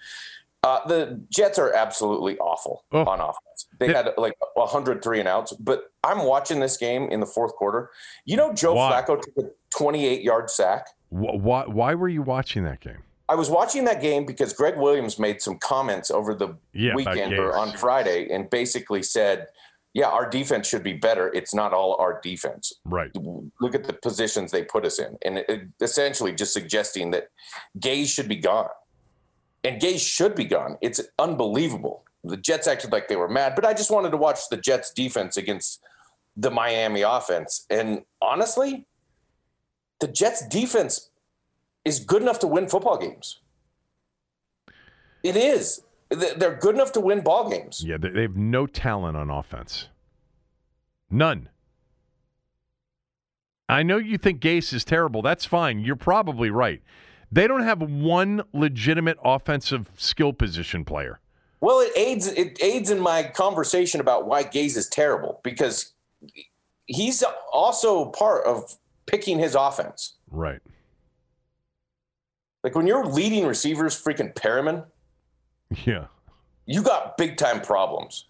Uh, 0.61 0.86
the 0.88 1.22
Jets 1.30 1.57
are 1.57 1.74
absolutely 1.74 2.38
awful 2.40 2.84
Oh. 2.91 3.06
on 3.06 3.22
offense. 3.22 3.68
They 3.80 3.94
had 3.94 4.10
like 4.18 4.34
103 4.56 5.20
and 5.20 5.28
outs, 5.30 5.53
but 5.53 5.91
I'm 6.03 6.26
watching 6.26 6.60
this 6.60 6.76
game 6.76 7.03
in 7.10 7.22
the 7.22 7.26
fourth 7.26 7.53
quarter. 7.56 7.91
You 8.26 8.36
know, 8.36 8.52
Joe 8.53 8.74
Why? 8.74 8.91
Flacco 8.91 9.22
took 9.22 9.38
a 9.45 9.49
28 9.78 10.22
yard 10.22 10.49
sack. 10.49 10.88
Why, 11.10 11.64
why 11.66 11.95
were 11.95 12.10
you 12.10 12.22
watching 12.22 12.66
that 12.66 12.82
game? 12.82 13.03
I 13.30 13.36
was 13.36 13.49
watching 13.49 13.86
that 13.86 14.02
game 14.02 14.26
because 14.26 14.52
Gregg 14.53 14.76
Williams 14.76 15.18
made 15.18 15.41
some 15.41 15.57
comments 15.60 16.11
over 16.11 16.34
the 16.34 16.57
Yeah, 16.74 16.94
weekend 16.95 17.34
or 17.36 17.56
on 17.56 17.72
Friday 17.78 18.28
and 18.30 18.49
basically 18.49 19.02
said, 19.03 19.48
yeah, 19.94 20.07
our 20.07 20.30
defense 20.30 20.68
should 20.68 20.84
be 20.84 20.94
better. 20.94 21.32
It's 21.34 21.53
not 21.53 21.72
all 21.74 21.95
our 21.99 22.20
defense. 22.22 22.74
Right. 22.86 23.11
Look 23.61 23.76
at 23.76 23.86
the 23.86 23.94
positions 23.94 24.52
they 24.52 24.64
put 24.64 24.84
us 24.86 24.99
in. 24.99 25.18
And 25.24 25.38
it, 25.40 25.45
it- 25.49 25.61
essentially 25.82 26.34
just 26.34 26.53
suggesting 26.53 27.11
that 27.11 27.30
Gase 27.80 28.07
should 28.10 28.28
be 28.28 28.36
gone. 28.36 28.68
And 29.64 29.81
Gase 29.81 29.99
should 30.07 30.36
be 30.36 30.45
gone. 30.45 30.77
It's 30.81 31.02
unbelievable. 31.18 32.03
The 32.23 32.38
Jets 32.38 32.68
acted 32.68 32.91
like 32.91 33.07
they 33.07 33.15
were 33.15 33.27
mad, 33.30 33.56
but 33.56 33.65
I 33.65 33.73
just 33.73 33.91
wanted 33.91 34.11
to 34.11 34.18
watch 34.18 34.49
the 34.49 34.57
Jets 34.57 34.91
defense 34.94 35.38
against 35.38 35.81
the 36.38 36.49
Miami 36.52 37.02
offense. 37.02 37.65
And 37.69 38.03
honestly, 38.22 38.86
the 39.99 40.07
Jets 40.07 40.45
defense 40.48 41.10
is 41.86 41.99
good 41.99 42.22
enough 42.22 42.40
to 42.40 42.48
win 42.48 42.68
football 42.68 42.98
games. 42.98 43.40
It 45.23 45.36
is. 45.36 45.81
They- 46.10 46.34
They're 46.36 46.56
good 46.56 46.76
enough 46.76 46.91
to 46.94 46.99
win 47.02 47.22
ball 47.22 47.49
games. 47.49 47.84
Yeah, 47.86 47.98
they, 47.98 48.10
they 48.10 48.22
have 48.23 48.36
no 48.36 48.65
talent 48.65 49.18
on 49.18 49.30
offense. 49.30 49.88
None. 51.10 51.49
I 53.68 53.84
know 53.84 53.98
you 53.98 54.18
think 54.18 54.41
Gase 54.41 54.73
is 54.73 54.84
terrible. 54.84 55.22
That's 55.22 55.45
fine. 55.45 55.80
You're 55.81 55.95
probably 55.95 56.49
right. 56.49 56.81
They 57.32 57.48
don't 57.48 57.64
have 57.64 57.82
one 57.82 58.44
legitimate 58.54 59.18
offensive 59.24 59.90
skill 59.96 60.34
position 60.34 60.84
player. 60.86 61.20
Well, 61.62 61.80
it 61.82 61.92
aids 61.96 62.28
it 62.28 62.58
aids 62.64 62.90
in 62.90 63.00
my 63.00 63.24
conversation 63.24 64.00
about 64.02 64.26
why 64.28 64.44
Gase 64.44 64.78
is 64.78 64.88
terrible 64.88 65.42
because 65.44 65.94
he's 66.86 67.24
also 67.52 68.06
part 68.06 68.46
of 68.46 68.76
picking 69.06 69.38
his 69.40 69.56
offense. 69.56 70.16
Right. 70.32 70.60
Like 72.64 72.76
when 72.76 72.88
your 72.88 73.06
leading 73.06 73.46
receivers 73.46 74.02
freaking 74.02 74.34
Perriman, 74.34 74.86
Yeah. 75.86 76.06
you 76.66 76.82
got 76.82 77.18
big 77.18 77.38
time 77.38 77.62
problems. 77.62 78.26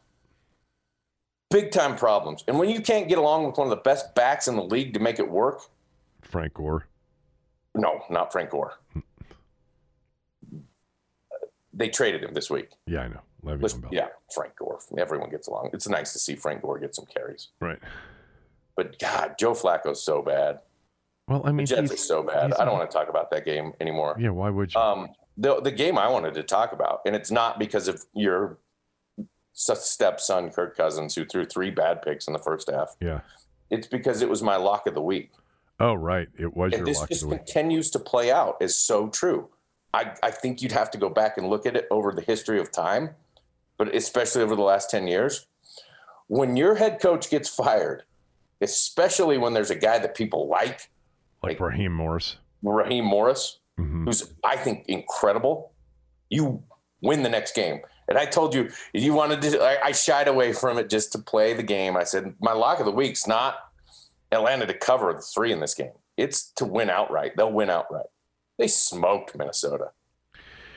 Big 1.52 1.72
time 1.72 1.96
problems. 1.96 2.44
And 2.48 2.60
when 2.60 2.70
you 2.70 2.80
can't 2.82 3.08
get 3.08 3.18
along 3.18 3.46
with 3.46 3.58
one 3.58 3.66
of 3.66 3.72
the 3.72 3.82
best 3.82 4.14
backs 4.14 4.48
in 4.48 4.56
the 4.56 4.64
league 4.64 4.94
to 4.94 5.00
make 5.00 5.18
it 5.20 5.30
work, 5.30 5.62
Frank 6.22 6.54
Gore. 6.54 6.86
No, 7.80 8.02
not 8.10 8.32
Frank 8.32 8.50
Gore. 8.52 8.74
They 11.74 11.90
traded 11.90 12.24
him 12.24 12.34
this 12.34 12.50
week. 12.50 12.72
Yeah, 12.86 13.02
I 13.02 13.08
know. 13.08 13.22
Le'Veon 13.44 13.82
Bell. 13.82 13.90
yeah, 13.94 14.08
Frank 14.34 14.56
Gore. 14.58 14.80
Everyone 14.98 15.30
gets 15.30 15.48
along. 15.48 15.70
It's 15.72 15.88
nice 15.88 16.12
to 16.14 16.20
see 16.20 16.36
Frank 16.36 16.62
Gore 16.62 16.78
get 16.80 16.94
some 16.94 17.06
carries. 17.06 17.50
Right. 17.62 17.80
But 18.76 19.00
God, 19.00 19.36
Joe 19.40 19.54
Flacco's 19.54 20.02
so 20.04 20.22
bad. 20.22 20.60
Well, 21.28 21.42
I 21.46 21.48
The 21.48 21.54
mean, 21.54 21.66
Jets 21.66 21.92
are 21.92 21.98
so 21.98 22.24
bad. 22.24 22.54
I 22.56 22.66
don't 22.66 22.74
want 22.78 22.90
to 22.90 22.98
talk 22.98 23.08
about 23.08 23.30
that 23.32 23.46
game 23.46 23.74
anymore. 23.80 24.18
Yeah, 24.20 24.32
why 24.32 24.50
would 24.50 24.74
you? 24.74 24.80
Um, 24.82 25.10
the 25.38 25.62
the 25.62 25.72
game 25.72 25.98
I 25.98 26.10
wanted 26.10 26.34
to 26.34 26.44
talk 26.44 26.74
about, 26.74 27.02
and 27.06 27.16
it's 27.16 27.32
not 27.32 27.60
because 27.60 27.88
of 27.88 28.04
your 28.14 28.58
stepson 29.54 30.50
Kirk 30.50 30.76
Cousins 30.76 31.16
who 31.16 31.24
threw 31.26 31.46
three 31.46 31.70
bad 31.70 32.02
picks 32.02 32.28
in 32.28 32.34
the 32.34 32.40
first 32.40 32.70
half. 32.70 32.96
yeah. 33.00 33.22
It's 33.70 33.86
because 33.88 34.22
it 34.24 34.30
was 34.30 34.42
my 34.42 34.56
lock 34.56 34.88
of 34.88 34.96
the 34.96 35.02
week, 35.02 35.32
Oh, 35.80 35.94
right. 35.94 36.28
It 36.38 36.56
was 36.56 36.74
and 36.74 36.80
your 36.80 36.86
this 36.86 37.02
just 37.08 37.22
the 37.22 37.28
week. 37.30 37.46
continues 37.46 37.90
to 37.92 38.00
play 38.00 38.32
out. 38.32 38.58
Is 38.62 38.76
so 38.76 39.08
true. 39.10 39.50
I 39.94 40.14
I 40.22 40.32
think 40.32 40.62
you'd 40.62 40.72
have 40.74 40.92
to 40.92 40.98
go 40.98 41.10
back 41.10 41.38
and 41.38 41.50
look 41.50 41.66
at 41.66 41.76
it 41.76 41.88
over 41.90 42.12
the 42.12 42.22
history 42.22 42.60
of 42.60 42.72
time, 42.72 43.12
but 43.78 43.94
especially 43.96 44.42
over 44.44 44.56
the 44.56 44.62
last 44.64 44.90
ten 44.90 45.08
years. 45.08 45.48
When 46.28 46.56
your 46.58 46.76
head 46.76 47.00
coach 47.02 47.30
gets 47.30 47.50
fired, 47.50 48.04
especially 48.62 49.38
when 49.38 49.54
there's 49.54 49.72
a 49.72 49.76
guy 49.76 49.98
that 50.00 50.16
people 50.16 50.48
like, 50.48 50.90
Like 51.42 51.60
Raheem 51.60 51.94
Morris. 51.94 52.36
Raheem 52.62 53.06
Morris, 53.06 53.60
Mhm. 53.80 54.06
who's 54.06 54.34
I 54.44 54.58
think 54.58 54.86
incredible. 54.88 55.72
You 56.30 56.62
win 57.02 57.24
the 57.24 57.30
next 57.30 57.56
game. 57.56 57.80
And 58.10 58.18
I 58.18 58.26
told 58.26 58.54
you 58.54 58.70
you 58.94 59.14
wanted 59.14 59.42
to. 59.44 59.62
I, 59.64 59.88
I 59.88 59.92
shied 59.94 60.28
away 60.28 60.52
from 60.54 60.78
it 60.78 60.90
just 60.90 61.12
to 61.14 61.20
play 61.20 61.54
the 61.54 61.64
game. 61.64 61.96
I 61.96 62.04
said 62.04 62.36
my 62.42 62.52
lock 62.54 62.80
of 62.80 62.86
the 62.86 62.92
week's 62.92 63.26
not 63.26 63.69
Atlanta 64.32 64.66
to 64.66 64.74
cover 64.74 65.14
the 65.14 65.22
three 65.22 65.52
in 65.52 65.60
this 65.60 65.74
game. 65.74 65.92
It's 66.18 66.52
to 66.54 66.66
win 66.66 66.90
outright. 66.90 67.34
They'll 67.36 67.52
win 67.52 67.70
outright. 67.70 68.08
They 68.58 68.68
smoked 68.68 69.36
Minnesota. 69.38 69.92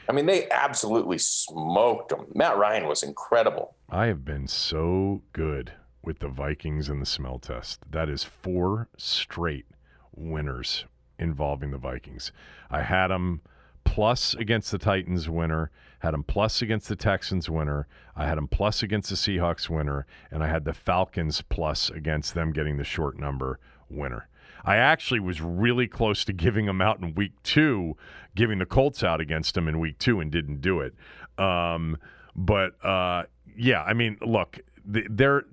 I 0.08 0.12
mean, 0.12 0.26
they 0.26 0.48
absolutely 0.50 1.18
smoked 1.18 2.10
them. 2.10 2.26
Matt 2.34 2.56
Ryan 2.56 2.86
was 2.86 3.02
incredible. 3.02 3.76
I 3.88 4.06
have 4.06 4.24
been 4.24 4.46
so 4.48 5.22
good 5.32 5.72
with 6.02 6.18
the 6.18 6.28
Vikings 6.28 6.88
and 6.88 7.00
the 7.00 7.06
smell 7.06 7.38
test. 7.38 7.80
That 7.90 8.08
is 8.08 8.24
four 8.24 8.88
straight 8.96 9.66
winners 10.14 10.84
involving 11.18 11.70
the 11.70 11.78
Vikings. 11.78 12.32
I 12.70 12.82
had 12.82 13.08
them 13.08 13.40
plus 13.84 14.34
against 14.34 14.72
the 14.72 14.78
Titans 14.78 15.28
winner, 15.28 15.70
had 16.02 16.14
them 16.14 16.24
plus 16.24 16.62
against 16.62 16.88
the 16.88 16.96
Texans 16.96 17.48
winner, 17.48 17.86
I 18.16 18.26
had 18.26 18.36
them 18.36 18.48
plus 18.48 18.82
against 18.82 19.08
the 19.08 19.14
Seahawks 19.14 19.70
winner, 19.70 20.04
and 20.32 20.42
I 20.42 20.48
had 20.48 20.64
the 20.64 20.72
Falcons 20.72 21.42
plus 21.42 21.90
against 21.90 22.34
them 22.34 22.52
getting 22.52 22.76
the 22.76 22.82
short 22.82 23.20
number 23.20 23.60
winner. 23.88 24.28
I 24.64 24.78
actually 24.78 25.20
was 25.20 25.40
really 25.40 25.86
close 25.86 26.24
to 26.24 26.32
giving 26.32 26.66
them 26.66 26.80
out 26.80 26.98
in 26.98 27.14
week 27.14 27.40
two, 27.44 27.96
giving 28.34 28.58
the 28.58 28.66
Colts 28.66 29.04
out 29.04 29.20
against 29.20 29.54
them 29.54 29.68
in 29.68 29.78
week 29.78 29.96
two, 30.00 30.18
and 30.18 30.28
didn't 30.28 30.60
do 30.60 30.80
it. 30.80 30.92
Um, 31.38 31.96
but 32.34 32.84
uh, 32.84 33.26
yeah, 33.56 33.84
I 33.84 33.92
mean, 33.92 34.18
look, 34.20 34.58
they're. 34.84 35.44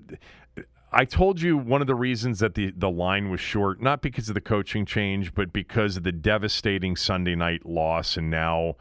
I 0.91 1.05
told 1.05 1.39
you 1.39 1.59
one 1.59 1.81
of 1.81 1.87
the 1.87 1.93
reasons 1.93 2.39
that 2.39 2.55
the, 2.55 2.73
the 2.75 2.89
line 2.89 3.29
was 3.29 3.39
short, 3.39 3.79
not 3.79 4.01
because 4.01 4.29
of 4.29 4.33
the 4.33 4.41
coaching 4.41 4.87
change, 4.87 5.35
but 5.35 5.53
because 5.53 5.95
of 5.95 6.01
the 6.01 6.11
devastating 6.11 6.95
Sunday 6.95 7.35
night 7.35 7.67
loss, 7.67 8.17
and 8.17 8.31
now 8.31 8.77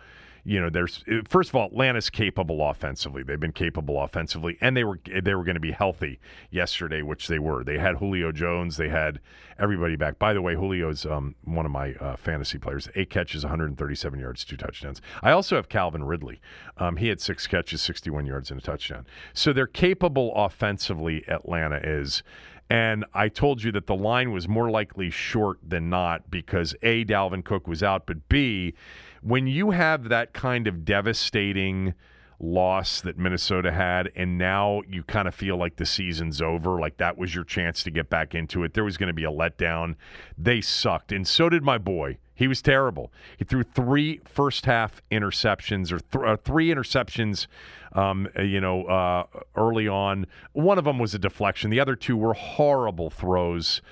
you 0.48 0.58
know, 0.58 0.70
there's 0.70 1.04
first 1.28 1.50
of 1.50 1.56
all, 1.56 1.66
Atlanta's 1.66 2.08
capable 2.08 2.70
offensively. 2.70 3.22
They've 3.22 3.38
been 3.38 3.52
capable 3.52 4.02
offensively, 4.02 4.56
and 4.62 4.74
they 4.74 4.82
were 4.82 4.98
they 5.22 5.34
were 5.34 5.44
going 5.44 5.56
to 5.56 5.60
be 5.60 5.72
healthy 5.72 6.18
yesterday, 6.50 7.02
which 7.02 7.28
they 7.28 7.38
were. 7.38 7.62
They 7.62 7.76
had 7.76 7.96
Julio 7.96 8.32
Jones, 8.32 8.78
they 8.78 8.88
had 8.88 9.20
everybody 9.58 9.94
back. 9.96 10.18
By 10.18 10.32
the 10.32 10.40
way, 10.40 10.54
Julio's 10.54 11.04
um, 11.04 11.34
one 11.44 11.66
of 11.66 11.70
my 11.72 11.92
uh, 11.96 12.16
fantasy 12.16 12.56
players. 12.56 12.88
Eight 12.94 13.10
catches, 13.10 13.44
137 13.44 14.18
yards, 14.18 14.42
two 14.42 14.56
touchdowns. 14.56 15.02
I 15.22 15.32
also 15.32 15.54
have 15.56 15.68
Calvin 15.68 16.04
Ridley. 16.04 16.40
Um, 16.78 16.96
he 16.96 17.08
had 17.08 17.20
six 17.20 17.46
catches, 17.46 17.82
61 17.82 18.24
yards, 18.24 18.50
and 18.50 18.58
a 18.58 18.62
touchdown. 18.62 19.04
So 19.34 19.52
they're 19.52 19.66
capable 19.66 20.32
offensively. 20.34 21.28
Atlanta 21.28 21.78
is. 21.84 22.22
And 22.70 23.04
I 23.14 23.28
told 23.28 23.62
you 23.62 23.72
that 23.72 23.86
the 23.86 23.94
line 23.94 24.30
was 24.30 24.46
more 24.46 24.70
likely 24.70 25.10
short 25.10 25.58
than 25.66 25.88
not 25.88 26.30
because 26.30 26.74
A, 26.82 27.04
Dalvin 27.04 27.42
Cook 27.44 27.66
was 27.66 27.82
out, 27.82 28.06
but 28.06 28.28
B, 28.28 28.74
when 29.22 29.46
you 29.46 29.70
have 29.70 30.08
that 30.08 30.32
kind 30.32 30.66
of 30.66 30.84
devastating 30.84 31.94
loss 32.40 33.00
that 33.00 33.18
Minnesota 33.18 33.72
had, 33.72 34.10
and 34.14 34.38
now 34.38 34.82
you 34.88 35.02
kind 35.02 35.26
of 35.26 35.34
feel 35.34 35.56
like 35.56 35.76
the 35.76 35.86
season's 35.86 36.40
over, 36.40 36.78
like 36.78 36.96
that 36.98 37.18
was 37.18 37.34
your 37.34 37.44
chance 37.44 37.82
to 37.82 37.90
get 37.90 38.08
back 38.08 38.34
into 38.34 38.62
it. 38.62 38.74
There 38.74 38.84
was 38.84 38.96
going 38.96 39.08
to 39.08 39.12
be 39.14 39.24
a 39.24 39.30
letdown. 39.30 39.96
They 40.36 40.60
sucked, 40.60 41.12
and 41.12 41.26
so 41.26 41.48
did 41.48 41.62
my 41.62 41.78
boy. 41.78 42.18
He 42.34 42.46
was 42.46 42.62
terrible. 42.62 43.12
He 43.36 43.44
threw 43.44 43.64
three 43.64 44.20
first 44.24 44.66
half 44.66 45.02
interceptions 45.10 45.90
or 45.90 45.98
th- 45.98 46.24
uh, 46.24 46.36
three 46.36 46.68
interceptions, 46.68 47.48
um, 47.92 48.28
uh, 48.38 48.42
you 48.42 48.60
know, 48.60 48.84
uh, 48.84 49.24
early 49.56 49.88
on. 49.88 50.26
One 50.52 50.78
of 50.78 50.84
them 50.84 51.00
was 51.00 51.14
a 51.14 51.18
deflection. 51.18 51.70
The 51.70 51.80
other 51.80 51.96
two 51.96 52.16
were 52.16 52.34
horrible 52.34 53.10
throws. 53.10 53.82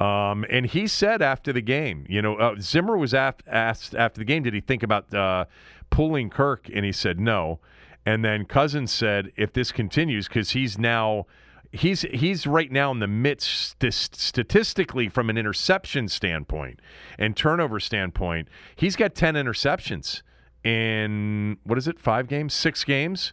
Um, 0.00 0.44
and 0.50 0.66
he 0.66 0.86
said 0.86 1.22
after 1.22 1.52
the 1.52 1.60
game, 1.60 2.04
you 2.08 2.20
know, 2.20 2.36
uh, 2.36 2.56
Zimmer 2.60 2.96
was 2.96 3.14
asked 3.14 3.94
after 3.94 4.18
the 4.18 4.24
game, 4.24 4.42
did 4.42 4.54
he 4.54 4.60
think 4.60 4.82
about 4.82 5.12
uh, 5.14 5.44
pulling 5.90 6.30
Kirk? 6.30 6.68
And 6.72 6.84
he 6.84 6.92
said 6.92 7.20
no. 7.20 7.60
And 8.04 8.24
then 8.24 8.44
Cousins 8.44 8.92
said, 8.92 9.32
if 9.36 9.52
this 9.52 9.72
continues, 9.72 10.28
because 10.28 10.50
he's 10.50 10.78
now 10.78 11.26
he's 11.72 12.02
he's 12.02 12.46
right 12.46 12.70
now 12.70 12.90
in 12.92 13.00
the 13.00 13.06
midst 13.06 13.80
st- 13.80 13.94
statistically 13.94 15.08
from 15.08 15.28
an 15.28 15.36
interception 15.36 16.08
standpoint 16.08 16.80
and 17.18 17.36
turnover 17.36 17.80
standpoint, 17.80 18.48
he's 18.76 18.96
got 18.96 19.14
ten 19.14 19.34
interceptions 19.34 20.22
in 20.64 21.58
what 21.64 21.78
is 21.78 21.88
it, 21.88 21.98
five 21.98 22.26
games, 22.28 22.54
six 22.54 22.84
games. 22.84 23.32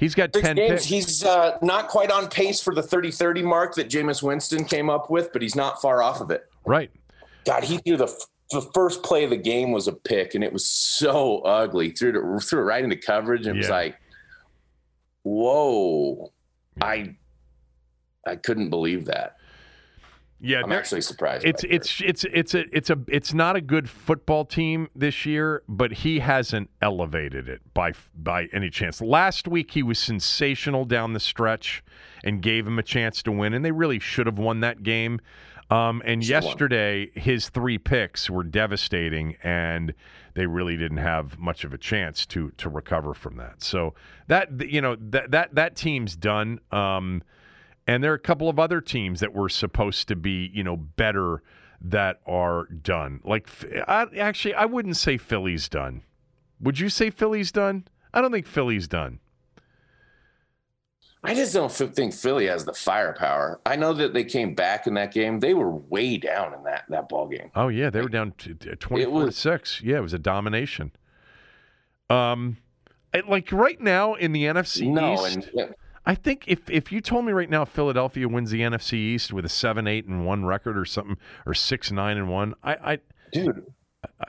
He's 0.00 0.14
got 0.14 0.34
Six 0.34 0.46
10 0.46 0.56
games. 0.56 0.70
Picks. 0.70 0.84
He's 0.84 1.24
uh, 1.24 1.58
not 1.60 1.88
quite 1.88 2.10
on 2.10 2.28
pace 2.28 2.58
for 2.62 2.74
the 2.74 2.82
30 2.82 3.10
30 3.10 3.42
mark 3.42 3.74
that 3.74 3.90
Jameis 3.90 4.22
Winston 4.22 4.64
came 4.64 4.88
up 4.88 5.10
with, 5.10 5.30
but 5.30 5.42
he's 5.42 5.54
not 5.54 5.82
far 5.82 6.02
off 6.02 6.22
of 6.22 6.30
it. 6.30 6.48
Right. 6.64 6.90
God, 7.44 7.64
he 7.64 7.76
threw 7.76 7.98
the, 7.98 8.10
the 8.50 8.62
first 8.74 9.02
play 9.02 9.24
of 9.24 9.30
the 9.30 9.36
game 9.36 9.72
was 9.72 9.88
a 9.88 9.92
pick, 9.92 10.34
and 10.34 10.42
it 10.42 10.54
was 10.54 10.66
so 10.66 11.40
ugly. 11.40 11.90
Threw 11.90 12.08
it, 12.38 12.42
threw 12.42 12.60
it 12.60 12.64
right 12.64 12.82
into 12.82 12.96
coverage 12.96 13.46
and 13.46 13.56
yeah. 13.56 13.60
was 13.60 13.68
like, 13.68 14.00
whoa. 15.22 16.32
I 16.80 17.14
I 18.26 18.36
couldn't 18.36 18.70
believe 18.70 19.04
that. 19.06 19.36
Yeah, 20.42 20.62
I'm 20.62 20.72
actually 20.72 21.02
surprised. 21.02 21.44
It's 21.44 21.64
it's 21.64 22.00
it's 22.00 22.24
it's 22.24 22.54
a 22.54 22.64
it's 22.74 22.88
a 22.88 22.98
it's 23.08 23.34
not 23.34 23.56
a 23.56 23.60
good 23.60 23.90
football 23.90 24.46
team 24.46 24.88
this 24.94 25.26
year, 25.26 25.62
but 25.68 25.92
he 25.92 26.18
hasn't 26.20 26.70
elevated 26.80 27.48
it 27.48 27.60
by 27.74 27.92
by 28.14 28.48
any 28.52 28.70
chance. 28.70 29.02
Last 29.02 29.46
week 29.46 29.72
he 29.72 29.82
was 29.82 29.98
sensational 29.98 30.86
down 30.86 31.12
the 31.12 31.20
stretch 31.20 31.84
and 32.24 32.40
gave 32.40 32.66
him 32.66 32.78
a 32.78 32.82
chance 32.82 33.22
to 33.24 33.32
win, 33.32 33.52
and 33.52 33.64
they 33.64 33.70
really 33.70 33.98
should 33.98 34.26
have 34.26 34.38
won 34.38 34.60
that 34.60 34.82
game. 34.82 35.20
Um, 35.70 36.02
and 36.04 36.26
yesterday 36.26 37.10
his 37.14 37.48
three 37.48 37.78
picks 37.78 38.28
were 38.28 38.42
devastating, 38.42 39.36
and 39.42 39.94
they 40.34 40.46
really 40.46 40.76
didn't 40.76 40.98
have 40.98 41.38
much 41.38 41.64
of 41.64 41.74
a 41.74 41.78
chance 41.78 42.24
to 42.26 42.50
to 42.52 42.70
recover 42.70 43.12
from 43.12 43.36
that. 43.36 43.62
So 43.62 43.94
that 44.28 44.70
you 44.70 44.80
know 44.80 44.96
that 45.10 45.32
that 45.32 45.54
that 45.54 45.76
team's 45.76 46.16
done. 46.16 46.60
Um, 46.72 47.22
and 47.90 48.04
there 48.04 48.12
are 48.12 48.14
a 48.14 48.20
couple 48.20 48.48
of 48.48 48.60
other 48.60 48.80
teams 48.80 49.18
that 49.18 49.34
were 49.34 49.48
supposed 49.48 50.06
to 50.06 50.14
be, 50.14 50.48
you 50.54 50.62
know, 50.62 50.76
better 50.76 51.42
that 51.80 52.20
are 52.24 52.66
done. 52.66 53.20
Like, 53.24 53.48
I, 53.88 54.06
actually, 54.16 54.54
I 54.54 54.64
wouldn't 54.66 54.96
say 54.96 55.16
Philly's 55.16 55.68
done. 55.68 56.04
Would 56.60 56.78
you 56.78 56.88
say 56.88 57.10
Philly's 57.10 57.50
done? 57.50 57.88
I 58.14 58.20
don't 58.20 58.30
think 58.30 58.46
Philly's 58.46 58.86
done. 58.86 59.18
I 61.24 61.34
just 61.34 61.52
don't 61.52 61.68
think 61.72 62.14
Philly 62.14 62.46
has 62.46 62.64
the 62.64 62.72
firepower. 62.72 63.60
I 63.66 63.74
know 63.74 63.92
that 63.94 64.14
they 64.14 64.22
came 64.22 64.54
back 64.54 64.86
in 64.86 64.94
that 64.94 65.12
game. 65.12 65.40
They 65.40 65.54
were 65.54 65.74
way 65.74 66.16
down 66.16 66.54
in 66.54 66.62
that 66.62 66.84
that 66.90 67.08
ball 67.08 67.26
game. 67.26 67.50
Oh 67.56 67.68
yeah, 67.68 67.90
they 67.90 68.00
were 68.00 68.08
down 68.08 68.32
to 68.38 68.54
twenty 68.54 69.04
four 69.04 69.26
to 69.26 69.32
six. 69.32 69.82
Yeah, 69.82 69.98
it 69.98 70.00
was 70.00 70.14
a 70.14 70.18
domination. 70.18 70.92
Um, 72.08 72.56
like 73.28 73.52
right 73.52 73.78
now 73.78 74.14
in 74.14 74.32
the 74.32 74.44
NFC 74.44 74.90
no, 74.90 75.26
East, 75.26 75.50
and, 75.52 75.74
I 76.10 76.16
think 76.16 76.42
if 76.48 76.68
if 76.68 76.90
you 76.90 77.00
told 77.00 77.24
me 77.24 77.30
right 77.30 77.48
now 77.48 77.64
Philadelphia 77.64 78.26
wins 78.26 78.50
the 78.50 78.62
NFC 78.62 78.94
East 78.94 79.32
with 79.32 79.44
a 79.44 79.48
seven 79.48 79.86
eight 79.86 80.06
and 80.06 80.26
one 80.26 80.44
record 80.44 80.76
or 80.76 80.84
something 80.84 81.16
or 81.46 81.54
six 81.54 81.92
nine 81.92 82.16
and 82.16 82.28
one, 82.28 82.56
I, 82.64 82.72
I 82.72 82.98
dude, 83.32 83.64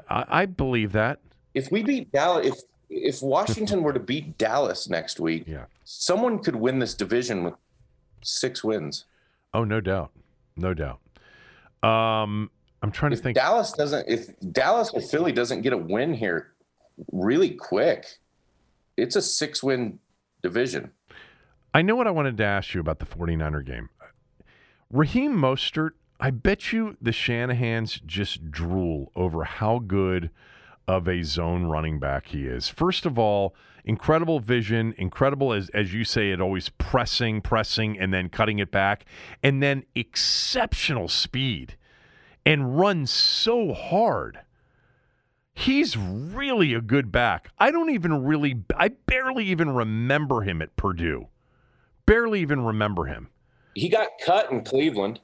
I, 0.07 0.25
I 0.29 0.45
believe 0.45 0.91
that. 0.91 1.21
If 1.55 1.71
we 1.71 1.81
beat 1.81 2.11
Dallas, 2.11 2.45
if 2.45 2.59
if 2.91 3.23
Washington 3.23 3.81
were 3.83 3.93
to 3.93 3.99
beat 3.99 4.37
Dallas 4.37 4.89
next 4.89 5.19
week, 5.19 5.45
yeah, 5.47 5.65
someone 5.83 6.37
could 6.37 6.55
win 6.55 6.77
this 6.77 6.93
division 6.93 7.43
with 7.43 7.55
six 8.21 8.63
wins. 8.63 9.05
Oh, 9.51 9.63
no 9.63 9.81
doubt, 9.81 10.11
no 10.55 10.75
doubt. 10.75 10.99
Um, 11.81 12.51
I'm 12.83 12.91
trying 12.91 13.11
if 13.11 13.19
to 13.19 13.23
think. 13.23 13.35
Dallas 13.37 13.71
doesn't. 13.71 14.07
If 14.07 14.27
Dallas 14.51 14.91
or 14.91 15.01
Philly 15.01 15.31
doesn't 15.31 15.63
get 15.63 15.73
a 15.73 15.77
win 15.77 16.13
here, 16.13 16.51
really 17.11 17.49
quick, 17.49 18.05
it's 18.97 19.15
a 19.15 19.21
six 19.23 19.63
win 19.63 19.97
division. 20.43 20.91
I 21.73 21.81
know 21.81 21.95
what 21.95 22.07
I 22.07 22.11
wanted 22.11 22.35
to 22.37 22.43
ask 22.43 22.73
you 22.73 22.81
about 22.81 22.99
the 22.99 23.05
49er 23.05 23.65
game. 23.65 23.89
Raheem 24.91 25.33
Mostert, 25.33 25.91
I 26.19 26.29
bet 26.29 26.73
you 26.73 26.97
the 27.01 27.11
Shanahans 27.11 28.05
just 28.05 28.51
drool 28.51 29.09
over 29.15 29.45
how 29.45 29.79
good 29.79 30.31
of 30.85 31.07
a 31.07 31.23
zone 31.23 31.67
running 31.67 31.97
back 31.97 32.27
he 32.27 32.45
is. 32.45 32.67
First 32.67 33.05
of 33.05 33.17
all, 33.17 33.55
incredible 33.85 34.41
vision, 34.41 34.93
incredible 34.97 35.53
as 35.53 35.69
as 35.69 35.93
you 35.93 36.03
say 36.03 36.31
it 36.31 36.41
always 36.41 36.67
pressing, 36.67 37.39
pressing 37.39 37.97
and 37.97 38.13
then 38.13 38.27
cutting 38.27 38.59
it 38.59 38.69
back, 38.69 39.05
and 39.41 39.63
then 39.63 39.83
exceptional 39.95 41.07
speed 41.07 41.77
and 42.45 42.77
runs 42.77 43.11
so 43.11 43.73
hard. 43.73 44.41
He's 45.53 45.95
really 45.95 46.73
a 46.73 46.81
good 46.81 47.13
back. 47.13 47.51
I 47.57 47.71
don't 47.71 47.91
even 47.91 48.25
really 48.25 48.61
I 48.75 48.89
barely 48.89 49.45
even 49.45 49.69
remember 49.69 50.41
him 50.41 50.61
at 50.61 50.75
Purdue 50.75 51.29
barely 52.05 52.41
even 52.41 52.61
remember 52.61 53.05
him. 53.05 53.29
He 53.75 53.89
got 53.89 54.09
cut 54.23 54.51
in 54.51 54.63
Cleveland. 54.63 55.19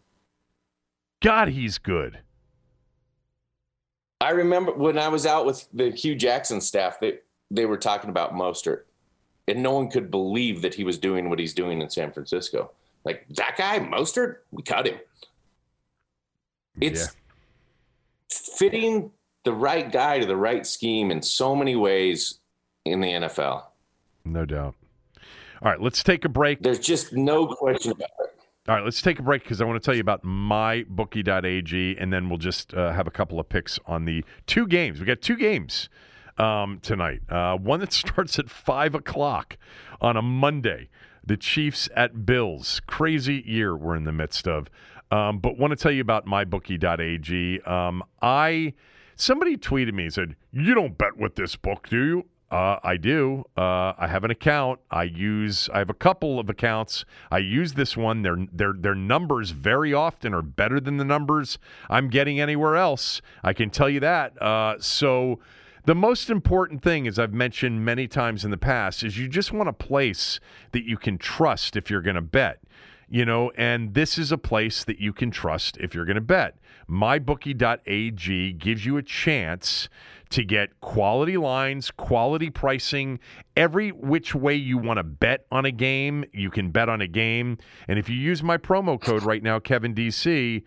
God, 1.21 1.49
he's 1.49 1.77
good. 1.77 2.19
I 4.21 4.31
remember 4.31 4.73
when 4.73 4.97
I 4.97 5.07
was 5.09 5.25
out 5.25 5.45
with 5.45 5.67
the 5.73 5.91
Hue 5.91 6.15
Jackson 6.15 6.61
staff, 6.61 6.99
they, 6.99 7.19
they 7.51 7.65
were 7.65 7.77
talking 7.77 8.09
about 8.09 8.33
Mostert, 8.33 8.83
and 9.47 9.61
no 9.61 9.73
one 9.73 9.89
could 9.89 10.09
believe 10.09 10.61
that 10.61 10.73
he 10.73 10.83
was 10.83 10.97
doing 10.97 11.29
what 11.29 11.39
he's 11.39 11.53
doing 11.53 11.81
in 11.81 11.89
San 11.89 12.11
Francisco. 12.11 12.71
Like, 13.05 13.25
that 13.35 13.55
guy, 13.57 13.79
Mostert, 13.79 14.37
we 14.51 14.63
cut 14.63 14.87
him. 14.87 14.99
It's 16.81 17.01
yeah. 17.01 18.37
fitting 18.57 19.11
the 19.43 19.53
right 19.53 19.91
guy 19.91 20.19
to 20.19 20.25
the 20.25 20.35
right 20.35 20.65
scheme 20.65 21.11
in 21.11 21.21
so 21.21 21.55
many 21.55 21.75
ways 21.75 22.39
in 22.85 22.99
the 22.99 23.07
NFL. 23.07 23.63
No 24.25 24.45
doubt. 24.45 24.75
All 25.61 25.71
right, 25.71 25.81
let's 25.81 26.03
take 26.03 26.25
a 26.25 26.29
break. 26.29 26.61
There's 26.61 26.79
just 26.79 27.13
no 27.13 27.47
question 27.47 27.91
about 27.91 28.09
it. 28.19 28.39
All 28.67 28.75
right, 28.75 28.83
let's 28.83 29.01
take 29.01 29.17
a 29.19 29.23
break 29.23 29.43
because 29.43 29.61
I 29.61 29.65
want 29.65 29.81
to 29.81 29.85
tell 29.85 29.95
you 29.95 30.01
about 30.01 30.23
mybookie.ag, 30.23 31.97
and 31.97 32.11
then 32.11 32.27
we'll 32.27 32.37
just 32.37 32.73
uh, 32.73 32.91
have 32.91 33.07
a 33.07 33.11
couple 33.11 33.39
of 33.39 33.47
picks 33.47 33.79
on 33.85 34.03
the 34.05 34.25
two 34.45 34.67
games. 34.67 34.99
We 34.99 35.05
got 35.05 35.21
two 35.21 35.37
games 35.37 35.87
um, 36.37 36.79
tonight. 36.81 37.21
Uh, 37.29 37.57
one 37.57 37.79
that 37.79 37.93
starts 37.93 38.37
at 38.39 38.49
five 38.49 38.93
o'clock 38.93 39.57
on 40.01 40.17
a 40.17 40.21
Monday. 40.21 40.89
The 41.25 41.37
Chiefs 41.37 41.89
at 41.95 42.25
Bills. 42.25 42.81
Crazy 42.87 43.43
year 43.45 43.75
we're 43.75 43.97
in 43.97 44.05
the 44.05 44.13
midst 44.13 44.47
of. 44.47 44.69
Um, 45.11 45.39
but 45.39 45.57
want 45.57 45.71
to 45.71 45.77
tell 45.77 45.91
you 45.91 46.01
about 46.01 46.25
mybookie.ag. 46.25 47.61
Um, 47.61 48.03
I 48.21 48.73
somebody 49.15 49.57
tweeted 49.57 49.93
me 49.93 50.03
and 50.03 50.13
said, 50.13 50.35
"You 50.51 50.73
don't 50.73 50.97
bet 50.97 51.17
with 51.17 51.35
this 51.35 51.55
book, 51.55 51.87
do 51.89 52.03
you?" 52.03 52.25
Uh, 52.49 52.77
I 52.81 52.95
do. 52.95 53.43
Uh, 53.57 53.93
I 53.97 54.07
have 54.07 54.23
an 54.23 54.31
account. 54.31 54.79
I 54.89 55.03
use. 55.03 55.69
I 55.73 55.79
have 55.79 55.89
a 55.89 55.93
couple 55.95 56.39
of 56.39 56.49
accounts. 56.49 57.03
I 57.29 57.39
use 57.39 57.73
this 57.73 57.97
one. 57.97 58.21
Their 58.21 58.37
their 58.53 58.73
their 58.73 58.95
numbers 58.95 59.51
very 59.51 59.93
often 59.93 60.33
are 60.33 60.41
better 60.41 60.79
than 60.79 60.97
the 60.97 61.03
numbers 61.03 61.59
I'm 61.89 62.09
getting 62.09 62.39
anywhere 62.39 62.77
else. 62.77 63.21
I 63.43 63.53
can 63.53 63.69
tell 63.69 63.89
you 63.89 63.99
that. 64.01 64.41
Uh, 64.41 64.75
so. 64.79 65.39
The 65.85 65.95
most 65.95 66.29
important 66.29 66.83
thing, 66.83 67.07
as 67.07 67.17
I've 67.17 67.31
mentioned 67.31 67.85
many 67.85 68.09
times 68.09 68.43
in 68.43 68.51
the 68.51 68.57
past, 68.57 69.03
is 69.03 69.17
you 69.17 69.29
just 69.29 69.53
want 69.53 69.69
a 69.69 69.73
place 69.73 70.41
that 70.73 70.83
you 70.83 70.97
can 70.97 71.17
trust 71.17 71.77
if 71.77 71.89
you're 71.89 72.01
going 72.01 72.17
to 72.17 72.21
bet. 72.21 72.59
You 73.09 73.23
know, 73.23 73.53
and 73.55 73.93
this 73.93 74.17
is 74.17 74.33
a 74.33 74.37
place 74.37 74.83
that 74.83 74.99
you 74.99 75.13
can 75.13 75.31
trust 75.31 75.77
if 75.77 75.95
you're 75.95 76.03
going 76.03 76.15
to 76.15 76.21
bet. 76.21 76.57
MyBookie.ag 76.89 78.53
gives 78.53 78.85
you 78.85 78.97
a 78.97 79.01
chance 79.01 79.87
to 80.29 80.43
get 80.43 80.79
quality 80.81 81.37
lines, 81.37 81.91
quality 81.91 82.49
pricing, 82.49 83.19
every 83.55 83.91
which 83.91 84.35
way 84.35 84.55
you 84.55 84.77
want 84.77 84.97
to 84.97 85.03
bet 85.03 85.45
on 85.51 85.65
a 85.65 85.71
game, 85.71 86.25
you 86.33 86.49
can 86.49 86.71
bet 86.71 86.89
on 86.89 87.01
a 87.01 87.07
game. 87.07 87.57
And 87.87 87.97
if 87.97 88.09
you 88.09 88.15
use 88.15 88.43
my 88.43 88.57
promo 88.57 88.99
code 88.99 89.23
right 89.23 89.43
now, 89.43 89.59
Kevin 89.59 89.93
DC, 89.93 90.63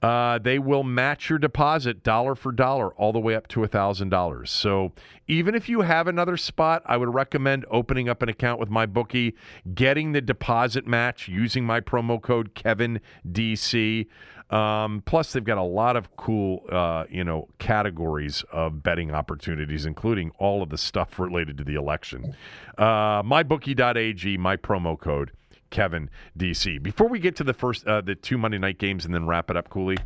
uh, 0.00 0.38
they 0.38 0.58
will 0.58 0.84
match 0.84 1.28
your 1.28 1.38
deposit 1.38 2.04
dollar 2.04 2.36
for 2.36 2.52
dollar 2.52 2.94
all 2.94 3.12
the 3.12 3.18
way 3.18 3.34
up 3.34 3.48
to 3.48 3.60
$1,000. 3.60 4.48
So 4.48 4.92
even 5.26 5.54
if 5.54 5.68
you 5.68 5.80
have 5.80 6.06
another 6.06 6.36
spot, 6.36 6.82
I 6.86 6.96
would 6.96 7.12
recommend 7.12 7.66
opening 7.70 8.08
up 8.08 8.22
an 8.22 8.28
account 8.28 8.60
with 8.60 8.70
my 8.70 8.86
bookie, 8.86 9.34
getting 9.74 10.12
the 10.12 10.20
deposit 10.20 10.86
match 10.86 11.26
using 11.26 11.64
my 11.64 11.80
promo 11.80 12.22
code 12.22 12.54
KevinDC. 12.54 14.06
Um, 14.50 15.02
plus, 15.04 15.32
they've 15.32 15.44
got 15.44 15.58
a 15.58 15.62
lot 15.62 15.96
of 15.96 16.16
cool, 16.16 16.64
uh, 16.70 17.04
you 17.10 17.22
know, 17.22 17.48
categories 17.58 18.44
of 18.50 18.82
betting 18.82 19.10
opportunities, 19.12 19.84
including 19.84 20.30
all 20.38 20.62
of 20.62 20.70
the 20.70 20.78
stuff 20.78 21.18
related 21.18 21.58
to 21.58 21.64
the 21.64 21.74
election. 21.74 22.34
Uh, 22.78 23.22
mybookie.ag, 23.22 24.38
my 24.38 24.56
promo 24.56 24.98
code 24.98 25.32
Kevin 25.70 26.08
DC. 26.38 26.82
Before 26.82 27.08
we 27.08 27.18
get 27.18 27.36
to 27.36 27.44
the 27.44 27.52
first, 27.52 27.86
uh, 27.86 28.00
the 28.00 28.14
two 28.14 28.38
Monday 28.38 28.58
night 28.58 28.78
games, 28.78 29.04
and 29.04 29.14
then 29.14 29.26
wrap 29.26 29.50
it 29.50 29.56
up, 29.56 29.68
Cooley. 29.68 29.98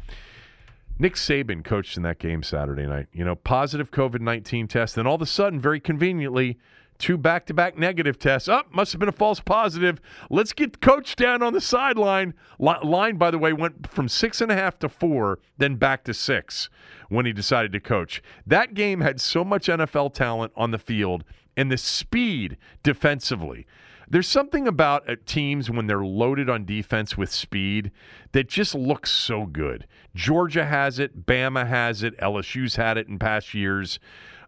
Nick 0.99 1.15
Saban 1.15 1.65
coached 1.65 1.97
in 1.97 2.03
that 2.03 2.19
game 2.19 2.43
Saturday 2.43 2.87
night. 2.87 3.07
You 3.13 3.25
know, 3.25 3.35
positive 3.35 3.91
COVID 3.91 4.21
nineteen 4.21 4.69
test, 4.69 4.99
and 4.99 5.07
all 5.07 5.15
of 5.15 5.23
a 5.23 5.27
sudden, 5.27 5.61
very 5.61 5.81
conveniently, 5.81 6.59
two 7.03 7.19
back 7.19 7.45
to 7.47 7.53
back 7.53 7.77
negative 7.77 8.19
tests. 8.19 8.49
Up, 8.49 8.67
oh, 8.69 8.77
must 8.77 8.93
have 8.93 9.01
been 9.01 9.09
a 9.09 9.13
false 9.13 9.41
positive. 9.41 10.01
Let's 10.31 10.53
get 10.53 10.81
coach 10.81 11.17
down 11.17 11.43
on 11.43 11.53
the 11.53 11.61
sideline. 11.61 12.33
Line, 12.59 13.17
by 13.17 13.31
the 13.31 13.39
way, 13.39 13.53
went 13.53 13.91
from 13.91 14.09
six 14.09 14.41
and 14.41 14.51
a 14.51 14.55
half 14.55 14.79
to 14.79 14.89
four, 14.89 15.41
then 15.59 15.75
back 15.75 16.05
to 16.05 16.15
six 16.15 16.71
when 17.09 17.27
he 17.27 17.33
decided 17.33 17.73
to 17.73 17.81
coach. 17.81 18.23
That 18.47 18.75
game 18.75 19.01
had 19.01 19.21
so 19.21 19.45
much 19.45 19.67
NFL 19.67 20.15
talent 20.15 20.53
on 20.57 20.71
the 20.71 20.79
field 20.79 21.25
and 21.57 21.71
the 21.71 21.77
speed 21.77 22.57
defensively. 22.83 23.67
There's 24.09 24.29
something 24.29 24.69
about 24.69 25.09
uh, 25.09 25.17
teams 25.27 25.71
when 25.71 25.87
they're 25.87 26.05
loaded 26.05 26.49
on 26.49 26.65
defense 26.65 27.17
with 27.17 27.33
speed 27.33 27.91
that 28.33 28.49
just 28.49 28.75
looks 28.75 29.11
so 29.11 29.47
good. 29.47 29.87
Georgia 30.15 30.67
has 30.67 30.99
it, 30.99 31.27
Bama 31.27 31.67
has 31.67 32.03
it, 32.03 32.17
LSU's 32.19 32.77
had 32.77 32.99
it 32.99 33.09
in 33.09 33.19
past 33.19 33.55
years. 33.55 33.99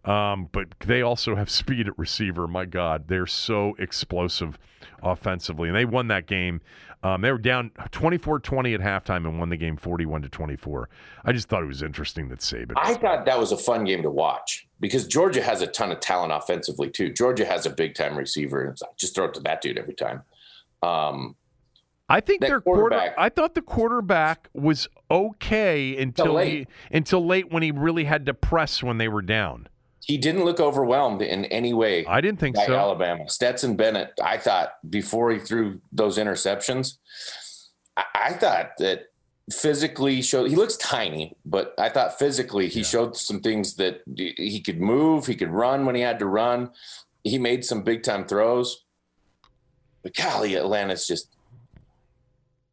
Um, 0.05 0.49
but 0.53 0.69
they 0.81 1.03
also 1.03 1.35
have 1.35 1.49
speed 1.49 1.89
at 1.89 1.99
receiver. 1.99 2.47
My 2.47 2.67
God, 2.67 3.09
they're 3.09 3.27
so 3.27 3.75
explosive 3.79 4.59
offensively. 5.03 5.69
And 5.69 5.77
they 5.77 5.85
won 5.85 6.09
that 6.09 6.27
game. 6.27 6.61
Um, 7.03 7.21
they 7.21 7.31
were 7.31 7.39
down 7.39 7.71
24 7.91 8.41
20 8.41 8.75
at 8.75 8.81
halftime 8.81 9.27
and 9.29 9.39
won 9.39 9.51
the 9.51 9.57
game 9.57 9.77
41 9.77 10.23
to 10.23 10.29
24. 10.29 10.89
I 11.25 11.33
just 11.33 11.49
thought 11.49 11.63
it 11.63 11.67
was 11.67 11.83
interesting 11.83 12.29
that 12.29 12.39
Saban. 12.39 12.73
I 12.77 12.95
thought 12.95 13.27
that 13.27 13.39
was 13.39 13.53
a 13.53 13.59
fun 13.59 13.85
game 13.85 14.03
to 14.03 14.11
watch 14.11 14.67
because 14.81 15.07
Georgia 15.07 15.43
has 15.43 15.61
a 15.61 15.67
ton 15.67 15.93
of 15.93 16.01
talent 16.01 16.33
offensively, 16.33 16.91
too. 16.91 17.13
Georgia 17.13 17.45
has 17.45 17.67
a 17.67 17.71
big 17.71 17.95
time 17.95 18.17
receiver. 18.17 18.65
And 18.65 18.79
just 18.97 19.15
throw 19.15 19.27
it 19.27 19.35
to 19.35 19.41
that 19.41 19.61
dude 19.61 19.79
every 19.79 19.95
time. 19.95 20.23
Um, 20.83 21.37
I 22.09 22.21
think 22.21 22.43
their 22.43 22.61
quarterback. 22.61 23.15
Quarter, 23.15 23.21
I 23.21 23.29
thought 23.31 23.55
the 23.55 23.63
quarterback 23.63 24.49
was 24.53 24.89
okay 25.11 25.97
until 25.97 26.35
late. 26.35 26.69
He, 26.91 26.97
until 26.97 27.27
late 27.27 27.51
when 27.51 27.63
he 27.63 27.71
really 27.71 28.05
had 28.05 28.27
to 28.27 28.35
press 28.35 28.83
when 28.83 28.99
they 28.99 29.09
were 29.09 29.23
down 29.23 29.69
he 30.07 30.19
didn't 30.19 30.45
look 30.45 30.61
overwhelmed 30.61 31.23
in 31.23 31.47
any 31.47 31.73
way. 31.73 32.05
I 32.07 32.21
didn't 32.21 32.39
think 32.39 32.57
so. 32.57 32.75
Alabama. 32.75 33.29
Stetson 33.29 33.75
Bennett, 33.75 34.13
I 34.23 34.37
thought 34.37 34.75
before 34.89 35.31
he 35.31 35.39
threw 35.39 35.81
those 35.93 36.19
interceptions, 36.19 36.99
I, 37.97 38.05
I 38.15 38.33
thought 38.35 38.73
that 38.79 39.07
physically 39.51 40.21
showed 40.21 40.51
he 40.51 40.57
looks 40.57 40.77
tiny, 40.77 41.35
but 41.47 41.75
I 41.79 41.89
thought 41.89 42.19
physically 42.19 42.69
he 42.69 42.81
yeah. 42.81 42.87
showed 42.87 43.17
some 43.17 43.41
things 43.41 43.75
that 43.77 44.03
he 44.17 44.61
could 44.61 44.81
move, 44.81 45.27
he 45.27 45.35
could 45.35 45.51
run 45.51 45.87
when 45.87 45.95
he 45.95 46.03
had 46.03 46.19
to 46.19 46.27
run. 46.27 46.71
He 47.23 47.39
made 47.39 47.65
some 47.65 47.83
big 47.83 48.03
time 48.03 48.27
throws. 48.27 48.85
But 50.03 50.15
golly, 50.15 50.55
Atlanta's 50.55 51.07
just 51.07 51.35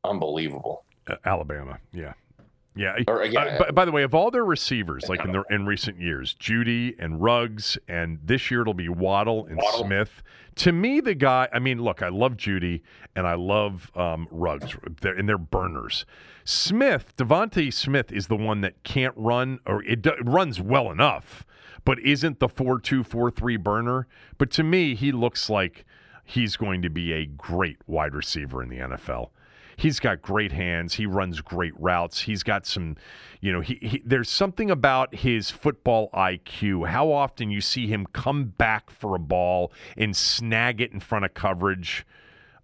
unbelievable. 0.04 0.84
Uh, 1.10 1.16
Alabama, 1.24 1.80
yeah. 1.94 2.14
Yeah. 2.76 2.96
Or, 3.08 3.26
yeah. 3.26 3.42
Uh, 3.42 3.58
by, 3.60 3.72
by, 3.72 3.86
the 3.86 3.92
way, 3.92 4.04
of 4.04 4.16
all 4.16 4.32
their 4.32 4.46
receivers, 4.46 5.10
like 5.10 5.26
in 5.26 5.32
the 5.32 5.44
in 5.50 5.66
recent 5.66 6.00
years, 6.00 6.36
Jeudy 6.36 6.96
and 7.00 7.22
Ruggs, 7.22 7.78
and 7.88 8.20
this 8.24 8.50
year 8.50 8.62
it'll 8.62 8.74
be 8.74 8.90
Waddle 8.90 9.46
and 9.48 9.58
Waddle. 9.58 9.86
Smith. 9.86 10.24
To 10.56 10.72
me, 10.72 11.02
the 11.02 11.14
guy. 11.14 11.50
I 11.52 11.60
mean, 11.60 11.82
look, 11.82 12.02
I 12.02 12.10
love 12.10 12.38
Jeudy 12.38 12.82
and 13.16 13.28
I 13.28 13.34
love 13.34 13.92
um, 13.96 14.28
Ruggs, 14.32 14.76
they're, 15.02 15.18
and 15.18 15.28
they're 15.28 15.38
burners. 15.38 16.06
Smith, 16.46 17.14
DeVonta 17.18 17.74
Smith, 17.74 18.12
is 18.12 18.28
the 18.28 18.36
one 18.36 18.62
that 18.62 18.82
can't 18.84 19.14
run, 19.18 19.60
or 19.66 19.84
it, 19.84 20.06
runs 20.24 20.60
well 20.60 20.92
enough, 20.92 21.46
but 21.86 22.00
isn't 22.00 22.40
the 22.40 22.48
four-two, 22.48 23.04
four-three 23.04 23.58
burner. 23.58 24.08
But 24.38 24.50
to 24.52 24.64
me, 24.64 24.96
he 24.96 25.12
looks 25.12 25.50
like 25.50 25.86
he's 26.24 26.56
going 26.56 26.82
to 26.82 26.90
be 26.90 27.12
a 27.14 27.26
great 27.26 27.78
wide 27.86 28.16
receiver 28.16 28.64
in 28.64 28.70
the 28.70 28.78
NFL 28.78 29.30
he's 29.82 30.00
got 30.00 30.22
great 30.22 30.52
hands. 30.52 30.94
He 30.94 31.08
runs 31.08 31.42
great 31.42 31.74
routes. 31.80 32.22
He's 32.22 32.44
got 32.44 32.68
some, 32.68 32.98
you 33.40 33.52
know, 33.52 33.62
he, 33.62 33.80
he, 33.82 34.04
there's 34.06 34.30
something 34.30 34.70
about 34.70 35.16
his 35.16 35.50
football 35.50 36.12
IQ. 36.14 36.88
How 36.88 37.12
often 37.12 37.50
you 37.50 37.62
see 37.62 37.88
him 37.88 38.06
come 38.14 38.46
back 38.46 38.92
for 38.92 39.16
a 39.16 39.20
ball 39.20 39.72
and 39.98 40.16
snag 40.16 40.82
it 40.82 40.92
in 40.92 41.00
front 41.00 41.26
of 41.26 41.34
coverage. 41.34 42.06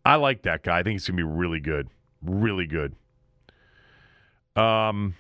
I 0.06 0.16
like 0.16 0.44
that 0.44 0.62
guy. 0.62 0.78
I 0.80 0.84
think 0.84 0.94
he's 0.94 1.08
gonna 1.08 1.18
be 1.18 1.24
really 1.24 1.60
good, 1.60 1.90
really 2.22 2.68
good. 2.68 2.96
Um. 4.56 5.16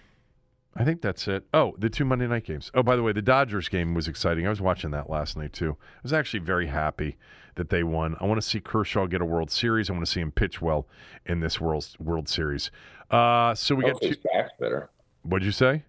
I 0.79 0.83
think 0.83 1.01
that's 1.01 1.27
it. 1.27 1.43
Oh, 1.55 1.73
the 1.79 1.89
two 1.89 2.05
Monday 2.05 2.27
night 2.27 2.43
games. 2.43 2.69
Oh, 2.75 2.83
by 2.83 2.95
the 2.95 3.01
way, 3.01 3.11
the 3.11 3.19
Dodgers 3.19 3.67
game 3.67 3.95
was 3.95 4.07
exciting. 4.07 4.45
I 4.45 4.51
was 4.51 4.61
watching 4.61 4.91
that 4.91 5.09
last 5.09 5.35
night 5.35 5.51
too. 5.51 5.75
I 5.81 5.99
was 6.03 6.13
actually 6.13 6.41
very 6.41 6.67
happy 6.67 7.17
that 7.57 7.69
they 7.69 7.83
won. 7.83 8.15
I 8.19 8.25
want 8.25 8.41
to 8.41 8.47
see 8.47 8.59
Kershaw 8.59 9.05
get 9.05 9.21
a 9.21 9.25
World 9.25 9.51
Series. 9.51 9.89
I 9.89 9.93
want 9.93 10.05
to 10.05 10.11
see 10.11 10.21
him 10.21 10.31
pitch 10.31 10.61
well 10.61 10.87
in 11.25 11.41
this 11.41 11.59
World 11.59 11.87
World 11.99 12.29
Series. 12.29 12.71
Uh, 13.11 13.53
so 13.53 13.75
we 13.75 13.83
got 13.83 14.01
two. 14.01 14.15
back's 14.33 14.53
better. 14.59 14.89
What'd 15.23 15.45
you 15.45 15.51
say? 15.51 15.83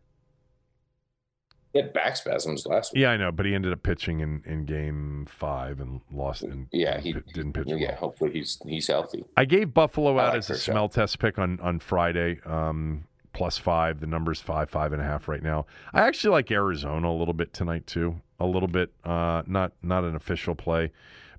He 1.73 1.81
had 1.81 1.93
back 1.93 2.17
spasms 2.17 2.67
last 2.67 2.95
week. 2.95 3.03
Yeah, 3.03 3.11
I 3.11 3.17
know, 3.19 3.31
but 3.31 3.45
he 3.45 3.55
ended 3.55 3.73
up 3.73 3.83
pitching 3.83 4.21
in, 4.21 4.43
in 4.47 4.65
game 4.65 5.27
five 5.29 5.81
and 5.81 6.01
lost. 6.11 6.43
And 6.43 6.67
yeah, 6.73 6.99
he 6.99 7.13
didn't 7.13 7.53
pitch. 7.53 7.67
Yeah, 7.67 7.77
well. 7.77 7.97
hopefully 7.97 8.33
he's 8.33 8.59
he's 8.67 8.87
healthy. 8.87 9.25
I 9.37 9.45
gave 9.45 9.75
Buffalo 9.75 10.17
I 10.17 10.25
out 10.25 10.29
like 10.29 10.39
as 10.39 10.51
a 10.51 10.57
smell 10.57 10.89
test 10.89 11.19
pick 11.19 11.39
on 11.39 11.61
on 11.61 11.79
Friday. 11.79 12.41
Um, 12.45 13.05
plus 13.39 13.57
five. 13.57 14.01
The 14.01 14.07
number's 14.07 14.41
five, 14.41 14.69
five 14.69 14.93
and 14.93 15.01
a 15.01 15.05
half 15.05 15.29
right 15.29 15.43
now. 15.43 15.67
I 15.93 16.01
actually 16.01 16.33
like 16.33 16.51
Arizona 16.51 17.09
a 17.09 17.17
little 17.17 17.35
bit 17.35 17.53
tonight 17.53 17.87
too. 17.87 18.21
A 18.41 18.47
little 18.47 18.69
bit, 18.69 18.93
uh, 19.05 19.43
not 19.47 19.73
not 19.83 20.05
an 20.05 20.17
official 20.17 20.55
play, 20.55 20.93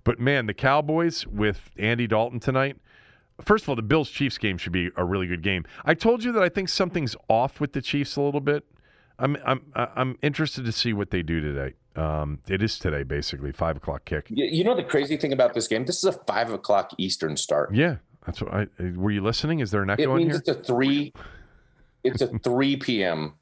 but 0.03 0.19
man, 0.19 0.45
the 0.45 0.53
Cowboys 0.53 1.25
with 1.27 1.71
Andy 1.77 2.07
Dalton 2.07 2.39
tonight. 2.39 2.77
First 3.41 3.63
of 3.63 3.69
all, 3.69 3.75
the 3.75 3.81
Bills 3.81 4.09
Chiefs 4.09 4.37
game 4.37 4.57
should 4.57 4.73
be 4.73 4.89
a 4.97 5.05
really 5.05 5.27
good 5.27 5.41
game. 5.41 5.65
I 5.85 5.93
told 5.93 6.23
you 6.23 6.31
that 6.33 6.43
I 6.43 6.49
think 6.49 6.67
something's 6.67 7.15
off 7.29 7.61
with 7.61 7.73
the 7.73 7.81
Chiefs 7.81 8.17
a 8.17 8.21
little 8.21 8.41
bit. 8.41 8.65
I'm 9.17 9.37
I'm 9.45 9.61
I'm 9.75 10.17
interested 10.21 10.65
to 10.65 10.71
see 10.71 10.93
what 10.93 11.11
they 11.11 11.21
do 11.21 11.39
today. 11.41 11.73
Um, 11.95 12.39
it 12.47 12.61
is 12.61 12.79
today, 12.79 13.03
basically 13.03 13.51
five 13.51 13.77
o'clock 13.77 14.05
kick. 14.05 14.27
You 14.29 14.63
know 14.63 14.75
the 14.75 14.83
crazy 14.83 15.17
thing 15.17 15.33
about 15.33 15.53
this 15.53 15.67
game? 15.67 15.85
This 15.85 15.97
is 15.97 16.05
a 16.05 16.13
five 16.13 16.51
o'clock 16.51 16.91
Eastern 16.97 17.35
start. 17.35 17.73
Yeah, 17.73 17.97
that's 18.25 18.41
what 18.41 18.53
I. 18.53 18.67
Were 18.95 19.11
you 19.11 19.21
listening? 19.21 19.59
Is 19.59 19.71
there 19.71 19.83
an 19.83 19.89
echo 19.89 20.15
it 20.15 20.17
means 20.17 20.31
here? 20.31 20.37
It's 20.37 20.49
a 20.49 20.53
three 20.53 21.13
it's 22.03 22.21
a 22.21 22.27
3 22.43 22.77
p.m. 22.77 23.33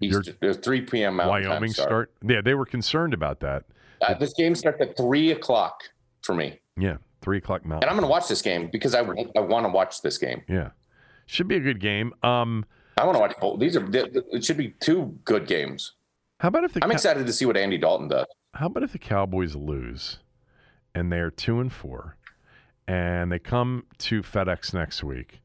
Eastern, 0.00 0.54
3 0.54 0.80
p.m. 0.82 1.16
Mountain 1.16 1.48
Wyoming 1.48 1.72
start. 1.72 1.88
start. 1.88 2.12
Yeah, 2.26 2.40
they 2.40 2.54
were 2.54 2.66
concerned 2.66 3.14
about 3.14 3.40
that. 3.40 3.64
Uh, 4.00 4.14
this 4.14 4.32
game 4.34 4.54
starts 4.54 4.80
at 4.80 4.96
3 4.96 5.32
o'clock 5.32 5.82
for 6.22 6.34
me. 6.34 6.60
Yeah, 6.78 6.96
3 7.22 7.38
o'clock 7.38 7.64
Mountain. 7.64 7.84
And 7.88 7.90
I'm 7.90 7.96
going 7.96 8.06
to 8.08 8.10
watch 8.10 8.28
this 8.28 8.42
game 8.42 8.68
because 8.72 8.94
I, 8.94 9.00
I 9.00 9.40
want 9.40 9.66
to 9.66 9.70
watch 9.70 10.00
this 10.02 10.18
game. 10.18 10.42
Yeah. 10.48 10.70
Should 11.26 11.48
be 11.48 11.56
a 11.56 11.60
good 11.60 11.80
game. 11.80 12.12
Um, 12.22 12.64
I 12.96 13.04
want 13.04 13.16
to 13.16 13.20
watch 13.20 13.34
both. 13.40 13.60
These 13.60 13.76
are 13.76 13.86
it 13.92 14.44
should 14.44 14.56
be 14.56 14.74
two 14.80 15.18
good 15.24 15.46
games. 15.46 15.92
how 16.40 16.48
about 16.48 16.64
if 16.64 16.72
the 16.74 16.80
I'm 16.82 16.90
Cow- 16.90 16.94
excited 16.94 17.26
to 17.26 17.32
see 17.32 17.46
what 17.46 17.56
Andy 17.56 17.78
Dalton 17.78 18.08
does. 18.08 18.26
how 18.54 18.66
about 18.66 18.82
if 18.82 18.92
the 18.92 18.98
Cowboys 18.98 19.54
lose 19.54 20.18
and 20.94 21.10
they're 21.10 21.30
two 21.30 21.58
and 21.60 21.72
four, 21.72 22.16
and 22.86 23.32
they 23.32 23.38
come 23.38 23.84
to 23.98 24.20
FedEx 24.22 24.74
next 24.74 25.02
week, 25.02 25.40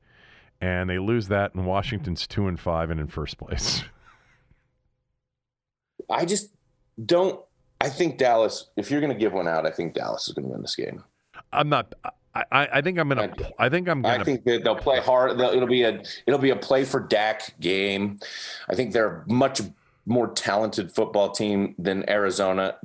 and 0.60 0.90
they 0.90 1.00
lose 1.00 1.28
that, 1.30 1.54
and 1.56 1.66
Washington's 1.66 2.28
two 2.28 2.48
and 2.48 2.60
five 2.60 2.90
and 2.90 3.00
in 3.00 3.08
first 3.08 3.38
place. 3.38 3.84
I 6.10 6.26
just 6.26 6.50
don't. 7.04 7.40
I 7.82 7.90
think 7.90 8.18
Dallas. 8.18 8.70
If 8.76 8.90
you're 8.90 9.02
going 9.02 9.14
to 9.14 9.20
give 9.20 9.34
one 9.34 9.48
out, 9.48 9.66
I 9.66 9.72
think 9.72 9.94
Dallas 9.94 10.28
is 10.28 10.34
going 10.34 10.46
to 10.48 10.52
win 10.52 10.62
this 10.62 10.76
game. 10.76 11.04
I'm 11.54 11.70
not. 11.70 11.94
I, 12.52 12.68
I, 12.74 12.82
think 12.82 13.00
I'm 13.00 13.10
gonna. 13.10 13.34
I 13.58 13.70
think 13.70 13.88
I'm 13.88 14.02
gonna. 14.02 14.22
I 14.22 14.24
think 14.24 14.44
that 14.44 14.64
they'll 14.64 14.76
play 14.76 15.00
hard. 15.00 15.40
They'll, 15.40 15.50
it'll 15.50 15.68
be 15.68 15.84
a 15.84 16.04
it'll 16.28 16.40
be 16.40 16.52
a 16.52 16.56
play 16.56 16.86
for 16.86 17.00
Dak 17.00 17.60
game. 17.60 18.20
I 18.70 18.76
think 18.76 18.94
they're 18.94 19.24
a 19.28 19.32
much 19.32 19.62
more 20.06 20.28
talented 20.30 20.92
football 20.92 21.32
team 21.32 21.74
than 21.80 22.08
Arizona. 22.10 22.76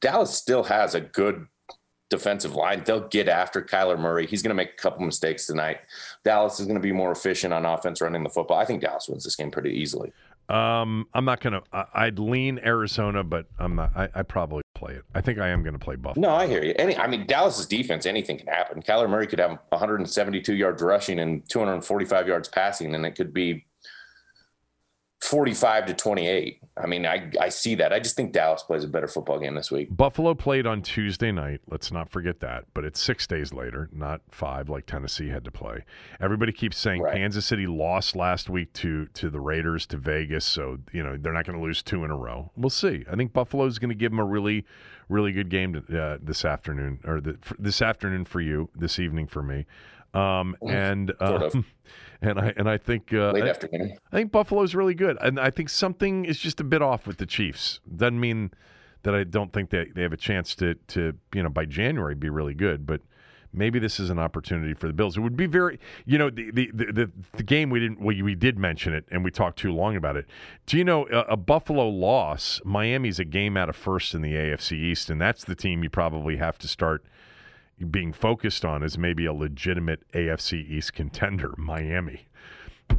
Dallas 0.00 0.34
still 0.34 0.64
has 0.64 0.94
a 0.94 1.00
good 1.00 1.46
defensive 2.10 2.54
line. 2.54 2.82
They'll 2.84 3.08
get 3.08 3.28
after 3.28 3.62
Kyler 3.62 3.98
Murray. 3.98 4.26
He's 4.26 4.42
going 4.42 4.50
to 4.50 4.54
make 4.54 4.72
a 4.72 4.82
couple 4.82 5.04
mistakes 5.04 5.46
tonight. 5.46 5.78
Dallas 6.24 6.60
is 6.60 6.66
going 6.66 6.76
to 6.76 6.82
be 6.82 6.92
more 6.92 7.12
efficient 7.12 7.54
on 7.54 7.64
offense 7.64 8.00
running 8.00 8.22
the 8.22 8.28
football. 8.28 8.58
I 8.58 8.64
think 8.64 8.82
Dallas 8.82 9.08
wins 9.08 9.24
this 9.24 9.36
game 9.36 9.50
pretty 9.50 9.70
easily. 9.70 10.12
Um, 10.52 11.08
I'm 11.14 11.24
not 11.24 11.40
gonna. 11.40 11.62
I, 11.72 11.84
I'd 11.94 12.18
lean 12.18 12.60
Arizona, 12.62 13.24
but 13.24 13.46
I'm 13.58 13.74
not. 13.74 13.92
I, 13.96 14.08
I 14.14 14.22
probably 14.22 14.62
play 14.74 14.92
it. 14.94 15.02
I 15.14 15.22
think 15.22 15.38
I 15.38 15.48
am 15.48 15.62
gonna 15.62 15.78
play 15.78 15.96
Buffalo. 15.96 16.28
No, 16.28 16.34
I 16.34 16.46
hear 16.46 16.62
you. 16.62 16.74
Any, 16.78 16.96
I 16.96 17.06
mean, 17.06 17.26
Dallas's 17.26 17.66
defense, 17.66 18.04
anything 18.04 18.36
can 18.36 18.48
happen. 18.48 18.82
Kyler 18.82 19.08
Murray 19.08 19.26
could 19.26 19.38
have 19.38 19.58
172 19.70 20.54
yards 20.54 20.82
rushing 20.82 21.20
and 21.20 21.48
245 21.48 22.28
yards 22.28 22.48
passing, 22.48 22.94
and 22.94 23.06
it 23.06 23.12
could 23.12 23.32
be 23.32 23.64
45 25.22 25.86
to 25.86 25.94
28. 25.94 26.58
I 26.76 26.86
mean, 26.86 27.06
I, 27.06 27.30
I 27.40 27.48
see 27.48 27.76
that. 27.76 27.92
I 27.92 28.00
just 28.00 28.16
think 28.16 28.32
Dallas 28.32 28.64
plays 28.64 28.82
a 28.82 28.88
better 28.88 29.06
football 29.06 29.38
game 29.38 29.54
this 29.54 29.70
week. 29.70 29.94
Buffalo 29.94 30.34
played 30.34 30.66
on 30.66 30.82
Tuesday 30.82 31.30
night. 31.30 31.60
Let's 31.68 31.92
not 31.92 32.10
forget 32.10 32.40
that. 32.40 32.64
But 32.74 32.84
it's 32.84 33.00
six 33.00 33.26
days 33.26 33.52
later, 33.52 33.88
not 33.92 34.22
five 34.30 34.68
like 34.68 34.86
Tennessee 34.86 35.28
had 35.28 35.44
to 35.44 35.52
play. 35.52 35.84
Everybody 36.20 36.50
keeps 36.50 36.76
saying 36.76 37.02
Right. 37.02 37.14
Kansas 37.14 37.46
City 37.46 37.66
lost 37.66 38.16
last 38.16 38.50
week 38.50 38.72
to 38.74 39.06
to 39.14 39.30
the 39.30 39.40
Raiders 39.40 39.86
to 39.86 39.96
Vegas, 39.96 40.44
so 40.44 40.78
you 40.92 41.02
know 41.02 41.16
they're 41.16 41.32
not 41.32 41.46
going 41.46 41.58
to 41.58 41.64
lose 41.64 41.82
two 41.82 42.04
in 42.04 42.10
a 42.10 42.16
row. 42.16 42.50
We'll 42.56 42.70
see. 42.70 43.04
I 43.10 43.14
think 43.14 43.32
Buffalo's 43.32 43.78
going 43.78 43.90
to 43.90 43.94
give 43.94 44.10
them 44.10 44.18
a 44.18 44.24
really, 44.24 44.64
really 45.08 45.30
good 45.32 45.50
game 45.50 45.72
to, 45.74 46.02
uh, 46.02 46.18
this 46.20 46.44
afternoon, 46.44 46.98
or 47.04 47.20
the, 47.20 47.38
this 47.58 47.80
afternoon 47.80 48.24
for 48.24 48.40
you, 48.40 48.70
this 48.74 48.98
evening 48.98 49.28
for 49.28 49.42
me. 49.42 49.66
Um, 50.14 50.56
and 50.68 51.12
sort 51.20 51.42
of. 51.42 51.64
and 52.22 52.38
I 52.38 52.54
and 52.56 52.68
I 52.68 52.78
think 52.78 53.12
uh, 53.12 53.32
Late 53.32 53.44
I- 53.44 53.48
afternoon. 53.50 53.98
I 54.12 54.16
think 54.16 54.32
Buffalo's 54.32 54.74
really 54.74 54.94
good, 54.94 55.18
and 55.20 55.38
I 55.38 55.50
think 55.50 55.68
something 55.68 56.24
is 56.24 56.38
just 56.38 56.60
a 56.60 56.64
bit 56.64 56.80
off 56.82 57.06
with 57.06 57.18
the 57.18 57.26
Chiefs. 57.26 57.80
Doesn't 57.96 58.18
mean 58.18 58.50
that 59.02 59.14
I 59.14 59.24
don't 59.24 59.52
think 59.52 59.70
they 59.70 59.86
they 59.94 60.02
have 60.02 60.12
a 60.12 60.16
chance 60.16 60.54
to 60.56 60.74
to 60.88 61.12
you 61.34 61.42
know 61.42 61.48
by 61.50 61.64
January 61.66 62.14
be 62.14 62.30
really 62.30 62.54
good, 62.54 62.86
but 62.86 63.00
maybe 63.52 63.78
this 63.78 64.00
is 64.00 64.08
an 64.08 64.18
opportunity 64.18 64.72
for 64.72 64.86
the 64.86 64.92
Bills. 64.94 65.16
It 65.16 65.20
would 65.20 65.36
be 65.36 65.46
very 65.46 65.78
you 66.06 66.16
know 66.18 66.30
the 66.30 66.50
the 66.52 66.70
the, 66.72 66.86
the, 66.92 67.10
the 67.36 67.42
game 67.42 67.68
we 67.68 67.80
didn't 67.80 68.00
we, 68.00 68.22
we 68.22 68.34
did 68.34 68.58
mention 68.58 68.94
it 68.94 69.04
and 69.10 69.24
we 69.24 69.30
talked 69.30 69.58
too 69.58 69.72
long 69.72 69.96
about 69.96 70.16
it. 70.16 70.26
Do 70.66 70.78
you 70.78 70.84
know 70.84 71.06
a, 71.08 71.32
a 71.32 71.36
Buffalo 71.36 71.88
loss? 71.88 72.60
Miami's 72.64 73.18
a 73.18 73.24
game 73.24 73.56
out 73.56 73.68
of 73.68 73.76
first 73.76 74.14
in 74.14 74.22
the 74.22 74.32
AFC 74.32 74.72
East, 74.72 75.10
and 75.10 75.20
that's 75.20 75.44
the 75.44 75.54
team 75.54 75.82
you 75.82 75.90
probably 75.90 76.36
have 76.36 76.58
to 76.58 76.68
start 76.68 77.04
being 77.90 78.12
focused 78.12 78.64
on 78.64 78.82
as 78.82 78.96
maybe 78.96 79.26
a 79.26 79.32
legitimate 79.32 80.00
AFC 80.12 80.68
East 80.68 80.92
contender, 80.92 81.52
Miami. 81.56 82.26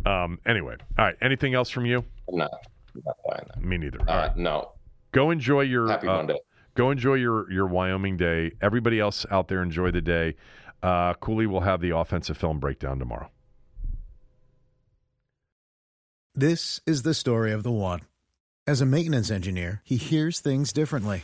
Um, 0.05 0.39
anyway, 0.45 0.75
all 0.97 1.05
right. 1.05 1.15
Anything 1.21 1.53
else 1.53 1.69
from 1.69 1.85
you? 1.85 2.03
I'm 2.29 2.37
not, 2.37 2.51
I'm 2.95 3.01
not 3.05 3.17
buying 3.29 3.45
that. 3.47 3.61
Me 3.63 3.77
neither. 3.77 3.99
All 4.01 4.09
Uh, 4.09 4.27
right. 4.27 4.37
no. 4.37 4.71
Go 5.11 5.29
enjoy 5.31 5.61
your 5.61 5.87
Happy 5.89 6.07
uh, 6.07 6.17
Monday. 6.17 6.39
Go 6.75 6.89
enjoy 6.89 7.13
your 7.15 7.49
your 7.51 7.67
Wyoming 7.67 8.17
day. 8.17 8.51
Everybody 8.61 8.99
else 8.99 9.25
out 9.29 9.47
there, 9.47 9.61
enjoy 9.61 9.91
the 9.91 10.01
day. 10.01 10.35
Uh, 10.81 11.13
Cooley 11.13 11.45
will 11.45 11.61
have 11.61 11.79
the 11.81 11.95
offensive 11.95 12.35
film 12.37 12.59
breakdown 12.59 12.97
tomorrow. 12.97 13.29
This 16.35 16.81
is 16.87 17.03
the 17.03 17.13
story 17.13 17.51
of 17.51 17.61
the 17.63 17.71
one. 17.71 18.01
As 18.65 18.81
a 18.81 18.85
maintenance 18.85 19.29
engineer, 19.29 19.81
he 19.83 19.97
hears 19.97 20.39
things 20.39 20.73
differently. 20.73 21.23